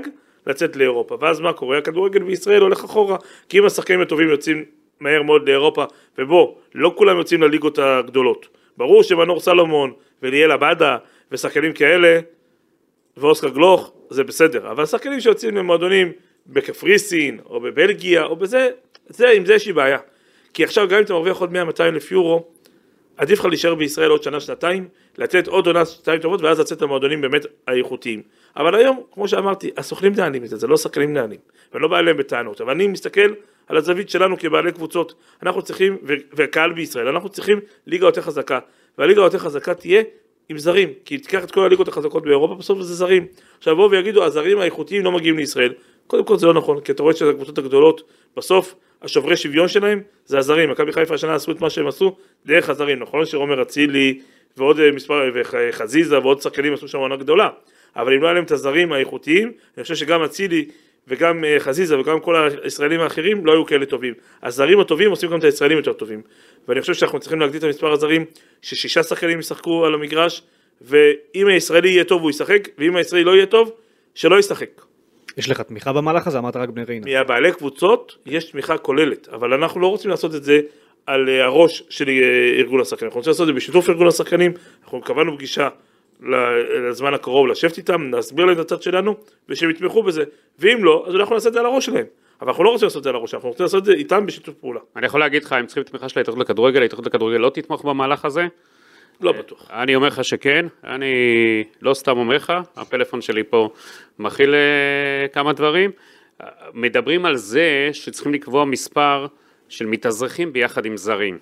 לצאת 0.48 0.76
לאירופה. 0.76 1.18
ואז 1.22 1.40
מה 1.40 1.54
קורה? 1.54 1.78
הכדורגל 1.78 2.24
בישראל 2.24 2.62
הולך 2.62 2.84
אחורה, 2.84 3.18
כי 3.50 3.60
אם 3.60 3.66
השחקנים 3.66 4.02
הטובים 4.02 4.30
יוצאים 4.30 4.66
מהר 5.00 5.24
מאוד 5.24 5.50
לאירופה, 5.50 5.86
ובוא, 6.18 6.56
לא 6.76 6.94
כולם 6.98 7.18
יוצאים 7.18 7.42
לליגות 7.42 7.80
הגדולות. 7.80 8.48
ברור 8.78 9.04
שמנור 9.04 9.40
סלומון 9.40 9.94
וליאל 10.24 10.52
עבדה 10.52 10.98
ושחקנים 11.32 11.74
כאלה, 11.74 12.20
ואוסקר 13.18 13.50
גלוך, 13.50 13.94
זה 14.10 14.24
בסדר, 14.24 14.72
אבל 14.72 14.86
שחקנים 14.86 15.20
שיוצאים 15.20 15.58
למועדונים 15.58 16.12
בקפריסין, 16.48 17.40
או 17.46 17.60
בבלגיה, 17.60 18.24
או 18.24 18.36
בזה, 18.36 18.70
זה, 19.08 19.30
עם 19.30 19.46
זה 19.46 19.54
יש 19.54 19.68
לי 19.68 19.74
בעיה. 19.74 19.98
כי 20.54 20.64
עכשיו 20.64 20.88
גם 20.88 20.98
אם 20.98 21.04
אתה 21.04 21.14
מרוויח 21.14 21.38
עוד 21.38 21.52
100-200 21.52 21.82
אלף 21.82 22.12
יורו, 22.12 22.53
עדיף 23.18 23.40
לך 23.40 23.46
להישאר 23.46 23.76
בישראל 23.76 24.10
עוד 24.10 24.24
שנה, 24.24 24.40
שנתיים, 24.40 24.88
לתת 25.18 25.48
עוד 25.48 25.68
עונה, 25.68 25.86
שנתיים 25.86 26.20
טובות, 26.20 26.42
ואז 26.42 26.60
לצאת 26.60 26.82
למועדונים 26.82 27.22
באמת 27.22 27.46
האיכותיים. 27.68 28.22
אבל 28.56 28.76
היום, 28.76 29.02
כמו 29.12 29.28
שאמרתי, 29.28 29.72
הסוכנים 29.78 30.12
מנהלים 30.12 30.44
את 30.44 30.50
זה, 30.50 30.58
זה 30.58 30.68
לא 30.68 30.78
שחקנים 30.78 31.10
מנהלים, 31.10 31.40
ואני 31.74 31.82
לא 31.82 31.88
בא 31.88 32.00
אליהם 32.00 32.18
בטענות, 32.18 32.62
אבל 32.62 32.72
אני 32.72 32.88
מסתכל 32.88 33.34
על 33.68 33.78
הזווית 33.78 34.10
שלנו 34.10 34.38
כבעלי 34.38 34.72
קבוצות, 34.72 35.14
אנחנו 35.44 35.62
צריכים, 35.62 35.98
וקהל 36.34 36.74
בישראל, 36.74 37.08
אנחנו 37.08 37.30
צריכים 37.30 37.60
ליגה 37.88 38.06
יותר 38.06 38.22
חזקה, 38.22 38.60
והליגה 38.98 39.22
היותר 39.22 39.38
חזקה 39.38 39.74
תהיה 39.74 40.04
עם 40.50 40.58
זרים, 40.58 40.90
כי 41.06 41.18
תיקח 41.18 41.44
את 41.44 41.52
כל 41.52 41.62
הליגות 41.62 41.88
החזקות 41.88 42.24
באירופה, 42.24 42.56
בסוף 42.56 42.82
זה 42.82 42.94
זרים. 42.94 43.28
עכשיו 43.58 43.74
יבואו 43.74 43.92
ויגידו, 43.92 44.24
הזרים 44.24 44.60
האיכותיים 44.60 45.04
לא 45.04 45.12
מגיעים 45.12 45.38
לישראל. 45.38 45.74
קודם 46.08 46.24
כל 46.24 46.38
זה 46.38 46.46
לא 46.46 46.54
נכון, 46.54 46.82
כי 46.82 46.92
אתה 46.92 47.04
רואה 47.04 47.14
שהקבוצות 47.14 47.58
הגדולות, 47.58 48.04
בסוף 48.38 48.76
השוברי 49.04 49.38
שוויון 49.38 49.68
שלהם 49.68 50.02
זה 50.26 50.38
הזרים. 50.38 50.72
מכבי 50.72 50.94
חיפה 50.94 51.14
השנה 51.14 51.36
עשו 51.36 51.52
את 51.52 51.62
מה 51.62 51.70
שהם 51.70 51.88
עשו 51.88 52.16
דרך 52.46 52.70
הזרים. 52.70 53.00
נכון 53.00 53.26
שרומר 53.26 53.62
אצילי 53.62 54.20
ועוד 54.58 54.80
אה, 54.80 54.92
מספר, 54.92 55.32
וחזיזה 55.34 56.20
ועוד 56.20 56.42
שחקנים 56.42 56.74
עשו 56.74 56.88
שם 56.88 56.98
עונה 56.98 57.16
גדולה, 57.16 57.50
אבל 57.96 58.14
אם 58.14 58.22
לא 58.22 58.28
היה 58.28 58.34
להם 58.34 58.44
את 58.44 58.52
הזרים 58.52 58.94
האיכותיים, 58.94 59.52
אני 59.78 59.84
חושב 59.84 59.96
שגם 59.96 60.24
אצילי 60.24 60.66
וגם 61.08 61.46
אה, 61.46 61.56
חזיזה 61.60 62.00
וגם 62.00 62.20
כל 62.20 62.50
הישראלים 62.64 63.00
האחרים 63.00 63.46
לא 63.46 63.52
היו 63.52 63.66
כאלה 63.66 63.86
טובים. 63.86 64.14
הזרים 64.44 64.80
הטובים 64.80 65.10
עושים 65.10 65.30
גם 65.30 65.40
את 65.40 65.44
הישראלים 65.44 65.78
יותר 65.78 65.94
טובים. 65.94 66.22
ואני 66.68 66.82
חושב 66.82 66.94
שאנחנו 66.94 67.20
צריכים 67.20 67.40
להגדיל 67.40 67.60
את 67.60 67.64
המספר 67.64 67.92
הזרים, 67.92 68.26
ששישה 68.62 69.04
שחקנים 69.04 69.40
ישחקו 69.40 69.86
על 69.86 69.94
המגרש, 69.94 70.44
ואם 70.82 71.48
הישראלי 71.48 71.90
יהיה 71.90 72.04
טוב 72.04 72.22
הוא 72.22 72.30
ישחק, 72.30 72.70
ואם 72.78 72.96
הישראלי 72.96 73.24
לא 73.24 73.36
יהיה 73.36 73.46
טוב, 73.46 73.72
שלא 74.16 74.40
ישחק. 74.40 74.83
יש 75.38 75.50
לך 75.50 75.62
תמיכה 75.62 75.94
במהלך 75.94 76.28
הזה? 76.28 76.38
אמרת 76.38 76.56
רק 76.56 76.70
בני 76.70 76.84
ריינה. 76.84 77.06
מהבעלי 77.12 77.52
קבוצות 77.52 78.18
יש 78.26 78.52
תמיכה 78.52 78.78
כוללת, 78.78 79.30
אבל 79.30 79.54
אנחנו 79.54 79.80
לא 79.82 79.88
רוצים 79.88 80.12
לעשות 80.12 80.36
את 80.36 80.44
זה 80.44 80.62
על 81.06 81.30
אה, 81.30 81.44
הראש 81.44 81.84
של 81.90 82.10
אה, 82.10 82.60
ארגון 82.60 82.82
השחקנים, 82.82 83.08
אנחנו 83.08 83.20
רוצים 83.20 83.32
לעשות 83.32 83.44
את 83.44 83.48
זה 83.48 83.54
בשיתוף 83.54 83.90
ארגון 83.90 84.08
השחקנים, 84.08 84.52
אנחנו 84.84 85.02
קבענו 85.02 85.36
פגישה 85.36 85.70
לזמן 86.90 87.14
הקרוב 87.14 87.48
לשבת 87.48 87.78
איתם, 87.78 88.12
להסביר 88.14 88.46
להם 88.46 88.56
את 88.56 88.60
הצד 88.60 88.82
שלנו, 88.82 89.16
ושהם 89.50 89.70
יתמכו 89.70 90.04
בזה, 90.04 90.24
ואם 90.60 90.84
לא, 90.84 91.06
אז 91.08 91.16
אנחנו 91.16 91.36
נעשה 91.36 91.50
את 91.50 91.54
זה 91.54 91.60
על 91.60 91.66
הראש 91.66 91.86
שלהם. 91.86 92.06
אבל 92.42 92.50
אנחנו 92.50 92.64
לא 92.64 92.70
רוצים 92.70 92.86
לעשות 92.86 92.98
את 92.98 93.04
זה 93.04 93.10
על 93.10 93.16
הראש, 93.16 93.34
אנחנו 93.34 93.50
רוצים 93.50 93.64
לעשות 93.64 93.80
את 93.80 93.86
זה 93.86 93.94
איתם 93.94 94.26
בשיתוף 94.26 94.56
פעולה. 94.56 94.80
אני 94.96 95.06
יכול 95.06 95.20
להגיד 95.20 95.44
לך, 95.44 95.52
הם 95.52 95.66
צריכים 95.66 95.84
תמיכה 95.84 96.10
של 96.10 96.20
ההתאחדות 96.20 96.46
לכדורגל, 96.46 96.82
ההתאחדות 96.82 97.08
לכדורגל 97.08 97.38
לא 97.38 97.50
תתמוך 97.50 97.86
במהלך 97.86 98.26
הזה. 98.26 98.48
לא 99.22 99.32
בטוח. 99.32 99.68
אני 99.72 99.96
אומר 99.96 100.08
לך 100.08 100.24
שכן, 100.24 100.66
אני 100.84 101.14
לא 101.82 101.94
סתם 101.94 102.18
אומר 102.18 102.36
לך, 102.36 102.54
הפלאפון 102.76 103.22
שלי 103.22 103.44
פה 103.44 103.70
מכיל 104.20 104.56
אה, 104.56 105.28
כמה 105.28 105.54
דברים. 105.54 105.92
אה, 106.44 106.48
מדברים 106.74 107.26
על 107.26 107.36
זה 107.38 107.90
שצריכים 107.94 108.34
לקבוע 108.34 108.66
מספר 108.66 109.28
של 109.70 109.86
מתאזרחים 109.86 110.54
ביחד 110.54 110.86
עם 110.86 110.98
זרים. 110.98 111.38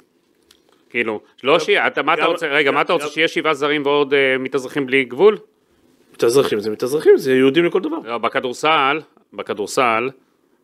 כאילו, 0.89 1.21
לא 1.43 1.59
שיהיה, 1.59 1.87
אתה- 1.87 2.03
מה 2.03 2.13
אתה 2.13 2.25
רוצה, 2.25 2.47
רגע, 2.47 2.71
מה 2.71 2.81
אתה 2.81 2.93
רוצה, 2.93 3.07
שיהיה 3.07 3.27
שבעה 3.27 3.53
זרים 3.53 3.85
ועוד 3.85 4.13
אה, 4.13 4.37
מתאזרחים 4.39 4.85
בלי 4.85 5.03
גבול? 5.03 5.37
מתאזרחים 6.13 6.59
זה 6.59 6.69
מתאזרחים, 6.69 7.17
זה 7.17 7.33
יהודים 7.33 7.65
לכל 7.65 7.81
דבר. 7.81 7.97
לא, 8.03 8.17
בכדורסל, 8.17 8.99
בכדורסל, 9.33 10.09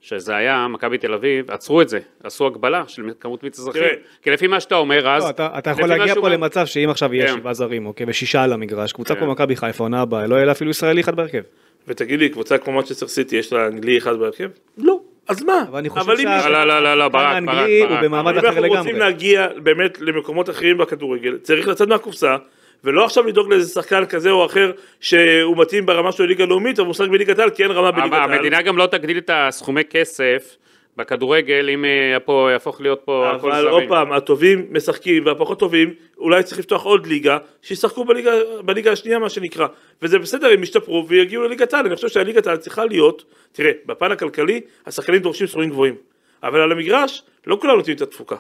שזה 0.08 0.36
היה, 0.36 0.68
מכבי 0.68 0.98
תל 0.98 1.14
אביב, 1.14 1.52
עצרו 1.52 1.82
את 1.82 1.90
זה, 1.90 2.00
עשו 2.24 2.48
הגבלה 2.48 2.84
של 2.88 3.10
כמות 3.20 3.44
מתאזרחים. 3.44 3.82
תראה. 3.82 3.94
כי 4.22 4.32
לפי 4.32 4.48
מה 4.48 4.60
שאתה 4.60 4.76
אומר 4.76 5.10
אז... 5.10 5.24
לא, 5.24 5.30
אתה 5.30 5.50
אתה 5.58 5.70
יכול 5.70 5.86
להגיע 5.86 6.16
פה 6.16 6.30
למצב 6.30 6.66
שאם 6.66 6.90
עכשיו 6.90 7.14
יהיה 7.14 7.28
כן. 7.28 7.34
שבעה 7.34 7.54
זרים, 7.54 7.86
אוקיי, 7.86 8.06
ושישה 8.10 8.44
על 8.44 8.54
המגרש, 8.54 8.92
קבוצה 8.94 9.14
כן. 9.14 9.20
כמו 9.20 9.32
מכבי 9.32 9.56
חיפה, 9.56 9.84
עונה 9.84 10.02
הבאה, 10.02 10.28
לא 10.28 10.36
יהיה 10.36 10.46
לה 10.46 10.52
אפילו 10.52 10.72
ישראלי 10.72 11.02
אחד 11.02 11.16
בהרכב. 11.16 11.42
ותגיד 11.88 12.20
לי, 12.20 12.30
קבוצה 12.30 12.58
כמו 12.58 12.74
מצ'סטר 12.80 13.08
סיטי, 13.08 13.36
יש 13.36 13.54
לה 13.54 13.68
אנגלי 13.68 13.98
אחד 13.98 14.20
בהרכב? 14.20 14.50
לא. 14.78 15.00
אז 15.28 15.44
מה? 15.44 15.66
אבל 15.70 15.80
אני 15.80 15.90
חושב 15.90 16.18
שה- 16.18 16.50
לא, 16.50 16.64
לא, 16.64 16.84
לא, 16.84 16.98
לא, 16.98 17.08
ברק, 17.10 17.44
ברק, 17.44 17.60
הוא 17.80 17.88
ברק. 17.90 18.04
אם 18.04 18.16
אנחנו. 18.16 18.68
רוצים 18.68 18.96
להגיע 19.00 19.48
באמת 19.64 20.02
למקומות 20.02 20.50
אחרים 20.50 20.78
בכדורגל, 20.78 21.38
צריך 21.38 21.68
לצאת 21.68 21.88
מהקופסה, 21.88 22.36
ולא 22.84 23.06
עכשיו 23.06 23.28
לדאוג 23.28 23.50
לאיזה 23.50 23.70
שחקן 23.74 24.06
כזה 24.06 24.32
או 24.32 24.46
אחר 24.46 24.72
שהוא 25.00 25.58
מתאים 25.58 25.86
ברמה 25.86 26.12
של 26.12 26.24
ליגה 26.24 26.46
לאומית, 26.46 26.80
אבל 26.80 26.86
הוא 26.86 26.92
משחק 26.92 27.10
בליגת 27.10 27.40
העל, 27.40 27.50
כי 27.50 27.64
אין 27.64 27.72
רמה 27.72 27.92
בליגת 27.92 28.14
העל. 28.14 28.34
המדינה 28.34 28.62
גם 28.62 28.78
לא 28.78 28.86
תגדיל 28.86 29.18
את 29.18 29.30
הסכומי 29.34 29.84
כסף 29.90 30.58
בכדורגל 30.98 31.70
אם 31.74 31.86
אה, 31.86 32.20
פה 32.20 32.50
יהפוך 32.52 32.82
להיות 32.82 33.02
פה 33.06 33.30
הכל 33.30 33.52
אבל 33.52 33.68
עוד 33.68 33.74
זרים. 33.74 33.90
פעם, 33.90 34.12
הטובים 34.12 34.66
משחקים 34.72 35.26
והפחות 35.26 35.60
טובים, 35.60 35.94
אולי 36.18 36.44
צריך 36.44 36.60
לפתוח 36.60 36.84
עוד 36.84 37.08
ליגה, 37.08 37.38
שישחקו 37.62 38.06
בליגה, 38.06 38.32
בליגה 38.66 38.92
השנייה 38.92 39.20
מה 39.20 39.30
שנקרא. 39.30 39.68
וזה 40.02 40.20
בסדר, 40.20 40.48
הם 40.54 40.64
ישתפרו 40.64 41.06
ויגיעו 41.08 41.44
לליגת 41.44 41.74
העל, 41.74 41.86
אני 41.86 41.96
חושב 41.96 42.08
שהליגת 42.08 42.48
העל 42.48 42.58
צריכה 42.58 42.86
להיות, 42.86 43.24
תראה, 43.52 43.72
בפן 43.86 44.12
הכלכלי, 44.12 44.62
השחקנים 44.86 45.20
דורשים 45.20 45.48
סכומים 45.48 45.70
גבוהים. 45.70 45.96
אבל 46.44 46.62
על 46.62 46.72
המגרש, 46.72 47.24
לא 47.48 47.58
כולם 47.62 47.76
נותנים 47.76 47.96
את 47.96 48.02
התפוקה. 48.02 48.36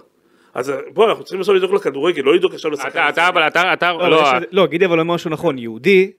אז 0.53 0.73
בוא, 0.93 1.09
אנחנו 1.09 1.23
צריכים 1.23 1.39
עכשיו 1.39 1.55
לדאוג 1.55 1.73
לכדורגל, 1.75 2.21
לא 2.23 2.35
לדאוג 2.35 2.53
עכשיו 2.53 2.71
לשחקנים. 2.71 2.91
אתה, 3.03 3.09
אתה, 3.09 3.27
אבל 3.27 3.47
אתה, 3.47 3.73
אתה, 3.73 3.91
לא, 3.93 4.09
לא, 4.09 4.23
לא, 4.51 4.67
גידי 4.67 4.85
אבל 4.85 4.99
אומר 4.99 5.13
משהו 5.13 5.29
נכון, 5.31 5.57
יהודי, 5.57 6.11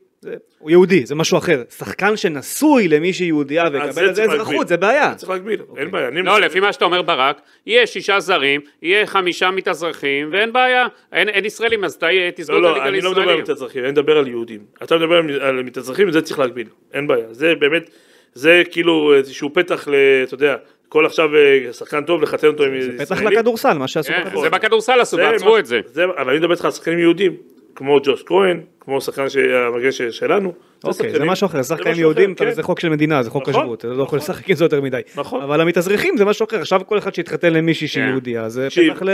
הוא 0.59 0.70
יהודי, 0.70 1.07
זה 1.07 1.14
משהו 1.14 1.39
אחר. 1.39 1.62
שחקן 1.79 2.16
שנשוי 2.16 2.89
למישהי 2.89 3.26
יהודייה 3.26 3.64
אז 3.66 3.72
ויקבל 3.72 4.09
על 4.09 4.14
זה 4.14 4.24
אזרחות. 4.24 4.68
זה 4.68 4.76
בעיה. 4.76 5.14
צריך 5.14 5.31
להגביל, 5.31 5.61
אין 5.76 5.91
בעיה. 5.91 6.09
אני 6.09 6.22
לא. 6.22 6.41
לפי 6.41 6.61
מה 6.61 6.72
שאתה 6.72 6.85
אומר 6.85 7.03
ברק, 7.03 7.41
יהיה 7.66 7.87
שישה 7.87 8.20
זרים, 8.20 8.61
יהיה 8.83 9.07
חמישה 9.07 9.51
מתאזרחים, 9.51 10.29
ואין 10.33 10.53
בעיה, 10.53 10.87
אין, 11.12 11.45
ישראלים, 11.45 11.85
אז 11.85 11.99
תסגור 12.35 12.59
לא, 12.59 12.70
את 12.70 12.76
לא, 12.76 12.83
הליגה 12.83 12.89
אני 12.89 13.01
לא 13.01 13.11
מדבר 13.11 13.20
על 13.22 13.26
לישראלים. 13.29 13.43
מתאזרחים, 13.45 13.83
אני 13.85 13.93
מדבר 13.93 14.18
על 14.18 14.26
יהודים. 14.29 14.61
אתה 14.83 14.97
מדבר 14.97 15.14
על- 15.16 15.41
על 15.43 15.62
מתאזרחים, 15.62 16.11
זה 16.12 16.22
צריך 16.22 16.39
להגביל, 16.39 16.66
אין 16.95 17.07
בעיה. 17.07 17.26
זה 17.31 17.55
באמת, 17.61 17.91
זה 18.35 18.62
כאילו 18.70 19.14
איזשהו 19.14 19.53
פתח 19.55 19.89
ל... 19.89 19.95
אתה 20.22 20.35
יודע, 20.35 20.57
כל 20.89 21.07
עכשיו 21.07 21.36
אה, 21.36 21.72
שחקן 21.72 22.05
טוב 22.05 22.22
לחתן 22.22 22.47
אותו 22.47 22.64
עם 22.64 22.80
זה 22.80 22.93
פתח 22.99 23.03
ישראלי. 23.16 23.36
לכדורסל, 23.36 23.78
מה 23.78 23.89
שעשו 23.89 24.09
כן, 24.12 24.20
בכדורסל. 24.24 24.51
זה 24.51 24.51
בכדורסל 24.51 25.01
עשו, 25.01 25.16
זה 25.16 25.22
ועצרו 25.22 25.59
את 25.59 25.66
זה. 25.66 25.80
אבל 26.18 26.30
אני 26.30 26.39
מדבר 26.39 26.53
איתך 26.53 26.64
על 26.64 26.70
שחקנים 26.70 26.99
יהודים, 26.99 27.36
כמו 27.74 28.01
ג'וש 28.05 28.22
כהן, 28.22 28.61
כמו 28.80 29.01
שחקן 29.01 29.28
ש- 29.28 29.36
המגן 29.36 29.91
שלנו, 30.11 30.53
אוקיי, 30.84 30.93
זה 30.93 31.12
שחקנים. 31.12 31.30
משהו 31.30 31.47
אחר, 31.47 31.61
משהו 31.61 32.01
יהודים, 32.01 32.34
כן. 32.34 32.51
זה 32.51 32.62
חוק 32.62 32.80
של 32.80 32.89
מדינה, 32.89 33.22
זה 33.22 33.30
חוק 33.30 33.49
נכון, 33.49 33.62
השבות, 33.62 33.78
אתה 33.78 33.89
לא 33.89 33.93
יכול 33.93 34.05
נכון. 34.05 34.18
לשחק 34.18 34.51
עם 34.51 34.57
זה 34.57 34.64
יותר 34.64 34.80
מדי. 34.80 35.01
נכון. 35.16 35.43
אבל 35.43 35.61
המתאזרחים 35.61 36.16
זה 36.16 36.24
משהו 36.24 36.47
אחר, 36.47 36.61
עכשיו 36.61 36.80
כל 36.86 36.99
אחד 36.99 37.14
שיתחתן 37.14 37.53
למישהי 37.53 37.89
שהיא 37.89 38.05
כן. 38.05 38.11
יהודייה, 38.11 38.49
זה 38.49 38.68
פתח 38.70 39.03
ל... 39.03 39.09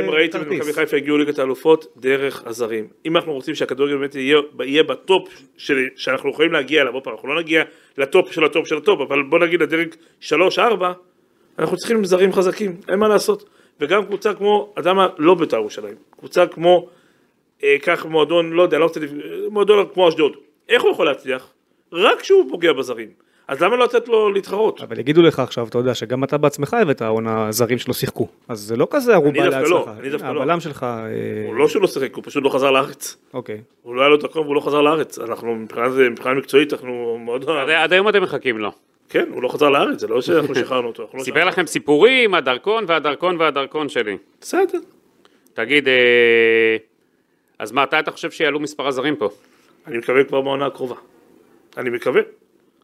אתם 0.00 0.10
ראיתם 0.10 0.38
כרטיס. 0.38 0.52
במכבי 0.58 0.72
חיפה 0.72 0.96
הגיעו 0.96 1.18
ליגת 1.18 1.38
האלופות 1.38 1.86
דרך 1.96 2.42
הזרים. 2.46 2.86
אם 3.06 3.16
אנחנו 3.16 3.32
רוצים 3.32 3.54
שהכדורגל 3.54 3.96
באמת 3.96 4.14
יהיה, 4.14 4.82
בטופ 4.82 5.28
שאנחנו 5.96 6.30
יכולים 6.30 6.52
להגיע 6.52 6.82
אליו, 6.82 6.94
עוד 6.94 7.02
פעם, 7.04 7.12
אנחנו 7.12 7.28
לא 7.28 7.40
נגיע 7.40 7.62
ל 7.98 8.07
top 8.07 8.32
של 8.32 8.44
ה 8.44 8.49
top 8.49 8.66
של 8.66 8.76
ה 8.76 8.81
top, 8.81 9.00
אבל 9.00 9.22
בוא 9.22 9.38
נגיד 9.38 9.62
לדרג 9.62 9.94
3-4, 10.20 10.30
אנחנו 11.58 11.76
צריכים 11.76 12.04
זרים 12.04 12.32
חזקים, 12.32 12.76
אין 12.88 12.98
מה 12.98 13.08
לעשות. 13.08 13.48
וגם 13.80 14.04
קבוצה 14.04 14.34
כמו, 14.34 14.68
אתה 14.72 14.80
יודע 14.80 14.92
מה, 14.92 15.08
לא 15.18 15.34
בית"ר 15.34 15.56
ירושלים, 15.56 15.94
קבוצה 16.18 16.46
כמו, 16.46 16.88
אה, 17.64 17.76
קח 17.82 18.06
מועדון, 18.06 18.52
לא 18.52 18.62
יודע, 18.62 18.78
לא 18.78 18.84
רוצה, 18.84 19.00
מועדון 19.50 19.86
כמו 19.94 20.08
אשדוד, 20.08 20.32
איך 20.68 20.82
הוא 20.82 20.92
יכול 20.92 21.06
להצליח? 21.06 21.52
רק 21.92 22.20
כשהוא 22.20 22.50
פוגע 22.50 22.72
בזרים. 22.72 23.08
אז 23.48 23.62
למה 23.62 23.76
לא 23.76 23.84
לתת 23.84 24.08
לו 24.08 24.30
להתחרות? 24.32 24.80
אבל 24.80 24.98
יגידו 24.98 25.22
לך 25.22 25.38
עכשיו, 25.40 25.66
אתה 25.68 25.78
יודע, 25.78 25.94
שגם 25.94 26.24
אתה 26.24 26.38
בעצמך 26.38 26.74
הבאת 26.74 27.02
עונה 27.02 27.52
זרים 27.52 27.78
שלא 27.78 27.94
שיחקו, 27.94 28.28
אז 28.48 28.58
זה 28.60 28.76
לא 28.76 28.86
כזה 28.90 29.14
ערובה 29.14 29.30
דווקא 29.44 29.56
לא, 29.56 29.60
להצלחה. 29.62 29.94
אני 30.00 30.10
דווקא 30.10 30.26
לא. 30.26 30.42
הבלם 30.42 30.60
שלך, 30.60 30.82
אה, 30.82 30.98
הוא 31.46 31.54
לא 31.54 31.68
שהוא 31.68 31.82
לא 31.82 31.88
שיחק, 31.88 32.14
הוא 32.14 32.24
פשוט 32.26 32.44
לא 32.44 32.48
חזר 32.50 32.70
לארץ. 32.70 33.16
אוקיי. 33.34 33.60
הוא 33.82 33.94
לא 33.94 34.00
היה 34.00 34.08
לו 34.08 34.16
דרכון 34.16 34.42
והוא 34.42 34.54
לא 34.54 34.60
חזר 34.60 34.80
לארץ. 34.82 35.18
אנחנו 35.18 35.54
מבחינה, 35.54 35.88
מקצועית 36.36 36.72
אנחנו 36.72 37.18
מאוד... 37.24 37.44
עד- 37.50 37.92
היום 37.92 38.08
אתם 38.08 38.22
מחכים 38.22 38.58
לו. 38.58 38.72
כן, 39.08 39.28
הוא 39.32 39.42
לא 39.42 39.48
חזר 39.48 39.68
לארץ, 39.68 40.00
זה 40.00 40.06
לא 40.06 40.20
שאנחנו 40.22 40.54
שחררנו 40.54 40.86
אותו. 40.88 41.08
לא 41.14 41.22
סיפר. 41.22 41.44
לכם 41.44 41.66
סיפורים, 41.66 42.34
הדרכון 42.34 42.84
והדרכון 42.88 43.36
והדרכון 43.40 43.88
שלי. 43.88 44.16
בסדר. 44.40 44.78
תגיד, 45.54 45.88
אה, 45.88 46.76
אז 47.58 47.72
מה, 47.72 47.84
אתה 47.84 48.00
אתה 48.00 48.10
חושב 48.10 48.30
שיעלו 48.30 48.60
מספר 48.60 48.86
הזרים 48.86 49.16
פה? 49.16 49.28
אני 49.86 49.98
מקווה 49.98 50.24
כבר 50.24 50.40
בעונה 50.40 50.66
הקרובה. 50.66 50.94
אני 51.76 51.90
מקווה. 51.90 52.20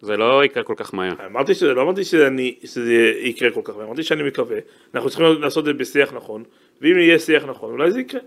זה 0.03 0.17
לא 0.17 0.45
יקרה 0.45 0.63
כל 0.63 0.75
כך 0.77 0.95
מהר. 0.95 1.13
אמרתי 1.27 1.55
שזה, 1.55 1.75
לא 1.75 1.83
אמרתי 1.83 2.05
שאני, 2.05 2.55
שזה 2.65 3.13
יקרה 3.19 3.51
כל 3.51 3.61
כך, 3.65 3.75
אמרתי 3.77 4.03
שאני 4.03 4.23
מקווה. 4.23 4.59
אנחנו 4.95 5.09
צריכים 5.09 5.27
לעשות 5.41 5.61
את 5.61 5.65
זה 5.65 5.73
בשיח 5.73 6.13
נכון, 6.13 6.45
ואם 6.81 6.99
יהיה 6.99 7.19
שיח 7.19 7.45
נכון, 7.45 7.71
אולי 7.71 7.93
זה 7.93 8.01
יקרה. 8.01 8.21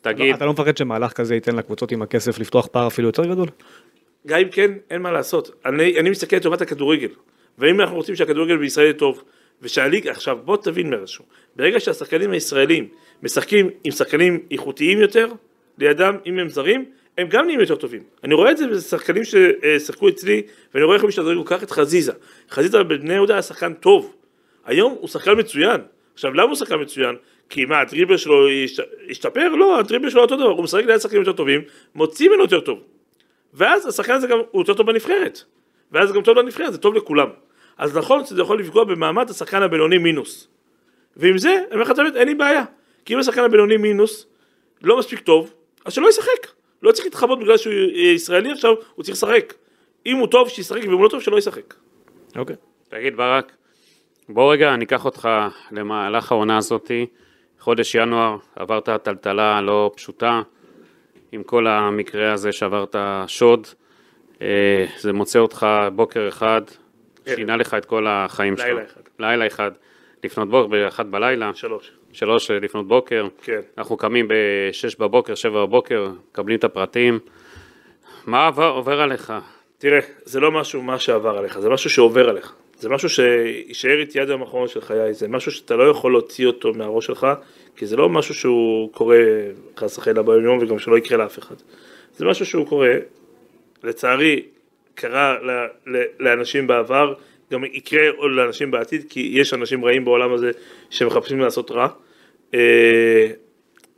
תגיד, 0.00 0.34
אתה 0.34 0.44
לא 0.46 0.52
מפחד 0.52 0.76
שמהלך 0.76 1.12
כזה 1.12 1.34
ייתן 1.34 1.56
לקבוצות 1.56 1.92
עם 1.92 2.02
הכסף 2.02 2.38
לפתוח 2.38 2.66
פער 2.66 2.86
אפילו 2.86 3.08
יותר 3.08 3.24
גדול? 3.24 3.48
גם 4.26 4.38
אם 4.38 4.48
כן, 4.48 4.72
אין 4.90 5.02
מה 5.02 5.12
לעשות. 5.12 5.50
אני, 5.66 6.00
אני 6.00 6.10
מסתכל 6.10 6.36
לטובת 6.36 6.60
הכדורגל. 6.60 7.08
ואם 7.58 7.80
אנחנו 7.80 7.96
רוצים 7.96 8.16
שהכדורגל 8.16 8.56
בישראל 8.56 8.86
יהיה 8.86 8.94
טוב, 8.94 9.22
ושהליגה, 9.62 10.10
עכשיו 10.10 10.38
בוא 10.44 10.56
תבין 10.56 10.94
משהו. 10.94 11.24
ברגע 11.56 11.80
שהשחקנים 11.80 12.30
הישראלים 12.30 12.88
משחקים 13.22 13.70
עם 13.84 13.92
שחקנים 13.92 14.40
איכותיים 14.50 15.00
יותר, 15.00 15.28
לידם, 15.78 16.16
אם 16.26 16.38
הם 16.38 16.48
זרים, 16.48 16.84
הם 17.18 17.28
גם 17.28 17.44
נהיים 17.44 17.60
יותר 17.60 17.76
טובים. 17.76 18.02
אני 18.24 18.34
רואה 18.34 18.50
את 18.50 18.56
זה 18.56 18.66
בשחקנים 18.66 19.22
ששיחקו 19.24 20.08
אצלי, 20.08 20.42
ואני 20.74 20.84
רואה 20.84 20.96
איך 20.96 21.02
הם 21.02 21.08
משתדרגו, 21.08 21.44
קח 21.44 21.62
את 21.62 21.70
חזיזה. 21.70 22.12
חזיזה 22.50 22.82
בבני 22.82 23.14
יהודה 23.14 23.34
היה 23.34 23.42
שחקן 23.42 23.74
טוב. 23.74 24.14
היום 24.64 24.96
הוא 25.00 25.08
שחקן 25.08 25.38
מצוין. 25.38 25.80
עכשיו, 26.14 26.34
למה 26.34 26.42
הוא 26.42 26.54
שחקן 26.54 26.80
מצוין? 26.80 27.16
כי 27.48 27.64
מה, 27.64 27.80
הדריבל 27.80 28.16
שלו 28.16 28.46
השתפר? 29.10 29.48
לא, 29.48 29.78
הדריבל 29.78 30.10
שלו 30.10 30.22
אותו 30.22 30.36
דבר. 30.36 30.48
הוא 30.48 30.64
משחק 30.64 30.84
ליד 30.84 30.98
שחקנים 30.98 31.22
יותר 31.22 31.32
טובים, 31.32 31.60
מוציא 31.94 32.28
ממנו 32.28 32.42
יותר 32.42 32.60
טוב. 32.60 32.80
ואז 33.54 33.86
השחקן 33.86 34.14
הזה 34.14 34.26
גם, 34.26 34.38
הוא 34.50 34.62
יותר 34.62 34.74
טוב 34.74 34.86
בנבחרת. 34.86 35.42
ואז 35.92 36.08
זה 36.08 36.14
גם 36.14 36.22
טוב 36.22 36.38
לנבחרת, 36.38 36.72
זה 36.72 36.78
טוב 36.78 36.94
לכולם. 36.94 37.28
אז 37.78 37.96
נכון 37.96 38.24
שזה 38.26 38.42
יכול 38.42 38.60
לפגוע 38.60 38.84
במעמד 38.84 39.30
השחקן 39.30 39.62
הבינוני 39.62 39.98
מינוס. 39.98 40.48
ועם 41.16 41.38
זה, 41.38 41.48
אני 41.48 41.72
אומר 41.72 41.82
לך 41.82 41.90
את 41.90 41.98
האמת, 41.98 42.16
אין 42.16 42.28
לי 42.28 42.34
בעיה. 42.34 42.64
כי 43.04 43.14
אם 43.14 43.18
השחקן 43.18 43.44
הבינוני 43.44 43.76
מינוס 43.76 44.26
לא 44.82 44.98
מספיק 44.98 45.20
טוב, 45.20 45.54
אז 45.84 45.92
שלא 45.92 46.08
ישחק. 46.08 46.61
לא 46.82 46.92
צריך 46.92 47.06
להתחבות 47.06 47.40
בגלל 47.40 47.56
שהוא 47.56 47.74
ישראלי 47.94 48.52
עכשיו, 48.52 48.74
הוא 48.94 49.04
צריך 49.04 49.16
לשחק. 49.16 49.54
אם 50.06 50.16
הוא 50.16 50.26
טוב, 50.26 50.48
שישחק, 50.48 50.80
ואם 50.82 50.92
הוא 50.92 51.04
לא 51.04 51.08
טוב, 51.08 51.20
שלא 51.20 51.38
ישחק. 51.38 51.74
אוקיי. 52.36 52.56
תגיד 52.88 53.16
ברק, 53.16 53.52
בוא 54.28 54.52
רגע 54.52 54.74
אני 54.74 54.84
אקח 54.84 55.04
אותך 55.04 55.28
למהלך 55.72 56.32
העונה 56.32 56.58
הזאתי, 56.58 57.06
חודש 57.60 57.94
ינואר, 57.94 58.36
עברת 58.56 58.88
טלטלה 59.02 59.60
לא 59.60 59.90
פשוטה, 59.96 60.42
עם 61.32 61.42
כל 61.42 61.66
המקרה 61.66 62.32
הזה 62.32 62.52
שעברת 62.52 62.96
שוד, 63.26 63.66
אה, 64.42 64.86
זה 64.98 65.12
מוצא 65.12 65.38
אותך 65.38 65.66
בוקר 65.94 66.28
אחד, 66.28 66.62
שינה 67.28 67.56
לך 67.56 67.74
את 67.74 67.84
כל 67.84 68.06
החיים 68.08 68.56
שלך. 68.56 68.66
לילה 68.66 68.84
אחד. 68.84 69.00
לילה 69.18 69.46
אחד. 69.46 69.70
לפנות 70.24 70.48
בוקר, 70.50 70.66
באחד 70.66 71.10
בלילה, 71.10 71.54
שלוש. 71.54 71.92
שלוש 72.12 72.50
אה, 72.50 72.58
לפנות 72.58 72.88
בוקר, 72.88 73.28
כן. 73.42 73.60
אנחנו 73.78 73.96
קמים 73.96 74.28
בשש 74.28 74.96
בבוקר, 74.96 75.34
שבע 75.34 75.66
בבוקר, 75.66 76.08
מקבלים 76.30 76.58
את 76.58 76.64
הפרטים, 76.64 77.18
מה 78.26 78.46
עבר, 78.46 78.68
עובר 78.68 79.00
עליך? 79.00 79.32
תראה, 79.78 79.98
זה 80.24 80.40
לא 80.40 80.50
משהו 80.50 80.82
מה 80.82 80.98
שעבר 80.98 81.38
עליך, 81.38 81.60
זה 81.60 81.68
משהו 81.68 81.90
שעובר 81.90 82.28
עליך. 82.28 82.54
זה 82.78 82.88
משהו 82.88 83.08
שישאר 83.08 84.00
איתי 84.00 84.20
עד 84.20 84.28
היום 84.28 84.42
האחרון 84.42 84.68
של 84.68 84.80
חיי, 84.80 85.14
זה 85.14 85.28
משהו 85.28 85.52
שאתה 85.52 85.76
לא 85.76 85.90
יכול 85.90 86.12
להוציא 86.12 86.46
אותו 86.46 86.74
מהראש 86.74 87.06
שלך, 87.06 87.26
כי 87.76 87.86
זה 87.86 87.96
לא 87.96 88.08
משהו 88.08 88.34
שהוא 88.34 88.92
קורה 88.92 89.18
חס 89.76 89.98
וחלילה 89.98 90.22
ביום 90.22 90.44
יום 90.44 90.58
וגם 90.58 90.78
שלא 90.78 90.98
יקרה 90.98 91.18
לאף 91.18 91.38
אחד. 91.38 91.54
זה 92.16 92.24
משהו 92.24 92.46
שהוא 92.46 92.66
קורה, 92.66 92.94
לצערי, 93.84 94.42
קרה 94.94 95.36
לאנשים 96.20 96.66
בעבר, 96.66 97.14
גם 97.52 97.64
יקרה 97.64 98.02
לאנשים 98.36 98.70
בעתיד, 98.70 99.04
כי 99.08 99.30
יש 99.34 99.54
אנשים 99.54 99.84
רעים 99.84 100.04
בעולם 100.04 100.32
הזה 100.32 100.50
שמחפשים 100.90 101.40
לעשות 101.40 101.70
רע. 101.70 101.88
אה, 102.54 103.30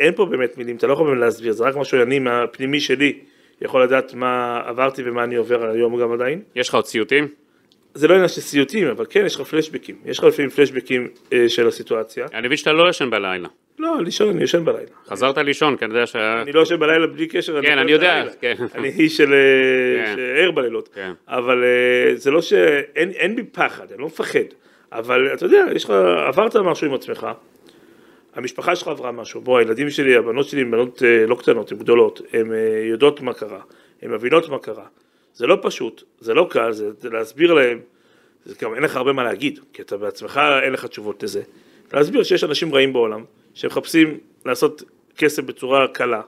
אין 0.01 0.15
פה 0.15 0.27
באמת 0.27 0.59
מילים, 0.59 0.77
אתה 0.77 0.87
לא 0.87 0.93
יכול 0.93 1.07
באמת 1.07 1.21
להסביר, 1.21 1.53
זה 1.53 1.65
רק 1.65 1.77
משהו 1.77 2.03
אני 2.03 2.19
מהפנימי 2.19 2.81
שלי 2.81 3.19
יכול 3.61 3.83
לדעת 3.83 4.15
מה 4.15 4.61
עברתי 4.67 5.03
ומה 5.07 5.25
אני 5.25 5.35
עובר 5.35 5.71
היום 5.71 6.01
גם 6.01 6.13
עדיין. 6.13 6.43
יש 6.57 6.69
לך 6.69 6.75
עוד 6.75 6.85
ציוטים? 6.85 7.29
זה 7.95 8.09
לא 8.09 8.15
עניין 8.15 8.29
של 8.29 8.41
סיוטים, 8.41 8.87
אבל 8.89 9.07
כן, 9.11 9.27
יש 9.27 9.35
לך 9.35 9.41
פלשבקים. 9.41 9.97
יש 10.05 10.19
לך 10.19 10.25
לפעמים 10.25 10.51
פלשבקים 10.51 11.09
אה, 11.33 11.49
של 11.49 11.69
הסיטואציה. 11.69 12.27
אני 12.35 12.47
מבין 12.47 12.57
שאתה 12.57 12.73
לא 12.73 12.89
ישן 12.89 13.11
בלילה. 13.11 13.49
לא, 13.79 14.03
לישון, 14.03 14.29
אני 14.29 14.45
ישן 14.45 14.65
בלילה. 14.65 14.91
חזרת 15.07 15.39
לישון, 15.39 15.77
כי 15.77 15.85
אני 15.85 15.95
יודע 15.95 16.07
שהיה... 16.07 16.43
אני 16.43 16.53
לא 16.53 16.61
ישן 16.61 16.79
בלילה 16.79 17.07
בלי 17.07 17.27
קשר. 17.27 17.63
כן, 17.63 17.75
כל 17.75 17.79
אני 17.79 17.93
יודע, 17.93 18.13
הלילה. 18.13 18.33
כן. 18.41 18.55
אני 18.75 18.89
איש 18.89 19.17
של 19.17 19.33
אה, 19.33 20.05
כן. 20.05 20.17
שער 20.17 20.51
בלילות. 20.51 20.89
כן. 20.95 21.13
אבל 21.29 21.65
אה, 21.65 22.17
זה 22.17 22.31
לא 22.31 22.43
ש... 22.43 22.53
אין 22.95 23.37
בי 23.37 23.43
פחד, 23.43 23.93
אני 23.93 24.01
לא 24.01 24.07
מפחד. 24.07 24.39
אבל 24.93 25.35
אתה 25.35 25.47
יודע, 25.47 25.65
יש 25.75 25.85
לך... 25.85 25.91
עברת 26.27 26.57
משהו 26.57 26.87
עם 26.87 26.95
עצמך. 26.95 27.27
המשפחה 28.35 28.77
שלך 28.77 28.89
עברה 28.89 29.13
משהו. 29.13 29.41
בוא, 29.41 29.59
הילדים 29.59 29.91
שלי, 29.91 30.17
הבנות 30.17 30.49
שלי 30.49 30.61
הן 30.61 30.71
בנות 30.71 31.03
אה, 31.03 31.27
לא 31.27 31.35
קטנות, 31.35 31.73
הן 31.73 31.79
גדולות. 31.79 32.21
הן 32.33 32.53
אה, 32.53 32.59
יודעות 32.91 33.21
מה 33.21 33.33
קרה. 33.33 33.61
הן 34.03 34.11
מבינות 34.11 34.49
מה 34.49 34.59
קרה. 34.59 34.85
זה 35.35 35.47
לא 35.47 35.59
פשוט, 35.63 36.03
זה 36.21 36.35
לא 36.35 36.47
קל, 36.51 36.73
זה 36.73 36.91
זה 37.01 37.11
להסביר 37.11 37.55
להם. 37.55 37.81
זה 38.45 38.55
גם 38.63 38.75
אין 38.75 38.83
לך 38.83 38.97
הרבה 38.97 39.13
מה 39.13 39.25
להגיד, 39.25 39.61
כי 39.73 39.83
אתה 39.83 39.97
בעצמך 39.97 40.41
אין 40.63 40.73
לך 40.73 40.87
תשובות 40.87 41.23
לזה. 41.23 41.43
להסביר 41.93 42.23
שיש 42.23 42.45
אנשים 42.45 42.75
רעים 42.75 42.93
בעולם, 42.93 43.25
שמחפשים 43.55 44.19
לעשות 44.47 44.83
כסף 45.17 45.43
בצורה 45.43 45.89
קלה, 45.89 46.21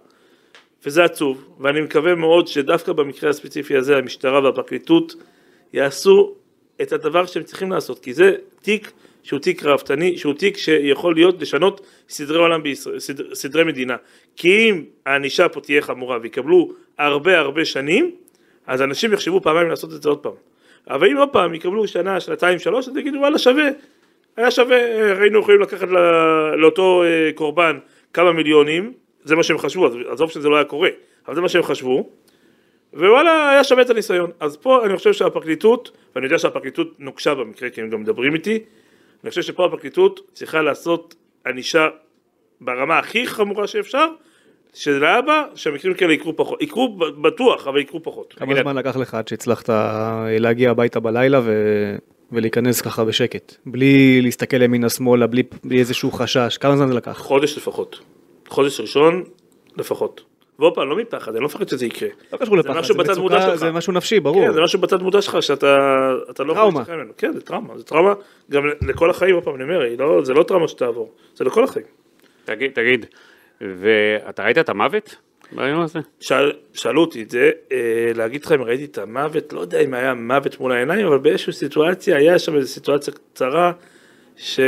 וזה 0.84 1.04
עצוב, 1.04 1.44
ואני 1.60 1.80
מקווה 1.80 2.14
מאוד 2.14 2.48
שדווקא 2.48 2.92
במקרה 2.92 3.30
הספציפי 3.30 3.76
הזה 3.76 3.96
המשטרה 3.96 4.44
והפרקליטות 4.44 5.14
יעשו 5.72 6.34
את 6.82 6.92
הדבר 6.92 7.26
שהם 7.26 7.42
צריכים 7.42 7.72
לעשות, 7.72 7.98
כי 7.98 8.14
זה 8.14 8.34
תיק 8.62 8.92
שהוא 9.22 9.40
תיק 9.40 9.64
ראוותני, 9.64 10.18
שהוא 10.18 10.34
תיק 10.34 10.56
שיכול 10.56 11.14
להיות 11.14 11.42
לשנות 11.42 11.86
סדרי 12.08 12.38
עולם 12.38 12.62
בישראל, 12.62 12.98
סדר, 12.98 13.34
סדרי 13.34 13.64
מדינה. 13.64 13.96
כי 14.36 14.70
אם 14.70 14.84
הענישה 15.06 15.48
פה 15.48 15.60
תהיה 15.60 15.82
חמורה 15.82 16.18
ויקבלו 16.22 16.72
הרבה 16.98 17.38
הרבה 17.38 17.64
שנים, 17.64 18.10
אז 18.66 18.82
אנשים 18.82 19.12
יחשבו 19.12 19.40
פעמיים 19.40 19.68
לעשות 19.68 19.92
את 19.92 20.02
זה 20.02 20.08
עוד 20.08 20.18
פעם. 20.18 20.32
אבל 20.90 21.08
אם 21.08 21.16
עוד 21.16 21.28
פעם 21.28 21.54
יקבלו 21.54 21.88
שנה, 21.88 22.20
שנתיים, 22.20 22.58
שלוש, 22.58 22.88
אז 22.88 22.96
יגידו 22.96 23.18
וואלה 23.18 23.38
שווה, 23.38 23.68
היה 24.36 24.50
שווה, 24.50 24.76
אה, 24.76 25.20
היינו 25.20 25.38
יכולים 25.40 25.60
לקחת 25.60 25.88
לא- 25.88 26.58
לאותו 26.58 27.02
אה, 27.04 27.30
קורבן 27.34 27.78
כמה 28.12 28.32
מיליונים, 28.32 28.92
זה 29.24 29.36
מה 29.36 29.42
שהם 29.42 29.58
חשבו, 29.58 29.86
אז 29.86 29.94
עזוב 30.08 30.30
שזה 30.30 30.48
לא 30.48 30.56
היה 30.56 30.64
קורה, 30.64 30.88
אבל 31.26 31.34
זה 31.34 31.40
מה 31.40 31.48
שהם 31.48 31.62
חשבו, 31.62 32.10
ווואלה, 32.92 33.50
היה 33.50 33.64
שווה 33.64 33.82
את 33.82 33.90
הניסיון. 33.90 34.30
אז 34.40 34.56
פה 34.56 34.86
אני 34.86 34.96
חושב 34.96 35.12
שהפרקליטות, 35.12 35.90
ואני 36.14 36.26
יודע 36.26 36.38
שהפרקליטות 36.38 36.94
נוקשה 36.98 37.34
במקרה, 37.34 37.70
כי 37.70 37.80
הם 37.80 37.90
גם 37.90 38.00
מדברים 38.00 38.34
איתי, 38.34 38.58
אני 39.24 39.30
חושב 39.30 39.42
שפה 39.42 39.66
הפרקליטות 39.66 40.20
צריכה 40.32 40.62
לעשות 40.62 41.14
ענישה 41.46 41.88
ברמה 42.60 42.98
הכי 42.98 43.26
חמורה 43.26 43.66
שאפשר, 43.66 44.06
שלהבא, 44.74 45.44
שהמקרים 45.54 45.94
כאלה 45.94 46.12
יקרו 46.12 46.36
פחות, 46.36 46.62
יקרו 46.62 46.96
בטוח, 46.96 47.66
אבל 47.66 47.80
יקרו 47.80 48.02
פחות. 48.02 48.34
כמה 48.38 48.54
זמן 48.54 48.76
לקח 48.76 48.96
לך 48.96 49.14
עד 49.14 49.28
שהצלחת 49.28 49.70
אה, 49.70 50.36
להגיע 50.38 50.70
הביתה 50.70 51.00
בלילה 51.00 51.40
ו... 51.44 51.52
ולהיכנס 52.32 52.80
ככה 52.80 53.04
בשקט? 53.04 53.54
בלי 53.66 54.20
להסתכל 54.22 54.62
ימינה 54.62 54.88
שמאלה, 54.88 55.26
בלי, 55.26 55.42
בלי 55.64 55.78
איזשהו 55.78 56.12
חשש, 56.12 56.58
כמה 56.58 56.76
זמן 56.76 56.88
זה 56.88 56.94
לקח? 56.94 57.18
חודש 57.18 57.56
לפחות. 57.56 58.00
חודש 58.48 58.80
ראשון 58.80 59.24
לפחות. 59.78 60.22
ועוד 60.58 60.74
פעם, 60.74 60.88
לא 60.88 60.96
מפחד, 60.96 61.32
אני 61.32 61.40
לא 61.40 61.46
מפחד 61.46 61.68
שזה 61.68 61.86
יקרה. 61.86 62.08
לא 62.32 62.38
קשור 62.38 62.56
לפחד, 62.56 62.78
משהו 62.78 62.94
זה 63.14 63.20
מודע 63.20 63.36
מצוקה, 63.36 63.50
שלך. 63.50 63.54
זה 63.54 63.72
משהו 63.72 63.92
נפשי, 63.92 64.20
ברור. 64.20 64.46
כן, 64.46 64.52
זה 64.52 64.60
משהו 64.60 64.80
בתת 64.80 65.00
מודע 65.00 65.22
שלך, 65.22 65.42
שאתה 65.42 65.76
אתה 66.30 66.44
לא 66.44 66.54
טראומה. 66.54 66.78
להשתחרר 66.78 66.96
ממנו. 66.96 67.12
כן, 67.16 67.32
זה 67.32 67.40
טראומה. 67.40 67.78
זה 67.78 67.84
טראומה 67.84 68.14
גם 68.50 68.62
לכל 68.88 69.10
החיים, 69.10 69.34
עוד 69.34 69.44
פעם, 69.44 69.54
אני 69.54 69.64
אומר, 69.64 69.80
לא, 69.98 70.24
זה 70.24 70.34
לא 70.34 70.42
טראומה 70.42 70.68
שתעבור, 70.68 71.12
זה 71.34 71.44
לכל 71.44 71.64
החיים. 71.64 71.86
תגיד, 72.44 72.70
תגיד, 72.74 73.06
ואתה 73.60 74.44
ראית 74.44 74.58
את 74.58 74.68
המוות? 74.68 75.16
ביום 75.52 75.80
הזה. 75.80 75.98
שאל, 76.20 76.52
שאלו 76.74 77.00
אותי 77.00 77.22
את 77.22 77.30
זה, 77.30 77.50
אה, 77.72 78.12
להגיד 78.14 78.44
לך 78.44 78.52
אם 78.52 78.62
ראיתי 78.62 78.84
את 78.84 78.98
המוות, 78.98 79.52
לא 79.52 79.60
יודע 79.60 79.80
אם 79.80 79.94
היה 79.94 80.14
מוות 80.14 80.60
מול 80.60 80.72
העיניים, 80.72 81.06
אבל 81.06 81.18
באיזושהי 81.18 81.52
סיטואציה, 81.52 82.16
היה 82.16 82.38
שם 82.38 82.56
איזו 82.56 82.68
סיטואציה 82.68 83.14
קצרה, 83.14 83.72
ש... 84.36 84.60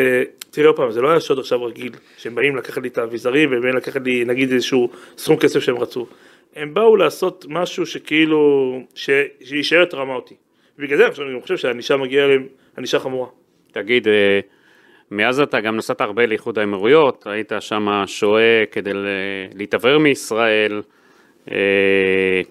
תראה 0.51 0.67
עוד 0.67 0.77
פעם, 0.77 0.91
זה 0.91 1.01
לא 1.01 1.11
היה 1.11 1.21
שוד 1.21 1.39
עכשיו 1.39 1.65
רגיל, 1.65 1.93
שהם 2.17 2.35
באים 2.35 2.57
לקחת 2.57 2.83
לי 2.83 2.89
את 2.89 2.99
האביזרים, 2.99 3.51
והם 3.51 3.63
באים 3.63 3.77
לקחת 3.77 4.01
לי 4.05 4.25
נגיד 4.25 4.53
איזשהו 4.53 4.89
סכום 5.17 5.37
כסף 5.37 5.61
שהם 5.61 5.79
רצו. 5.79 6.07
הם 6.57 6.75
באו 6.75 6.97
לעשות 6.97 7.47
משהו 7.49 7.87
שכאילו, 7.87 8.39
ש... 8.95 9.11
שיישאר 9.45 9.85
טראומטי. 9.85 10.35
ובגלל 10.79 10.99
זה 10.99 11.07
עכשיו 11.07 11.25
אני 11.25 11.35
גם 11.35 11.41
חושב 11.41 11.57
שהענישה 11.57 11.97
מגיעה 11.97 12.27
להם, 12.27 12.47
ענישה 12.79 12.99
חמורה. 12.99 13.29
תגיד, 13.73 14.09
אה, 14.09 14.41
מאז 15.11 15.41
אתה 15.41 15.61
גם 15.61 15.77
נסעת 15.77 16.01
הרבה 16.01 16.27
לאיחוד 16.27 16.59
האמירויות, 16.59 17.27
היית 17.27 17.53
שם 17.61 18.03
שוהה 18.07 18.67
כדי 18.73 18.95
ל- 18.95 19.07
להתעוור 19.55 19.99
מישראל. 19.99 20.83
אה, 21.51 22.43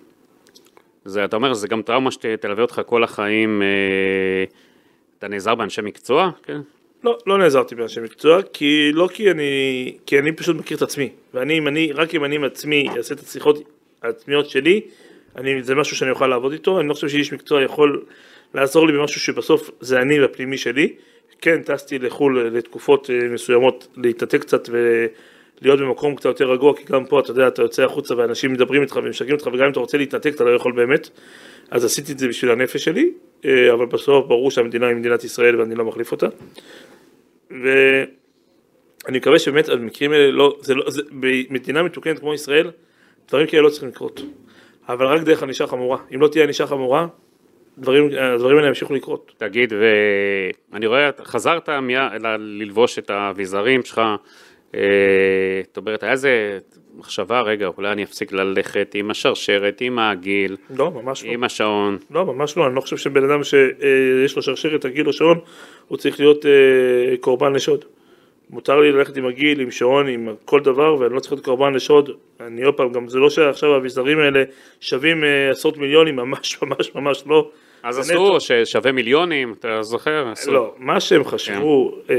זה, 1.05 1.25
אתה 1.25 1.35
אומר, 1.35 1.53
זה 1.53 1.67
גם 1.67 1.81
טראומה 1.81 2.11
שתלווה 2.11 2.61
אותך 2.61 2.81
כל 2.85 3.03
החיים. 3.03 3.61
אה, 3.61 3.67
אתה 5.19 5.27
נעזר 5.27 5.55
באנשי 5.55 5.81
מקצוע? 5.81 6.29
כן. 6.43 6.61
לא, 7.03 7.17
לא 7.27 7.37
נעזרתי 7.37 7.75
באנשי 7.75 7.99
מקצוע, 7.99 8.41
כי 8.53 8.91
לא 8.93 9.09
כי 9.13 9.31
אני, 9.31 9.97
כי 10.05 10.19
אני 10.19 10.31
פשוט 10.31 10.55
מכיר 10.55 10.77
את 10.77 10.81
עצמי, 10.81 11.09
ואני, 11.33 11.57
אם 11.57 11.67
אני, 11.67 11.91
רק 11.91 12.15
אם 12.15 12.25
אני 12.25 12.35
עם 12.35 12.43
עצמי 12.43 12.87
אעשה 12.97 13.13
את 13.15 13.19
השיחות 13.19 13.59
העצמיות 14.03 14.49
שלי, 14.49 14.81
אני, 15.35 15.63
זה 15.63 15.75
משהו 15.75 15.97
שאני 15.97 16.11
אוכל 16.11 16.27
לעבוד 16.27 16.51
איתו, 16.51 16.79
אני 16.79 16.87
לא 16.87 16.93
חושב 16.93 17.07
שאיש 17.09 17.33
מקצוע 17.33 17.63
יכול 17.63 18.05
לעזור 18.53 18.87
לי 18.87 18.93
במשהו 18.93 19.21
שבסוף 19.21 19.69
זה 19.79 20.01
אני 20.01 20.19
והפנימי 20.19 20.57
שלי. 20.57 20.93
כן, 21.41 21.61
טסתי 21.61 21.99
לחו"ל 21.99 22.39
לתקופות 22.39 23.09
אה, 23.09 23.29
מסוימות, 23.29 23.87
להתעתק 23.97 24.41
קצת 24.41 24.69
ולהיות 24.69 25.79
במקום 25.79 26.15
קצת 26.15 26.25
יותר 26.25 26.51
רגוע, 26.51 26.77
כי 26.77 26.83
גם 26.83 27.05
פה, 27.05 27.19
אתה 27.19 27.31
יודע, 27.31 27.47
אתה 27.47 27.61
יוצא 27.61 27.83
החוצה 27.83 28.17
ואנשים 28.17 28.53
מדברים 28.53 28.81
איתך 28.81 28.99
ומשגעים 29.03 29.35
אותך, 29.35 29.47
וגם 29.47 29.65
אם 29.65 29.71
אתה 29.71 29.79
רוצה 29.79 29.97
להתנתק, 29.97 30.35
אתה 30.35 30.43
לא 30.43 30.49
יכול 30.49 30.71
באמת. 30.71 31.09
אז 31.71 31.85
עשיתי 31.85 32.11
את 32.11 32.19
זה 32.19 32.27
בשביל 32.27 32.51
הנפש 32.51 32.83
שלי, 32.83 33.11
אה, 33.45 33.73
אבל 33.73 33.85
בסוף 33.85 34.27
ברור 34.27 34.51
שהמדינה 34.51 34.87
היא 34.87 34.95
מדינת 34.95 35.23
ישראל 35.23 35.59
ואני 35.59 35.75
לא 35.75 35.85
מחליף 35.85 36.11
אותה. 36.11 36.27
ואני 37.51 39.17
מקווה 39.17 39.39
שבאמת 39.39 39.69
המקרים 39.69 40.11
האלה 40.11 40.31
לא, 40.31 40.57
זה 40.61 40.75
לא, 40.75 40.89
זה, 40.89 41.01
במדינה 41.11 41.83
מתוקנת 41.83 42.19
כמו 42.19 42.33
ישראל, 42.33 42.71
דברים 43.29 43.47
כאלה 43.47 43.61
לא 43.61 43.69
צריכים 43.69 43.89
לקרות. 43.89 44.21
אבל 44.89 45.05
רק 45.05 45.21
דרך 45.21 45.43
ענישה 45.43 45.67
חמורה. 45.67 45.97
אם 46.15 46.21
לא 46.21 46.27
תהיה 46.27 46.43
ענישה 46.43 46.67
חמורה, 46.67 47.07
דברים, 47.77 48.09
הדברים 48.19 48.57
האלה 48.57 48.67
ימשיכו 48.67 48.93
לקרות. 48.93 49.33
תגיד, 49.37 49.73
ואני 50.71 50.87
רואה, 50.87 51.09
חזרת 51.23 51.69
מיד 51.69 52.21
ללבוש 52.39 52.99
את 52.99 53.09
האביזרים 53.09 53.83
שלך, 53.83 54.01
אה, 54.75 55.61
זאת 55.67 55.77
אומרת, 55.77 56.03
היה 56.03 56.11
איזה 56.11 56.59
מחשבה, 56.97 57.41
רגע, 57.41 57.67
אולי 57.77 57.91
אני 57.91 58.03
אפסיק 58.03 58.31
ללכת 58.31 58.91
עם 58.95 59.11
השרשרת, 59.11 59.81
עם 59.81 59.99
העגיל, 59.99 60.57
לא, 60.77 60.91
ממש 60.91 61.25
לא. 61.25 61.31
עם 61.31 61.43
השעון. 61.43 61.97
לא, 62.11 62.25
ממש 62.25 62.57
לא, 62.57 62.67
אני 62.67 62.75
לא 62.75 62.81
חושב 62.81 62.97
שבן 62.97 63.23
אדם 63.23 63.43
שיש 63.43 64.35
לו 64.35 64.41
שרשרת, 64.41 64.85
הגיל 64.85 65.07
או 65.07 65.13
שעון, 65.13 65.39
הוא 65.87 65.97
צריך 65.97 66.19
להיות 66.19 66.45
אה, 66.45 67.17
קורבן 67.19 67.53
לשוד. 67.53 67.85
מותר 68.49 68.79
לי 68.79 68.91
ללכת 68.91 69.17
עם 69.17 69.25
הגיל, 69.25 69.59
עם 69.59 69.71
שעון, 69.71 70.07
עם 70.07 70.29
כל 70.45 70.59
דבר, 70.59 70.95
ואני 70.99 71.13
לא 71.13 71.19
צריך 71.19 71.33
להיות 71.33 71.45
קורבן 71.45 71.73
לשוד. 71.73 72.09
אני 72.39 72.63
עוד 72.63 72.73
פעם, 72.73 72.91
גם 72.91 73.07
זה 73.07 73.19
לא 73.19 73.29
שעכשיו 73.29 73.73
האביזרים 73.73 74.19
האלה 74.19 74.43
שווים 74.79 75.23
אה, 75.23 75.49
עשרות 75.49 75.77
מיליונים, 75.77 76.15
ממש 76.15 76.61
ממש 76.61 76.95
ממש 76.95 77.23
לא. 77.27 77.49
אז 77.83 77.99
עשו. 77.99 78.39
ששווה 78.39 78.91
מיליונים, 78.91 79.55
אתה 79.59 79.83
זוכר? 79.83 80.27
עשו. 80.31 80.51
לא, 80.51 80.73
מה 80.77 80.99
שהם 80.99 81.23
חשבו, 81.23 81.95
אה, 82.09 82.15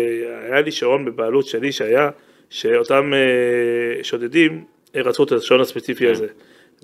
היה 0.47 0.61
לי 0.61 0.73
שעון 0.73 1.05
בבעלות 1.05 1.47
שלי 1.47 1.73
שהיה, 1.73 2.11
שאותם 2.51 3.13
אה, 3.15 4.05
שודדים 4.05 4.65
אה, 4.97 5.03
רצו 5.03 5.25
את 5.25 5.33
השעון 5.33 5.61
הספציפי 5.61 6.09
הזה. 6.09 6.27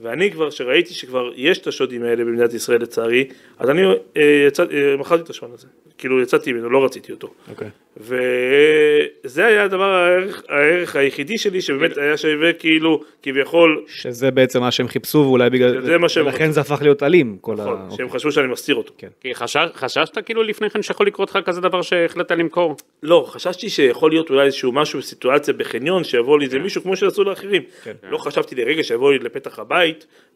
ואני 0.02 0.30
כבר, 0.30 0.50
שראיתי 0.50 0.94
שכבר 0.94 1.30
יש 1.36 1.58
את 1.58 1.66
השודים 1.66 2.02
האלה 2.02 2.24
במדינת 2.24 2.54
ישראל 2.54 2.82
לצערי, 2.82 3.28
אז 3.58 3.70
אני 3.70 3.82
אה, 4.16 4.44
יצא, 4.48 4.64
אה, 4.72 4.96
מכרתי 4.96 5.22
את 5.22 5.30
השעון 5.30 5.50
הזה. 5.54 5.66
כאילו 5.98 6.22
יצאתי 6.22 6.52
ממנו, 6.52 6.70
לא 6.70 6.84
רציתי 6.84 7.12
אותו. 7.12 7.34
אוקיי. 7.50 7.68
וזה 7.96 9.46
היה 9.46 9.64
הדבר, 9.64 9.90
הערך, 9.90 10.42
הערך 10.48 10.96
היחידי 10.96 11.38
שלי 11.38 11.60
שבאמת 11.60 11.98
היה 11.98 12.16
שווה 12.16 12.52
כאילו, 12.52 13.00
כביכול, 13.22 13.84
שזה 13.86 14.30
בעצם 14.30 14.60
מה 14.60 14.70
שהם 14.70 14.88
חיפשו 14.88 15.18
ואולי 15.18 15.50
בגלל 15.50 15.80
זה 15.80 15.98
מה 15.98 16.08
שהם 16.08 16.26
ולכן. 16.26 16.50
זה 16.50 16.60
הפך 16.60 16.82
להיות 16.82 17.02
אלים 17.02 17.38
כל 17.40 17.52
ה... 17.52 17.64
נכון, 17.64 17.80
אוקיי. 17.82 17.96
שהם 17.96 18.10
חשבו 18.10 18.32
שאני 18.32 18.46
מסתיר 18.46 18.74
אותו. 18.74 18.92
כן. 18.98 19.08
כי 19.20 19.34
חשש, 19.34 19.66
חששת 19.74 20.18
כאילו 20.26 20.42
לפני 20.42 20.70
כן 20.70 20.82
שיכול 20.82 21.06
לקרות 21.06 21.30
לך 21.30 21.38
כזה 21.44 21.60
דבר 21.60 21.82
שהחלטת 21.82 22.30
למכור? 22.30 22.76
לא, 23.02 23.26
חששתי 23.28 23.68
שיכול 23.68 24.10
להיות 24.10 24.30
אולי 24.30 24.44
איזשהו 24.44 24.72
משהו 24.72 24.98
בסיטואציה 24.98 25.54
בחניון 25.54 26.04
שיבוא 26.04 26.38
לי 26.38 26.44
איזה 26.44 26.58
מישהו 26.58 26.82
כמו 26.82 26.96
שעשו 26.96 27.24
לאחרים. 27.24 27.62
כן. 27.84 27.92
לא 28.10 28.18
חשבתי 28.18 28.54
לרגע 28.54 28.82
שיבואו 28.82 29.12
לי 29.12 29.18
לפתח 29.18 29.58
הבית 29.58 29.83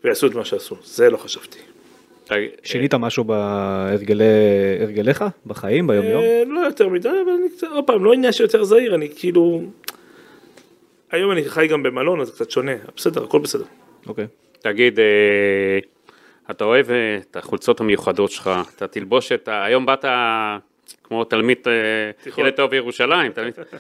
ויעשו 0.05 0.27
את 0.27 0.35
מה 0.35 0.45
שעשו, 0.45 0.77
זה 0.85 1.11
לא 1.11 1.17
חשבתי. 1.17 1.59
תגיד, 2.25 2.51
שינית 2.63 2.95
משהו 2.95 3.25
בהרגליך, 3.25 5.25
בחיים, 5.47 5.87
ביום 5.87 6.07
יום? 6.07 6.23
אה, 6.23 6.43
לא 6.47 6.61
יותר 6.61 6.89
מדי, 6.89 7.09
אבל 7.09 7.33
אני 7.41 7.49
קצת, 7.57 7.67
עוד 7.67 7.85
פעם, 7.87 8.05
לא 8.05 8.13
עניין 8.13 8.33
שיותר 8.33 8.65
זהיר, 8.65 8.95
אני 8.95 9.09
כאילו... 9.17 9.63
היום 11.11 11.33
אני 11.33 11.45
חי 11.45 11.67
גם 11.67 11.83
במלון, 11.83 12.21
אז 12.21 12.27
זה 12.27 12.33
קצת 12.33 12.51
שונה, 12.51 12.73
בסדר, 12.97 13.25
הכל 13.25 13.39
בסדר. 13.39 13.65
אוקיי. 14.07 14.27
תגיד, 14.61 14.99
אה, 14.99 15.79
אתה 16.51 16.65
אוהב 16.65 16.91
אה, 16.91 17.19
את 17.31 17.37
החולצות 17.37 17.81
המיוחדות 17.81 18.31
שלך, 18.31 18.51
אתה 18.77 18.87
תלבוש 18.87 19.33
את 19.33 19.49
ה... 19.49 19.65
היום 19.65 19.87
באת 19.87 20.05
כמו 21.03 21.25
תלמיד, 21.25 21.59
אה. 21.67 22.33
ילד 22.39 22.53
טוב 22.53 22.71
בירושלים, 22.71 23.33
תלמיד... 23.33 23.55
אה, 23.59 23.79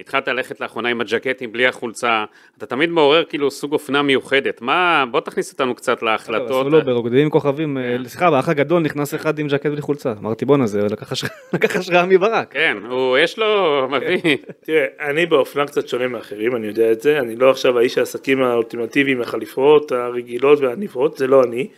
התחלת 0.00 0.28
ללכת 0.28 0.60
לאחרונה 0.60 0.88
עם 0.88 1.00
הג'קטים 1.00 1.52
בלי 1.52 1.66
החולצה, 1.66 2.24
אתה 2.58 2.66
תמיד 2.66 2.90
מעורר 2.90 3.24
כאילו 3.24 3.50
סוג 3.50 3.72
אופנה 3.72 4.02
מיוחדת, 4.02 4.62
מה, 4.62 5.04
בוא 5.10 5.20
תכניס 5.20 5.52
אותנו 5.52 5.74
קצת 5.74 6.02
להחלטות. 6.02 6.50
עשו 6.50 6.70
לו 6.70 6.84
ברוקדים 6.84 7.30
כוכבים, 7.30 7.78
אה, 7.78 7.96
סליחה, 8.06 8.30
באח 8.30 8.48
הגדול 8.48 8.82
נכנס 8.82 9.14
אחד 9.14 9.38
עם 9.38 9.48
ז'קט 9.48 9.66
בלי 9.66 9.80
חולצה. 9.80 10.12
אמרתי 10.20 10.44
בואנה 10.44 10.66
זה 10.66 10.80
לקח 10.82 11.12
השראה- 11.12 11.32
לקח 11.54 11.76
השראה 11.76 12.06
מברק. 12.06 12.52
כן, 12.52 12.76
הוא, 12.88 13.18
יש 13.18 13.38
לו, 13.38 13.86
מביא. 13.90 14.36
תראה, 14.60 14.84
אני 15.00 15.26
באופנה 15.26 15.66
קצת 15.66 15.88
שונה 15.88 16.08
מאחרים, 16.08 16.56
אני 16.56 16.66
יודע 16.66 16.92
את 16.92 17.00
זה, 17.00 17.18
אני 17.18 17.36
לא 17.36 17.50
עכשיו 17.50 17.78
האיש 17.78 17.98
העסקים 17.98 18.42
האולטימטיבי 18.42 19.12
עם 19.12 19.20
החליפות 19.20 19.92
הרגילות 19.92 20.60
והעניבות, 20.60 21.16
זה 21.16 21.26
לא 21.26 21.42
אני. 21.44 21.68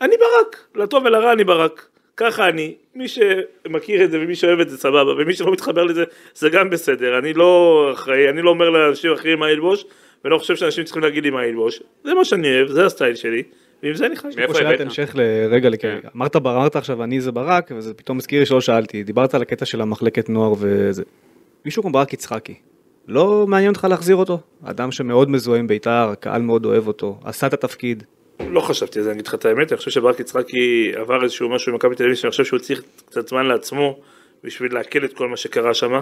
אני 0.00 0.14
ברק, 0.16 0.56
לטוב 0.74 1.04
ולרע 1.04 1.32
אני 1.32 1.44
ברק. 1.44 1.86
ככה 2.16 2.48
אני, 2.48 2.74
מי 2.94 3.06
שמכיר 3.08 4.04
את 4.04 4.10
זה 4.10 4.18
ומי 4.20 4.34
שאוהב 4.34 4.60
את 4.60 4.68
זה 4.70 4.78
סבבה, 4.78 5.12
ומי 5.22 5.34
שלא 5.34 5.52
מתחבר 5.52 5.84
לזה 5.84 6.04
זה 6.34 6.48
גם 6.48 6.70
בסדר, 6.70 7.18
אני 7.18 7.32
לא 7.34 7.90
אחראי, 7.94 8.28
אני 8.28 8.42
לא 8.42 8.50
אומר 8.50 8.70
לאנשים 8.70 9.12
אחרים 9.12 9.38
מה 9.38 9.48
ללבוש, 9.48 9.84
ולא 10.24 10.38
חושב 10.38 10.56
שאנשים 10.56 10.84
צריכים 10.84 11.02
להגיד 11.02 11.24
לי 11.24 11.30
מה 11.30 11.42
ללבוש, 11.46 11.82
זה 12.04 12.14
מה 12.14 12.24
שאני 12.24 12.56
אוהב, 12.56 12.68
זה 12.68 12.86
הסטייל 12.86 13.14
שלי, 13.14 13.42
ועם 13.82 13.94
זה 13.94 14.06
אני 14.06 14.16
חי. 14.16 14.28
מאיפה 14.36 14.52
פה 14.52 14.58
שאלת 14.58 14.66
הבאת? 14.68 14.80
המשך 14.80 15.12
לרגע, 15.14 15.76
כן. 15.78 15.98
אמרת 16.16 16.36
בר- 16.36 16.56
אמרת 16.56 16.76
עכשיו 16.76 17.02
אני 17.04 17.20
זה 17.20 17.32
ברק, 17.32 17.70
וזה 17.76 17.94
פתאום 17.94 18.18
הזכיר 18.18 18.40
לי 18.40 18.46
שלא 18.46 18.60
שאלתי, 18.60 19.02
דיברת 19.02 19.34
על 19.34 19.42
הקטע 19.42 19.64
של 19.64 19.80
המחלקת 19.80 20.28
נוער 20.28 20.52
וזה. 20.58 21.02
מישהו 21.64 21.82
כמו 21.82 21.92
ברק 21.92 22.12
יצחקי, 22.12 22.54
לא 23.08 23.44
מעניין 23.48 23.68
אותך 23.70 23.86
להחזיר 23.90 24.16
אותו? 24.16 24.38
אדם 24.64 24.92
שמאוד 24.92 25.30
מזוהה 25.30 25.58
עם 25.58 25.66
בית"ר, 25.66 25.90
הקהל 26.12 26.42
מאוד 26.42 26.64
אוהב 26.64 26.86
אותו, 26.86 27.18
עשה 27.24 27.46
את 27.46 27.52
התפקיד. 27.52 28.02
לא 28.40 28.60
חשבתי 28.60 28.98
על 28.98 29.04
זה, 29.04 29.10
אני 29.10 29.16
אגיד 29.16 29.26
לך 29.26 29.34
את 29.34 29.44
האמת, 29.44 29.72
אני 29.72 29.76
חושב 29.78 29.90
שברק 29.90 30.20
יצחקי 30.20 30.92
עבר 30.96 31.22
איזשהו 31.24 31.48
משהו 31.48 31.72
במכבי 31.72 31.94
תל 31.96 32.02
אביב, 32.04 32.14
שאני 32.16 32.30
חושב 32.30 32.44
שהוא 32.44 32.58
צריך 32.58 32.82
קצת 33.06 33.28
זמן 33.28 33.46
לעצמו 33.46 34.00
בשביל 34.44 34.74
לעכל 34.74 35.04
את 35.04 35.12
כל 35.12 35.28
מה 35.28 35.36
שקרה 35.36 35.74
שם, 35.74 36.00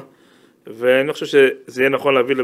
ואני 0.66 1.08
לא 1.08 1.12
חושב 1.12 1.26
שזה 1.26 1.82
יהיה 1.82 1.88
נכון 1.90 2.14
להביא, 2.14 2.36
אה, 2.36 2.42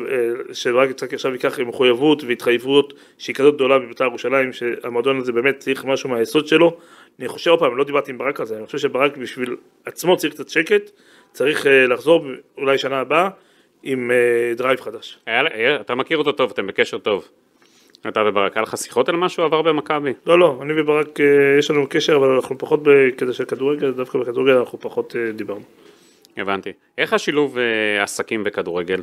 שברק 0.55 0.91
יצחקי 0.91 1.15
עכשיו 1.15 1.33
ייקח 1.33 1.59
עם 1.61 1.69
מחויבות 1.69 2.25
והתחייבות 2.25 2.93
שהיא 3.19 3.35
כזאת 3.35 3.55
גדולה 3.55 3.79
בבית"ר 3.79 4.05
ירושלים, 4.05 4.53
שהמועדון 4.53 5.19
הזה 5.19 5.33
באמת 5.33 5.59
צריך 5.59 5.85
משהו 5.85 6.11
מהיסוד 6.11 6.47
שלו. 6.47 6.77
אני 7.19 7.29
חושב, 7.29 7.51
עוד 7.51 7.59
פעם, 7.61 7.77
לא 7.77 7.85
דיברתי 7.85 8.11
עם 8.11 8.19
ברק 8.19 8.41
על 8.41 8.47
זה, 8.47 8.57
אני 8.57 8.67
חושב 8.67 8.79
שברק 8.79 9.17
בשביל 9.17 9.57
עצמו 9.85 10.17
צריך 10.17 10.35
קצת 10.35 10.49
שקט, 10.49 10.91
צריך 11.33 11.67
אה, 11.67 11.87
לחזור 11.87 12.27
אולי 12.59 12.79
שנה 12.79 13.01
הבאה 13.01 13.29
עם 13.83 14.11
אה, 14.11 14.17
drive 14.57 14.81
חדש. 14.81 15.19
היה- 15.27 15.43
היה- 15.55 15.81
אתה 15.81 15.95
מכיר 15.95 16.19
אותו 16.19 16.33
טוב, 16.33 16.51
אתם 16.51 16.67
בקשר 16.67 16.99
טוב. 16.99 17.29
אתה 18.09 18.21
וברק, 18.27 18.57
היה 18.57 18.63
לך 18.63 18.77
שיחות 18.77 19.09
על 19.09 19.17
משהו 19.17 19.45
עבר 19.45 19.63
במכבי? 19.63 20.13
לא, 20.27 20.39
לא, 20.39 20.59
אני 20.63 20.81
וברק, 20.81 21.21
אה, 21.21 21.27
יש 21.59 21.71
לנו 21.71 21.87
קשר, 21.89 22.17
אבל 22.17 22.29
אנחנו 22.29 22.59
פחות 22.59 22.81
בקטע 22.83 23.33
של 23.33 23.45
כדורגל, 23.45 23.91
דווקא 23.91 24.19
בכדורגל 24.19 24.53
אנחנו 24.53 24.81
פחות 24.81 25.17
אה, 25.17 25.33
דיברנו. 25.33 25.63
הבנתי. 26.37 26.73
איך 26.99 27.13
השילוב 27.13 27.59
אה, 27.59 28.03
עסקים 28.03 28.43
וכדורגל? 28.47 29.03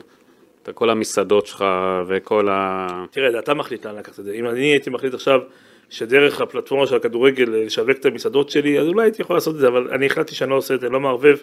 אתה 0.63 0.73
כל 0.73 0.89
המסעדות 0.89 1.47
שלך 1.47 1.65
וכל 2.07 2.49
ה... 2.49 3.05
תראה, 3.11 3.39
אתה 3.39 3.53
מחליט 3.53 3.85
לאן 3.85 3.95
לקחת 3.95 4.19
את 4.19 4.25
זה. 4.25 4.33
אם 4.33 4.47
אני 4.47 4.65
הייתי 4.65 4.89
מחליט 4.89 5.13
עכשיו 5.13 5.41
שדרך 5.89 6.41
הפלטפורמה 6.41 6.87
של 6.87 6.95
הכדורגל 6.95 7.45
לשווק 7.49 7.97
את 7.97 8.05
המסעדות 8.05 8.49
שלי, 8.49 8.79
אז 8.79 8.87
אולי 8.87 9.05
הייתי 9.05 9.21
יכול 9.21 9.35
לעשות 9.35 9.55
את 9.55 9.59
זה, 9.59 9.67
אבל 9.67 9.87
אני 9.91 10.05
החלטתי 10.05 10.35
שאני 10.35 10.49
לא 10.49 10.55
עושה 10.55 10.73
את 10.73 10.79
זה, 10.79 10.89
לא 10.89 10.99
מערבב 10.99 11.37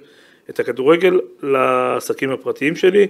את 0.50 0.60
הכדורגל 0.60 1.20
לעסקים 1.42 2.30
הפרטיים 2.30 2.76
שלי, 2.76 3.06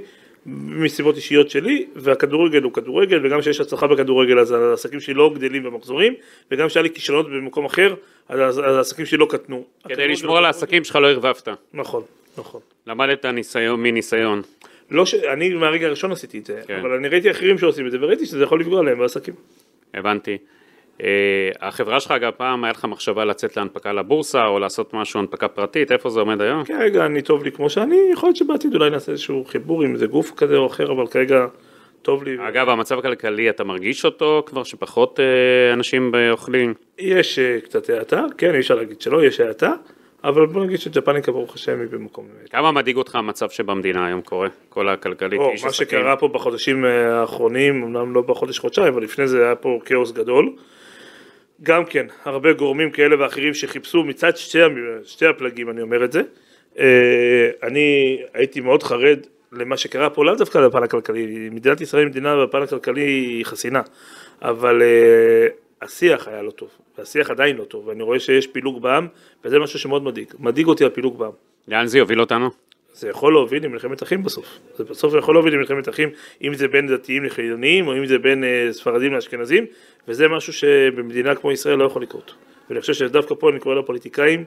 מסיבות 0.47 1.17
אישיות 1.17 1.51
שלי, 1.51 1.87
והכדורגל 1.97 2.63
הוא 2.63 2.73
כדורגל, 2.73 3.27
וגם 3.27 3.41
כשיש 3.41 3.61
הצלחה 3.61 3.87
בכדורגל 3.87 4.39
אז 4.39 4.51
העסקים 4.51 5.01
שלי 5.01 5.15
לא 5.15 5.33
גדלים 5.35 5.63
במחזורים, 5.63 6.15
וגם 6.51 6.69
כשהיה 6.69 6.83
לי 6.83 6.91
כישלונות 6.91 7.27
במקום 7.27 7.65
אחר, 7.65 7.95
אז 8.29 8.59
העסקים 8.59 9.07
שלי 9.07 9.19
לא 9.19 9.27
קטנו. 9.31 9.65
כדי 9.89 10.09
לשמור 10.09 10.33
הוא 10.33 10.39
על. 10.39 10.45
העסקים 10.45 10.85
שלך 10.85 10.97
לא 10.97 11.11
ערבבת. 11.11 11.49
נכון, 11.75 12.03
נכון. 12.39 12.61
למדת 12.87 13.27
ניסיון 13.27 13.83
מניסיון. 13.83 14.43
לא 14.91 15.07
ש... 15.07 15.15
אני 15.15 15.55
מהרגע 15.55 15.87
הראשון 15.87 16.13
עשיתי 16.13 16.39
את 16.39 16.47
זה, 16.47 16.61
כן. 16.67 16.79
אבל 16.81 16.93
אני 16.93 17.09
ראיתי 17.09 17.31
אחרים 17.31 17.59
שעושים 17.59 17.87
את 17.87 17.91
זה, 17.91 17.99
וראיתי 18.01 18.27
שזה 18.27 18.43
יכול 18.43 18.61
לפגוע 18.61 18.83
להם 18.83 18.99
בעסקים. 18.99 19.35
הבנתי. 19.95 20.39
אה, 21.03 21.51
החברה 21.61 22.01
שלך, 22.01 22.11
אגב, 22.11 22.31
פעם 22.37 22.65
היה 22.65 22.71
לך 22.71 22.85
מחשבה 22.85 23.25
לצאת 23.25 23.57
להנפקה 23.57 23.93
לבורסה, 23.93 24.47
או 24.47 24.59
לעשות 24.59 24.95
משהו, 24.95 25.21
הנפקה 25.21 25.49
פרטית, 25.49 25.93
איפה 25.93 26.11
זה 26.11 26.21
עומד 26.21 26.41
היום? 26.41 26.65
כרגע 26.65 27.07
אני 27.07 27.23
טוב 27.23 27.45
לי 27.45 27.53
כמו 27.53 27.71
שאני, 27.71 27.97
יכול 28.13 28.27
להיות 28.27 28.37
שבעתיד 28.37 28.75
אולי 28.75 28.91
נעשה 28.91 29.13
איזשהו 29.13 29.45
חיבור 29.45 29.83
עם 29.83 29.93
איזה 29.93 30.07
גוף 30.07 30.31
כזה 30.37 30.57
או 30.57 30.67
אחר, 30.67 30.93
אבל 30.93 31.07
כרגע 31.07 31.47
טוב 32.03 32.25
לי. 32.25 32.37
אגב, 32.49 32.69
המצב 32.69 32.99
הכלכלי, 32.99 33.51
אתה 33.51 33.65
מרגיש 33.65 34.05
אותו 34.05 34.43
כבר 34.47 34.63
שפחות 34.63 35.21
אה, 35.21 35.73
אנשים 35.73 36.13
ב- 36.13 36.31
אוכלים? 36.31 36.75
יש 36.99 37.39
אה, 37.39 37.59
קצת 37.61 37.91
האטה, 37.91 38.23
כן, 38.39 38.55
אי 38.55 38.61
אפשר 38.61 38.75
להגיד 38.75 39.01
שלא, 39.01 39.25
יש 39.25 39.41
האטה, 39.41 39.73
אבל 40.25 40.47
בוא 40.47 40.65
נגיד 40.65 40.79
שג'פניקה 40.81 41.33
ברוך 41.33 41.55
השם 41.55 41.81
היא 41.81 41.89
במקום. 41.91 42.27
כמה 42.51 42.73
מדאיג 42.73 42.97
אותך 42.97 43.15
המצב 43.15 43.51
שבמדינה 43.51 44.07
היום 44.07 44.21
קורה? 44.21 44.49
כל 44.69 44.89
הכלכלי, 44.89 45.37
או, 45.37 45.53
מה? 45.65 45.73
שקרה 45.73 46.17
פה 46.17 46.29
בחודשים 46.29 46.85
אה, 46.85 47.21
האחרונים, 47.21 47.83
אמנם 47.83 48.15
לא 48.15 48.21
בחודש 48.21 48.59
חודשיים, 48.59 48.93
אבל 48.93 49.03
לפני 49.03 49.29
זה 49.29 49.45
היה 49.45 49.55
פה 49.55 49.79
כאוס 49.85 50.13
גדול. 50.13 50.53
גם 51.63 51.85
כן, 51.85 52.07
הרבה 52.25 52.53
גורמים 52.53 52.91
כאלה 52.91 53.21
ואחרים 53.21 53.55
שחיפשו 53.55 54.05
מצד 54.05 54.37
שתי, 54.37 54.59
שתי 55.05 55.27
הפלגים, 55.27 55.71
אני 55.71 55.83
אומר 55.83 56.05
את 56.05 56.13
זה. 56.13 56.23
אה, 56.79 57.51
אני 57.63 58.19
הייתי 58.35 58.61
מאוד 58.61 58.83
חרד 58.83 59.19
למה 59.53 59.77
שקרה 59.77 60.11
פה, 60.11 60.25
לאו 60.25 60.35
דווקא 60.35 60.69
בפן 60.69 60.83
הכלכלי, 60.83 61.49
מדינת 61.53 61.81
ישראל 61.81 62.03
היא 62.03 62.11
מדינה 62.11 62.45
בפן 62.47 62.63
הכלכלי 62.63 63.03
היא 63.03 63.45
חסינה, 63.45 63.83
אבל 64.43 64.83
אה, 64.83 65.47
השיח 65.83 66.29
היה 66.29 66.43
לא 66.43 66.51
טוב, 66.51 66.69
והשיח 66.99 67.31
עדיין 67.31 67.57
לא 67.57 67.65
טוב, 67.65 67.89
ואני 67.89 68.03
רואה 68.03 68.21
שיש 68.21 68.47
פילוג 68.47 68.83
בעם, 68.83 69.07
וזה 69.45 69.59
משהו 69.59 69.79
שמאוד 69.79 70.03
מדאיג, 70.03 70.27
מדאיג 70.39 70.67
אותי 70.67 70.85
הפילוג 70.85 71.19
בעם. 71.19 71.33
לאן 71.69 71.87
זה 71.87 71.99
יוביל 71.99 72.21
אותנו? 72.21 72.51
זה 72.95 73.09
יכול 73.09 73.33
להוביל 73.33 73.65
למלחמת 73.65 74.03
אחים 74.03 74.23
בסוף. 74.23 74.59
זה 74.77 74.85
בסוף 74.85 75.15
יכול 75.19 75.35
להוביל 75.35 75.55
למלחמת 75.55 75.89
אחים, 75.89 76.09
אם 76.43 76.55
זה 76.55 76.69
בין 76.69 76.87
דתיים 76.87 77.25
לחילוניים, 77.25 77.89
או 77.89 77.97
אם 77.97 78.07
זה 78.07 78.19
בין 78.19 78.45
אה, 78.45 78.69
ספרדים 78.73 79.13
לאשכנזים, 79.13 79.67
וזה 80.09 80.29
משהו 80.29 80.53
שבמדינה 80.53 81.35
כמו 81.35 81.53
ישראל 81.53 81.79
לא 81.79 81.85
יכול 81.85 82.03
לקרות. 82.03 82.35
ואני 82.69 82.81
חושב 82.81 82.93
שדווקא 82.93 83.35
פה 83.39 83.51
אני 83.51 83.61
קורא 83.61 83.75
לפוליטיקאים 83.75 84.45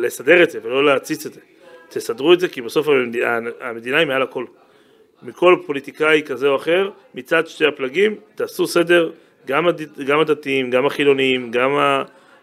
לסדר 0.00 0.42
את 0.42 0.50
זה, 0.50 0.58
ולא 0.62 0.84
להציץ 0.84 1.26
את 1.26 1.32
זה. 1.32 1.40
תסדרו 1.88 2.32
את 2.32 2.40
זה, 2.40 2.48
כי 2.48 2.62
בסוף 2.62 2.88
המדינה, 3.60 3.98
היא 3.98 4.06
מעל 4.06 4.22
הכל. 4.22 4.44
מכל 5.22 5.56
פוליטיקאי 5.66 6.22
כזה 6.26 6.48
או 6.48 6.56
אחר, 6.56 6.90
מצד 7.14 7.46
שתי 7.46 7.66
הפלגים, 7.66 8.16
תעשו 8.34 8.66
סדר, 8.66 9.10
גם, 9.46 9.68
הד... 9.68 9.80
גם 10.06 10.20
הדתיים, 10.20 10.70
גם 10.70 10.86
החילוניים, 10.86 11.50
גם 11.50 11.70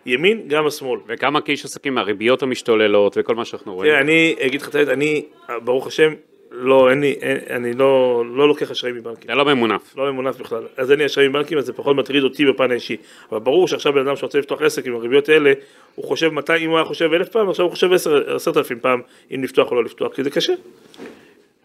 הימין, 0.06 0.41
גם 0.48 0.68
השמאל. 0.68 0.99
וכמה 1.07 1.41
כאיש 1.41 1.65
עסקים 1.65 1.95
מהריביות 1.95 2.44
המשתוללות 2.44 3.18
וכל 3.19 3.36
מה 3.36 3.45
שאנחנו 3.45 3.73
רואים? 3.73 3.91
תראה, 3.91 4.02
אני 4.02 4.36
אגיד 4.40 4.61
לך 4.61 4.69
את 4.69 4.76
האמת, 4.76 4.88
אני, 4.88 5.26
ברוך 5.64 5.88
השם, 5.88 6.14
לא, 6.52 6.90
אין 6.90 7.02
לי, 7.02 7.11
אין, 7.22 7.38
אני 7.49 7.73
לא, 7.73 8.23
לא 8.36 8.48
לוקח 8.48 8.72
אשראי 8.72 8.91
מבנקים, 8.91 9.23
אתה 9.26 9.36
לא 9.36 9.45
ממונף. 9.45 9.98
לא 9.98 10.11
ממונף 10.11 10.38
בכלל. 10.38 10.64
אז 10.78 10.91
אין 10.91 10.99
לי 10.99 11.06
אשראי 11.06 11.28
מבנקים, 11.28 11.57
אז 11.57 11.65
זה 11.65 11.73
פחות 11.73 11.95
מטריד 11.95 12.23
אותי 12.23 12.45
בפן 12.45 12.72
האישי. 12.72 12.98
אבל 13.32 13.40
ברור 13.40 13.68
שעכשיו 13.68 13.94
בן 13.94 14.07
אדם 14.07 14.15
שרוצה 14.15 14.40
לפתוח 14.40 14.61
עסק 14.61 14.86
עם 14.86 14.95
הריביות 14.95 15.30
האלה, 15.30 15.53
הוא 15.95 16.06
חושב 16.06 16.30
מתי, 16.30 16.56
אם 16.57 16.69
הוא 16.69 16.78
היה 16.78 16.86
חושב 16.86 17.14
אלף 17.14 17.30
פעם, 17.30 17.49
עכשיו 17.49 17.65
הוא 17.65 17.72
חושב 17.72 17.94
עשר, 17.94 18.36
עשרת 18.36 18.57
אלפים 18.57 18.80
פעם 18.80 19.02
אם 19.36 19.44
לפתוח 19.44 19.72
או 19.72 19.76
לא 19.76 19.84
לפתוח, 19.84 20.15
כי 20.15 20.23
זה 20.23 20.30
קשה, 20.30 20.53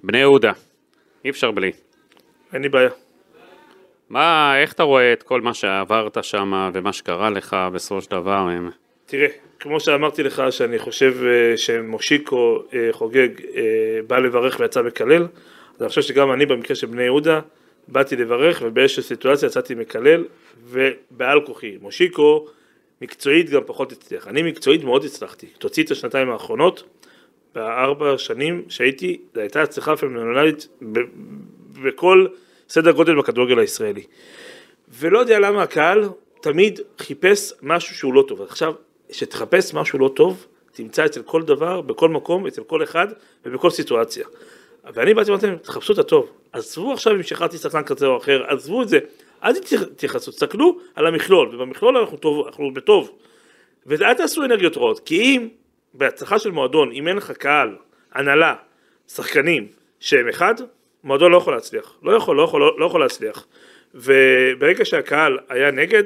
בני 0.03 0.19
יהודה, 0.19 0.53
אי 1.25 1.31
אפשר 1.31 1.51
בלי. 1.51 1.73
אין 2.53 2.63
לי 2.63 2.69
בעיה. 2.69 3.06
מה, 4.11 4.55
איך 4.61 4.73
אתה 4.73 4.83
רואה 4.83 5.13
את 5.13 5.23
כל 5.23 5.41
מה 5.41 5.55
שעברת 5.55 6.19
שם 6.25 6.71
ומה 6.75 6.93
שקרה 6.93 7.31
לך 7.31 7.57
בסופו 7.73 8.03
של 8.03 8.11
דבר? 8.11 8.33
הם- 8.33 8.71
תראה, 9.07 9.27
כמו 9.61 9.81
שאמרתי 9.81 10.23
לך 10.23 10.43
שאני 10.51 10.79
חושב 10.79 11.15
אה, 11.25 11.57
שמושיקו 11.57 12.63
אה, 12.75 12.89
חוגג 12.93 13.29
אה, 13.57 13.63
בא 14.07 14.19
לברך 14.19 14.57
ויצא 14.61 14.83
מקלל, 14.83 15.23
אז 15.77 15.83
אני 15.83 15.89
חושב 15.89 16.03
שגם 16.03 16.33
אני 16.33 16.47
במקרה 16.47 16.77
של 16.77 16.87
בני 16.87 17.03
יהודה 17.03 17.41
באתי 17.89 18.17
לברך 18.17 18.63
ובאיזושהי 18.65 19.03
סיטואציה 19.03 19.47
יצאתי 19.47 19.75
מקלל 19.75 20.25
ובעל 20.65 21.41
כוחי. 21.47 21.77
מושיקו 21.81 22.47
מקצועית 23.03 23.51
גם 23.51 23.61
פחות 23.67 23.93
הצליח, 23.93 24.29
אני 24.29 24.43
מקצועית 24.43 24.85
מאוד 24.85 25.05
הצלחתי, 25.05 25.47
תוציא 25.47 25.85
את 25.85 25.91
השנתיים 25.91 26.31
האחרונות, 26.31 26.83
בארבע 27.55 28.19
שנים 28.19 28.63
שהייתי, 28.69 29.21
זו 29.35 29.41
הייתה 29.41 29.63
הצלחה 29.63 29.97
פנומנלית 29.97 30.69
ב- 30.93 31.01
בכל 31.83 32.27
סדר 32.69 32.91
גודל 32.91 33.19
בכדורגל 33.19 33.59
הישראלי. 33.59 34.03
ולא 34.89 35.19
יודע 35.19 35.39
למה 35.39 35.63
הקהל 35.63 36.09
תמיד 36.41 36.81
חיפש 36.99 37.53
משהו 37.63 37.95
שהוא 37.95 38.15
לא 38.15 38.25
טוב. 38.29 38.43
עכשיו, 38.43 38.75
שתחפש 39.11 39.75
משהו 39.75 39.99
לא 39.99 40.11
טוב, 40.17 40.47
תמצא 40.73 41.07
אצל 41.07 41.23
כל 41.23 41.43
דבר, 41.43 41.81
בכל 41.81 42.09
מקום, 42.09 42.47
אצל 42.47 42.63
כל 42.63 42.83
אחד 42.83 43.07
ובכל 43.45 43.71
סיטואציה. 43.71 44.27
ואני 44.95 45.15
באתי 45.15 45.31
ואמרתי 45.31 45.47
להם, 45.47 45.57
תחפשו 45.57 45.93
את 45.93 45.99
הטוב. 45.99 46.31
עזבו 46.53 46.93
עכשיו 46.93 47.15
אם 47.15 47.23
שחררתי 47.23 47.59
שחקן 47.59 47.83
כזה 47.83 48.07
או 48.07 48.17
אחר, 48.17 48.45
עזבו 48.49 48.83
את 48.83 48.89
זה. 48.89 48.99
אל 49.45 49.53
תתייחסו, 49.97 50.31
תסתכלו 50.31 50.79
על 50.95 51.07
המכלול, 51.07 51.55
ובמכלול 51.55 51.97
אנחנו, 51.97 52.17
טוב, 52.17 52.47
אנחנו 52.47 52.75
בטוב. 52.75 53.11
ואל 53.87 54.15
תעשו 54.15 54.45
אנרגיות 54.45 54.77
רעות, 54.77 55.01
כי 55.01 55.23
אם 55.23 55.49
בהצלחה 55.95 56.39
של 56.39 56.51
מועדון, 56.51 56.93
אם 56.93 57.09
אין 57.09 57.17
לך 57.17 57.31
קהל, 57.31 57.77
הנהלה, 58.13 58.55
שחקנים, 59.09 59.67
שהם 60.01 60.29
אחד, 60.29 60.55
מועדון 61.07 61.33
לא 61.33 61.37
יכול 61.37 61.55
להצליח. 61.55 61.95
לא 62.03 62.13
יכול, 62.13 62.37
לא 62.37 62.43
יכול, 62.43 62.61
לא, 62.79 62.87
יכול 62.87 63.01
להצליח. 63.01 63.47
וברגע 63.95 64.85
שהקהל 64.85 65.39
היה 65.49 65.71
נגד, 65.71 66.03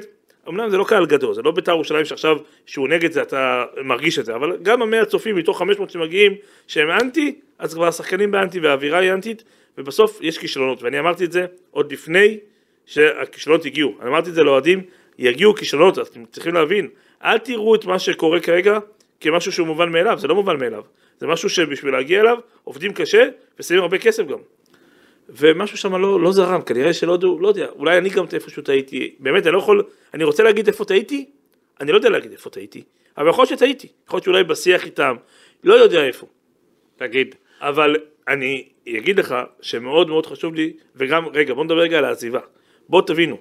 אמנם 0.49 0.69
זה 0.69 0.77
לא 0.77 0.83
קהל 0.83 1.05
גדול, 1.05 1.33
זה 1.33 1.41
לא 1.41 1.51
בית"ר 1.51 1.71
ירושלים 1.71 2.05
שעכשיו 2.05 2.37
שהוא 2.65 2.87
נגד 2.87 3.11
זה 3.11 3.21
אתה 3.21 3.65
מרגיש 3.83 4.19
את 4.19 4.25
זה, 4.25 4.35
אבל 4.35 4.57
גם 4.61 4.81
המאה 4.81 5.01
הצופים 5.01 5.35
מתוך 5.35 5.59
500 5.59 5.89
שמגיעים 5.89 6.35
שהם 6.67 6.89
אנטי, 6.89 7.39
אז 7.59 7.73
כבר 7.73 7.87
השחקנים 7.87 8.31
באנטי 8.31 8.59
והאווירה 8.59 8.99
היא 8.99 9.13
אנטית, 9.13 9.43
ובסוף 9.77 10.19
יש 10.21 10.37
כישלונות, 10.37 10.83
ואני 10.83 10.99
אמרתי 10.99 11.25
את 11.25 11.31
זה 11.31 11.45
עוד 11.71 11.91
לפני 11.91 12.37
שהכישלונות 12.85 13.65
הגיעו, 13.65 13.93
אני 14.01 14.09
אמרתי 14.09 14.29
את 14.29 14.35
זה 14.35 14.43
לאוהדים, 14.43 14.81
יגיעו 15.17 15.55
כישלונות, 15.55 15.99
אתם 15.99 16.25
צריכים 16.25 16.53
להבין, 16.53 16.87
אל 17.23 17.37
תראו 17.37 17.75
את 17.75 17.85
מה 17.85 17.99
שקורה 17.99 18.39
כרגע 18.39 18.79
כמשהו 19.19 19.51
שהוא 19.51 19.67
מובן 19.67 19.89
מאליו, 19.91 20.19
זה 20.19 20.27
לא 20.27 20.35
מובן 20.35 20.59
מאליו, 20.59 20.83
זה 21.19 21.27
משהו 21.27 21.49
שבשביל 21.49 21.93
להגיע 21.93 22.21
אליו 22.21 22.37
עובדים 22.63 22.93
קשה 22.93 23.23
ושמים 23.59 23.81
הרבה 23.81 23.97
כסף 23.97 24.27
גם. 24.27 24.39
ומשהו 25.37 25.77
שם 25.77 25.95
לא, 25.95 26.21
לא 26.21 26.31
זרם, 26.31 26.61
כנראה 26.61 26.93
שלא 26.93 27.11
יודע, 27.11 27.27
לא 27.39 27.47
יודע, 27.47 27.67
אולי 27.69 27.97
אני 27.97 28.09
גם 28.09 28.25
איפשהו 28.33 28.63
טעיתי, 28.63 29.15
באמת 29.19 29.45
אני 29.47 29.53
לא 29.53 29.59
יכול, 29.59 29.83
אני 30.13 30.23
רוצה 30.23 30.43
להגיד 30.43 30.67
איפה 30.67 30.85
טעיתי, 30.85 31.25
אני 31.81 31.91
לא 31.91 31.97
יודע 31.97 32.09
להגיד 32.09 32.31
איפה 32.31 32.49
טעיתי, 32.49 32.83
אבל 33.17 33.29
יכול 33.29 33.41
להיות 33.41 33.59
שטעיתי, 33.59 33.87
יכול 34.07 34.17
להיות 34.17 34.23
שאולי 34.23 34.43
בשיח 34.43 34.85
איתם, 34.85 35.15
לא 35.63 35.73
יודע 35.73 36.03
איפה, 36.03 36.27
תגיד, 36.95 37.35
אבל 37.59 37.95
אני 38.27 38.67
אגיד 38.89 39.19
לך 39.19 39.35
שמאוד 39.61 40.07
מאוד 40.07 40.25
חשוב 40.25 40.55
לי, 40.55 40.73
וגם, 40.95 41.27
רגע, 41.33 41.53
בוא 41.53 41.63
נדבר 41.63 41.79
רגע 41.79 41.97
על 41.97 42.05
העזיבה, 42.05 42.39
בואו 42.89 43.01
תבינו, 43.01 43.37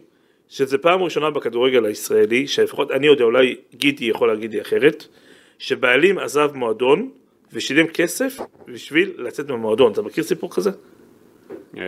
שזה 0.48 0.78
פעם 0.78 1.02
ראשונה 1.02 1.30
בכדורגל 1.30 1.84
הישראלי, 1.84 2.46
שלפחות 2.46 2.90
אני 2.90 3.06
יודע, 3.06 3.24
אולי 3.24 3.56
גידי 3.74 4.04
יכול 4.04 4.28
להגיד 4.28 4.54
לי 4.54 4.60
אחרת, 4.60 5.06
שבעלים 5.58 6.18
עזב 6.18 6.50
מועדון 6.54 7.10
ושילם 7.52 7.86
כסף 7.86 8.38
בשביל 8.68 9.12
לצאת 9.16 9.48
מהמועדון, 9.48 9.92
אתה 9.92 10.02
מכיר 10.02 10.24
סיפור 10.24 10.54
כזה? 10.54 10.70
אה, 11.76 11.82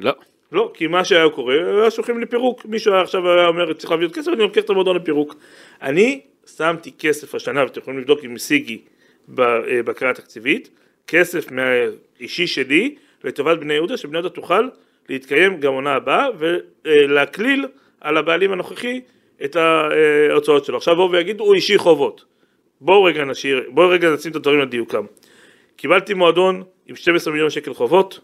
לא. 0.00 0.12
לא, 0.52 0.70
כי 0.74 0.86
מה 0.86 1.04
שהיה 1.04 1.28
קורה, 1.28 1.54
היה 1.54 1.90
שולחים 1.90 2.20
לפירוק. 2.20 2.66
מישהו 2.66 2.92
היה 2.92 3.02
עכשיו 3.02 3.30
היה 3.30 3.48
אומר, 3.48 3.72
צריך 3.72 3.90
להביא 3.90 4.06
עוד 4.06 4.14
כסף, 4.14 4.32
אני 4.32 4.42
לוקח 4.42 4.60
את 4.60 4.70
המועדון 4.70 4.96
לפירוק. 4.96 5.34
אני 5.82 6.20
שמתי 6.56 6.92
כסף 6.98 7.34
השנה, 7.34 7.62
ואתם 7.62 7.80
יכולים 7.80 8.00
לבדוק 8.00 8.24
עם 8.24 8.38
סיגי 8.38 8.80
בבקרה 9.28 10.10
התקציבית, 10.10 10.70
כסף 11.06 11.50
מהאישי 11.50 12.46
שלי 12.46 12.94
לטובת 13.24 13.58
בני 13.58 13.74
יהודה, 13.74 13.96
שבני 13.96 14.18
יהודה 14.18 14.28
תוכל 14.28 14.68
להתקיים 15.08 15.60
גם 15.60 15.72
עונה 15.72 15.92
הבאה, 15.94 16.28
ולהקליל 16.38 17.66
על 18.00 18.16
הבעלים 18.16 18.52
הנוכחי 18.52 19.00
את 19.44 19.56
ההוצאות 19.56 20.64
שלו. 20.64 20.76
עכשיו 20.76 20.96
בואו 20.96 21.10
ויגידו, 21.10 21.44
הוא 21.44 21.54
אישי 21.54 21.78
חובות. 21.78 22.24
בואו 22.80 23.04
רגע 23.04 23.24
נשאיר, 23.24 23.64
בואו 23.68 23.88
רגע 23.88 24.10
נשים 24.10 24.30
את 24.30 24.36
הדברים 24.36 24.60
על 24.60 24.68
דיוקם. 24.68 25.04
קיבלתי 25.76 26.14
מועדון 26.14 26.62
עם 26.86 26.96
12 26.96 27.32
מיליון 27.32 27.50
שקל 27.50 27.74
חובות, 27.74 28.20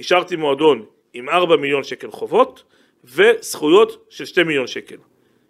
אישרתי 0.00 0.36
מועדון 0.36 0.84
עם 1.14 1.28
4 1.28 1.56
מיליון 1.56 1.84
שקל 1.84 2.10
חובות 2.10 2.62
וזכויות 3.04 4.06
של 4.10 4.24
2 4.24 4.46
מיליון 4.46 4.66
שקל 4.66 4.96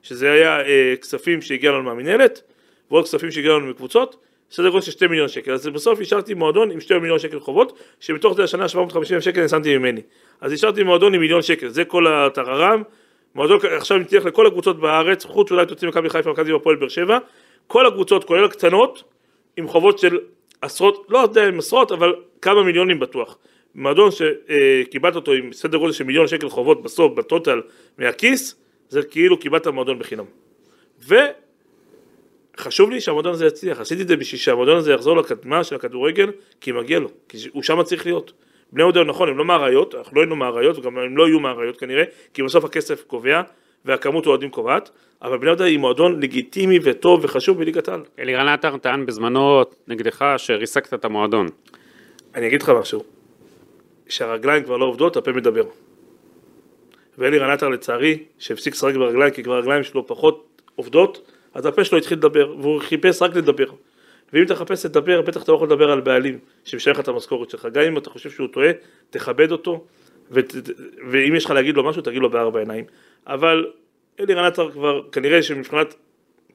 שזה 0.03 0.33
היה 0.33 0.61
אה, 0.61 0.95
כספים 1.01 1.43
שהגיע 1.43 1.73
לנו 1.73 1.83
מהמינהלת 1.83 2.43
ועוד 2.91 3.05
כספים 3.05 3.31
שהגיע 3.31 3.53
לנו 3.53 3.67
מקבוצות 3.67 4.17
סדר 4.51 4.69
גודל 4.69 4.83
של 4.83 4.91
2 4.91 5.11
מיליון 5.11 5.29
שקל. 5.29 5.53
אז 5.53 5.67
בסוף 5.67 6.01
אישרתי 6.01 6.35
מועדון 6.35 6.71
עם 6.71 6.81
2 6.81 7.01
מיליון 7.01 7.19
שקל 7.19 7.41
חובות 7.41 7.79
שמתוך 8.01 8.37
זה 8.37 8.45
השנה 8.45 8.69
750 8.69 9.15
אלף 9.15 9.25
שקל 9.25 9.41
אני 9.41 9.49
שמתי 9.49 9.79
ממני. 9.79 10.01
אז 10.41 10.53
אישרתי 10.53 10.83
מועדון 10.83 11.15
עם 11.15 11.21
מיליון 11.21 11.43
שקל 11.43 11.69
זה 11.69 11.85
כל 11.85 12.07
הטררם. 12.07 12.83
מועדון 13.35 13.59
עכשיו 13.77 13.99
נצטרך 13.99 14.25
לכל 14.25 14.47
הקבוצות 14.47 14.81
בארץ 14.81 15.25
חוץ 15.25 15.51
אולי 15.51 15.67
תוציא 15.67 15.89
מכבי 15.89 16.11
חיפה 16.11 16.31
מכבי 16.31 16.53
הפועל 16.53 16.77
באר 16.77 16.89
שבע. 16.89 17.19
כל 17.67 17.87
הקבוצות 17.87 18.25
כולל 18.25 18.45
הקטנות 18.45 19.03
עם 19.57 19.69
חובות 19.69 19.99
של 19.99 20.19
עשרות, 20.63 21.07
לא 21.09 21.19
יודע 21.19 21.49
אם 21.49 21.59
עשרות, 21.59 21.93
אבל 21.93 22.15
כמה 22.43 22.63
מיליונים 22.63 23.01
בטוח. 23.01 23.39
מועדון 23.75 24.11
שקיבלת 24.11 25.17
אותו 25.17 25.33
עם 25.33 25.53
סדר 25.53 25.79
גודל 25.79 25.93
של 25.93 26.05
מיליון 26.05 26.27
שקל 26.27 26.49
חובות 26.49 26.83
בסוף, 26.83 27.13
בטוטל, 27.15 27.61
מהכיס, 27.99 28.57
זה 28.89 29.03
כאילו 29.03 29.39
קיבלת 29.39 29.67
מועדון 29.67 29.99
בחינם. 29.99 30.25
וחשוב 32.57 32.91
לי 32.91 33.01
שהמועדון 33.01 33.33
הזה 33.33 33.47
יצליח, 33.47 33.81
עשיתי 33.81 34.03
את 34.03 34.09
זה 34.09 34.17
בשביל 34.17 34.41
שהמועדון 34.41 34.77
הזה 34.77 34.93
יחזור 34.93 35.17
לקדמה 35.17 35.65
של 35.65 35.77
הכדורגל, 35.77 36.31
כי 36.61 36.73
מגיע 36.73 36.99
לו, 36.99 37.09
כי 37.29 37.39
הוא 37.53 37.63
שם 37.63 37.83
צריך 37.83 38.07
להיות. 38.07 38.33
בני 38.73 38.83
יהודה 38.83 39.05
נכון, 39.05 39.29
הם 39.29 39.39
לא 39.39 39.45
מהאריות, 39.45 39.95
אנחנו 39.95 40.17
לא 40.17 40.21
היינו 40.21 40.37
מהאריות, 40.37 40.79
וגם 40.79 40.99
הם 40.99 41.17
לא 41.17 41.29
יהיו 41.29 41.41
מהאריות 41.41 41.77
כנראה, 41.77 42.05
כי 42.35 42.43
בסוף 42.43 42.65
הכסף 42.65 43.05
קובע, 43.07 43.43
והכמות 43.85 44.27
אוהדים 44.27 44.51
קובעת, 44.51 44.91
אבל 45.23 45.39
בני 45.39 45.47
יהודה 45.47 45.65
היא 45.65 45.79
מועדון 45.79 46.21
לגיטימי 46.21 46.79
וטוב 46.83 47.21
וחשוב 47.25 47.59
בליגת 47.59 47.89
העל. 47.89 48.01
אלירן 48.19 48.49
עטר 48.49 48.77
טען 48.77 49.07
בזמנו 49.07 49.63
נגדך 49.89 50.35
שריסקת 50.37 50.95
את 50.95 51.05
המועדון. 51.05 51.47
אני 52.35 52.47
אגיד 52.47 52.63
לך 52.63 52.69
משהו, 52.69 53.05
כשהרגליים 54.11 54.63
כבר 54.65 54.77
לא 54.77 54.85
עובדות, 54.85 55.17
הפה 55.17 55.33
מדבר. 55.33 55.65
ואלירן 57.19 57.51
עטר 57.51 57.69
לצערי, 57.69 58.19
שהפסיק 58.39 58.75
לשחק 58.75 58.95
ברגליים 58.95 59.31
כי 59.31 59.43
כבר 59.43 59.55
הרגליים 59.55 59.83
שלו 59.83 60.07
פחות 60.07 60.63
עובדות, 60.75 61.31
אז 61.55 61.67
הפה 61.67 61.85
שלו 61.85 61.99
התחיל 61.99 62.19
לדבר, 62.19 62.55
והוא 62.61 62.81
חיפש 62.81 63.23
רק 63.23 63.37
לדבר. 63.37 63.65
ואם 64.33 64.43
אתה 64.43 64.55
מחפש 64.55 64.87
לדבר, 64.87 65.23
בטח 65.23 65.43
אתה 65.43 65.53
לא 65.53 65.57
יכול 65.57 65.69
לדבר 65.69 65.91
על 65.91 66.01
בעלים 66.01 66.39
שמשלם 66.65 66.95
לך 66.95 67.01
את 67.01 67.09
המשכורת 67.09 67.51
שלך. 67.51 67.69
גם 67.73 67.83
אם 67.83 67.99
אתה 67.99 68.11
חושב 68.11 68.31
שהוא 68.31 68.49
טועה, 68.49 68.71
תכבד 69.11 69.53
אותו, 69.53 69.85
ות, 70.31 70.55
ואם 71.11 71.35
יש 71.37 71.45
לך 71.45 71.51
להגיד 71.51 71.77
לו 71.77 71.85
משהו, 71.85 72.03
תגיד 72.03 72.23
לו 72.23 72.31
בארבע 72.31 72.59
עיניים. 72.59 72.85
אבל 73.27 73.67
אלירן 74.21 74.45
עטר 74.45 74.71
כבר, 74.71 75.03
כנראה 75.13 75.43
שמבחינת 75.43 75.95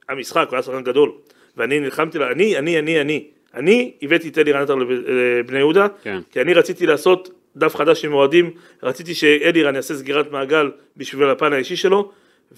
המשחק, 0.10 0.48
הוא 0.50 0.56
היה 0.56 0.64
שחקן 0.64 0.84
גדול, 0.84 1.12
ואני 1.58 1.80
נלחמתי 1.80 2.18
לה, 2.18 2.32
אני, 2.32 2.58
אני, 2.58 2.80
אני, 2.80 3.02
אני, 3.02 3.28
אני 3.54 3.94
הבאתי 4.02 4.30
את 4.30 4.38
אלירן 4.38 4.62
עטר 4.62 4.76
לב- 4.76 4.92
לבני 4.92 5.58
יהודה, 5.60 5.88
כן. 6.04 6.20
כי 6.32 6.42
אני 6.42 6.54
רציתי 6.54 6.86
לעשות 6.86 7.30
דף 7.58 7.76
חדש 7.76 8.06
עם 8.06 8.14
אוהדים, 8.14 8.52
רציתי 8.84 9.14
שאלירן 9.14 9.76
יעשה 9.76 9.94
סגירת 9.94 10.32
מעגל 10.32 10.72
בשביל 10.98 11.30
הפן 11.30 11.54
האישי 11.54 11.76
שלו, 11.76 12.12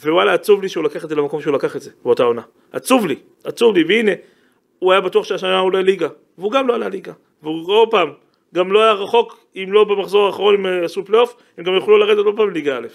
ווואלה 0.04 0.34
עצוב 0.34 0.62
לי 0.62 0.70
שהוא 0.70 0.84
לקח 0.84 1.04
את 1.04 1.10
זה 1.10 1.16
למקום 1.16 1.42
שהוא 1.42 1.54
לקח 1.54 1.76
את 1.76 1.82
זה, 1.82 1.92
באותה 2.04 2.24
עונה. 2.24 2.42
עצוב 2.72 3.06
לי, 3.06 3.16
עצוב 3.44 3.76
לי, 3.76 3.84
והנה, 3.88 4.12
הוא 4.80 4.92
היה 4.92 5.02
בטוח 5.02 5.26
שהשנה 5.26 5.60
הוא 5.60 5.66
עולה 5.66 5.82
ליגה, 5.82 6.08
והוא 6.38 6.52
גם 6.52 6.68
לא 6.68 6.76
עלה 6.76 6.90
ליגה, 6.90 7.14
והוא 7.44 7.68
עוד 7.68 7.92
פעם, 7.92 8.10
גם 8.56 8.72
לא 8.72 8.84
היה 8.84 8.92
רחוק, 8.92 9.40
אם 9.56 9.66
לא 9.70 9.84
במחזור 9.84 10.26
האחרון 10.26 10.56
הם 10.56 10.66
אה, 10.66 10.86
עשו 10.86 11.06
פלייאוף, 11.06 11.36
הם 11.58 11.64
גם 11.64 11.74
יוכלו 11.74 11.98
לרדת 11.98 12.26
עוד 12.26 12.36
פעם 12.38 12.50
לליגה 12.50 12.78
א'. 12.78 12.88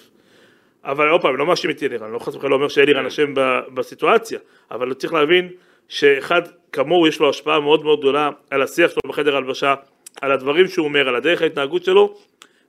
אבל 0.84 1.08
עוד 1.08 1.22
פעם, 1.22 1.36
לא 1.36 1.46
מאשים 1.46 1.70
את 1.70 1.82
אלירן, 1.82 2.10
לא 2.10 2.18
חס 2.18 2.34
וחלילה 2.34 2.50
לא 2.50 2.54
אומר 2.54 2.68
שאלירן 2.68 3.06
אשם 3.06 3.34
בסיטואציה, 3.74 4.38
אבל 4.70 4.94
צריך 4.94 5.12
להבין 5.12 5.48
שאחד 5.88 6.42
כמוהו 6.72 7.06
יש 7.06 7.20
לו 7.20 7.30
השפעה 7.30 7.60
מאוד 7.60 7.84
מאוד 7.84 8.00
גדולה 8.00 8.30
על 8.50 8.62
השיח 8.62 8.90
שלו 8.90 9.00
בחדר 9.08 9.36
הלבשה, 9.36 9.74
על 10.20 10.32
הדברים 10.32 10.68
שהוא 10.68 10.84
אומר, 10.84 11.08
על 11.08 11.16
הדרך 11.16 11.42
ההתנהגות 11.42 11.84
שלו, 11.84 12.14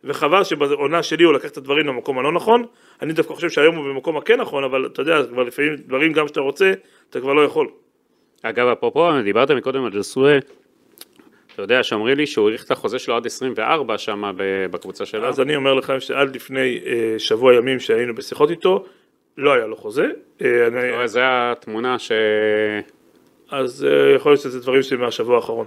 וחבל 0.03 0.43
שבעונה 0.43 1.03
שלי 1.03 1.23
הוא 1.23 1.33
לקח 1.33 1.49
את 1.49 1.57
הדברים 1.57 1.87
למקום 1.87 2.19
הלא 2.19 2.31
נכון, 2.31 2.65
אני 3.01 3.13
דווקא 3.13 3.33
חושב 3.33 3.49
שהיום 3.49 3.75
הוא 3.75 3.85
במקום 3.85 4.17
הכן 4.17 4.41
נכון, 4.41 4.63
אבל 4.63 4.85
אתה 4.85 5.01
יודע, 5.01 5.23
כבר 5.31 5.43
לפעמים 5.43 5.75
דברים 5.75 6.13
גם 6.13 6.27
שאתה 6.27 6.39
רוצה, 6.39 6.73
אתה 7.09 7.19
כבר 7.19 7.33
לא 7.33 7.41
יכול. 7.41 7.67
אגב, 8.41 8.67
אפרופו, 8.67 9.21
דיברת 9.23 9.51
מקודם 9.51 9.85
על 9.85 9.91
דסואה, 9.91 10.37
אתה 11.53 11.61
יודע 11.61 11.83
שאומרים 11.83 12.17
לי 12.17 12.27
שהוא 12.27 12.47
האריך 12.47 12.65
את 12.65 12.71
החוזה 12.71 12.99
שלו 12.99 13.15
עד 13.15 13.25
24 13.25 13.97
שם 13.97 14.31
בקבוצה 14.71 15.05
שלו. 15.05 15.27
אז 15.27 15.39
אני 15.41 15.55
אומר 15.55 15.73
לכם 15.73 15.99
שעד 15.99 16.35
לפני 16.35 16.79
אה, 16.85 17.15
שבוע 17.17 17.53
ימים 17.53 17.79
שהיינו 17.79 18.15
בשיחות 18.15 18.49
איתו, 18.49 18.85
לא 19.37 19.53
היה 19.53 19.67
לו 19.67 19.75
חוזה, 19.75 20.07
אה, 20.41 20.67
אני, 20.67 20.95
אבל 20.95 21.07
זה 21.07 21.21
התמונה 21.23 21.99
ש... 21.99 22.11
אז 23.51 23.85
אה, 23.85 24.15
יכול 24.15 24.31
להיות 24.31 24.41
שזה 24.41 24.59
דברים 24.59 24.83
שלי 24.83 24.97
מהשבוע 24.97 25.35
האחרון. 25.35 25.65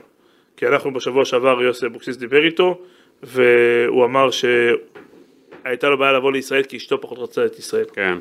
כי 0.57 0.67
אנחנו 0.67 0.93
בשבוע 0.93 1.25
שעבר, 1.25 1.63
יוסי 1.63 1.87
אבוקסיס 1.87 2.17
דיבר 2.17 2.45
איתו, 2.45 2.81
והוא 3.23 4.05
אמר 4.05 4.29
שהייתה 4.31 5.89
לו 5.89 5.99
בעיה 5.99 6.13
לבוא 6.13 6.33
לישראל 6.33 6.63
כי 6.63 6.77
אשתו 6.77 7.01
פחות 7.01 7.19
רצתה 7.19 7.47
את 7.47 7.59
ישראל. 7.59 7.85
כן. 7.93 8.19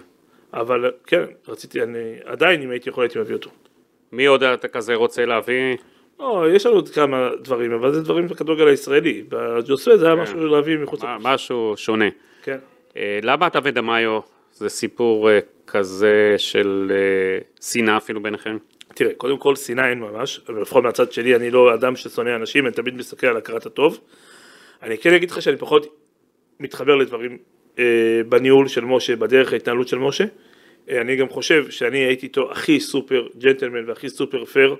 אבל 0.53 0.91
כן, 1.07 1.23
רציתי, 1.47 1.83
אני 1.83 2.15
עדיין 2.25 2.61
אם 2.61 2.69
הייתי 2.69 2.89
יכול 2.89 3.03
הייתי 3.03 3.19
מביא 3.19 3.35
אותו. 3.35 3.49
מי 4.11 4.25
עוד 4.25 4.43
אתה 4.43 4.67
כזה 4.67 4.95
רוצה 4.95 5.25
להביא? 5.25 5.75
לא, 6.19 6.45
יש 6.51 6.65
לנו 6.65 6.75
עוד 6.75 6.89
כמה 6.89 7.29
דברים, 7.41 7.71
אבל 7.71 7.93
זה 7.93 8.01
דברים 8.01 8.27
בכדורגל 8.27 8.67
הישראלי. 8.67 9.23
בג'וסווה 9.29 9.97
זה 9.97 10.05
היה 10.05 10.15
משהו 10.15 10.47
להביא 10.47 10.77
מחוץ 10.77 11.03
לקופסה. 11.03 11.29
משהו 11.33 11.73
שונה. 11.77 12.05
כן. 12.43 12.57
אה, 12.97 13.19
למה 13.23 13.47
אתה 13.47 13.59
ודמאיו 13.63 14.19
זה 14.53 14.69
סיפור 14.69 15.29
אה, 15.29 15.39
כזה 15.67 16.35
של 16.37 16.91
אה, 16.91 17.39
שנאה 17.61 17.97
אפילו 17.97 18.23
ביניכם? 18.23 18.57
תראה, 18.93 19.13
קודם 19.13 19.37
כל 19.37 19.55
שנאה 19.55 19.89
אין 19.89 19.99
ממש, 19.99 20.41
לפחות 20.61 20.83
מהצד 20.83 21.11
שלי 21.11 21.35
אני 21.35 21.51
לא 21.51 21.73
אדם 21.73 21.95
ששונא 21.95 22.35
אנשים, 22.35 22.65
אני 22.65 22.73
תמיד 22.73 22.95
מסתכל 22.95 23.27
על 23.27 23.37
הכרת 23.37 23.65
הטוב. 23.65 23.99
אני 24.83 24.97
כן 24.97 25.13
אגיד 25.13 25.31
לך 25.31 25.41
שאני 25.41 25.57
פחות 25.57 25.95
מתחבר 26.59 26.95
לדברים 26.95 27.37
אה, 27.79 28.21
בניהול 28.29 28.67
של 28.67 28.85
משה, 28.85 29.15
בדרך 29.15 29.53
ההתנהלות 29.53 29.87
של 29.87 29.97
משה. 29.97 30.25
אה, 30.89 31.01
אני 31.01 31.15
גם 31.15 31.29
חושב 31.29 31.69
שאני 31.69 31.97
הייתי 31.97 32.25
איתו 32.25 32.51
הכי 32.51 32.79
סופר 32.79 33.27
ג'נטלמן 33.37 33.89
והכי 33.89 34.09
סופר 34.09 34.45
פייר, 34.45 34.75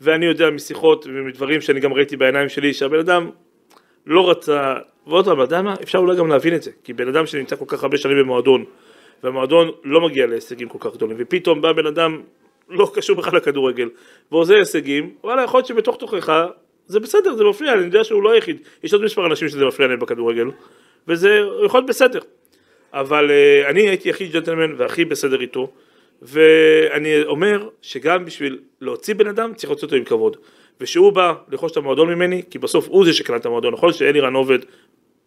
ואני 0.00 0.26
יודע 0.26 0.50
משיחות 0.50 1.06
ומדברים 1.06 1.60
שאני 1.60 1.80
גם 1.80 1.92
ראיתי 1.92 2.16
בעיניים 2.16 2.48
שלי, 2.48 2.74
שהבן 2.74 2.98
אדם 2.98 3.30
לא 4.06 4.30
רצה, 4.30 4.74
ועוד 5.06 5.24
פעם, 5.24 5.34
אתה 5.34 5.42
יודע 5.42 5.62
מה, 5.62 5.74
אפשר 5.82 5.98
אולי 5.98 6.16
גם 6.16 6.28
להבין 6.28 6.54
את 6.54 6.62
זה, 6.62 6.70
כי 6.84 6.92
בן 6.92 7.08
אדם 7.08 7.26
שנמצא 7.26 7.56
כל 7.56 7.64
כך 7.68 7.82
הרבה 7.82 7.96
שנים 7.96 8.18
במועדון, 8.18 8.64
והמועדון 9.22 9.70
לא 9.84 10.00
מגיע 10.00 10.26
להישגים 10.26 10.68
כל 10.68 10.78
כך 10.80 10.96
גדולים, 10.96 11.16
ופתאום 11.20 11.60
בא 11.60 11.72
בן 11.72 11.86
אדם 11.86 12.20
לא 12.68 12.90
קשור 12.94 13.16
בכלל 13.16 13.36
לכדורגל, 13.36 13.88
ועושה 14.32 14.56
הישגים, 14.56 15.14
וואלה, 15.24 15.42
יכול 15.42 15.58
להיות 15.58 15.66
שבתוך 15.66 15.96
תוכך, 15.96 16.46
זה 16.86 17.00
בסדר, 17.00 17.34
זה 17.36 17.44
מפריע, 17.44 17.72
אני 17.72 17.84
יודע 17.84 18.04
שהוא 18.04 18.22
לא 18.22 18.32
היחיד, 18.32 18.60
יש 18.82 18.92
עוד 18.92 19.02
מספר 19.02 19.26
אנשים 19.26 19.48
שזה 19.48 19.64
מפריע 19.64 19.88
להם 19.88 19.98
בכדורגל, 19.98 20.50
וזה 21.08 21.40
יכול 21.64 21.80
להיות 21.80 21.90
בסדר, 21.90 22.20
אבל 22.92 23.30
uh, 23.30 23.70
אני 23.70 23.88
הייתי 23.88 24.10
הכי 24.10 24.28
ג'נטלמן 24.28 24.74
והכי 24.76 25.04
בסדר 25.04 25.40
איתו, 25.40 25.70
ואני 26.22 27.22
אומר 27.22 27.68
שגם 27.82 28.24
בשביל 28.24 28.58
להוציא 28.80 29.14
בן 29.14 29.26
אדם 29.26 29.54
צריך 29.54 29.70
להוציא 29.70 29.86
אותו 29.86 29.96
עם 29.96 30.04
כבוד, 30.04 30.36
ושהוא 30.80 31.12
בא 31.12 31.34
לרכוש 31.48 31.72
את 31.72 31.76
המועדון 31.76 32.08
ממני, 32.08 32.42
כי 32.50 32.58
בסוף 32.58 32.88
הוא 32.88 33.04
זה 33.04 33.12
שקנה 33.12 33.36
את 33.36 33.46
המועדון, 33.46 33.72
נכון 33.72 33.92
שאלירן 33.92 34.34
עובד 34.34 34.58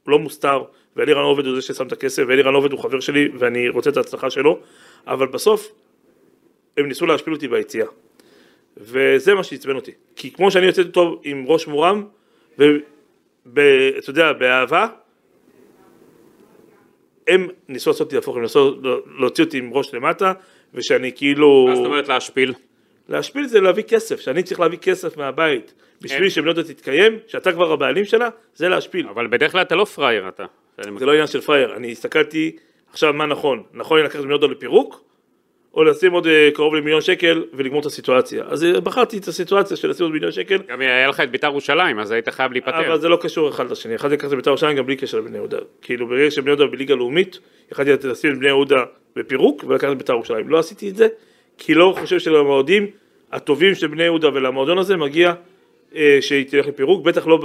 לא 0.08 0.20
מוסתר, 0.20 0.64
ואלירן 0.96 1.24
עובד 1.24 1.46
הוא 1.46 1.56
זה 1.56 1.62
ששם 1.62 1.88
את 1.88 1.92
הכסף, 1.92 2.24
ואלירן 2.28 2.54
עובד 2.54 2.72
הוא 2.72 2.80
חבר 2.80 3.00
שלי, 3.00 3.30
ואני 3.40 3.70
רוצה 3.70 3.90
את 3.90 3.98
ההצלחה 3.98 4.30
שלו, 4.30 4.60
אבל 5.08 5.28
בסוף 5.28 5.72
הם 6.78 6.88
ניסו 6.88 7.06
להשפיל 7.06 7.34
אותי 7.34 7.48
ביציאה. 7.48 7.88
וזה 8.78 9.34
מה 9.34 9.44
שעצבן 9.44 9.76
אותי. 9.76 9.92
כי 10.16 10.32
כמו 10.32 10.52
שאני 10.52 10.66
יוצא 10.66 10.84
טוב 10.84 11.22
עם 11.24 11.46
ראש 11.48 11.68
מורם, 11.68 12.04
ואתה 13.46 14.10
יודע, 14.10 14.34
באהבה, 14.34 14.88
הם 17.28 17.48
ניסו 17.68 17.90
לעשות 17.90 18.06
אותי 18.06 18.16
להפוך, 18.16 18.36
הם 18.36 18.42
ניסו 18.42 18.82
להוציא 19.20 19.44
אותי 19.44 19.58
עם 19.58 19.74
ראש 19.74 19.94
למטה, 19.94 20.34
ושאני 20.74 21.12
כאילו... 21.16 21.66
מה 21.70 21.76
זאת 21.76 21.86
אומרת 21.86 22.08
להשפיל? 22.08 22.54
להשפיל 23.10 23.48
זה 23.48 23.62
להביא 23.62 23.84
כסף, 23.84 24.20
שאני 24.20 24.44
צריך 24.44 24.60
להביא 24.60 24.78
כסף 24.78 25.18
מהבית 25.18 25.74
בשביל. 26.02 26.30
שבני 26.30 26.46
יהודה 26.46 26.64
תתקיים, 26.64 27.20
שאתה 27.28 27.52
כבר 27.52 27.72
הבעלים 27.72 28.06
שלה, 28.06 28.30
זה 28.56 28.70
להשפיל. 28.70 29.08
אבל 29.08 29.28
בדרך 29.28 29.52
כלל 29.52 29.62
אתה 29.62 29.76
לא 29.76 29.86
פראייר 29.86 30.28
אתה. 30.28 30.46
זה 30.98 31.06
לא 31.06 31.12
עניין 31.12 31.28
של 31.28 31.42
פראייר, 31.42 31.76
אני 31.76 31.92
הסתכלתי 31.92 32.56
עכשיו 32.92 33.14
מה 33.14 33.26
נכון, 33.26 33.64
נכון 33.74 33.98
לי 33.98 34.04
לקחת 34.04 34.20
בני 34.20 34.30
יהודה 34.30 34.48
לפירוק, 34.48 35.04
או 35.74 35.84
לשים 35.84 36.12
עוד 36.12 36.28
אה, 36.28 36.50
קרוב 36.54 36.76
למיליון 36.76 37.02
שקל 37.02 37.44
ולגמור 37.54 37.82
את 37.82 37.86
הסיטואציה. 37.86 38.44
אז 38.48 38.64
אה, 38.64 38.82
בחרתי 38.82 39.18
את 39.18 39.28
הסיטואציה 39.28 39.78
של 39.78 39.90
לשים 39.90 40.04
עוד 40.04 40.14
מיליון 40.14 40.32
שקל, 40.32 40.58
גם 40.68 40.82
היה 40.82 41.08
לך 41.08 41.20
את 41.20 41.32
ביתר 41.32 41.48
ירושלים, 41.48 42.00
אז 42.00 42.12
היית 42.12 42.30
חייב 42.30 42.52
להיפטר. 42.52 42.88
אבל 42.88 43.00
זה 43.00 43.10
לא 43.10 43.18
קשור 43.22 43.50
אחד 43.50 43.72
לשני, 43.72 43.94
יכלתי 43.94 44.14
לקחת 44.14 44.32
את 44.32 44.36
בית"ר 44.36 44.50
ירושלים 44.50 44.78
גם 44.78 44.86
בלי 44.86 44.96
קשר 44.96 45.18
לבני 45.18 45.38
יהודה. 45.38 45.58
כאילו 45.82 46.08
ברגע 46.08 46.32
שבני 46.32 46.50
יהודה 46.50 46.66
בליגה 46.66 46.96
לאומית, 46.96 47.40
יכלתי 47.72 48.08
לשים 48.08 48.34
את 48.34 48.38
בני 48.38 48.48
יהודה 48.48 48.84
בפירוק 49.16 49.64
ולקחת 49.68 49.92
את 49.92 49.98
בית"ר 49.98 50.14
ירושלים. 50.14 50.50
לא 50.50 50.60
עשיתי 50.60 50.90
את 50.90 50.96
זה, 50.96 51.08
כי 51.58 51.74
לא 51.74 51.96
חושב 52.00 52.20
שלמועדים 52.20 52.88
הטובים 53.32 53.76
של 53.76 53.88
בני 53.88 54.04
יהודה 54.04 54.28
ולמועדון 54.34 54.78
הזה 54.78 54.98
מגיע 54.98 55.34
אה, 55.96 56.18
שהיא 56.22 56.46
תלך 56.50 56.68
לפירוק, 56.68 57.06
בטח 57.06 57.28
לא 57.28 57.40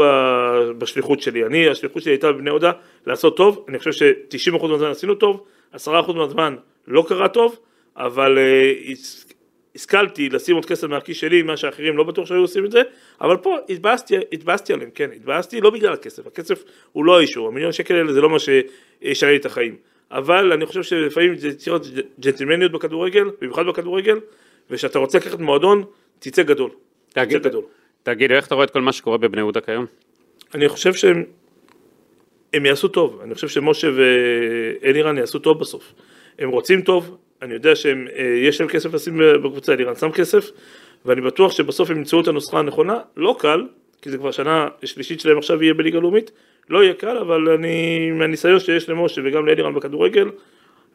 בשליחות 0.78 1.20
שלי. 1.20 1.44
אני, 1.44 1.68
השליחות 1.68 2.02
שלי 2.02 2.12
הייתה 2.12 2.32
בבני 2.32 2.50
יהודה 2.50 2.72
לעשות 3.06 3.36
טוב, 3.36 3.64
אני 3.68 3.78
חושב 3.78 3.92
ש-90% 3.92 4.66
מהזמן 4.66 4.90
עשינו 4.90 5.14
טוב, 5.14 5.44
10% 5.74 5.78
מהזמן 6.14 6.56
לא 6.86 7.04
קרה 7.08 7.28
טוב, 7.28 7.58
אבל 7.96 8.38
אה, 8.38 8.72
השכלתי 9.74 10.28
לשים 10.28 10.54
עוד 10.56 10.66
כסף 10.66 10.88
מהכיס 10.88 11.16
שלי, 11.16 11.42
מה 11.42 11.56
שאחרים 11.56 11.96
לא 11.96 12.04
בטוח 12.04 12.26
שהיו 12.26 12.40
עושים 12.40 12.64
את 12.64 12.70
זה, 12.70 12.82
אבל 13.20 13.36
פה 13.36 13.56
התבאסתי, 13.68 14.16
התבאסתי 14.32 14.72
עליהם, 14.72 14.90
כן, 14.94 15.10
התבאסתי 15.16 15.60
לא 15.60 15.70
בגלל 15.70 15.92
הכסף, 15.92 16.26
הכסף 16.26 16.64
הוא 16.92 17.04
לא 17.04 17.18
האישור, 17.18 17.48
המיליון 17.48 17.72
שקל 17.72 17.94
האלה 17.94 18.12
זה 18.12 18.20
לא 18.20 18.30
מה 18.30 18.36
שישנה 18.38 19.30
לי 19.30 19.36
את 19.36 19.46
החיים, 19.46 19.76
אבל 20.10 20.52
אני 20.52 20.66
חושב 20.66 20.82
שלפעמים 20.82 21.36
זה 21.36 21.54
צריך 21.54 21.68
להיות 21.68 21.86
ג'נטלמניות 22.20 22.72
בכדורגל, 22.72 23.30
במיוחד 23.40 23.66
בכדורגל, 23.66 24.20
וכשאתה 24.70 24.98
רוצה 24.98 25.18
לקחת 25.18 25.38
מועדון, 25.38 25.84
תצא 26.18 26.42
גדול, 26.42 26.70
תצא 27.08 27.24
תגיד, 27.24 27.42
גדול. 27.42 27.64
תגיד, 28.02 28.32
איך 28.32 28.46
אתה 28.46 28.54
רואה 28.54 28.64
את 28.64 28.70
כל 28.70 28.80
מה 28.80 28.92
שקורה 28.92 29.18
בבני 29.18 29.40
יהודה 29.40 29.60
כיום? 29.60 29.86
אני 30.54 30.68
חושב 30.68 30.94
שהם 30.94 31.24
הם 32.54 32.66
יעשו 32.66 32.88
טוב, 32.88 33.20
אני 33.24 33.34
חושב 33.34 33.48
שמשה 33.48 33.88
ואלירן 33.96 35.18
יעשו 35.18 35.38
טוב 35.38 35.60
בסוף. 35.60 35.92
הם 36.38 36.48
רוצים 36.48 36.82
טוב, 36.82 37.16
אני 37.42 37.54
יודע 37.54 37.76
שיש 37.76 38.60
להם 38.60 38.70
כסף 38.70 38.94
לשים 38.94 39.20
בקבוצה, 39.44 39.72
אלירן 39.72 39.94
שם 39.94 40.10
כסף, 40.10 40.50
ואני 41.04 41.20
בטוח 41.20 41.52
שבסוף 41.52 41.90
הם 41.90 41.96
ימצאו 41.96 42.20
את 42.20 42.28
הנוסחה 42.28 42.58
הנכונה, 42.58 42.98
לא 43.16 43.36
קל, 43.38 43.66
כי 44.02 44.10
זה 44.10 44.18
כבר 44.18 44.30
שנה 44.30 44.68
שלישית 44.84 45.20
שלהם 45.20 45.38
עכשיו 45.38 45.62
יהיה 45.62 45.74
בליגה 45.74 45.98
לאומית, 45.98 46.30
לא 46.70 46.84
יהיה 46.84 46.94
קל, 46.94 47.18
אבל 47.18 47.48
אני, 47.48 48.10
מהניסיון 48.10 48.60
שיש 48.60 48.88
למשה 48.88 49.20
וגם 49.24 49.46
לאלירן 49.46 49.74
בכדורגל, 49.74 50.30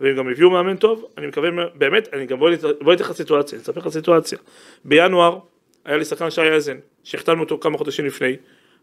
והם 0.02 0.16
גם 0.16 0.28
הביאו 0.30 0.50
מאמן 0.50 0.78
טוב, 0.78 1.06
אני 1.18 1.28
מקווה, 1.28 1.50
באמת, 1.76 2.14
אני 2.14 2.26
גם 2.26 2.40
בוא 2.40 2.50
ניתן 2.50 3.04
לך 3.04 3.12
סיטואציה, 3.12 3.56
אני 3.58 3.64
אספר 3.64 3.80
לך 3.80 3.90
סיטואציה. 3.90 4.38
בינואר 4.86 5.40
היה 5.86 5.98
לי 5.98 6.06
שחקן 6.06 6.30
שי 6.30 6.42
אייזן, 6.42 6.78
שהחתמנו 7.04 7.44
אותו 7.44 7.58
כמה 7.60 7.78
חודשים 7.78 8.06
לפני, 8.06 8.36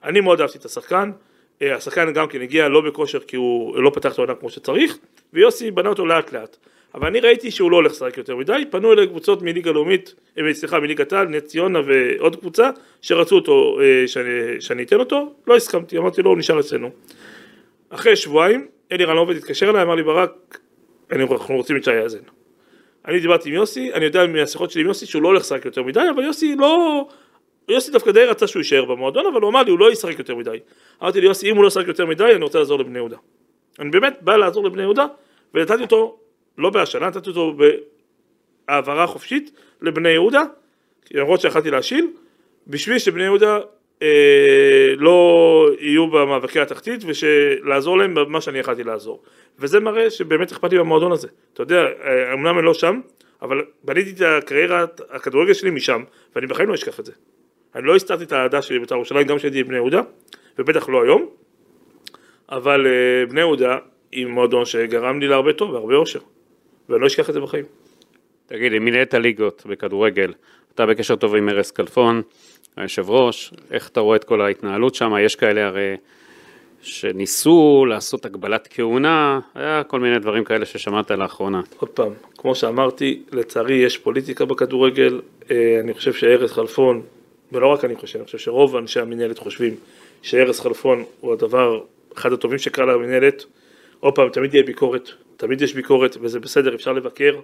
אני 0.04 0.20
מאוד 0.20 0.40
אהבתי 0.40 0.58
את 0.58 0.64
השחקן, 0.64 1.10
אה, 1.62 1.76
השחקן 1.76 2.12
גם 2.12 2.28
כן 2.28 2.40
הגיע 2.40 2.68
לא 2.68 2.80
בכושר 2.80 3.18
כי 3.18 3.36
הוא 3.36 3.82
לא 3.82 3.90
פתח 3.94 4.12
את 4.12 4.18
העונה 4.18 4.34
כמו 4.34 4.50
שצריך, 4.50 4.98
ויוסי 5.32 5.70
בנה 5.70 5.88
אותו 5.88 6.06
לאט 6.06 6.32
לאט. 6.32 6.56
אבל 6.96 7.06
אני 7.06 7.20
ראיתי 7.20 7.50
שהוא 7.50 7.70
לא 7.70 7.76
הולך 7.76 7.92
לשחק 7.92 8.18
יותר 8.18 8.36
מדי, 8.36 8.64
פנו 8.70 8.92
אליי 8.92 9.06
קבוצות 9.06 9.42
מליגה 9.42 9.72
לאומית, 9.72 10.14
אה, 10.38 10.54
סליחה, 10.54 10.80
מליגת 10.80 11.12
העל, 11.12 11.28
נס 11.28 11.42
ציונה 11.42 11.80
ועוד 11.86 12.36
קבוצה, 12.36 12.70
שרצו 13.02 13.34
אותו, 13.34 13.80
אה, 13.80 14.08
שאני, 14.08 14.60
שאני 14.60 14.82
אתן 14.82 15.00
אותו, 15.00 15.34
לא 15.46 15.56
הסכמתי, 15.56 15.98
אמרתי 15.98 16.22
לו, 16.22 16.30
הוא 16.30 16.38
נשאר 16.38 16.60
אצלנו. 16.60 16.90
אחרי 17.90 18.16
שבועיים, 18.16 18.66
אלי 18.92 19.04
רנוביץ 19.04 19.38
התקשר 19.38 19.70
אליי, 19.70 19.82
אמר 19.82 19.94
לי, 19.94 20.02
ברק, 20.02 20.58
אנחנו 21.12 21.56
רוצים 21.56 21.76
את 21.76 21.84
שי 21.84 21.94
יאזן. 21.94 22.18
אני 23.06 23.20
דיברתי 23.20 23.48
עם 23.48 23.54
יוסי, 23.54 23.92
אני 23.92 24.04
יודע 24.04 24.26
מהשיחות 24.26 24.70
שלי 24.70 24.82
עם 24.82 24.88
יוסי 24.88 25.06
שהוא 25.06 25.22
לא 25.22 25.28
הולך 25.28 25.42
לשחק 25.42 25.64
יותר 25.64 25.82
מדי, 25.82 26.00
אבל 26.14 26.24
יוסי 26.24 26.56
לא... 26.58 27.04
יוסי 27.68 27.92
דווקא 27.92 28.10
די 28.10 28.24
רצה 28.24 28.46
שהוא 28.46 28.60
יישאר 28.60 28.84
במועדון, 28.84 29.26
אבל 29.26 29.40
הוא 29.40 29.50
אמר 29.50 29.62
לי, 29.62 29.70
הוא 29.70 29.78
לא 29.78 29.92
ישחק 29.92 30.18
יותר 30.18 30.36
מדי. 30.36 30.58
אמרתי 31.02 31.20
לי, 31.20 31.26
יוסי, 31.26 31.50
אם 31.50 31.56
הוא 31.56 31.62
לא 31.62 31.68
ישחק 31.68 31.88
יותר 31.88 32.06
מדי, 32.06 32.24
אני 32.24 32.44
רוצה 32.44 32.58
לעזור 32.58 32.78
לבני 32.78 32.98
יהודה. 32.98 33.16
אני 33.78 33.90
באמת 33.90 34.18
בא 34.20 34.36
לעזור 34.36 34.64
לבני 34.64 34.82
יהודה, 34.82 35.06
ונתתי 35.54 35.82
אותו, 35.82 36.18
לא 36.58 36.70
בהשאלה, 36.70 37.06
נתתי 37.06 37.28
אותו 37.28 37.56
בהעברה 38.68 39.06
חופשית 39.06 39.50
לבני 39.80 40.08
יהודה, 40.08 40.42
למרות 41.10 41.40
שיכלתי 41.40 41.70
להשיל, 41.70 42.10
בשביל 42.66 42.98
שבני 42.98 43.22
יהודה 43.22 43.58
אה, 44.02 44.94
לא 44.96 45.70
יהיו 45.80 46.10
במאבקי 46.10 46.60
התחתית 46.60 47.00
ולעזור 47.04 47.98
להם 47.98 48.14
במה 48.14 48.40
שאני 48.40 48.58
יכלתי 48.58 48.84
לעזור. 48.84 49.22
וזה 49.58 49.80
מראה 49.80 50.10
שבאמת 50.10 50.52
אכפת 50.52 50.72
לי 50.72 50.78
במועדון 50.78 51.12
הזה. 51.12 51.28
אתה 51.52 51.62
יודע, 51.62 51.84
אה, 52.04 52.32
אמנם 52.32 52.58
אני 52.58 52.66
לא 52.66 52.74
שם, 52.74 53.00
אבל 53.42 53.64
בניתי 53.84 54.10
את 54.10 54.20
הקריירת 54.20 55.00
הכדורגל 55.10 55.52
שלי 55.52 55.70
משם, 55.70 56.02
ואני 56.36 56.46
בחיים 56.46 56.68
לא 56.68 56.74
אשכח 56.74 57.00
את 57.00 57.06
זה. 57.06 57.12
אני 57.74 57.86
לא 57.86 57.96
הסתרתי 57.96 58.24
את 58.24 58.32
האהדה 58.32 58.62
שלי 58.62 58.78
בבית"ר 58.78 58.94
ירושלים, 58.94 59.26
גם 59.26 59.36
כשהייתי 59.36 59.62
בבני 59.62 59.76
יהודה, 59.76 60.00
ובטח 60.58 60.88
לא 60.88 61.02
היום, 61.02 61.28
אבל 62.48 62.86
אה, 62.86 63.26
בני 63.26 63.40
יהודה 63.40 63.78
היא 64.12 64.26
מועדון 64.26 64.64
שגרם 64.64 65.20
לי 65.20 65.28
להרבה 65.28 65.52
טוב 65.52 65.70
והרבה 65.70 65.94
אושר, 65.94 66.20
ואני 66.88 67.00
לא 67.00 67.06
אשכח 67.06 67.28
את 67.28 67.34
זה 67.34 67.40
בחיים. 67.40 67.64
תגיד, 68.46 68.72
אם 68.72 68.84
מנהלת 68.84 69.14
הליגות 69.14 69.62
בכדורגל, 69.66 70.32
אתה 70.74 70.86
בקשר 70.86 71.16
טוב 71.16 71.34
עם 71.34 71.48
ארז 71.48 71.70
כלפון, 71.70 72.22
היושב 72.76 73.10
ראש, 73.10 73.52
איך 73.70 73.88
אתה 73.88 74.00
רואה 74.00 74.16
את 74.16 74.24
כל 74.24 74.40
ההתנהלות 74.40 74.94
שם? 74.94 75.12
יש 75.20 75.36
כאלה 75.36 75.66
הרי 75.66 75.96
שניסו 76.82 77.86
לעשות 77.88 78.24
הגבלת 78.24 78.68
כהונה, 78.70 79.40
היה 79.54 79.82
כל 79.84 80.00
מיני 80.00 80.18
דברים 80.18 80.44
כאלה 80.44 80.66
ששמעת 80.66 81.10
לאחרונה. 81.10 81.60
עוד 81.78 81.90
פעם, 81.90 82.12
כמו 82.38 82.54
שאמרתי, 82.54 83.22
לצערי 83.32 83.74
יש 83.74 83.98
פוליטיקה 83.98 84.44
בכדורגל, 84.44 85.20
אה, 85.50 85.80
אני 85.80 85.94
חושב 85.94 86.12
שארז 86.12 86.52
כלפון, 86.52 87.02
ולא 87.52 87.66
רק 87.66 87.84
אני 87.84 87.96
חושב, 87.96 88.18
אני 88.18 88.26
חושב 88.26 88.38
שרוב 88.38 88.76
אנשי 88.76 89.00
המנהלת 89.00 89.38
חושבים 89.38 89.74
שארז 90.22 90.60
כלפון 90.60 91.04
הוא 91.20 91.32
הדבר, 91.32 91.80
אחד 92.16 92.32
הטובים 92.32 92.58
שקרה 92.58 92.86
למנהלת. 92.86 93.44
עוד 94.00 94.14
פעם, 94.14 94.28
תמיד 94.28 94.54
יהיה 94.54 94.64
ביקורת, 94.64 95.10
תמיד 95.36 95.62
יש 95.62 95.74
ביקורת, 95.74 96.16
וזה 96.20 96.40
בסדר, 96.40 96.74
אפשר 96.74 96.92
לבקר, 96.92 97.40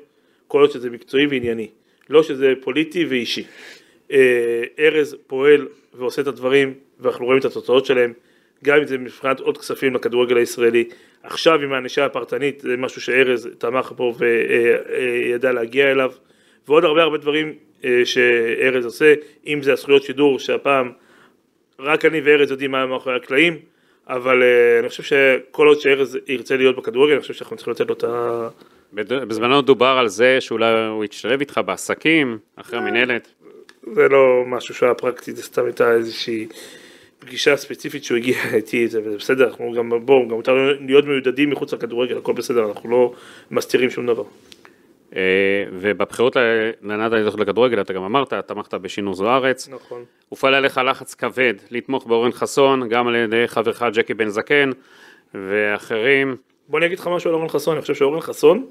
כל 0.48 0.60
עוד 0.60 0.70
שזה 0.70 0.90
מקצועי 0.90 1.27
וענייני, 1.27 1.69
לא 2.10 2.23
שזה 2.23 2.52
פוליטי 2.60 3.05
ואישי. 3.05 3.44
אה, 4.12 4.62
ארז 4.78 5.16
פועל 5.27 5.69
ועושה 5.94 6.23
את 6.23 6.27
הדברים, 6.27 6.74
ואנחנו 7.01 7.24
רואים 7.24 7.40
את 7.40 7.44
התוצאות 7.44 7.86
שלהם, 7.86 8.12
גם 8.64 8.77
אם 8.78 8.86
זה 8.86 8.98
מבחינת 8.98 9.40
עוד 9.40 9.59
כספים 9.59 9.94
לכדורגל 9.94 10.36
הישראלי. 10.36 10.85
עכשיו 11.23 11.62
עם 11.62 11.73
הענישה 11.73 12.05
הפרטנית, 12.05 12.60
זה 12.60 12.77
משהו 12.77 13.01
שארז 13.01 13.48
תמך 13.59 13.93
בו 13.97 14.14
וידע 14.19 15.52
להגיע 15.52 15.90
אליו, 15.90 16.12
ועוד 16.69 16.85
הרבה 16.85 17.02
הרבה 17.02 17.19
דברים 17.19 17.55
אה, 17.85 18.01
שארז 18.05 18.85
עושה, 18.85 19.14
אם 19.47 19.62
זה 19.62 19.73
הזכויות 19.73 20.02
שידור, 20.02 20.39
שהפעם 20.39 20.93
רק 21.78 22.05
אני 22.05 22.20
וארז 22.20 22.51
יודעים 22.51 22.70
מה 22.70 22.86
מאחורי 22.86 23.16
הקלעים, 23.16 23.59
אבל 24.09 24.43
אה, 24.43 24.79
אני 24.79 24.89
חושב 24.89 25.03
שכל 25.03 25.66
עוד 25.66 25.81
שארז 25.81 26.19
ירצה 26.29 26.57
להיות 26.57 26.77
בכדורגל, 26.77 27.12
אני 27.12 27.20
חושב 27.20 27.35
שאנחנו 27.35 27.57
צריכים 27.57 27.73
לתת 27.73 27.89
לו 27.89 27.95
את 27.95 28.05
ה... 28.05 28.49
בזמנו 28.95 29.62
דובר 29.62 29.97
על 29.99 30.09
זה 30.09 30.41
שאולי 30.41 30.87
הוא 30.87 31.05
ישתלב 31.05 31.41
איתך 31.41 31.61
בעסקים, 31.66 32.39
אחרי 32.57 32.79
המנהלת. 32.79 33.29
זה 33.95 34.09
לא 34.09 34.45
משהו 34.47 34.74
שהיה 34.74 34.95
פרקטי, 34.95 35.33
זה 35.33 35.43
סתם 35.43 35.65
הייתה 35.65 35.93
איזושהי 35.93 36.47
פגישה 37.19 37.57
ספציפית 37.57 38.05
שהוא 38.05 38.19
הגיע 38.19 38.37
איתי, 38.55 38.89
זה 38.89 39.01
בסדר, 39.01 39.49
אנחנו 39.49 39.73
גם, 39.73 40.07
בואו, 40.07 40.29
גם 40.29 40.35
מותר 40.35 40.77
להיות 40.87 41.05
מיודדים 41.05 41.51
מחוץ 41.51 41.74
לכדורגל, 41.74 42.19
הכל 42.19 42.33
בסדר, 42.33 42.69
אנחנו 42.69 42.91
לא 42.91 43.12
מסתירים 43.51 43.91
שום 43.91 44.07
דבר. 44.07 44.24
אה, 45.16 45.64
ובבחירות 45.72 46.36
להנהלת 46.82 47.12
ההתאחדות 47.12 47.40
לכדורגל, 47.40 47.80
אתה 47.80 47.93
גם 47.93 48.02
אמרת, 48.02 48.32
תמכת 48.34 48.74
בשינוי 48.74 49.14
זוארץ. 49.14 49.68
נכון. 49.68 50.05
הופעל 50.28 50.55
עליך 50.55 50.80
לחץ 50.84 51.14
כבד 51.14 51.55
לתמוך 51.70 52.06
באורן 52.06 52.32
חסון, 52.32 52.89
גם 52.89 53.09
על 53.09 53.14
ידי 53.14 53.48
חברך 53.48 53.82
ג'קי 53.93 54.14
בן 54.14 54.28
זקן 54.28 54.70
ואחרים. 55.34 56.36
בוא 56.68 56.78
אני 56.78 56.86
אגיד 56.86 56.98
לך 56.98 57.06
משהו 57.06 57.30
על 57.30 57.34
אורן 57.34 57.48
חסון, 57.48 57.74
אני 57.74 57.82
חושב 57.82 57.94
שאורן 57.94 58.20
חסון 58.20 58.66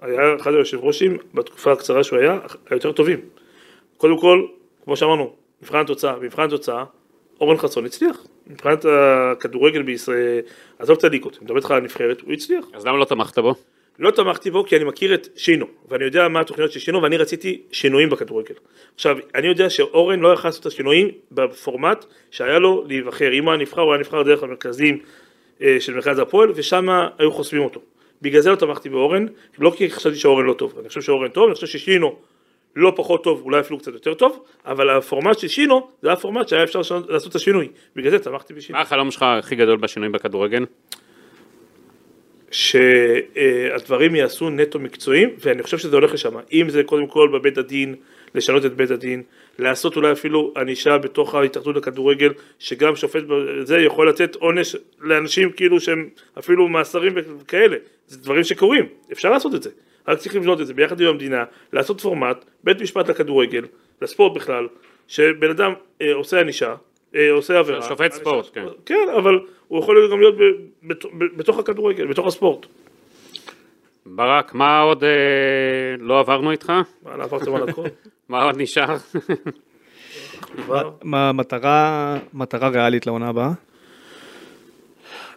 היה 0.00 0.36
אחד 0.40 0.54
היושב 0.54 0.84
ראשים 0.84 1.18
בתקופה 1.34 1.72
הקצרה 1.72 2.04
שהוא 2.04 2.18
היה, 2.18 2.38
היותר 2.70 2.92
טובים. 2.92 3.20
קודם 3.96 4.18
כל, 4.20 4.46
כמו 4.84 4.96
שאמרנו, 4.96 5.32
מבחן 5.62 5.78
התוצאה, 5.78 6.16
מבחן 6.20 6.42
התוצאה, 6.42 6.84
אורן 7.40 7.56
חסון 7.56 7.86
הצליח. 7.86 8.26
מבחינת 8.46 8.84
הכדורגל 8.88 9.82
בישראל, 9.82 10.40
עזוב 10.78 10.96
את 10.98 11.04
הליגות, 11.04 11.36
אני 11.36 11.44
מדבר 11.44 11.56
איתך 11.56 11.70
על 11.70 11.76
הנבחרת, 11.76 12.20
הוא 12.20 12.32
הצליח. 12.32 12.64
אז 12.74 12.86
למה 12.86 12.98
לא 12.98 13.04
תמכת 13.04 13.38
בו? 13.38 13.54
לא 13.98 14.10
תמכתי 14.10 14.50
בו 14.50 14.64
כי 14.64 14.76
אני 14.76 14.84
מכיר 14.84 15.14
את 15.14 15.28
שינו, 15.36 15.66
ואני 15.88 16.04
יודע 16.04 16.28
מה 16.28 16.40
התוכניות 16.40 16.72
של 16.72 16.80
שינו, 16.80 17.02
ואני 17.02 17.16
רציתי 17.16 17.62
שינויים 17.72 18.10
בכדורגל. 18.10 18.54
עכשיו, 18.94 19.16
אני 19.34 19.46
יודע 19.46 19.70
שאורן 19.70 20.20
לא 20.20 20.32
יכול 20.32 20.48
לעשות 20.48 20.60
את 20.60 20.66
השינויים 20.66 21.08
בפורמט 21.32 22.04
שהיה 22.30 22.58
לו 22.58 22.84
להיבחר. 22.88 23.32
אם 23.32 23.44
הוא 23.44 23.52
היה 23.52 23.60
נבחר, 23.60 23.80
הוא 23.80 23.92
היה 23.92 24.00
נבחר 24.00 24.22
דרך 24.22 24.42
המרכזים 24.42 24.98
אה, 25.62 25.76
של 25.80 25.94
מרכז 25.94 26.18
הפועל, 26.18 26.52
ושם 26.54 26.88
היו 27.18 27.32
חוסמים 27.32 27.62
אותו. 27.62 27.80
בגלל 28.22 28.40
זה 28.40 28.50
לא 28.50 28.56
תמכתי 28.56 28.88
באורן, 28.88 29.26
לא 29.58 29.72
כי 29.76 29.90
חשבתי 29.90 30.16
שאורן 30.16 30.46
לא 30.46 30.52
טוב, 30.52 30.78
אני 30.78 30.88
חושב 30.88 31.00
שאורן 31.00 31.28
טוב, 31.28 31.46
אני 31.46 31.54
חושב 31.54 31.66
ששינו 31.66 32.16
לא 32.76 32.92
פחות 32.96 33.24
טוב, 33.24 33.42
אולי 33.44 33.60
אפילו 33.60 33.78
קצת 33.78 33.92
יותר 33.92 34.14
טוב, 34.14 34.44
אבל 34.66 34.90
הפורמט 34.90 35.38
של 35.38 35.48
שינו, 35.48 35.88
זה 36.02 36.08
היה 36.08 36.16
פורמט 36.16 36.48
שהיה 36.48 36.64
אפשר 36.64 36.78
לעשות 37.08 37.30
את 37.30 37.34
השינוי, 37.34 37.68
בגלל 37.96 38.10
זה 38.10 38.18
תמכתי 38.18 38.54
בשינו. 38.54 38.78
מה 38.78 38.82
החלום 38.82 39.10
שלך 39.10 39.22
הכי 39.22 39.56
גדול 39.56 39.76
בשינויים 39.76 40.12
בכדורגל? 40.12 40.64
שהדברים 42.54 44.14
ייעשו 44.14 44.50
נטו 44.50 44.78
מקצועיים, 44.78 45.30
ואני 45.38 45.62
חושב 45.62 45.78
שזה 45.78 45.96
הולך 45.96 46.12
לשם. 46.12 46.34
אם 46.52 46.68
זה 46.68 46.84
קודם 46.84 47.06
כל 47.06 47.28
בבית 47.32 47.58
הדין, 47.58 47.94
לשנות 48.34 48.64
את 48.64 48.74
בית 48.76 48.90
הדין, 48.90 49.22
לעשות 49.58 49.96
אולי 49.96 50.12
אפילו 50.12 50.52
ענישה 50.56 50.98
בתוך 50.98 51.34
ההתאחדות 51.34 51.76
לכדורגל, 51.76 52.32
שגם 52.58 52.96
שופט 52.96 53.22
בזה 53.28 53.78
יכול 53.78 54.08
לתת 54.08 54.34
עונש 54.34 54.76
לאנשים 55.00 55.52
כאילו 55.52 55.80
שהם 55.80 56.08
אפילו 56.38 56.68
מאסרים 56.68 57.12
וכאלה. 57.40 57.76
זה 58.06 58.18
דברים 58.18 58.44
שקורים, 58.44 58.86
אפשר 59.12 59.30
לעשות 59.30 59.54
את 59.54 59.62
זה. 59.62 59.70
רק 60.08 60.18
צריך 60.18 60.36
לבנות 60.36 60.60
את 60.60 60.66
זה 60.66 60.74
ביחד 60.74 61.00
עם 61.00 61.06
המדינה, 61.06 61.44
לעשות 61.72 62.00
פורמט, 62.00 62.44
בית 62.64 62.80
משפט 62.80 63.10
לכדורגל, 63.10 63.64
לספורט 64.02 64.36
בכלל, 64.36 64.68
שבן 65.08 65.50
אדם 65.50 65.72
אה, 66.02 66.14
עושה 66.14 66.40
ענישה, 66.40 66.74
אה, 67.14 67.30
עושה 67.30 67.58
עבירה. 67.58 67.82
שופט 67.82 68.12
ספורט, 68.12 68.50
כן. 68.54 68.64
כן, 68.86 69.06
אבל 69.16 69.38
הוא 69.68 69.78
יכול 69.78 70.10
גם 70.12 70.20
להיות 70.20 70.34
בתוך 71.36 71.58
הכדורגל, 71.58 72.06
בתוך 72.06 72.26
הספורט. 72.26 72.66
ברק, 74.06 74.54
מה 74.54 74.80
עוד 74.80 75.04
אה, 75.04 75.10
לא 75.98 76.20
עברנו 76.20 76.50
איתך? 76.50 76.72
מה, 77.02 77.16
לא 77.16 77.22
עברתם 77.24 77.54
על 77.54 77.68
הכל? 77.68 77.82
מה 78.28 78.42
עוד 78.42 78.54
נשאר? 78.58 78.96
מה 81.02 81.32
מטרה, 81.32 82.16
מטרה 82.34 82.68
ריאלית 82.68 83.06
לעונה 83.06 83.28
הבאה? 83.28 83.50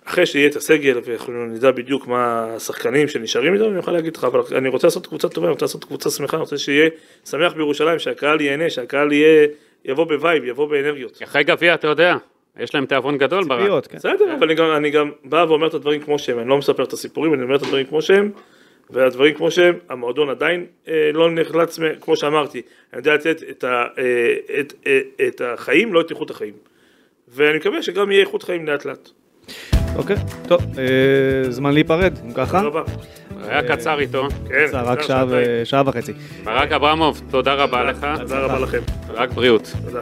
אחרי 0.05 0.25
שיהיה 0.25 0.47
את 0.49 0.55
הסגל 0.55 0.99
ואנחנו 1.03 1.45
נדע 1.45 1.71
בדיוק 1.71 2.07
מה 2.07 2.45
השחקנים 2.55 3.07
שנשארים 3.07 3.53
איתנו, 3.53 3.69
אני 3.69 3.79
יכול 3.79 3.93
להגיד 3.93 4.17
לך, 4.17 4.23
אבל 4.23 4.41
אני 4.57 4.69
רוצה 4.69 4.87
לעשות 4.87 5.07
קבוצה 5.07 5.29
טובה, 5.29 5.47
אני 5.47 5.51
רוצה 5.51 5.65
לעשות 5.65 5.83
קבוצה 5.83 6.09
שמחה, 6.09 6.37
אני 6.37 6.41
רוצה 6.41 6.57
שיהיה 6.57 6.89
שמח 7.25 7.53
בירושלים, 7.53 7.99
שהקהל 7.99 8.41
ייהנה, 8.41 8.69
שהקהל 8.69 9.11
יהיה, 9.11 9.47
יבוא 9.85 10.03
ב 10.05 10.12
vibe, 10.12 10.43
יבוא 10.43 10.69
באנרגיות. 10.69 11.19
אחרי 11.23 11.43
גביע, 11.43 11.73
אתה 11.73 11.87
יודע, 11.87 12.15
יש 12.59 12.75
להם 12.75 12.85
תיאבון 12.85 13.17
גדול 13.17 13.43
ברק. 13.43 13.59
ציפיות, 13.59 13.87
כן. 13.87 13.97
בסדר, 13.97 14.35
אבל 14.39 14.43
אני 14.43 14.55
גם, 14.55 14.71
אני 14.77 14.89
גם 14.89 15.11
בא 15.23 15.45
ואומר 15.47 15.67
את 15.67 15.73
הדברים 15.73 16.01
כמו 16.01 16.19
שהם, 16.19 16.39
אני 16.39 16.49
לא 16.49 16.57
מספר 16.57 16.83
את 16.83 16.93
הסיפורים, 16.93 17.33
אני 17.33 17.43
אומר 17.43 17.55
את 17.55 17.61
הדברים 17.61 17.85
כמו 17.85 18.01
שהם, 18.01 18.31
והדברים 18.89 19.33
כמו 19.33 19.51
שהם, 19.51 19.75
המועדון 19.89 20.29
עדיין 20.29 20.65
אה, 20.87 21.09
לא 21.13 21.31
נחלץ, 21.31 21.79
כמו 22.01 22.15
שאמרתי, 22.15 22.61
אני 22.93 22.99
יודע 22.99 23.13
לתת 23.13 23.43
את, 23.49 23.63
ה, 23.63 23.85
אה, 23.97 24.59
את, 24.59 24.73
אה, 24.87 24.99
את 25.27 25.41
החיים, 25.45 25.93
לא 25.93 26.01
את 26.01 26.11
איכות 26.11 26.31
החיים. 26.31 26.53
ואני 27.27 27.57
מקווה 27.57 27.81
שגם 27.81 28.11
יהיה 28.11 28.21
איכות 28.21 28.43
חיים 28.43 28.67
לאט 28.67 28.85
לאט. 28.85 29.09
אוקיי, 29.95 30.15
טוב, 30.47 30.61
אה, 30.79 31.51
זמן 31.51 31.73
להיפרד, 31.73 32.13
אם 32.25 32.33
ככה. 32.33 32.61
תודה 32.61 32.79
רבה. 32.79 32.83
היה 33.47 33.75
קצר 33.75 33.99
איתו. 33.99 34.27
כן, 34.49 34.67
זה 34.67 34.81
רק 34.81 35.01
שעה 35.63 35.83
וחצי. 35.85 36.13
ברק 36.43 36.71
אברמוב, 36.71 37.21
תודה 37.31 37.53
רבה 37.53 37.83
לך. 37.83 38.07
תודה 38.19 38.39
רבה 38.39 38.59
לכם. 38.59 38.81
רק 39.13 39.31
בריאות. 39.31 39.71
תודה. 39.85 39.99